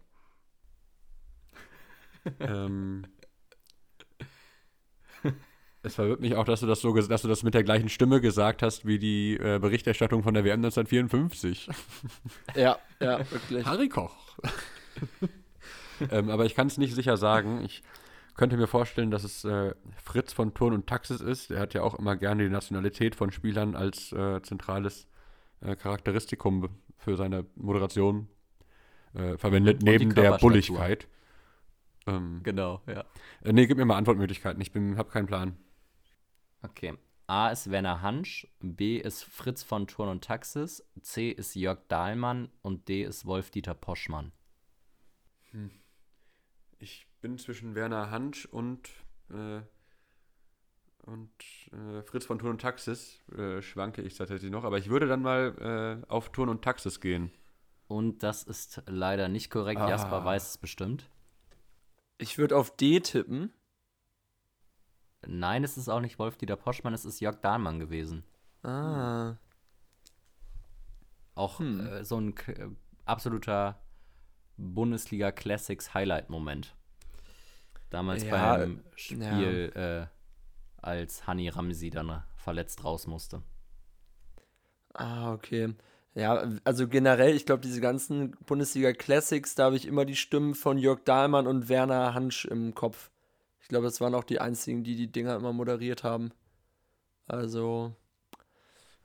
ähm, 2.40 3.06
es 5.84 5.94
verwirrt 5.94 6.20
mich 6.20 6.34
auch, 6.34 6.44
dass 6.44 6.60
du 6.60 6.66
das 6.66 6.80
so, 6.80 6.94
dass 6.94 7.22
du 7.22 7.28
das 7.28 7.42
mit 7.42 7.52
der 7.52 7.62
gleichen 7.62 7.90
Stimme 7.90 8.20
gesagt 8.20 8.62
hast 8.62 8.86
wie 8.86 8.98
die 8.98 9.34
äh, 9.34 9.58
Berichterstattung 9.58 10.22
von 10.22 10.34
der 10.34 10.44
WM 10.44 10.64
1954. 10.64 11.68
Ja, 12.54 12.78
ja, 13.00 13.18
wirklich. 13.30 13.66
Harry 13.66 13.88
Koch. 13.88 14.38
ähm, 16.10 16.30
aber 16.30 16.46
ich 16.46 16.54
kann 16.54 16.68
es 16.68 16.78
nicht 16.78 16.94
sicher 16.94 17.16
sagen. 17.16 17.62
Ich 17.64 17.82
könnte 18.34 18.56
mir 18.56 18.66
vorstellen, 18.66 19.10
dass 19.10 19.24
es 19.24 19.44
äh, 19.44 19.74
Fritz 20.02 20.32
von 20.32 20.54
Turn 20.54 20.74
und 20.74 20.86
Taxis 20.86 21.20
ist. 21.20 21.50
Er 21.50 21.60
hat 21.60 21.74
ja 21.74 21.82
auch 21.82 21.94
immer 21.94 22.16
gerne 22.16 22.44
die 22.44 22.50
Nationalität 22.50 23.14
von 23.14 23.30
Spielern 23.30 23.76
als 23.76 24.12
äh, 24.12 24.42
zentrales 24.42 25.06
äh, 25.60 25.76
Charakteristikum 25.76 26.68
für 26.96 27.16
seine 27.16 27.46
Moderation 27.56 28.28
äh, 29.14 29.36
verwendet, 29.36 29.82
Und 29.82 29.84
neben 29.84 30.14
der. 30.14 30.38
Bulligkeit. 30.38 31.06
Ähm, 32.06 32.40
Genau, 32.42 32.82
ja. 32.86 33.04
äh, 33.42 33.52
nee, 33.52 33.66
gib 33.66 33.76
mir 33.78 33.84
mal 33.84 33.96
Antwortmöglichkeiten. 33.96 34.60
Ich 34.60 34.74
habe 34.74 35.10
keinen 35.10 35.26
Plan. 35.26 35.56
Okay. 36.62 36.94
A 37.26 37.48
ist 37.48 37.70
Werner 37.70 38.02
Hansch, 38.02 38.46
B 38.60 38.98
ist 38.98 39.24
Fritz 39.24 39.62
von 39.62 39.86
Turn 39.86 40.10
und 40.10 40.24
Taxis, 40.24 40.86
C 41.00 41.30
ist 41.30 41.54
Jörg 41.54 41.78
Dahlmann 41.88 42.50
und 42.60 42.88
D 42.88 43.02
ist 43.02 43.24
Wolf-Dieter 43.24 43.72
Poschmann. 43.72 44.32
Ich 46.78 47.06
bin 47.24 47.38
zwischen 47.38 47.74
Werner 47.74 48.10
Hansch 48.10 48.44
und, 48.44 48.86
äh, 49.30 49.62
und 51.06 51.30
äh, 51.72 52.02
Fritz 52.02 52.26
von 52.26 52.38
Turn 52.38 52.50
und 52.50 52.60
Taxis. 52.60 53.22
Äh, 53.34 53.62
schwanke 53.62 54.02
ich 54.02 54.14
tatsächlich 54.14 54.50
noch. 54.50 54.64
Aber 54.64 54.76
ich 54.76 54.90
würde 54.90 55.06
dann 55.08 55.22
mal 55.22 56.02
äh, 56.04 56.12
auf 56.12 56.32
Turn 56.32 56.50
und 56.50 56.60
Taxis 56.62 57.00
gehen. 57.00 57.30
Und 57.88 58.22
das 58.22 58.42
ist 58.42 58.82
leider 58.84 59.28
nicht 59.30 59.48
korrekt. 59.48 59.80
Ah. 59.80 59.88
Jasper 59.88 60.22
weiß 60.22 60.50
es 60.50 60.58
bestimmt. 60.58 61.08
Ich 62.18 62.36
würde 62.36 62.58
auf 62.58 62.76
D 62.76 63.00
tippen. 63.00 63.54
Nein, 65.26 65.64
es 65.64 65.78
ist 65.78 65.88
auch 65.88 66.00
nicht 66.00 66.18
Wolf-Dieter 66.18 66.56
Poschmann, 66.56 66.92
es 66.92 67.06
ist 67.06 67.20
Jörg 67.20 67.40
Dahlmann 67.40 67.80
gewesen. 67.80 68.22
Ah. 68.62 69.36
Auch 71.34 71.58
Hm. 71.58 71.86
äh, 71.86 72.04
so 72.04 72.20
ein 72.20 72.34
absoluter 73.06 73.80
Bundesliga 74.58 75.32
Classics 75.32 75.94
Highlight-Moment. 75.94 76.76
Damals 77.94 78.24
Ja, 78.24 78.56
beim 78.56 78.82
Spiel, 78.96 79.70
äh, 79.76 80.06
als 80.82 81.28
Hani 81.28 81.48
Ramsi 81.48 81.90
dann 81.90 82.08
äh, 82.08 82.18
verletzt 82.34 82.82
raus 82.82 83.06
musste. 83.06 83.40
Ah, 84.94 85.32
okay. 85.32 85.74
Ja, 86.16 86.44
also 86.64 86.88
generell, 86.88 87.36
ich 87.36 87.46
glaube, 87.46 87.62
diese 87.62 87.80
ganzen 87.80 88.32
Bundesliga 88.46 88.92
Classics, 88.92 89.54
da 89.54 89.66
habe 89.66 89.76
ich 89.76 89.86
immer 89.86 90.04
die 90.04 90.16
Stimmen 90.16 90.56
von 90.56 90.76
Jörg 90.76 91.04
Dahlmann 91.04 91.46
und 91.46 91.68
Werner 91.68 92.14
Hansch 92.14 92.46
im 92.46 92.74
Kopf. 92.74 93.12
Ich 93.60 93.68
glaube, 93.68 93.86
das 93.86 94.00
waren 94.00 94.16
auch 94.16 94.24
die 94.24 94.40
einzigen, 94.40 94.82
die 94.82 94.96
die 94.96 95.12
Dinger 95.12 95.36
immer 95.36 95.52
moderiert 95.52 96.02
haben. 96.02 96.32
Also, 97.28 97.94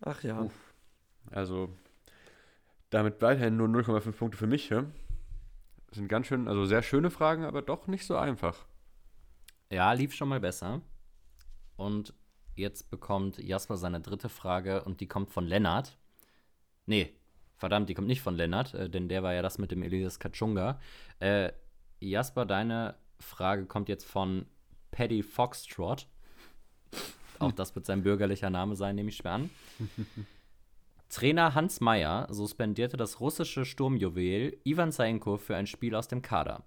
ach 0.02 0.24
ja. 0.24 0.50
Also 1.30 1.70
damit 2.90 3.22
weiterhin 3.22 3.56
nur 3.56 3.68
0,5 3.68 4.12
Punkte 4.14 4.38
für 4.40 4.48
mich. 4.48 4.70
Ja? 4.70 4.84
Das 5.90 5.98
sind 5.98 6.08
ganz 6.08 6.26
schön, 6.26 6.48
also 6.48 6.66
sehr 6.66 6.82
schöne 6.82 7.12
Fragen, 7.12 7.46
aber 7.46 7.62
doch 7.62 7.86
nicht 7.86 8.08
so 8.08 8.18
einfach. 8.18 8.66
Ja, 9.72 9.92
lief 9.94 10.14
schon 10.14 10.30
mal 10.30 10.40
besser. 10.40 10.82
Und 11.76 12.14
jetzt 12.56 12.90
bekommt 12.90 13.38
Jasper 13.38 13.78
seine 13.78 14.02
dritte 14.02 14.30
Frage 14.30 14.84
und 14.84 15.00
die 15.00 15.08
kommt 15.08 15.30
von 15.30 15.46
Lennart. 15.46 15.98
Nee, 16.86 17.14
verdammt, 17.56 17.90
die 17.90 17.94
kommt 17.94 18.08
nicht 18.08 18.22
von 18.22 18.36
Lennart, 18.36 18.74
äh, 18.74 18.90
denn 18.90 19.10
der 19.10 19.24
war 19.24 19.34
ja 19.34 19.42
das 19.42 19.58
mit 19.58 19.72
dem 19.72 19.84
Elias 19.84 20.20
Kachunga. 20.20 20.80
Äh, 21.20 21.52
Jasper, 22.00 22.46
deine 22.46 22.96
Frage 23.20 23.66
kommt 23.66 23.90
jetzt 23.90 24.06
von 24.06 24.46
Paddy 24.92 25.24
Foxtrot. 25.24 26.08
Auch 27.40 27.52
das 27.52 27.76
wird 27.76 27.86
sein 27.86 28.04
bürgerlicher 28.04 28.50
Name 28.50 28.76
sein, 28.76 28.96
nehme 28.96 29.10
ich 29.10 29.18
schwer 29.18 29.34
an. 29.34 29.50
Trainer 31.10 31.56
Hans 31.56 31.80
Meyer 31.80 32.28
suspendierte 32.30 32.98
das 32.98 33.20
russische 33.20 33.66
Sturmjuwel 33.66 34.60
Ivan 34.64 34.92
Saenko 34.92 35.38
für 35.38 35.56
ein 35.56 35.66
Spiel 35.66 35.96
aus 35.96 36.08
dem 36.08 36.22
Kader. 36.22 36.66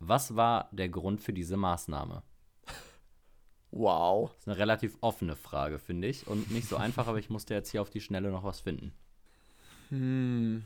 Was 0.00 0.36
war 0.36 0.68
der 0.72 0.88
Grund 0.88 1.20
für 1.20 1.32
diese 1.32 1.56
Maßnahme? 1.56 2.22
Wow. 3.72 4.30
Das 4.30 4.40
ist 4.40 4.48
eine 4.48 4.58
relativ 4.58 4.96
offene 5.00 5.36
Frage, 5.36 5.78
finde 5.78 6.08
ich. 6.08 6.26
Und 6.26 6.50
nicht 6.50 6.68
so 6.68 6.76
einfach, 6.76 7.06
aber 7.06 7.18
ich 7.18 7.30
musste 7.30 7.54
jetzt 7.54 7.70
hier 7.70 7.82
auf 7.82 7.90
die 7.90 8.00
Schnelle 8.00 8.30
noch 8.30 8.44
was 8.44 8.60
finden. 8.60 8.92
Hm. 9.90 10.64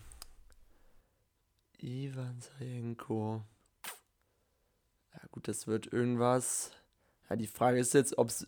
Ivan 1.78 2.40
Sajenko. 2.40 3.42
Ja, 5.12 5.20
gut, 5.30 5.48
das 5.48 5.66
wird 5.66 5.92
irgendwas. 5.92 6.70
Ja, 7.28 7.36
die 7.36 7.46
Frage 7.46 7.78
ist 7.78 7.94
jetzt, 7.94 8.16
ob 8.18 8.28
es 8.28 8.46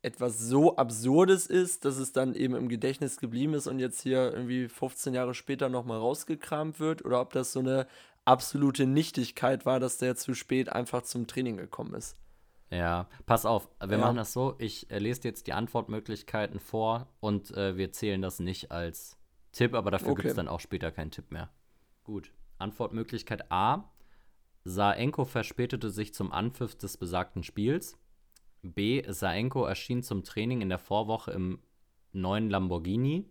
etwas 0.00 0.38
so 0.38 0.76
Absurdes 0.76 1.46
ist, 1.46 1.84
dass 1.84 1.96
es 1.96 2.12
dann 2.12 2.34
eben 2.34 2.54
im 2.54 2.68
Gedächtnis 2.68 3.18
geblieben 3.18 3.54
ist 3.54 3.66
und 3.66 3.78
jetzt 3.78 4.00
hier 4.02 4.32
irgendwie 4.32 4.68
15 4.68 5.12
Jahre 5.12 5.34
später 5.34 5.68
nochmal 5.68 5.98
rausgekramt 5.98 6.80
wird, 6.80 7.04
oder 7.04 7.20
ob 7.20 7.32
das 7.32 7.52
so 7.52 7.60
eine 7.60 7.86
absolute 8.24 8.86
Nichtigkeit 8.86 9.66
war, 9.66 9.80
dass 9.80 9.98
der 9.98 10.14
zu 10.16 10.34
spät 10.34 10.68
einfach 10.68 11.02
zum 11.02 11.26
Training 11.26 11.56
gekommen 11.56 11.94
ist. 11.94 12.16
Ja, 12.70 13.08
pass 13.24 13.46
auf, 13.46 13.70
wir 13.80 13.92
Ja. 13.92 13.98
machen 13.98 14.16
das 14.16 14.32
so. 14.32 14.54
Ich 14.58 14.90
äh, 14.90 14.98
lese 14.98 15.22
dir 15.22 15.28
jetzt 15.28 15.46
die 15.46 15.52
Antwortmöglichkeiten 15.54 16.60
vor 16.60 17.08
und 17.20 17.50
äh, 17.56 17.76
wir 17.76 17.92
zählen 17.92 18.20
das 18.20 18.40
nicht 18.40 18.70
als 18.70 19.16
Tipp, 19.52 19.74
aber 19.74 19.90
dafür 19.90 20.08
gibt 20.08 20.20
Okay. 20.20 20.28
es 20.28 20.34
dann 20.34 20.48
auch 20.48 20.60
später 20.60 20.90
keinen 20.92 21.10
Tipp 21.10 21.30
mehr. 21.30 21.50
Gut. 22.04 22.32
Antwortmöglichkeit 22.58 23.50
A. 23.50 23.90
Saenko 24.64 25.24
verspätete 25.24 25.88
sich 25.90 26.12
zum 26.12 26.30
Anpfiff 26.32 26.76
des 26.76 26.98
besagten 26.98 27.42
Spiels. 27.42 27.98
B. 28.62 29.02
Saenko 29.08 29.64
erschien 29.64 30.02
zum 30.02 30.24
Training 30.24 30.60
in 30.60 30.68
der 30.68 30.78
Vorwoche 30.78 31.30
im 31.30 31.62
neuen 32.12 32.50
Lamborghini. 32.50 33.24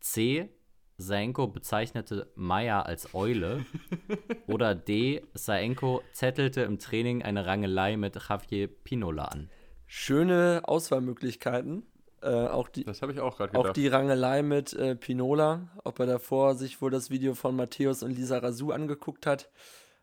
C. 0.00 0.50
Saenko 0.98 1.48
bezeichnete 1.48 2.30
Meyer 2.34 2.86
als 2.86 3.14
Eule. 3.14 3.64
Oder 4.46 4.74
D. 4.74 5.22
Saenko 5.34 6.02
zettelte 6.12 6.62
im 6.62 6.78
Training 6.78 7.22
eine 7.22 7.46
Rangelei 7.46 7.96
mit 7.96 8.16
Javier 8.28 8.68
Pinola 8.68 9.24
an. 9.26 9.50
Schöne 9.86 10.62
Auswahlmöglichkeiten. 10.64 11.84
Äh, 12.22 12.46
auch 12.46 12.68
die, 12.68 12.84
Das 12.84 13.02
habe 13.02 13.12
ich 13.12 13.20
auch 13.20 13.36
gerade 13.36 13.52
gedacht. 13.52 13.70
Auch 13.70 13.72
die 13.72 13.88
Rangelei 13.88 14.42
mit 14.42 14.72
äh, 14.74 14.94
Pinola, 14.94 15.68
ob 15.82 15.98
er 15.98 16.06
davor 16.06 16.54
sich 16.54 16.80
wohl 16.80 16.90
das 16.90 17.10
Video 17.10 17.34
von 17.34 17.56
Matthäus 17.56 18.02
und 18.02 18.12
Lisa 18.12 18.38
Razou 18.38 18.70
angeguckt 18.70 19.26
hat, 19.26 19.50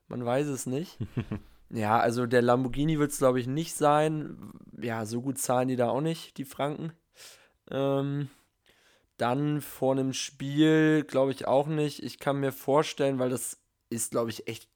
man 0.08 0.26
weiß 0.26 0.48
es 0.48 0.66
nicht. 0.66 0.98
ja, 1.70 1.98
also 1.98 2.26
der 2.26 2.42
Lamborghini 2.42 3.00
wird 3.00 3.12
es, 3.12 3.20
glaube 3.20 3.40
ich, 3.40 3.48
nicht 3.48 3.74
sein. 3.74 4.52
Ja, 4.82 5.06
so 5.06 5.22
gut 5.22 5.38
zahlen 5.38 5.70
die 5.70 5.78
da 5.78 5.90
auch 5.90 6.02
nicht, 6.02 6.38
die 6.38 6.46
Franken. 6.46 6.92
Ähm, 7.72 8.30
dann 9.22 9.62
vor 9.62 9.94
einem 9.94 10.14
Spiel, 10.14 11.04
glaube 11.04 11.32
ich, 11.32 11.48
auch 11.48 11.68
nicht. 11.68 12.04
Ich 12.04 12.20
kann 12.20 12.40
mir 12.40 12.52
vorstellen, 12.52 13.20
weil 13.20 13.30
das 13.30 13.60
ist, 13.90 14.12
glaube 14.12 14.30
ich, 14.30 14.48
echt. 14.48 14.70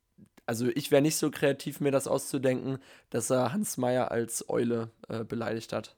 Also 0.46 0.68
ich 0.68 0.92
wäre 0.92 1.02
nicht 1.02 1.16
so 1.16 1.32
kreativ, 1.32 1.80
mir 1.80 1.92
das 1.92 2.08
auszudenken, 2.08 2.80
dass 3.10 3.30
er 3.30 3.54
Hans 3.54 3.78
Meyer 3.78 4.12
als 4.12 4.50
Eule 4.50 4.92
äh, 5.08 5.24
beleidigt 5.24 5.72
hat. 5.72 5.96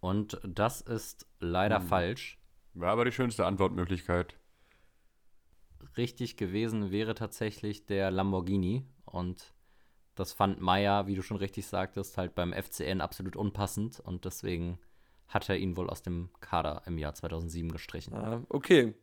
Und 0.00 0.40
das 0.44 0.80
ist 0.80 1.26
leider 1.38 1.78
Hm. 1.78 1.86
falsch. 1.86 2.38
War 2.74 2.90
aber 2.90 3.04
die 3.04 3.12
schönste 3.12 3.46
Antwortmöglichkeit. 3.46 4.34
Richtig 5.96 6.36
gewesen 6.36 6.90
wäre 6.90 7.14
tatsächlich 7.14 7.86
der 7.86 8.10
Lamborghini. 8.10 8.84
Und 9.04 9.54
das 10.14 10.32
fand 10.32 10.60
Meyer, 10.60 11.06
wie 11.06 11.14
du 11.14 11.22
schon 11.22 11.36
richtig 11.36 11.66
sagtest, 11.66 12.18
halt 12.18 12.34
beim 12.34 12.52
FCN 12.52 13.00
absolut 13.00 13.36
unpassend. 13.36 14.00
Und 14.00 14.24
deswegen 14.24 14.78
hat 15.28 15.48
er 15.48 15.56
ihn 15.56 15.76
wohl 15.76 15.88
aus 15.88 16.02
dem 16.02 16.30
Kader 16.40 16.82
im 16.86 16.98
Jahr 16.98 17.14
2007 17.14 17.72
gestrichen. 17.72 18.14
Ja, 18.14 18.42
okay. 18.48 18.94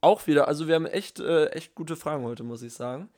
Auch 0.00 0.26
wieder, 0.26 0.48
also 0.48 0.66
wir 0.66 0.74
haben 0.74 0.86
echt, 0.86 1.20
äh, 1.20 1.46
echt 1.46 1.74
gute 1.74 1.96
Fragen 1.96 2.24
heute, 2.24 2.42
muss 2.42 2.62
ich 2.62 2.72
sagen. 2.74 3.08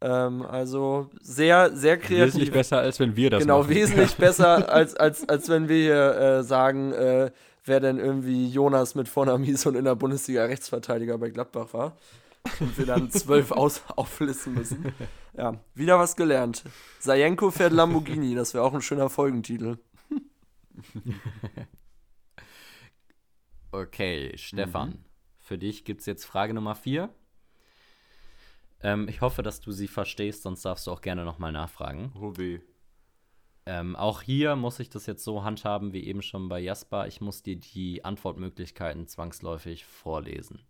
Ähm, 0.00 0.42
also 0.42 1.10
sehr, 1.20 1.74
sehr 1.76 1.96
kreativ. 1.96 2.34
Wesentlich 2.34 2.52
besser, 2.52 2.78
als 2.78 3.00
wenn 3.00 3.16
wir 3.16 3.30
das 3.30 3.42
genau, 3.42 3.60
machen. 3.60 3.70
wesentlich 3.70 4.14
besser, 4.18 4.72
als, 4.72 4.94
als, 4.94 5.28
als 5.28 5.48
wenn 5.48 5.68
wir 5.68 5.76
hier 5.76 6.16
äh, 6.16 6.42
sagen, 6.44 6.92
äh, 6.92 7.30
wer 7.64 7.80
denn 7.80 7.98
irgendwie 7.98 8.48
Jonas 8.48 8.94
mit 8.94 9.08
Vornamen 9.08 9.44
hieß 9.44 9.66
und 9.66 9.74
in 9.74 9.84
der 9.84 9.96
Bundesliga 9.96 10.44
Rechtsverteidiger 10.44 11.18
bei 11.18 11.30
Gladbach 11.30 11.72
war. 11.72 11.96
Und 12.60 12.78
wir 12.78 12.86
dann 12.86 13.10
zwölf 13.10 13.50
aus 13.50 13.82
auflisten 13.96 14.54
müssen. 14.54 14.92
Ja, 15.36 15.54
wieder 15.74 15.98
was 15.98 16.16
gelernt. 16.16 16.64
Sajenko 16.98 17.50
fährt 17.50 17.72
Lamborghini, 17.72 18.34
das 18.34 18.54
wäre 18.54 18.64
auch 18.64 18.74
ein 18.74 18.82
schöner 18.82 19.10
Folgentitel. 19.10 19.78
Okay, 23.70 24.36
Stefan, 24.36 24.90
Mhm. 24.90 25.04
für 25.38 25.58
dich 25.58 25.84
gibt 25.84 26.00
es 26.00 26.06
jetzt 26.06 26.24
Frage 26.24 26.54
Nummer 26.54 26.74
4. 26.74 27.10
Ähm, 28.80 29.08
ich 29.08 29.20
hoffe, 29.20 29.42
dass 29.42 29.60
du 29.60 29.72
sie 29.72 29.88
verstehst, 29.88 30.42
sonst 30.42 30.64
darfst 30.64 30.86
du 30.86 30.92
auch 30.92 31.00
gerne 31.00 31.24
nochmal 31.24 31.52
nachfragen. 31.52 32.12
Oh 32.14 32.36
weh. 32.36 32.60
Ähm, 33.66 33.96
auch 33.96 34.22
hier 34.22 34.56
muss 34.56 34.80
ich 34.80 34.88
das 34.88 35.04
jetzt 35.06 35.24
so 35.24 35.44
handhaben 35.44 35.92
wie 35.92 36.06
eben 36.06 36.22
schon 36.22 36.48
bei 36.48 36.60
Jasper. 36.60 37.06
Ich 37.06 37.20
muss 37.20 37.42
dir 37.42 37.56
die 37.56 38.04
Antwortmöglichkeiten 38.04 39.06
zwangsläufig 39.06 39.84
vorlesen. 39.84 40.62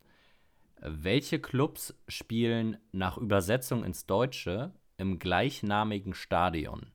Welche 0.80 1.38
Clubs 1.38 1.94
spielen 2.08 2.78
nach 2.92 3.16
Übersetzung 3.18 3.84
ins 3.84 4.06
Deutsche 4.06 4.72
im 4.96 5.18
gleichnamigen 5.18 6.14
Stadion? 6.14 6.90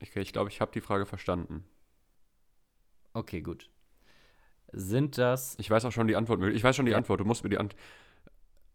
Okay, 0.00 0.20
ich 0.20 0.32
glaube, 0.32 0.50
ich 0.50 0.60
habe 0.60 0.72
die 0.72 0.80
Frage 0.80 1.06
verstanden. 1.06 1.64
Okay, 3.14 3.40
gut. 3.40 3.70
Sind 4.72 5.18
das 5.18 5.56
Ich 5.58 5.70
weiß 5.70 5.84
auch 5.84 5.92
schon 5.92 6.06
die 6.08 6.16
Antwort. 6.16 6.42
Ich 6.42 6.64
weiß 6.64 6.74
schon 6.76 6.86
die 6.86 6.92
Ja. 6.92 6.98
Antwort. 6.98 7.20
Du 7.20 7.24
musst 7.24 7.44
mir 7.44 7.50
die 7.50 7.58
Antwort. 7.58 7.80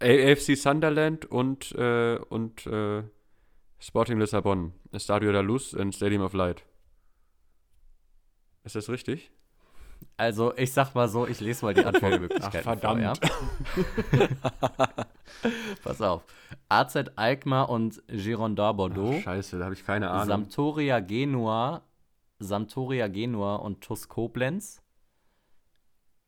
AFC 0.02 0.56
Sunderland 0.56 1.26
und, 1.26 1.74
äh, 1.74 2.18
und 2.30 2.66
äh, 2.68 3.04
Sporting 3.80 4.18
Lissabon. 4.20 4.74
Estadio 4.92 5.32
da 5.32 5.42
Luz 5.42 5.74
und 5.74 5.94
Stadium 5.94 6.22
of 6.22 6.34
Light. 6.34 6.64
Ist 8.64 8.76
das 8.76 8.90
richtig? 8.90 9.32
Also, 10.16 10.56
ich 10.56 10.72
sag 10.72 10.94
mal 10.96 11.10
so, 11.10 11.28
ich 11.28 11.40
lese 11.42 11.66
mal 11.66 11.74
die 11.74 11.84
Antwortmöglichkeiten 11.84 12.60
Ach, 12.60 12.64
verdammt. 12.64 13.18
Vor, 13.18 14.20
ja? 14.20 14.88
Pass 15.84 16.02
auf. 16.02 16.24
AZ 16.70 16.96
Alkmaar 17.16 17.70
und 17.70 18.02
Girondin 18.08 18.76
Bordeaux. 18.78 19.16
Ach, 19.18 19.24
scheiße, 19.24 19.58
da 19.60 19.66
habe 19.66 19.74
ich 19.74 19.86
keine 19.86 20.10
Ahnung. 20.10 20.28
Sampdoria 20.28 21.00
Genua, 21.02 21.82
Sampdoria 22.40 23.08
Genua 23.08 23.58
und 23.58 23.82
TuS 23.82 24.08
Koblenz, 24.08 24.82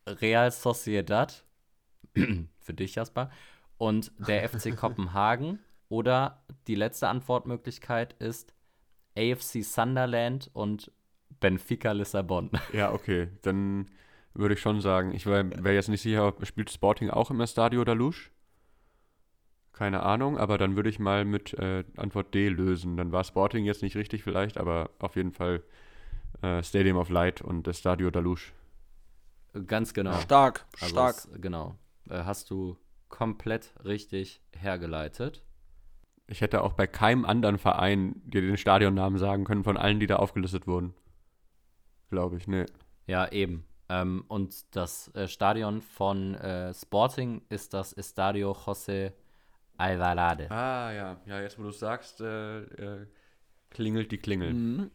Real 0.07 0.51
Sociedad, 0.51 1.43
für 2.59 2.73
dich 2.73 2.95
Jasper, 2.95 3.29
und 3.77 4.11
der 4.27 4.47
FC 4.49 4.75
Kopenhagen. 4.75 5.59
Oder 5.89 6.41
die 6.67 6.75
letzte 6.75 7.09
Antwortmöglichkeit 7.09 8.13
ist 8.13 8.53
AFC 9.17 9.63
Sunderland 9.63 10.49
und 10.53 10.91
Benfica 11.39 11.91
Lissabon. 11.91 12.49
Ja, 12.73 12.93
okay. 12.93 13.27
Dann 13.41 13.87
würde 14.33 14.53
ich 14.53 14.61
schon 14.61 14.79
sagen, 14.79 15.13
ich 15.13 15.25
wäre 15.25 15.49
wär 15.63 15.73
jetzt 15.73 15.89
nicht 15.89 16.01
sicher, 16.01 16.27
ob 16.27 16.45
spielt 16.45 16.69
Sporting 16.69 17.09
auch 17.09 17.29
im 17.31 17.41
Estadio 17.41 17.83
da 17.83 17.93
Luz? 17.93 18.29
Keine 19.73 20.03
Ahnung, 20.03 20.37
aber 20.37 20.57
dann 20.57 20.75
würde 20.75 20.89
ich 20.89 20.99
mal 20.99 21.25
mit 21.25 21.53
äh, 21.55 21.83
Antwort 21.97 22.33
D 22.33 22.49
lösen. 22.49 22.97
Dann 22.97 23.11
war 23.11 23.23
Sporting 23.23 23.65
jetzt 23.65 23.81
nicht 23.81 23.95
richtig 23.97 24.23
vielleicht, 24.23 24.57
aber 24.57 24.91
auf 24.99 25.15
jeden 25.15 25.31
Fall 25.31 25.63
äh, 26.41 26.63
Stadium 26.63 26.97
of 26.97 27.09
Light 27.09 27.41
und 27.41 27.67
Estadio 27.67 28.11
da 28.11 28.19
Luz. 28.19 28.53
Ganz 29.67 29.93
genau. 29.93 30.13
Stark, 30.19 30.65
Also 30.79 30.87
stark. 30.95 31.15
es- 31.17 31.29
genau. 31.41 31.75
Äh, 32.09 32.23
hast 32.23 32.49
du 32.49 32.77
komplett 33.09 33.73
richtig 33.83 34.41
hergeleitet. 34.53 35.43
Ich 36.27 36.39
hätte 36.41 36.61
auch 36.63 36.73
bei 36.73 36.87
keinem 36.87 37.25
anderen 37.25 37.57
Verein 37.57 38.21
dir 38.25 38.41
den 38.41 38.55
Stadionnamen 38.57 39.19
sagen 39.19 39.43
können 39.43 39.63
von 39.65 39.75
allen, 39.77 39.99
die 39.99 40.07
da 40.07 40.15
aufgelistet 40.17 40.65
wurden. 40.67 40.93
Glaube 42.09 42.37
ich, 42.37 42.47
ne. 42.47 42.65
Ja, 43.07 43.27
eben. 43.31 43.65
Ähm, 43.89 44.23
und 44.29 44.73
das 44.75 45.13
äh, 45.15 45.27
Stadion 45.27 45.81
von 45.81 46.35
äh, 46.35 46.73
Sporting 46.73 47.41
ist 47.49 47.73
das 47.73 47.91
Estadio 47.91 48.53
José 48.53 49.11
Alvarade. 49.77 50.49
Ah, 50.49 50.91
ja. 50.93 51.17
Ja, 51.25 51.41
jetzt 51.41 51.57
wo 51.59 51.63
du 51.63 51.69
es 51.69 51.79
sagst, 51.79 52.21
äh, 52.21 52.61
äh, 52.61 53.07
klingelt 53.69 54.11
die 54.13 54.17
Klingel. 54.17 54.53
Mhm. 54.53 54.91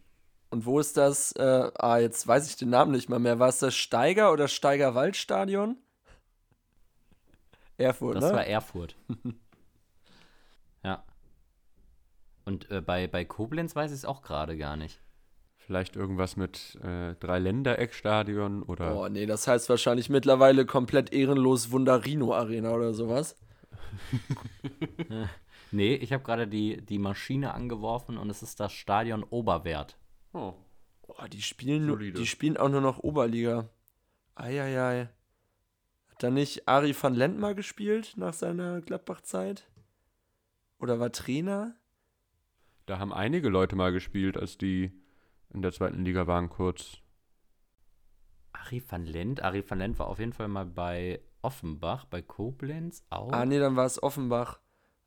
Und 0.51 0.65
wo 0.65 0.79
ist 0.79 0.97
das? 0.97 1.33
Äh, 1.33 1.71
ah, 1.75 1.99
jetzt 1.99 2.27
weiß 2.27 2.49
ich 2.49 2.57
den 2.57 2.71
Namen 2.71 2.93
nicht 2.93 3.09
mal 3.09 3.19
mehr. 3.19 3.39
War 3.39 3.49
es 3.49 3.59
das 3.59 3.75
Steiger 3.75 4.33
oder 4.33 4.49
Steigerwaldstadion? 4.49 5.77
Erfurt, 7.79 8.17
Das 8.17 8.25
ne? 8.25 8.33
war 8.33 8.47
Erfurt. 8.47 8.97
ja. 10.85 11.05
Und 12.45 12.71
äh, 12.71 12.81
bei, 12.81 13.07
bei 13.07 13.25
Koblenz 13.25 13.77
weiß 13.77 13.91
ich 13.91 13.99
es 13.99 14.05
auch 14.05 14.23
gerade 14.23 14.57
gar 14.57 14.77
nicht. 14.77 15.01
Vielleicht 15.57 15.97
irgendwas 15.97 16.37
mit 16.37 16.79
äh, 16.83 17.15
Dreiländereckstadion 17.17 18.63
oder. 18.63 18.97
Oh, 18.97 19.09
nee, 19.09 19.27
das 19.27 19.49
heißt 19.49 19.69
wahrscheinlich 19.69 20.09
mittlerweile 20.09 20.65
komplett 20.65 21.13
ehrenlos 21.13 21.73
Wundarino 21.73 22.33
Arena 22.35 22.73
oder 22.73 22.95
sowas. 22.95 23.37
Nee, 25.73 25.95
ich 25.95 26.13
habe 26.13 26.23
gerade 26.23 26.47
die, 26.47 26.81
die 26.81 26.99
Maschine 26.99 27.55
angeworfen 27.55 28.19
und 28.19 28.31
es 28.31 28.43
ist 28.43 28.61
das 28.61 28.73
Stadion 28.73 29.25
Oberwert. 29.25 29.99
Oh. 30.37 30.55
Boah, 31.07 31.29
die 31.29 31.41
spielen, 31.41 31.87
Solide. 31.87 32.19
die 32.19 32.27
spielen 32.27 32.59
auch 32.59 32.69
nur 32.69 32.83
noch 32.83 32.99
Oberliga. 32.99 33.71
Eieiei. 34.35 35.09
Hat 36.11 36.23
da 36.23 36.31
nicht 36.31 36.69
Ari 36.69 36.95
van 37.01 37.15
Lent 37.15 37.39
mal 37.39 37.55
gespielt 37.55 38.15
nach 38.17 38.35
seiner 38.35 38.83
Gladbach-Zeit? 38.83 39.67
Oder 40.79 41.01
war 41.01 41.11
Trainer? 41.11 41.75
Da 42.85 42.99
haben 42.99 43.15
einige 43.15 43.49
Leute 43.49 43.77
mal 43.77 43.93
gespielt, 43.93 44.37
als 44.37 44.59
die 44.59 44.93
in 45.49 45.63
der 45.63 45.73
zweiten 45.73 46.05
Liga 46.05 46.27
waren, 46.27 46.51
kurz. 46.51 46.99
Ari 48.53 48.83
van 48.87 49.07
Lent. 49.07 49.43
Ari 49.43 49.65
van 49.69 49.79
Lent 49.79 49.99
war 49.99 50.09
auf 50.09 50.19
jeden 50.19 50.35
Fall 50.35 50.49
mal 50.49 50.67
bei 50.67 51.23
Offenbach, 51.41 52.05
bei 52.05 52.21
Koblenz 52.21 53.05
auch. 53.09 53.33
Ah, 53.33 53.47
nee, 53.47 53.59
dann 53.59 53.77
war 53.77 53.87
es 53.87 54.03
Offenbach. 54.03 54.61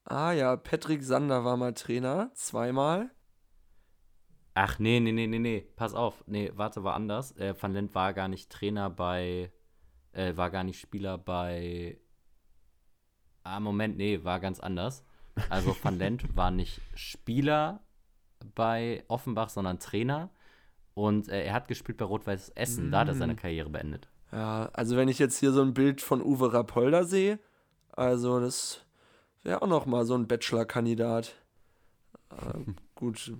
Ah 0.05 0.31
ja, 0.31 0.55
Patrick 0.55 1.03
Sander 1.03 1.45
war 1.45 1.55
mal 1.55 1.73
Trainer, 1.75 2.31
zweimal. 2.33 3.11
Ach, 4.53 4.79
nee, 4.79 4.99
nee, 4.99 5.11
nee, 5.11 5.27
nee, 5.27 5.39
nee. 5.39 5.65
Pass 5.75 5.93
auf. 5.93 6.23
Nee, 6.27 6.51
warte, 6.55 6.83
war 6.83 6.95
anders. 6.95 7.35
Äh, 7.37 7.53
Van 7.59 7.73
Lent 7.73 7.95
war 7.95 8.13
gar 8.13 8.27
nicht 8.27 8.49
Trainer 8.49 8.89
bei. 8.89 9.51
Äh, 10.11 10.35
war 10.35 10.49
gar 10.49 10.63
nicht 10.63 10.79
Spieler 10.79 11.17
bei. 11.17 11.97
Ah, 13.43 13.59
Moment, 13.59 13.97
nee, 13.97 14.23
war 14.23 14.39
ganz 14.39 14.59
anders. 14.59 15.03
Also 15.49 15.75
Van 15.81 15.97
Lent 15.97 16.23
war 16.35 16.51
nicht 16.51 16.81
Spieler 16.93 17.81
bei 18.55 19.03
Offenbach, 19.07 19.49
sondern 19.49 19.79
Trainer. 19.79 20.29
Und 20.93 21.29
äh, 21.29 21.45
er 21.45 21.53
hat 21.53 21.67
gespielt 21.67 21.97
bei 21.97 22.05
Rot-Weiß 22.05 22.49
Essen. 22.49 22.91
Da 22.91 22.99
hat 22.99 23.07
er 23.07 23.15
seine 23.15 23.35
Karriere 23.35 23.69
beendet. 23.69 24.09
Ja, 24.31 24.69
also 24.73 24.97
wenn 24.97 25.07
ich 25.07 25.19
jetzt 25.19 25.39
hier 25.39 25.51
so 25.51 25.61
ein 25.61 25.73
Bild 25.73 26.01
von 26.01 26.21
Uwe 26.21 26.53
Rapolda 26.53 27.03
sehe, 27.03 27.39
also 27.91 28.39
das 28.39 28.85
wäre 29.43 29.61
auch 29.61 29.67
noch 29.67 29.85
mal 29.85 30.05
so 30.05 30.15
ein 30.15 30.27
Bachelor-Kandidat. 30.27 31.35
Äh, 32.31 32.71
gut, 32.95 33.33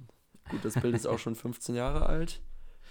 gut, 0.49 0.65
das 0.65 0.75
Bild 0.75 0.95
ist 0.95 1.07
auch 1.07 1.19
schon 1.19 1.35
15 1.35 1.75
Jahre 1.75 2.05
alt. 2.05 2.41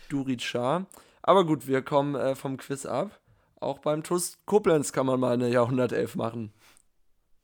Durit 0.08 0.42
Shah. 0.42 0.86
Aber 1.22 1.44
gut, 1.44 1.66
wir 1.66 1.82
kommen 1.82 2.14
äh, 2.14 2.34
vom 2.34 2.56
Quiz 2.56 2.86
ab. 2.86 3.20
Auch 3.60 3.78
beim 3.80 4.02
TuS 4.02 4.38
Koblenz 4.46 4.92
kann 4.92 5.06
man 5.06 5.20
mal 5.20 5.34
eine 5.34 5.48
Jahrhundertelf 5.48 6.16
machen. 6.16 6.52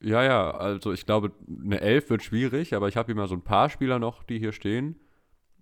Ja, 0.01 0.23
ja, 0.23 0.51
also 0.51 0.93
ich 0.93 1.07
glaube, 1.07 1.32
eine 1.49 1.81
Elf 1.81 2.11
wird 2.11 2.23
schwierig, 2.23 2.74
aber 2.74 2.89
ich 2.89 2.97
habe 2.97 3.07
hier 3.07 3.15
mal 3.15 3.27
so 3.27 3.35
ein 3.35 3.43
paar 3.43 3.70
Spieler 3.70 3.99
noch, 3.99 4.23
die 4.23 4.39
hier 4.39 4.53
stehen. 4.53 5.01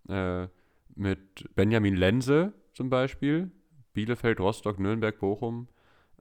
Äh, 0.08 0.48
mit 0.94 1.54
Benjamin 1.54 1.96
Lense 1.96 2.52
zum 2.74 2.90
Beispiel, 2.90 3.50
Bielefeld, 3.92 4.40
Rostock, 4.40 4.78
Nürnberg, 4.78 5.18
Bochum, 5.18 5.68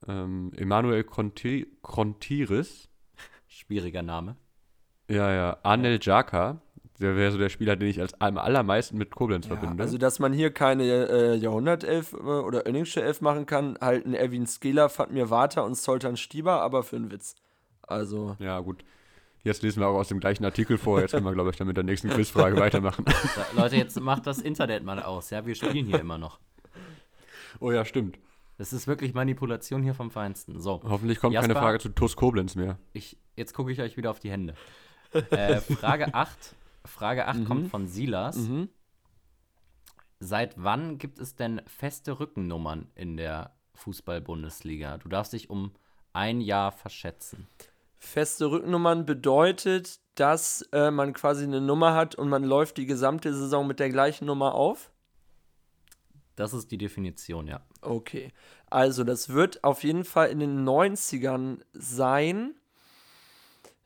ähm, 0.08 0.52
Emanuel 0.56 1.04
Conti 1.04 1.68
Contiris, 1.82 2.90
Schwieriger 3.48 4.02
Name. 4.02 4.38
ja, 5.10 5.34
ja, 5.34 5.58
Anel 5.64 6.00
Jaka, 6.02 6.62
der 7.02 7.16
wäre 7.16 7.32
so 7.32 7.38
der 7.38 7.50
Spieler, 7.50 7.76
den 7.76 7.90
ich 7.90 8.00
als 8.00 8.20
am 8.22 8.38
allermeisten 8.38 8.98
mit 8.98 9.12
Koblenz 9.14 9.48
Ja, 9.48 9.58
verbinde. 9.58 9.84
also, 9.84 9.98
dass 9.98 10.20
man 10.20 10.32
hier 10.34 10.52
keine 10.52 10.84
äh, 10.84 11.36
Jahrhundertelf 11.36 12.14
äh, 12.14 12.18
oder 12.18 12.66
Önningsche 12.68 13.02
Elf 13.02 13.22
machen 13.22 13.46
kann, 13.46 13.78
halten 13.82 14.14
Erwin 14.14 14.48
Skela, 14.48 14.88
Fatmir 14.90 15.30
Vata 15.30 15.62
und 15.62 15.76
Soltan 15.76 16.18
Stieber, 16.18 16.62
aber 16.62 16.84
für 16.84 16.96
einen 16.96 17.12
Witz. 17.12 17.36
Also, 17.82 18.36
ja, 18.40 18.60
gut. 18.60 18.84
Jetzt 19.44 19.64
lesen 19.64 19.80
wir 19.80 19.88
auch 19.88 19.96
aus 19.96 20.08
dem 20.08 20.20
gleichen 20.20 20.46
Artikel 20.46 20.78
vor. 20.78 21.02
Jetzt 21.02 21.12
können 21.12 21.26
wir, 21.26 21.34
glaube 21.34 21.50
ich, 21.50 21.56
dann 21.56 21.66
mit 21.68 21.76
der 21.76 21.84
nächsten 21.84 22.10
Quizfrage 22.10 22.58
weitermachen. 22.58 23.06
Leute, 23.56 23.76
jetzt 23.76 24.00
macht 24.00 24.28
das 24.28 24.40
Internet 24.40 24.84
mal 24.84 25.02
aus. 25.02 25.32
Ja, 25.32 25.46
wir 25.46 25.56
spielen 25.56 25.88
hier 25.88 26.00
immer 26.00 26.20
noch. 26.20 26.40
Oh 27.60 27.72
ja, 27.72 27.84
stimmt. 27.84 28.20
Das 28.60 28.72
ist 28.74 28.86
wirklich 28.86 29.16
Manipulation 29.16 29.82
hier 29.82 29.96
vom 29.96 30.12
Feinsten. 30.12 30.60
So. 30.60 30.82
Hoffentlich 30.84 31.20
kommt 31.20 31.34
keine 31.34 31.48
Jasper? 31.48 31.60
Frage 31.62 31.80
zu 31.80 31.90
TuS 31.90 32.16
Koblenz 32.16 32.56
mehr. 32.56 32.78
Ich, 32.94 33.18
jetzt 33.36 33.56
gucke 33.56 33.72
ich 33.72 33.82
euch 33.82 33.98
wieder 33.98 34.12
auf 34.12 34.20
die 34.20 34.30
Hände. 34.30 34.54
Äh, 35.32 35.58
Frage 35.62 36.14
8. 36.14 36.56
Frage 36.86 37.28
8 37.28 37.46
kommt 37.46 37.68
von 37.70 37.88
Silas. 37.88 38.38
mhm. 38.38 38.70
Seit 40.24 40.54
wann 40.56 41.00
gibt 41.00 41.18
es 41.18 41.36
denn 41.36 41.64
feste 41.66 42.20
Rückennummern 42.20 42.92
in 42.94 43.18
der 43.18 43.56
Fußball-Bundesliga? 43.74 45.00
Du 45.00 45.10
darfst 45.10 45.34
dich 45.34 45.50
um 45.50 45.72
ein 46.14 46.42
Jahr 46.42 46.72
verschätzen. 46.72 47.48
feste 47.98 48.52
Rückennummern 48.52 49.06
bedeutet, 49.08 50.00
dass 50.16 50.62
äh, 50.74 50.92
man 50.92 51.14
quasi 51.14 51.44
eine 51.44 51.62
Nummer 51.62 51.96
hat 51.96 52.14
und 52.16 52.30
man 52.30 52.44
läuft 52.44 52.78
die 52.78 52.86
gesamte 52.86 53.34
Saison 53.34 53.66
mit 53.66 53.80
der 53.80 53.90
gleichen 53.90 54.26
Nummer 54.26 54.54
auf. 54.54 54.92
Das 56.36 56.54
ist 56.54 56.72
die 56.72 56.78
Definition, 56.78 57.48
ja. 57.48 57.62
Okay. 57.82 58.32
Also, 58.70 59.04
das 59.04 59.30
wird 59.30 59.64
auf 59.64 59.84
jeden 59.84 60.06
Fall 60.06 60.30
in 60.30 60.40
den 60.40 60.68
90ern 60.68 61.62
sein. 61.74 62.56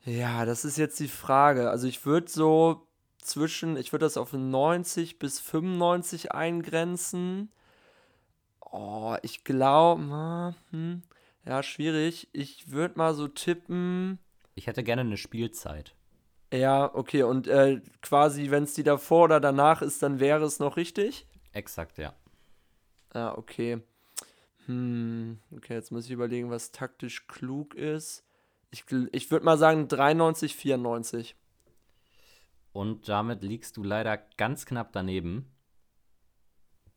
Ja, 0.04 0.44
das 0.44 0.64
ist 0.64 0.76
jetzt 0.76 1.00
die 1.00 1.08
Frage. 1.08 1.70
Also, 1.70 1.86
ich 1.86 2.06
würde 2.06 2.30
so 2.30 2.85
zwischen, 3.26 3.76
ich 3.76 3.92
würde 3.92 4.06
das 4.06 4.16
auf 4.16 4.32
90 4.32 5.18
bis 5.18 5.40
95 5.40 6.32
eingrenzen. 6.32 7.50
Oh, 8.60 9.16
ich 9.22 9.44
glaube, 9.44 10.54
hm, 10.70 11.02
ja, 11.44 11.62
schwierig. 11.62 12.28
Ich 12.32 12.70
würde 12.70 12.98
mal 12.98 13.14
so 13.14 13.28
tippen. 13.28 14.18
Ich 14.54 14.66
hätte 14.66 14.82
gerne 14.82 15.02
eine 15.02 15.16
Spielzeit. 15.16 15.94
Ja, 16.52 16.94
okay, 16.94 17.22
und 17.24 17.48
äh, 17.48 17.80
quasi, 18.02 18.50
wenn 18.50 18.64
es 18.64 18.74
die 18.74 18.82
davor 18.82 19.24
oder 19.24 19.40
danach 19.40 19.82
ist, 19.82 20.02
dann 20.02 20.20
wäre 20.20 20.44
es 20.44 20.58
noch 20.58 20.76
richtig? 20.76 21.26
Exakt, 21.52 21.98
ja. 21.98 22.14
Ah, 23.12 23.32
okay. 23.36 23.82
Hm, 24.66 25.38
okay, 25.56 25.74
jetzt 25.74 25.90
muss 25.90 26.06
ich 26.06 26.10
überlegen, 26.10 26.50
was 26.50 26.72
taktisch 26.72 27.26
klug 27.26 27.74
ist. 27.74 28.24
Ich, 28.70 28.84
ich 29.12 29.30
würde 29.30 29.44
mal 29.44 29.58
sagen 29.58 29.88
93, 29.88 30.54
94. 30.54 31.36
Und 32.76 33.08
damit 33.08 33.42
liegst 33.42 33.78
du 33.78 33.82
leider 33.82 34.18
ganz 34.36 34.66
knapp 34.66 34.92
daneben. 34.92 35.50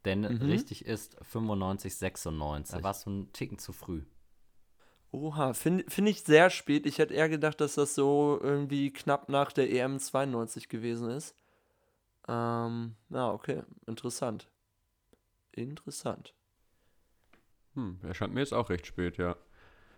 Denn 0.04 0.26
richtig 0.26 0.84
ist 0.84 1.16
95, 1.22 1.96
96. 1.96 2.78
Da 2.78 2.84
warst 2.84 3.06
du 3.06 3.10
einen 3.10 3.32
Ticken 3.32 3.60
zu 3.60 3.72
früh. 3.72 4.04
Oha, 5.12 5.54
finde 5.54 5.86
find 5.88 6.10
ich 6.10 6.24
sehr 6.24 6.50
spät. 6.50 6.86
Ich 6.86 6.98
hätte 6.98 7.14
eher 7.14 7.30
gedacht, 7.30 7.62
dass 7.62 7.76
das 7.76 7.96
so 7.96 8.38
irgendwie 8.42 8.92
knapp 8.92 9.30
nach 9.30 9.54
der 9.54 9.72
EM 9.72 10.00
92 10.00 10.68
gewesen 10.68 11.10
ist. 11.10 11.34
Ähm, 12.28 12.96
ja, 13.10 13.32
okay, 13.32 13.64
interessant. 13.88 14.50
Interessant. 15.54 16.36
Hm, 17.76 18.00
erscheint 18.04 18.34
mir 18.34 18.42
jetzt 18.42 18.54
auch 18.54 18.70
recht 18.70 18.86
spät, 18.86 19.18
ja. 19.18 19.38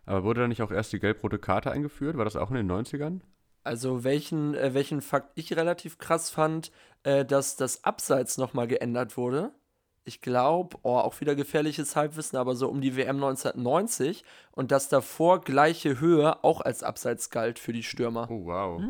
Aber 0.05 0.23
wurde 0.23 0.41
da 0.41 0.47
nicht 0.47 0.61
auch 0.61 0.71
erst 0.71 0.93
die 0.93 0.99
gelb-rote 0.99 1.39
Karte 1.39 1.71
eingeführt? 1.71 2.17
War 2.17 2.25
das 2.25 2.35
auch 2.35 2.51
in 2.51 2.57
den 2.57 2.71
90ern? 2.71 3.21
Also 3.63 4.03
welchen, 4.03 4.55
äh, 4.55 4.73
welchen 4.73 5.01
Fakt 5.01 5.31
ich 5.35 5.55
relativ 5.55 5.97
krass 5.97 6.29
fand, 6.29 6.71
äh, 7.03 7.23
dass 7.25 7.55
das 7.55 7.83
Abseits 7.83 8.37
nochmal 8.37 8.67
geändert 8.67 9.17
wurde. 9.17 9.51
Ich 10.03 10.21
glaube, 10.21 10.77
oh, 10.81 10.95
auch 10.97 11.21
wieder 11.21 11.35
gefährliches 11.35 11.95
Halbwissen, 11.95 12.37
aber 12.37 12.55
so 12.55 12.67
um 12.69 12.81
die 12.81 12.95
WM 12.97 13.17
1990 13.17 14.23
und 14.51 14.71
dass 14.71 14.89
davor 14.89 15.41
gleiche 15.41 15.99
Höhe 15.99 16.43
auch 16.43 16.61
als 16.61 16.81
Abseits 16.81 17.29
galt 17.29 17.59
für 17.59 17.71
die 17.71 17.83
Stürmer. 17.83 18.27
Oh, 18.31 18.45
wow. 18.45 18.81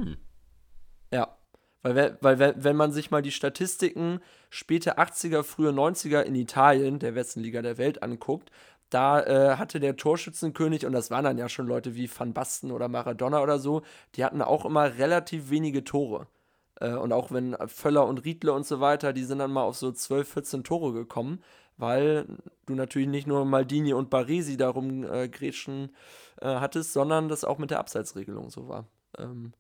Ja. 1.12 1.36
Weil, 1.84 1.96
we- 1.96 2.18
weil 2.22 2.40
we- 2.40 2.54
wenn 2.58 2.76
man 2.78 2.92
sich 2.94 3.12
mal 3.12 3.22
die 3.22 3.32
Statistiken 3.32 4.22
späte 4.50 5.00
80er, 5.00 5.44
frühe 5.44 5.72
90er 5.74 6.22
in 6.24 6.36
Italien, 6.36 7.00
der 7.00 7.14
besten 7.14 7.42
Liga 7.42 7.62
der 7.62 7.78
Welt, 7.78 8.04
anguckt, 8.04 8.52
da 8.92 9.22
äh, 9.22 9.56
hatte 9.58 9.80
der 9.80 9.96
Torschützenkönig, 9.96 10.86
und 10.86 10.92
das 10.92 11.10
waren 11.10 11.24
dann 11.24 11.38
ja 11.38 11.50
schon 11.50 11.66
Leute 11.66 11.96
wie 11.96 12.10
Van 12.16 12.34
Basten 12.34 12.72
oder 12.72 12.88
Maradona 12.88 13.42
oder 13.42 13.58
so, 13.58 13.82
die 14.16 14.24
hatten 14.24 14.42
auch 14.42 14.66
immer 14.66 14.98
relativ 14.98 15.50
wenige 15.50 15.84
Tore. 15.84 16.28
Äh, 16.76 16.94
und 16.94 17.14
auch 17.14 17.32
wenn 17.32 17.56
Völler 17.68 18.06
und 18.06 18.26
Riedle 18.26 18.54
und 18.54 18.66
so 18.66 18.80
weiter, 18.80 19.14
die 19.14 19.24
sind 19.24 19.40
dann 19.40 19.52
mal 19.52 19.64
auf 19.64 19.78
so 19.78 19.92
12, 19.92 20.28
14 20.28 20.64
Tore 20.64 20.94
gekommen, 20.94 21.42
weil 21.78 22.28
du 22.66 22.76
natürlich 22.76 23.08
nicht 23.08 23.28
nur 23.28 23.46
Maldini 23.46 23.94
und 23.94 24.10
Baresi 24.10 24.58
darum 24.58 25.04
äh, 25.04 25.30
grätschen 25.30 25.96
äh, 26.42 26.48
hattest, 26.48 26.94
sondern 26.94 27.30
das 27.30 27.46
auch 27.46 27.58
mit 27.58 27.72
der 27.72 27.80
Abseitsregelung 27.80 28.50
so 28.50 28.68
war. 28.68 28.88
Ähm, 29.18 29.54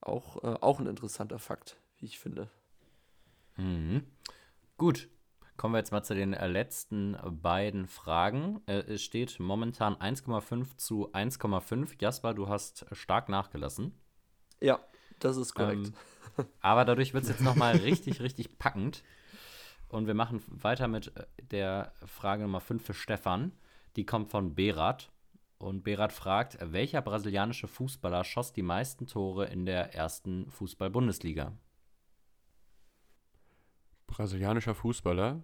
auch, 0.00 0.42
äh, 0.44 0.56
auch 0.60 0.78
ein 0.78 0.86
interessanter 0.86 1.38
Fakt, 1.38 1.76
wie 1.98 2.06
ich 2.06 2.18
finde. 2.18 2.48
Mhm. 3.56 4.04
Gut. 4.78 5.08
Kommen 5.60 5.74
wir 5.74 5.78
jetzt 5.80 5.92
mal 5.92 6.02
zu 6.02 6.14
den 6.14 6.32
äh, 6.32 6.46
letzten 6.46 7.18
beiden 7.22 7.86
Fragen. 7.86 8.62
Äh, 8.64 8.78
es 8.94 9.02
steht 9.02 9.38
momentan 9.38 9.94
1,5 9.94 10.78
zu 10.78 11.12
1,5. 11.12 11.96
Jasper, 12.00 12.32
du 12.32 12.48
hast 12.48 12.86
stark 12.92 13.28
nachgelassen. 13.28 13.92
Ja, 14.62 14.80
das 15.18 15.36
ist 15.36 15.52
korrekt. 15.52 15.92
Ähm, 16.38 16.46
aber 16.62 16.86
dadurch 16.86 17.12
wird 17.12 17.24
es 17.24 17.28
jetzt 17.28 17.42
nochmal 17.42 17.76
richtig, 17.84 18.22
richtig 18.22 18.58
packend. 18.58 19.04
Und 19.88 20.06
wir 20.06 20.14
machen 20.14 20.42
weiter 20.48 20.88
mit 20.88 21.14
äh, 21.14 21.26
der 21.42 21.92
Frage 22.06 22.44
Nummer 22.44 22.60
5 22.62 22.82
für 22.82 22.94
Stefan. 22.94 23.52
Die 23.96 24.06
kommt 24.06 24.30
von 24.30 24.54
Berat. 24.54 25.10
Und 25.58 25.84
Berat 25.84 26.14
fragt, 26.14 26.56
welcher 26.62 27.02
brasilianische 27.02 27.68
Fußballer 27.68 28.24
schoss 28.24 28.54
die 28.54 28.62
meisten 28.62 29.06
Tore 29.06 29.44
in 29.44 29.66
der 29.66 29.94
ersten 29.94 30.50
Fußball-Bundesliga? 30.52 31.52
Brasilianischer 34.10 34.74
Fußballer. 34.74 35.42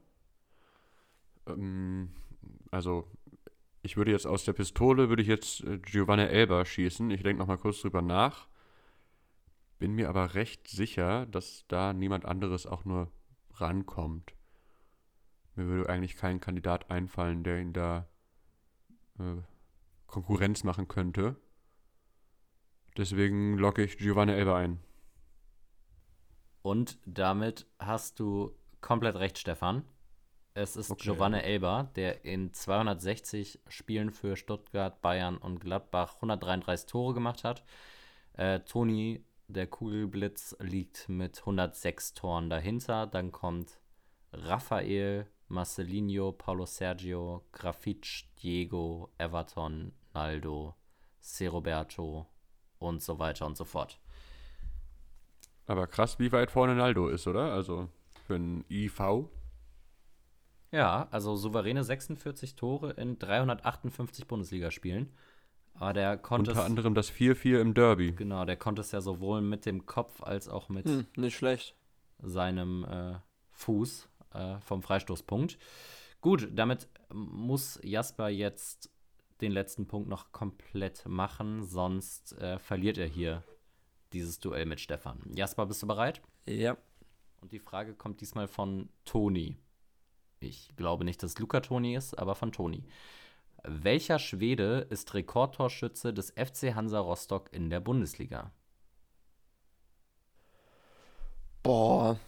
Ähm, 1.47 2.11
also, 2.71 3.11
ich 3.83 3.97
würde 3.97 4.11
jetzt 4.11 4.27
aus 4.27 4.45
der 4.45 4.53
Pistole, 4.53 5.09
würde 5.09 5.23
ich 5.23 5.29
jetzt 5.29 5.63
äh, 5.65 5.79
Giovanni 5.79 6.25
Elba 6.25 6.65
schießen. 6.65 7.11
Ich 7.11 7.23
denke 7.23 7.41
nochmal 7.41 7.59
kurz 7.59 7.81
drüber 7.81 8.03
nach. 8.03 8.49
Bin 9.79 9.93
mir 9.93 10.09
aber 10.09 10.35
recht 10.35 10.69
sicher, 10.69 11.27
dass 11.27 11.65
da 11.69 11.93
niemand 11.93 12.25
anderes 12.25 12.67
auch 12.67 12.85
nur 12.85 13.11
rankommt. 13.55 14.35
Mir 15.55 15.67
würde 15.67 15.89
eigentlich 15.89 16.17
kein 16.17 16.41
Kandidat 16.41 16.91
einfallen, 16.91 17.45
der 17.45 17.61
ihn 17.61 17.73
da 17.73 18.09
äh, 19.19 19.43
Konkurrenz 20.07 20.65
machen 20.65 20.89
könnte. 20.89 21.37
Deswegen 22.97 23.59
locke 23.59 23.83
ich 23.85 23.99
Giovanni 23.99 24.33
Elber 24.33 24.57
ein. 24.57 24.81
Und 26.67 26.99
damit 27.07 27.65
hast 27.79 28.19
du 28.19 28.53
komplett 28.81 29.15
recht, 29.15 29.39
Stefan. 29.39 29.85
Es 30.53 30.75
ist 30.75 30.91
Okay. 30.91 31.05
Giovanni 31.05 31.39
Elber, 31.39 31.93
der 31.95 32.25
in 32.25 32.53
260 32.53 33.61
Spielen 33.69 34.11
für 34.11 34.35
Stuttgart, 34.35 35.01
Bayern 35.01 35.37
und 35.37 35.61
Gladbach 35.61 36.17
133 36.17 36.87
Tore 36.87 37.15
gemacht 37.15 37.45
hat. 37.45 37.63
Äh, 38.33 38.59
Toni, 38.59 39.25
der 39.47 39.69
Kugelblitz, 39.69 40.57
liegt 40.59 41.09
mit 41.09 41.39
106 41.39 42.15
Toren 42.15 42.51
dahinter. 42.51 43.07
Dann 43.07 43.31
kommt 43.31 43.79
Rafael, 44.33 45.29
Marcelinho, 45.47 46.33
Paulo 46.33 46.67
Sergio, 46.67 47.47
Grafitsch, 47.53 48.25
Diego, 48.43 49.13
Everton, 49.19 49.93
Naldo, 50.15 50.75
C. 51.21 51.47
Roberto 51.47 52.27
und 52.81 53.05
so 53.05 53.21
weiter 53.21 53.47
und 53.47 53.57
so 53.57 53.65
fort. 53.65 54.01
Aber 55.67 55.87
krass, 55.87 56.19
wie 56.19 56.33
weit 56.33 56.51
vorne 56.51 56.75
Naldo 56.75 57.09
ist, 57.09 57.27
oder? 57.27 57.53
Also 57.53 57.89
für 58.27 58.35
ein 58.37 58.65
IV. 58.71 59.29
Ja, 60.73 61.09
also 61.11 61.37
souveräne 61.37 61.85
46 61.85 62.57
Tore 62.57 62.93
in 62.93 63.19
358 63.19 64.27
Bundesligaspielen. 64.27 65.13
Aber 65.75 65.93
der 65.93 66.17
konnte 66.17 66.51
Unter 66.51 66.61
es, 66.63 66.67
anderem 66.67 66.95
das 66.95 67.13
4-4 67.13 67.61
im 67.61 67.75
Derby. 67.75 68.13
genau, 68.13 68.45
der 68.45 68.57
konnte 68.57 68.81
es 68.81 68.93
ja 68.93 69.01
sowohl 69.01 69.43
mit 69.43 69.67
dem 69.67 69.87
Kopf 69.87 70.23
als 70.23 70.49
auch 70.49 70.69
mit 70.69 70.87
Hm, 70.87 71.07
nicht 71.17 71.37
schlecht. 71.37 71.75
seinem 72.23 72.85
äh, 72.85 73.15
Fuß 73.53 74.09
äh, 74.33 74.59
vom 74.61 74.83
Freistoßpunkt. 74.83 75.59
Gut, 76.21 76.49
damit 76.53 76.89
muss 77.13 77.79
Jasper 77.83 78.29
jetzt 78.29 78.91
den 79.43 79.53
letzten 79.53 79.87
Punkt 79.87 80.09
noch 80.09 80.33
komplett 80.33 81.05
machen, 81.07 81.63
sonst 81.63 82.33
äh, 82.39 82.59
verliert 82.59 82.97
er 82.97 83.07
hier 83.07 83.43
dieses 84.17 84.41
Duell 84.41 84.67
mit 84.67 84.81
Stefan. 84.81 85.21
Jasper, 85.35 85.67
bist 85.67 85.83
du 85.83 85.87
bereit? 85.87 86.23
Ja. 86.47 86.77
Und 87.41 87.53
die 87.53 87.59
Frage 87.59 87.95
kommt 87.95 88.21
diesmal 88.21 88.49
von 88.49 88.89
Toni. 89.05 89.59
Ich 90.41 90.75
glaube 90.77 91.05
nicht, 91.05 91.23
dass 91.23 91.33
es 91.33 91.39
Luca 91.39 91.61
Toni 91.61 91.95
ist, 91.95 92.19
aber 92.19 92.35
von 92.35 92.53
Toni. 92.53 92.85
Welcher 93.63 94.19
Schwede 94.19 94.87
ist 94.91 95.13
Rekordtorschütze 95.15 96.15
des 96.15 96.31
FC 96.31 96.75
Hansa 96.75 97.01
Rostock 97.01 97.53
in 97.53 97.69
der 97.69 97.81
Bundesliga? 97.81 98.53
Boah, 101.63 102.19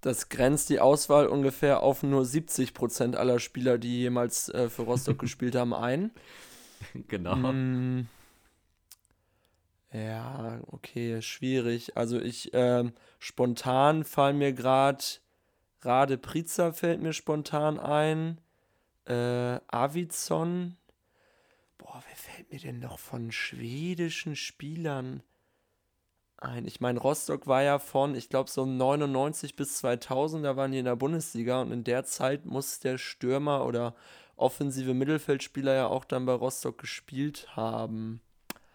das 0.00 0.30
grenzt 0.30 0.70
die 0.70 0.80
Auswahl 0.80 1.26
ungefähr 1.26 1.82
auf 1.82 2.02
nur 2.02 2.22
70% 2.22 3.14
aller 3.14 3.38
Spieler, 3.38 3.78
die 3.78 4.00
jemals 4.00 4.48
äh, 4.48 4.70
für 4.70 4.82
Rostock 4.82 5.18
gespielt 5.20 5.54
haben, 5.54 5.74
ein. 5.74 6.10
genau. 7.08 7.36
Mm, 7.36 8.08
ja, 9.92 10.60
okay, 10.66 11.20
schwierig. 11.22 11.96
Also 11.96 12.20
ich, 12.20 12.50
ähm, 12.52 12.92
spontan 13.18 14.04
fallen 14.04 14.38
mir 14.38 14.52
gerade 14.52 15.04
Rade 15.82 16.18
Priza 16.18 16.72
fällt 16.72 17.00
mir 17.00 17.12
spontan 17.12 17.78
ein. 17.78 18.40
Äh, 19.06 19.60
Avizon. 19.68 20.76
Boah, 21.78 22.02
wer 22.06 22.16
fällt 22.16 22.52
mir 22.52 22.60
denn 22.60 22.80
noch 22.80 22.98
von 22.98 23.32
schwedischen 23.32 24.36
Spielern 24.36 25.22
ein? 26.36 26.66
Ich 26.66 26.80
meine, 26.80 27.00
Rostock 27.00 27.46
war 27.46 27.62
ja 27.62 27.78
von, 27.78 28.14
ich 28.14 28.28
glaube, 28.28 28.50
so 28.50 28.66
99 28.66 29.56
bis 29.56 29.78
2000, 29.78 30.44
da 30.44 30.56
waren 30.56 30.72
die 30.72 30.78
in 30.78 30.84
der 30.84 30.96
Bundesliga 30.96 31.62
und 31.62 31.72
in 31.72 31.84
der 31.84 32.04
Zeit 32.04 32.44
muss 32.44 32.80
der 32.80 32.98
Stürmer 32.98 33.64
oder 33.64 33.94
offensive 34.36 34.92
Mittelfeldspieler 34.92 35.74
ja 35.74 35.86
auch 35.86 36.04
dann 36.04 36.26
bei 36.26 36.34
Rostock 36.34 36.76
gespielt 36.76 37.56
haben. 37.56 38.20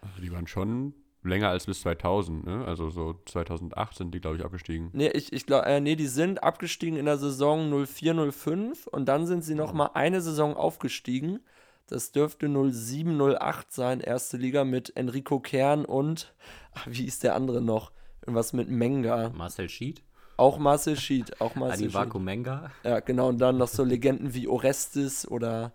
Also 0.00 0.20
die 0.20 0.32
waren 0.32 0.48
schon 0.48 0.94
länger 1.26 1.48
als 1.48 1.66
bis 1.66 1.80
2000, 1.82 2.46
ne? 2.46 2.64
Also 2.66 2.90
so 2.90 3.16
2008 3.26 3.96
sind 3.96 4.14
die, 4.14 4.20
glaube 4.20 4.36
ich, 4.36 4.44
abgestiegen. 4.44 4.90
Nee, 4.92 5.08
ich, 5.08 5.32
ich 5.32 5.46
glaube, 5.46 5.66
äh, 5.66 5.80
nee, 5.80 5.96
die 5.96 6.06
sind 6.06 6.42
abgestiegen 6.42 6.96
in 6.98 7.06
der 7.06 7.18
Saison 7.18 7.70
04, 7.86 8.32
05 8.32 8.86
und 8.86 9.06
dann 9.06 9.26
sind 9.26 9.42
sie 9.44 9.54
noch 9.54 9.72
mal 9.72 9.90
eine 9.94 10.20
Saison 10.20 10.56
aufgestiegen. 10.56 11.40
Das 11.88 12.10
dürfte 12.12 12.48
07, 12.48 13.20
08 13.20 13.72
sein, 13.72 14.00
erste 14.00 14.36
Liga 14.36 14.64
mit 14.64 14.96
Enrico 14.96 15.38
Kern 15.38 15.84
und, 15.84 16.34
ach, 16.74 16.86
wie 16.90 17.04
ist 17.04 17.22
der 17.22 17.34
andere 17.36 17.62
noch? 17.62 17.92
Irgendwas 18.22 18.52
mit 18.52 18.68
Menga. 18.68 19.30
Marcel 19.30 19.68
Schied, 19.68 20.02
Auch 20.36 20.58
Marcel 20.58 20.96
Schied, 20.96 21.40
auch 21.40 21.54
Marcel 21.54 21.88
Adi 21.88 22.10
Schied. 22.12 22.22
Menga, 22.22 22.72
Ja, 22.82 22.98
genau, 23.00 23.28
und 23.28 23.38
dann 23.38 23.56
noch 23.56 23.68
so 23.68 23.84
Legenden 23.84 24.34
wie 24.34 24.48
Orestes 24.48 25.28
oder, 25.30 25.72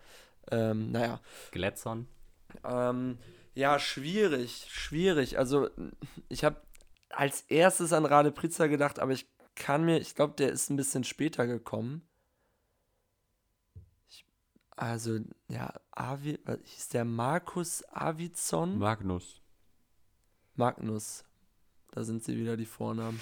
ähm, 0.51 0.91
naja, 0.91 1.21
Gletson. 1.51 2.07
Ähm, 2.65 3.17
ja, 3.53 3.79
schwierig, 3.79 4.67
schwierig. 4.69 5.37
Also, 5.37 5.69
ich 6.29 6.43
habe 6.43 6.61
als 7.09 7.41
erstes 7.41 7.93
an 7.93 8.05
Rade 8.05 8.31
Priza 8.31 8.67
gedacht, 8.67 8.99
aber 8.99 9.11
ich 9.11 9.27
kann 9.55 9.83
mir, 9.83 9.99
ich 9.99 10.15
glaube, 10.15 10.35
der 10.37 10.51
ist 10.51 10.69
ein 10.69 10.77
bisschen 10.77 11.03
später 11.03 11.47
gekommen. 11.47 12.07
Ich, 14.07 14.25
also, 14.75 15.19
ja, 15.47 15.73
Avi, 15.91 16.39
was 16.45 16.59
hieß 16.63 16.89
der 16.89 17.05
Markus 17.05 17.83
Avizon? 17.89 18.77
Magnus. 18.77 19.41
Magnus. 20.55 21.25
Da 21.91 22.03
sind 22.03 22.23
sie 22.23 22.37
wieder, 22.37 22.55
die 22.55 22.65
Vornamen. 22.65 23.19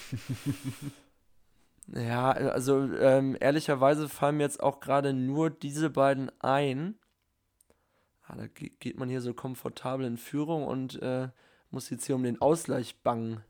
ja, 1.87 2.31
also 2.31 2.83
ähm, 2.93 3.35
ehrlicherweise 3.39 4.07
fallen 4.07 4.37
mir 4.37 4.43
jetzt 4.43 4.61
auch 4.61 4.79
gerade 4.79 5.13
nur 5.13 5.49
diese 5.49 5.89
beiden 5.89 6.31
ein. 6.39 6.99
Ah, 8.31 8.35
da 8.35 8.45
ge- 8.47 8.71
geht 8.79 8.99
man 8.99 9.09
hier 9.09 9.21
so 9.21 9.33
komfortabel 9.33 10.05
in 10.05 10.17
Führung 10.17 10.63
und 10.65 11.01
äh, 11.01 11.29
muss 11.71 11.89
jetzt 11.89 12.05
hier 12.05 12.15
um 12.15 12.21
den 12.21 12.39
Ausgleich 12.41 13.01
bangen. 13.01 13.41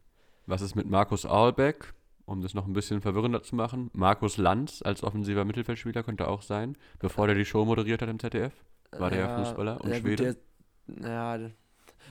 Was 0.46 0.62
ist 0.62 0.74
mit 0.76 0.90
Markus 0.90 1.26
Ahlbeck? 1.26 1.94
Um 2.26 2.42
das 2.42 2.54
noch 2.54 2.66
ein 2.66 2.72
bisschen 2.74 3.02
verwirrender 3.02 3.44
zu 3.44 3.56
machen. 3.56 3.90
Markus 3.92 4.38
Lanz 4.38 4.82
als 4.82 5.04
offensiver 5.04 5.44
Mittelfeldspieler 5.44 6.04
könnte 6.04 6.28
auch 6.30 6.42
sein, 6.44 6.78
bevor 7.00 7.28
der 7.28 7.36
die 7.36 7.44
Show 7.44 7.66
moderiert 7.66 8.02
hat 8.02 8.08
im 8.10 8.20
ZDF. 8.20 8.54
War 8.92 9.10
der 9.10 9.20
ja 9.20 9.38
Fußballer 9.44 9.82
und 9.82 9.90
ja, 9.90 9.96
gut, 10.00 10.04
Schwede? 10.08 10.38
Der, 10.88 11.10
ja, 11.12 11.38
der- 11.38 11.52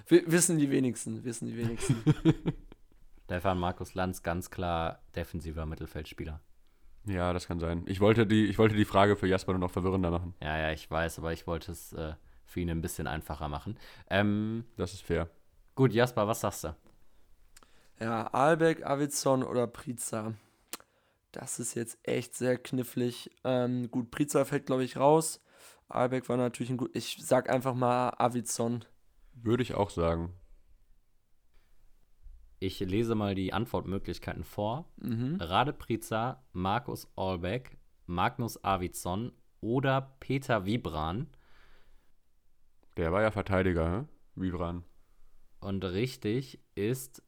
wi- 0.09 0.25
wissen 0.27 0.59
die 0.59 0.71
wenigsten, 0.71 1.25
wissen 1.25 1.47
die 1.47 1.57
wenigsten. 1.57 1.97
Stefan 3.25 3.59
Markus 3.59 3.95
Lanz, 3.95 4.23
ganz 4.23 4.51
klar 4.51 5.01
defensiver 5.17 5.65
Mittelfeldspieler. 5.67 6.41
Ja, 7.07 7.33
das 7.33 7.47
kann 7.47 7.61
sein. 7.61 7.85
Ich 7.87 8.01
wollte 8.01 8.27
die, 8.27 8.47
ich 8.47 8.59
wollte 8.59 8.75
die 8.77 8.85
Frage 8.85 9.17
für 9.17 9.27
Jasper 9.27 9.53
nur 9.53 9.61
noch 9.61 9.71
verwirrender 9.71 10.11
machen. 10.11 10.35
Ja, 10.43 10.59
ja, 10.59 10.73
ich 10.73 10.91
weiß, 10.91 11.19
aber 11.19 11.33
ich 11.33 11.47
wollte 11.47 11.73
es 11.73 11.93
äh, 11.93 12.15
für 12.49 12.61
ihn 12.61 12.71
ein 12.71 12.81
bisschen 12.81 13.07
einfacher 13.07 13.49
machen. 13.49 13.79
Ähm, 14.11 14.65
Das 14.77 14.93
ist 14.95 15.03
fair. 15.03 15.29
gut, 15.77 15.93
Jasper, 15.93 16.27
was 16.27 16.41
sagst 16.41 16.65
du? 16.65 16.75
Ja, 18.01 18.27
Albeck, 18.29 18.85
Avizon 18.87 19.43
oder 19.43 19.67
Priza. 19.67 20.35
Das 21.33 21.59
ist 21.61 21.75
jetzt 21.75 21.99
echt 22.05 22.35
sehr 22.35 22.57
knifflig. 22.57 23.31
Ähm, 23.45 23.91
gut, 23.91 24.11
Priza 24.11 24.45
fällt, 24.45 24.67
glaube 24.67 24.85
ich, 24.85 24.97
raus. 24.97 25.41
Albeck 25.89 26.29
war 26.29 26.37
natürlich 26.37 26.71
ein 26.71 26.77
gut. 26.79 26.91
Ich 26.95 27.19
sag 27.21 27.51
einfach 27.51 27.75
mal 27.75 28.11
Avizon. 28.19 28.85
Würde 29.35 29.63
ich 29.63 29.75
auch 29.75 29.91
sagen. 29.91 30.33
Ich 32.61 32.81
lese 32.81 33.15
mal 33.15 33.35
die 33.35 33.53
Antwortmöglichkeiten 33.53 34.43
vor. 34.45 34.87
Mhm. 34.97 35.37
Rade 35.41 35.73
Priza, 35.73 36.43
Markus 36.53 37.07
Albeck, 37.17 37.79
Magnus 38.07 38.63
Arvidsson 38.65 39.33
oder 39.61 40.17
Peter 40.21 40.67
Wibran. 40.67 41.29
Der 42.99 43.13
war 43.13 43.23
ja 43.23 43.31
Verteidiger, 43.31 44.01
hä? 44.01 44.05
Vibran. 44.35 44.83
Und 45.61 45.85
richtig 45.85 46.61
ist 46.75 47.23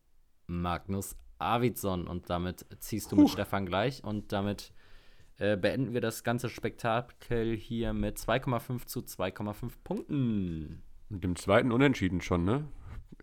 Magnus 0.48 1.14
Arvidsson. 1.38 2.08
Und 2.08 2.28
damit 2.28 2.66
ziehst 2.80 3.12
du 3.12 3.16
mit 3.16 3.30
Stefan 3.30 3.66
gleich. 3.66 4.02
Und 4.02 4.32
damit 4.32 4.72
äh, 5.38 5.56
beenden 5.56 5.94
wir 5.94 6.00
das 6.00 6.24
ganze 6.24 6.48
Spektakel 6.48 7.56
hier 7.56 7.92
mit 7.92 8.18
2,5 8.18 8.86
zu 8.86 9.00
2,5 9.00 9.70
Punkten. 9.84 10.82
Mit 11.08 11.22
dem 11.22 11.36
zweiten 11.36 11.70
Unentschieden 11.70 12.20
schon, 12.20 12.44
ne? 12.44 12.66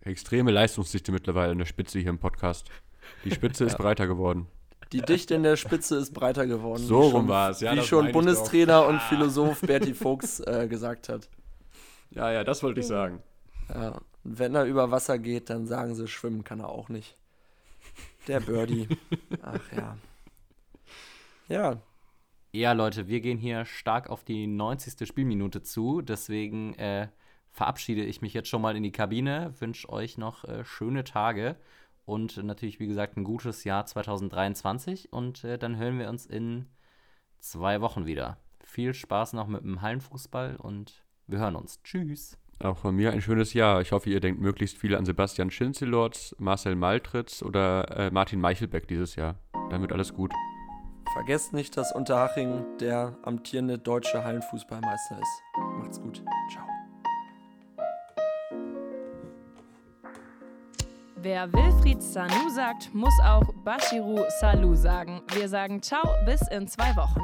Extreme 0.01 0.51
Leistungsdichte 0.51 1.11
mittlerweile 1.11 1.51
in 1.51 1.57
der 1.57 1.65
Spitze 1.65 1.99
hier 1.99 2.09
im 2.09 2.19
Podcast. 2.19 2.69
Die 3.25 3.31
Spitze 3.31 3.65
ist 3.65 3.77
breiter 3.77 4.07
geworden. 4.07 4.47
Die 4.93 5.01
Dichte 5.01 5.35
in 5.35 5.43
der 5.43 5.57
Spitze 5.57 5.97
ist 5.97 6.13
breiter 6.13 6.47
geworden. 6.47 6.81
So 6.83 6.99
wie 6.99 7.03
rum 7.03 7.11
schon- 7.11 7.27
war's, 7.27 7.59
ja, 7.59 7.73
Wie 7.73 7.77
das 7.77 7.87
schon 7.87 8.09
Bundestrainer 8.13 8.87
und 8.87 9.01
Philosoph 9.01 9.59
Berti 9.59 9.93
Fuchs 9.93 10.39
äh, 10.39 10.67
gesagt 10.69 11.09
hat. 11.09 11.29
Ja, 12.11 12.31
ja, 12.31 12.43
das 12.43 12.63
wollte 12.63 12.79
ich 12.79 12.87
sagen. 12.87 13.21
Ja, 13.69 13.99
und 14.23 14.37
wenn 14.39 14.55
er 14.55 14.65
über 14.65 14.91
Wasser 14.91 15.19
geht, 15.19 15.49
dann 15.49 15.67
sagen 15.67 15.95
sie, 15.95 16.07
schwimmen 16.07 16.43
kann 16.43 16.59
er 16.59 16.69
auch 16.69 16.89
nicht. 16.89 17.17
Der 18.27 18.39
Birdie. 18.39 18.87
Ach 19.41 19.71
ja. 19.71 19.97
Ja, 21.47 21.81
Ja, 22.51 22.73
Leute, 22.73 23.07
wir 23.07 23.21
gehen 23.21 23.37
hier 23.37 23.65
stark 23.65 24.09
auf 24.09 24.23
die 24.23 24.47
90. 24.47 25.07
Spielminute 25.07 25.63
zu. 25.63 26.01
Deswegen 26.01 26.73
äh, 26.75 27.07
verabschiede 27.51 28.03
ich 28.03 28.21
mich 28.21 28.33
jetzt 28.33 28.49
schon 28.49 28.61
mal 28.61 28.75
in 28.75 28.83
die 28.83 28.91
Kabine. 28.91 29.53
Wünsche 29.59 29.89
euch 29.89 30.17
noch 30.17 30.43
äh, 30.43 30.65
schöne 30.65 31.03
Tage 31.03 31.55
und 32.05 32.43
natürlich, 32.43 32.79
wie 32.79 32.87
gesagt, 32.87 33.17
ein 33.17 33.23
gutes 33.23 33.63
Jahr 33.63 33.85
2023. 33.85 35.11
Und 35.13 35.43
äh, 35.43 35.57
dann 35.57 35.77
hören 35.77 35.99
wir 35.99 36.09
uns 36.09 36.25
in 36.25 36.67
zwei 37.39 37.81
Wochen 37.81 38.05
wieder. 38.05 38.37
Viel 38.63 38.93
Spaß 38.93 39.33
noch 39.33 39.47
mit 39.47 39.63
dem 39.63 39.81
Hallenfußball 39.81 40.55
und 40.57 41.06
wir 41.27 41.39
hören 41.39 41.55
uns. 41.55 41.81
Tschüss. 41.83 42.37
Auch 42.59 42.77
von 42.77 42.95
mir 42.95 43.11
ein 43.11 43.21
schönes 43.21 43.53
Jahr. 43.53 43.81
Ich 43.81 43.91
hoffe, 43.91 44.09
ihr 44.09 44.19
denkt 44.19 44.41
möglichst 44.41 44.77
viel 44.77 44.95
an 44.95 45.05
Sebastian 45.05 45.51
Schinzelorz, 45.51 46.35
Marcel 46.39 46.75
Maltritz 46.75 47.43
oder 47.43 47.97
äh, 47.97 48.11
Martin 48.11 48.41
Meichelbeck 48.41 48.87
dieses 48.87 49.15
Jahr. 49.15 49.35
Wird 49.69 49.91
alles 49.91 50.13
gut. 50.13 50.33
Vergesst 51.13 51.53
nicht, 51.53 51.77
dass 51.77 51.93
Unterhaching 51.93 52.63
der 52.79 53.17
amtierende 53.23 53.77
deutsche 53.77 54.23
Hallenfußballmeister 54.23 55.19
ist. 55.19 55.41
Macht's 55.77 56.01
gut. 56.01 56.23
Ciao. 56.51 56.65
Wer 61.17 61.51
Wilfried 61.51 62.01
Sanu 62.01 62.49
sagt, 62.49 62.93
muss 62.93 63.13
auch 63.23 63.53
Bashiru 63.63 64.23
Salou 64.39 64.75
sagen. 64.75 65.21
Wir 65.33 65.49
sagen 65.49 65.81
ciao, 65.81 66.07
bis 66.25 66.41
in 66.49 66.67
zwei 66.67 66.95
Wochen. 66.95 67.21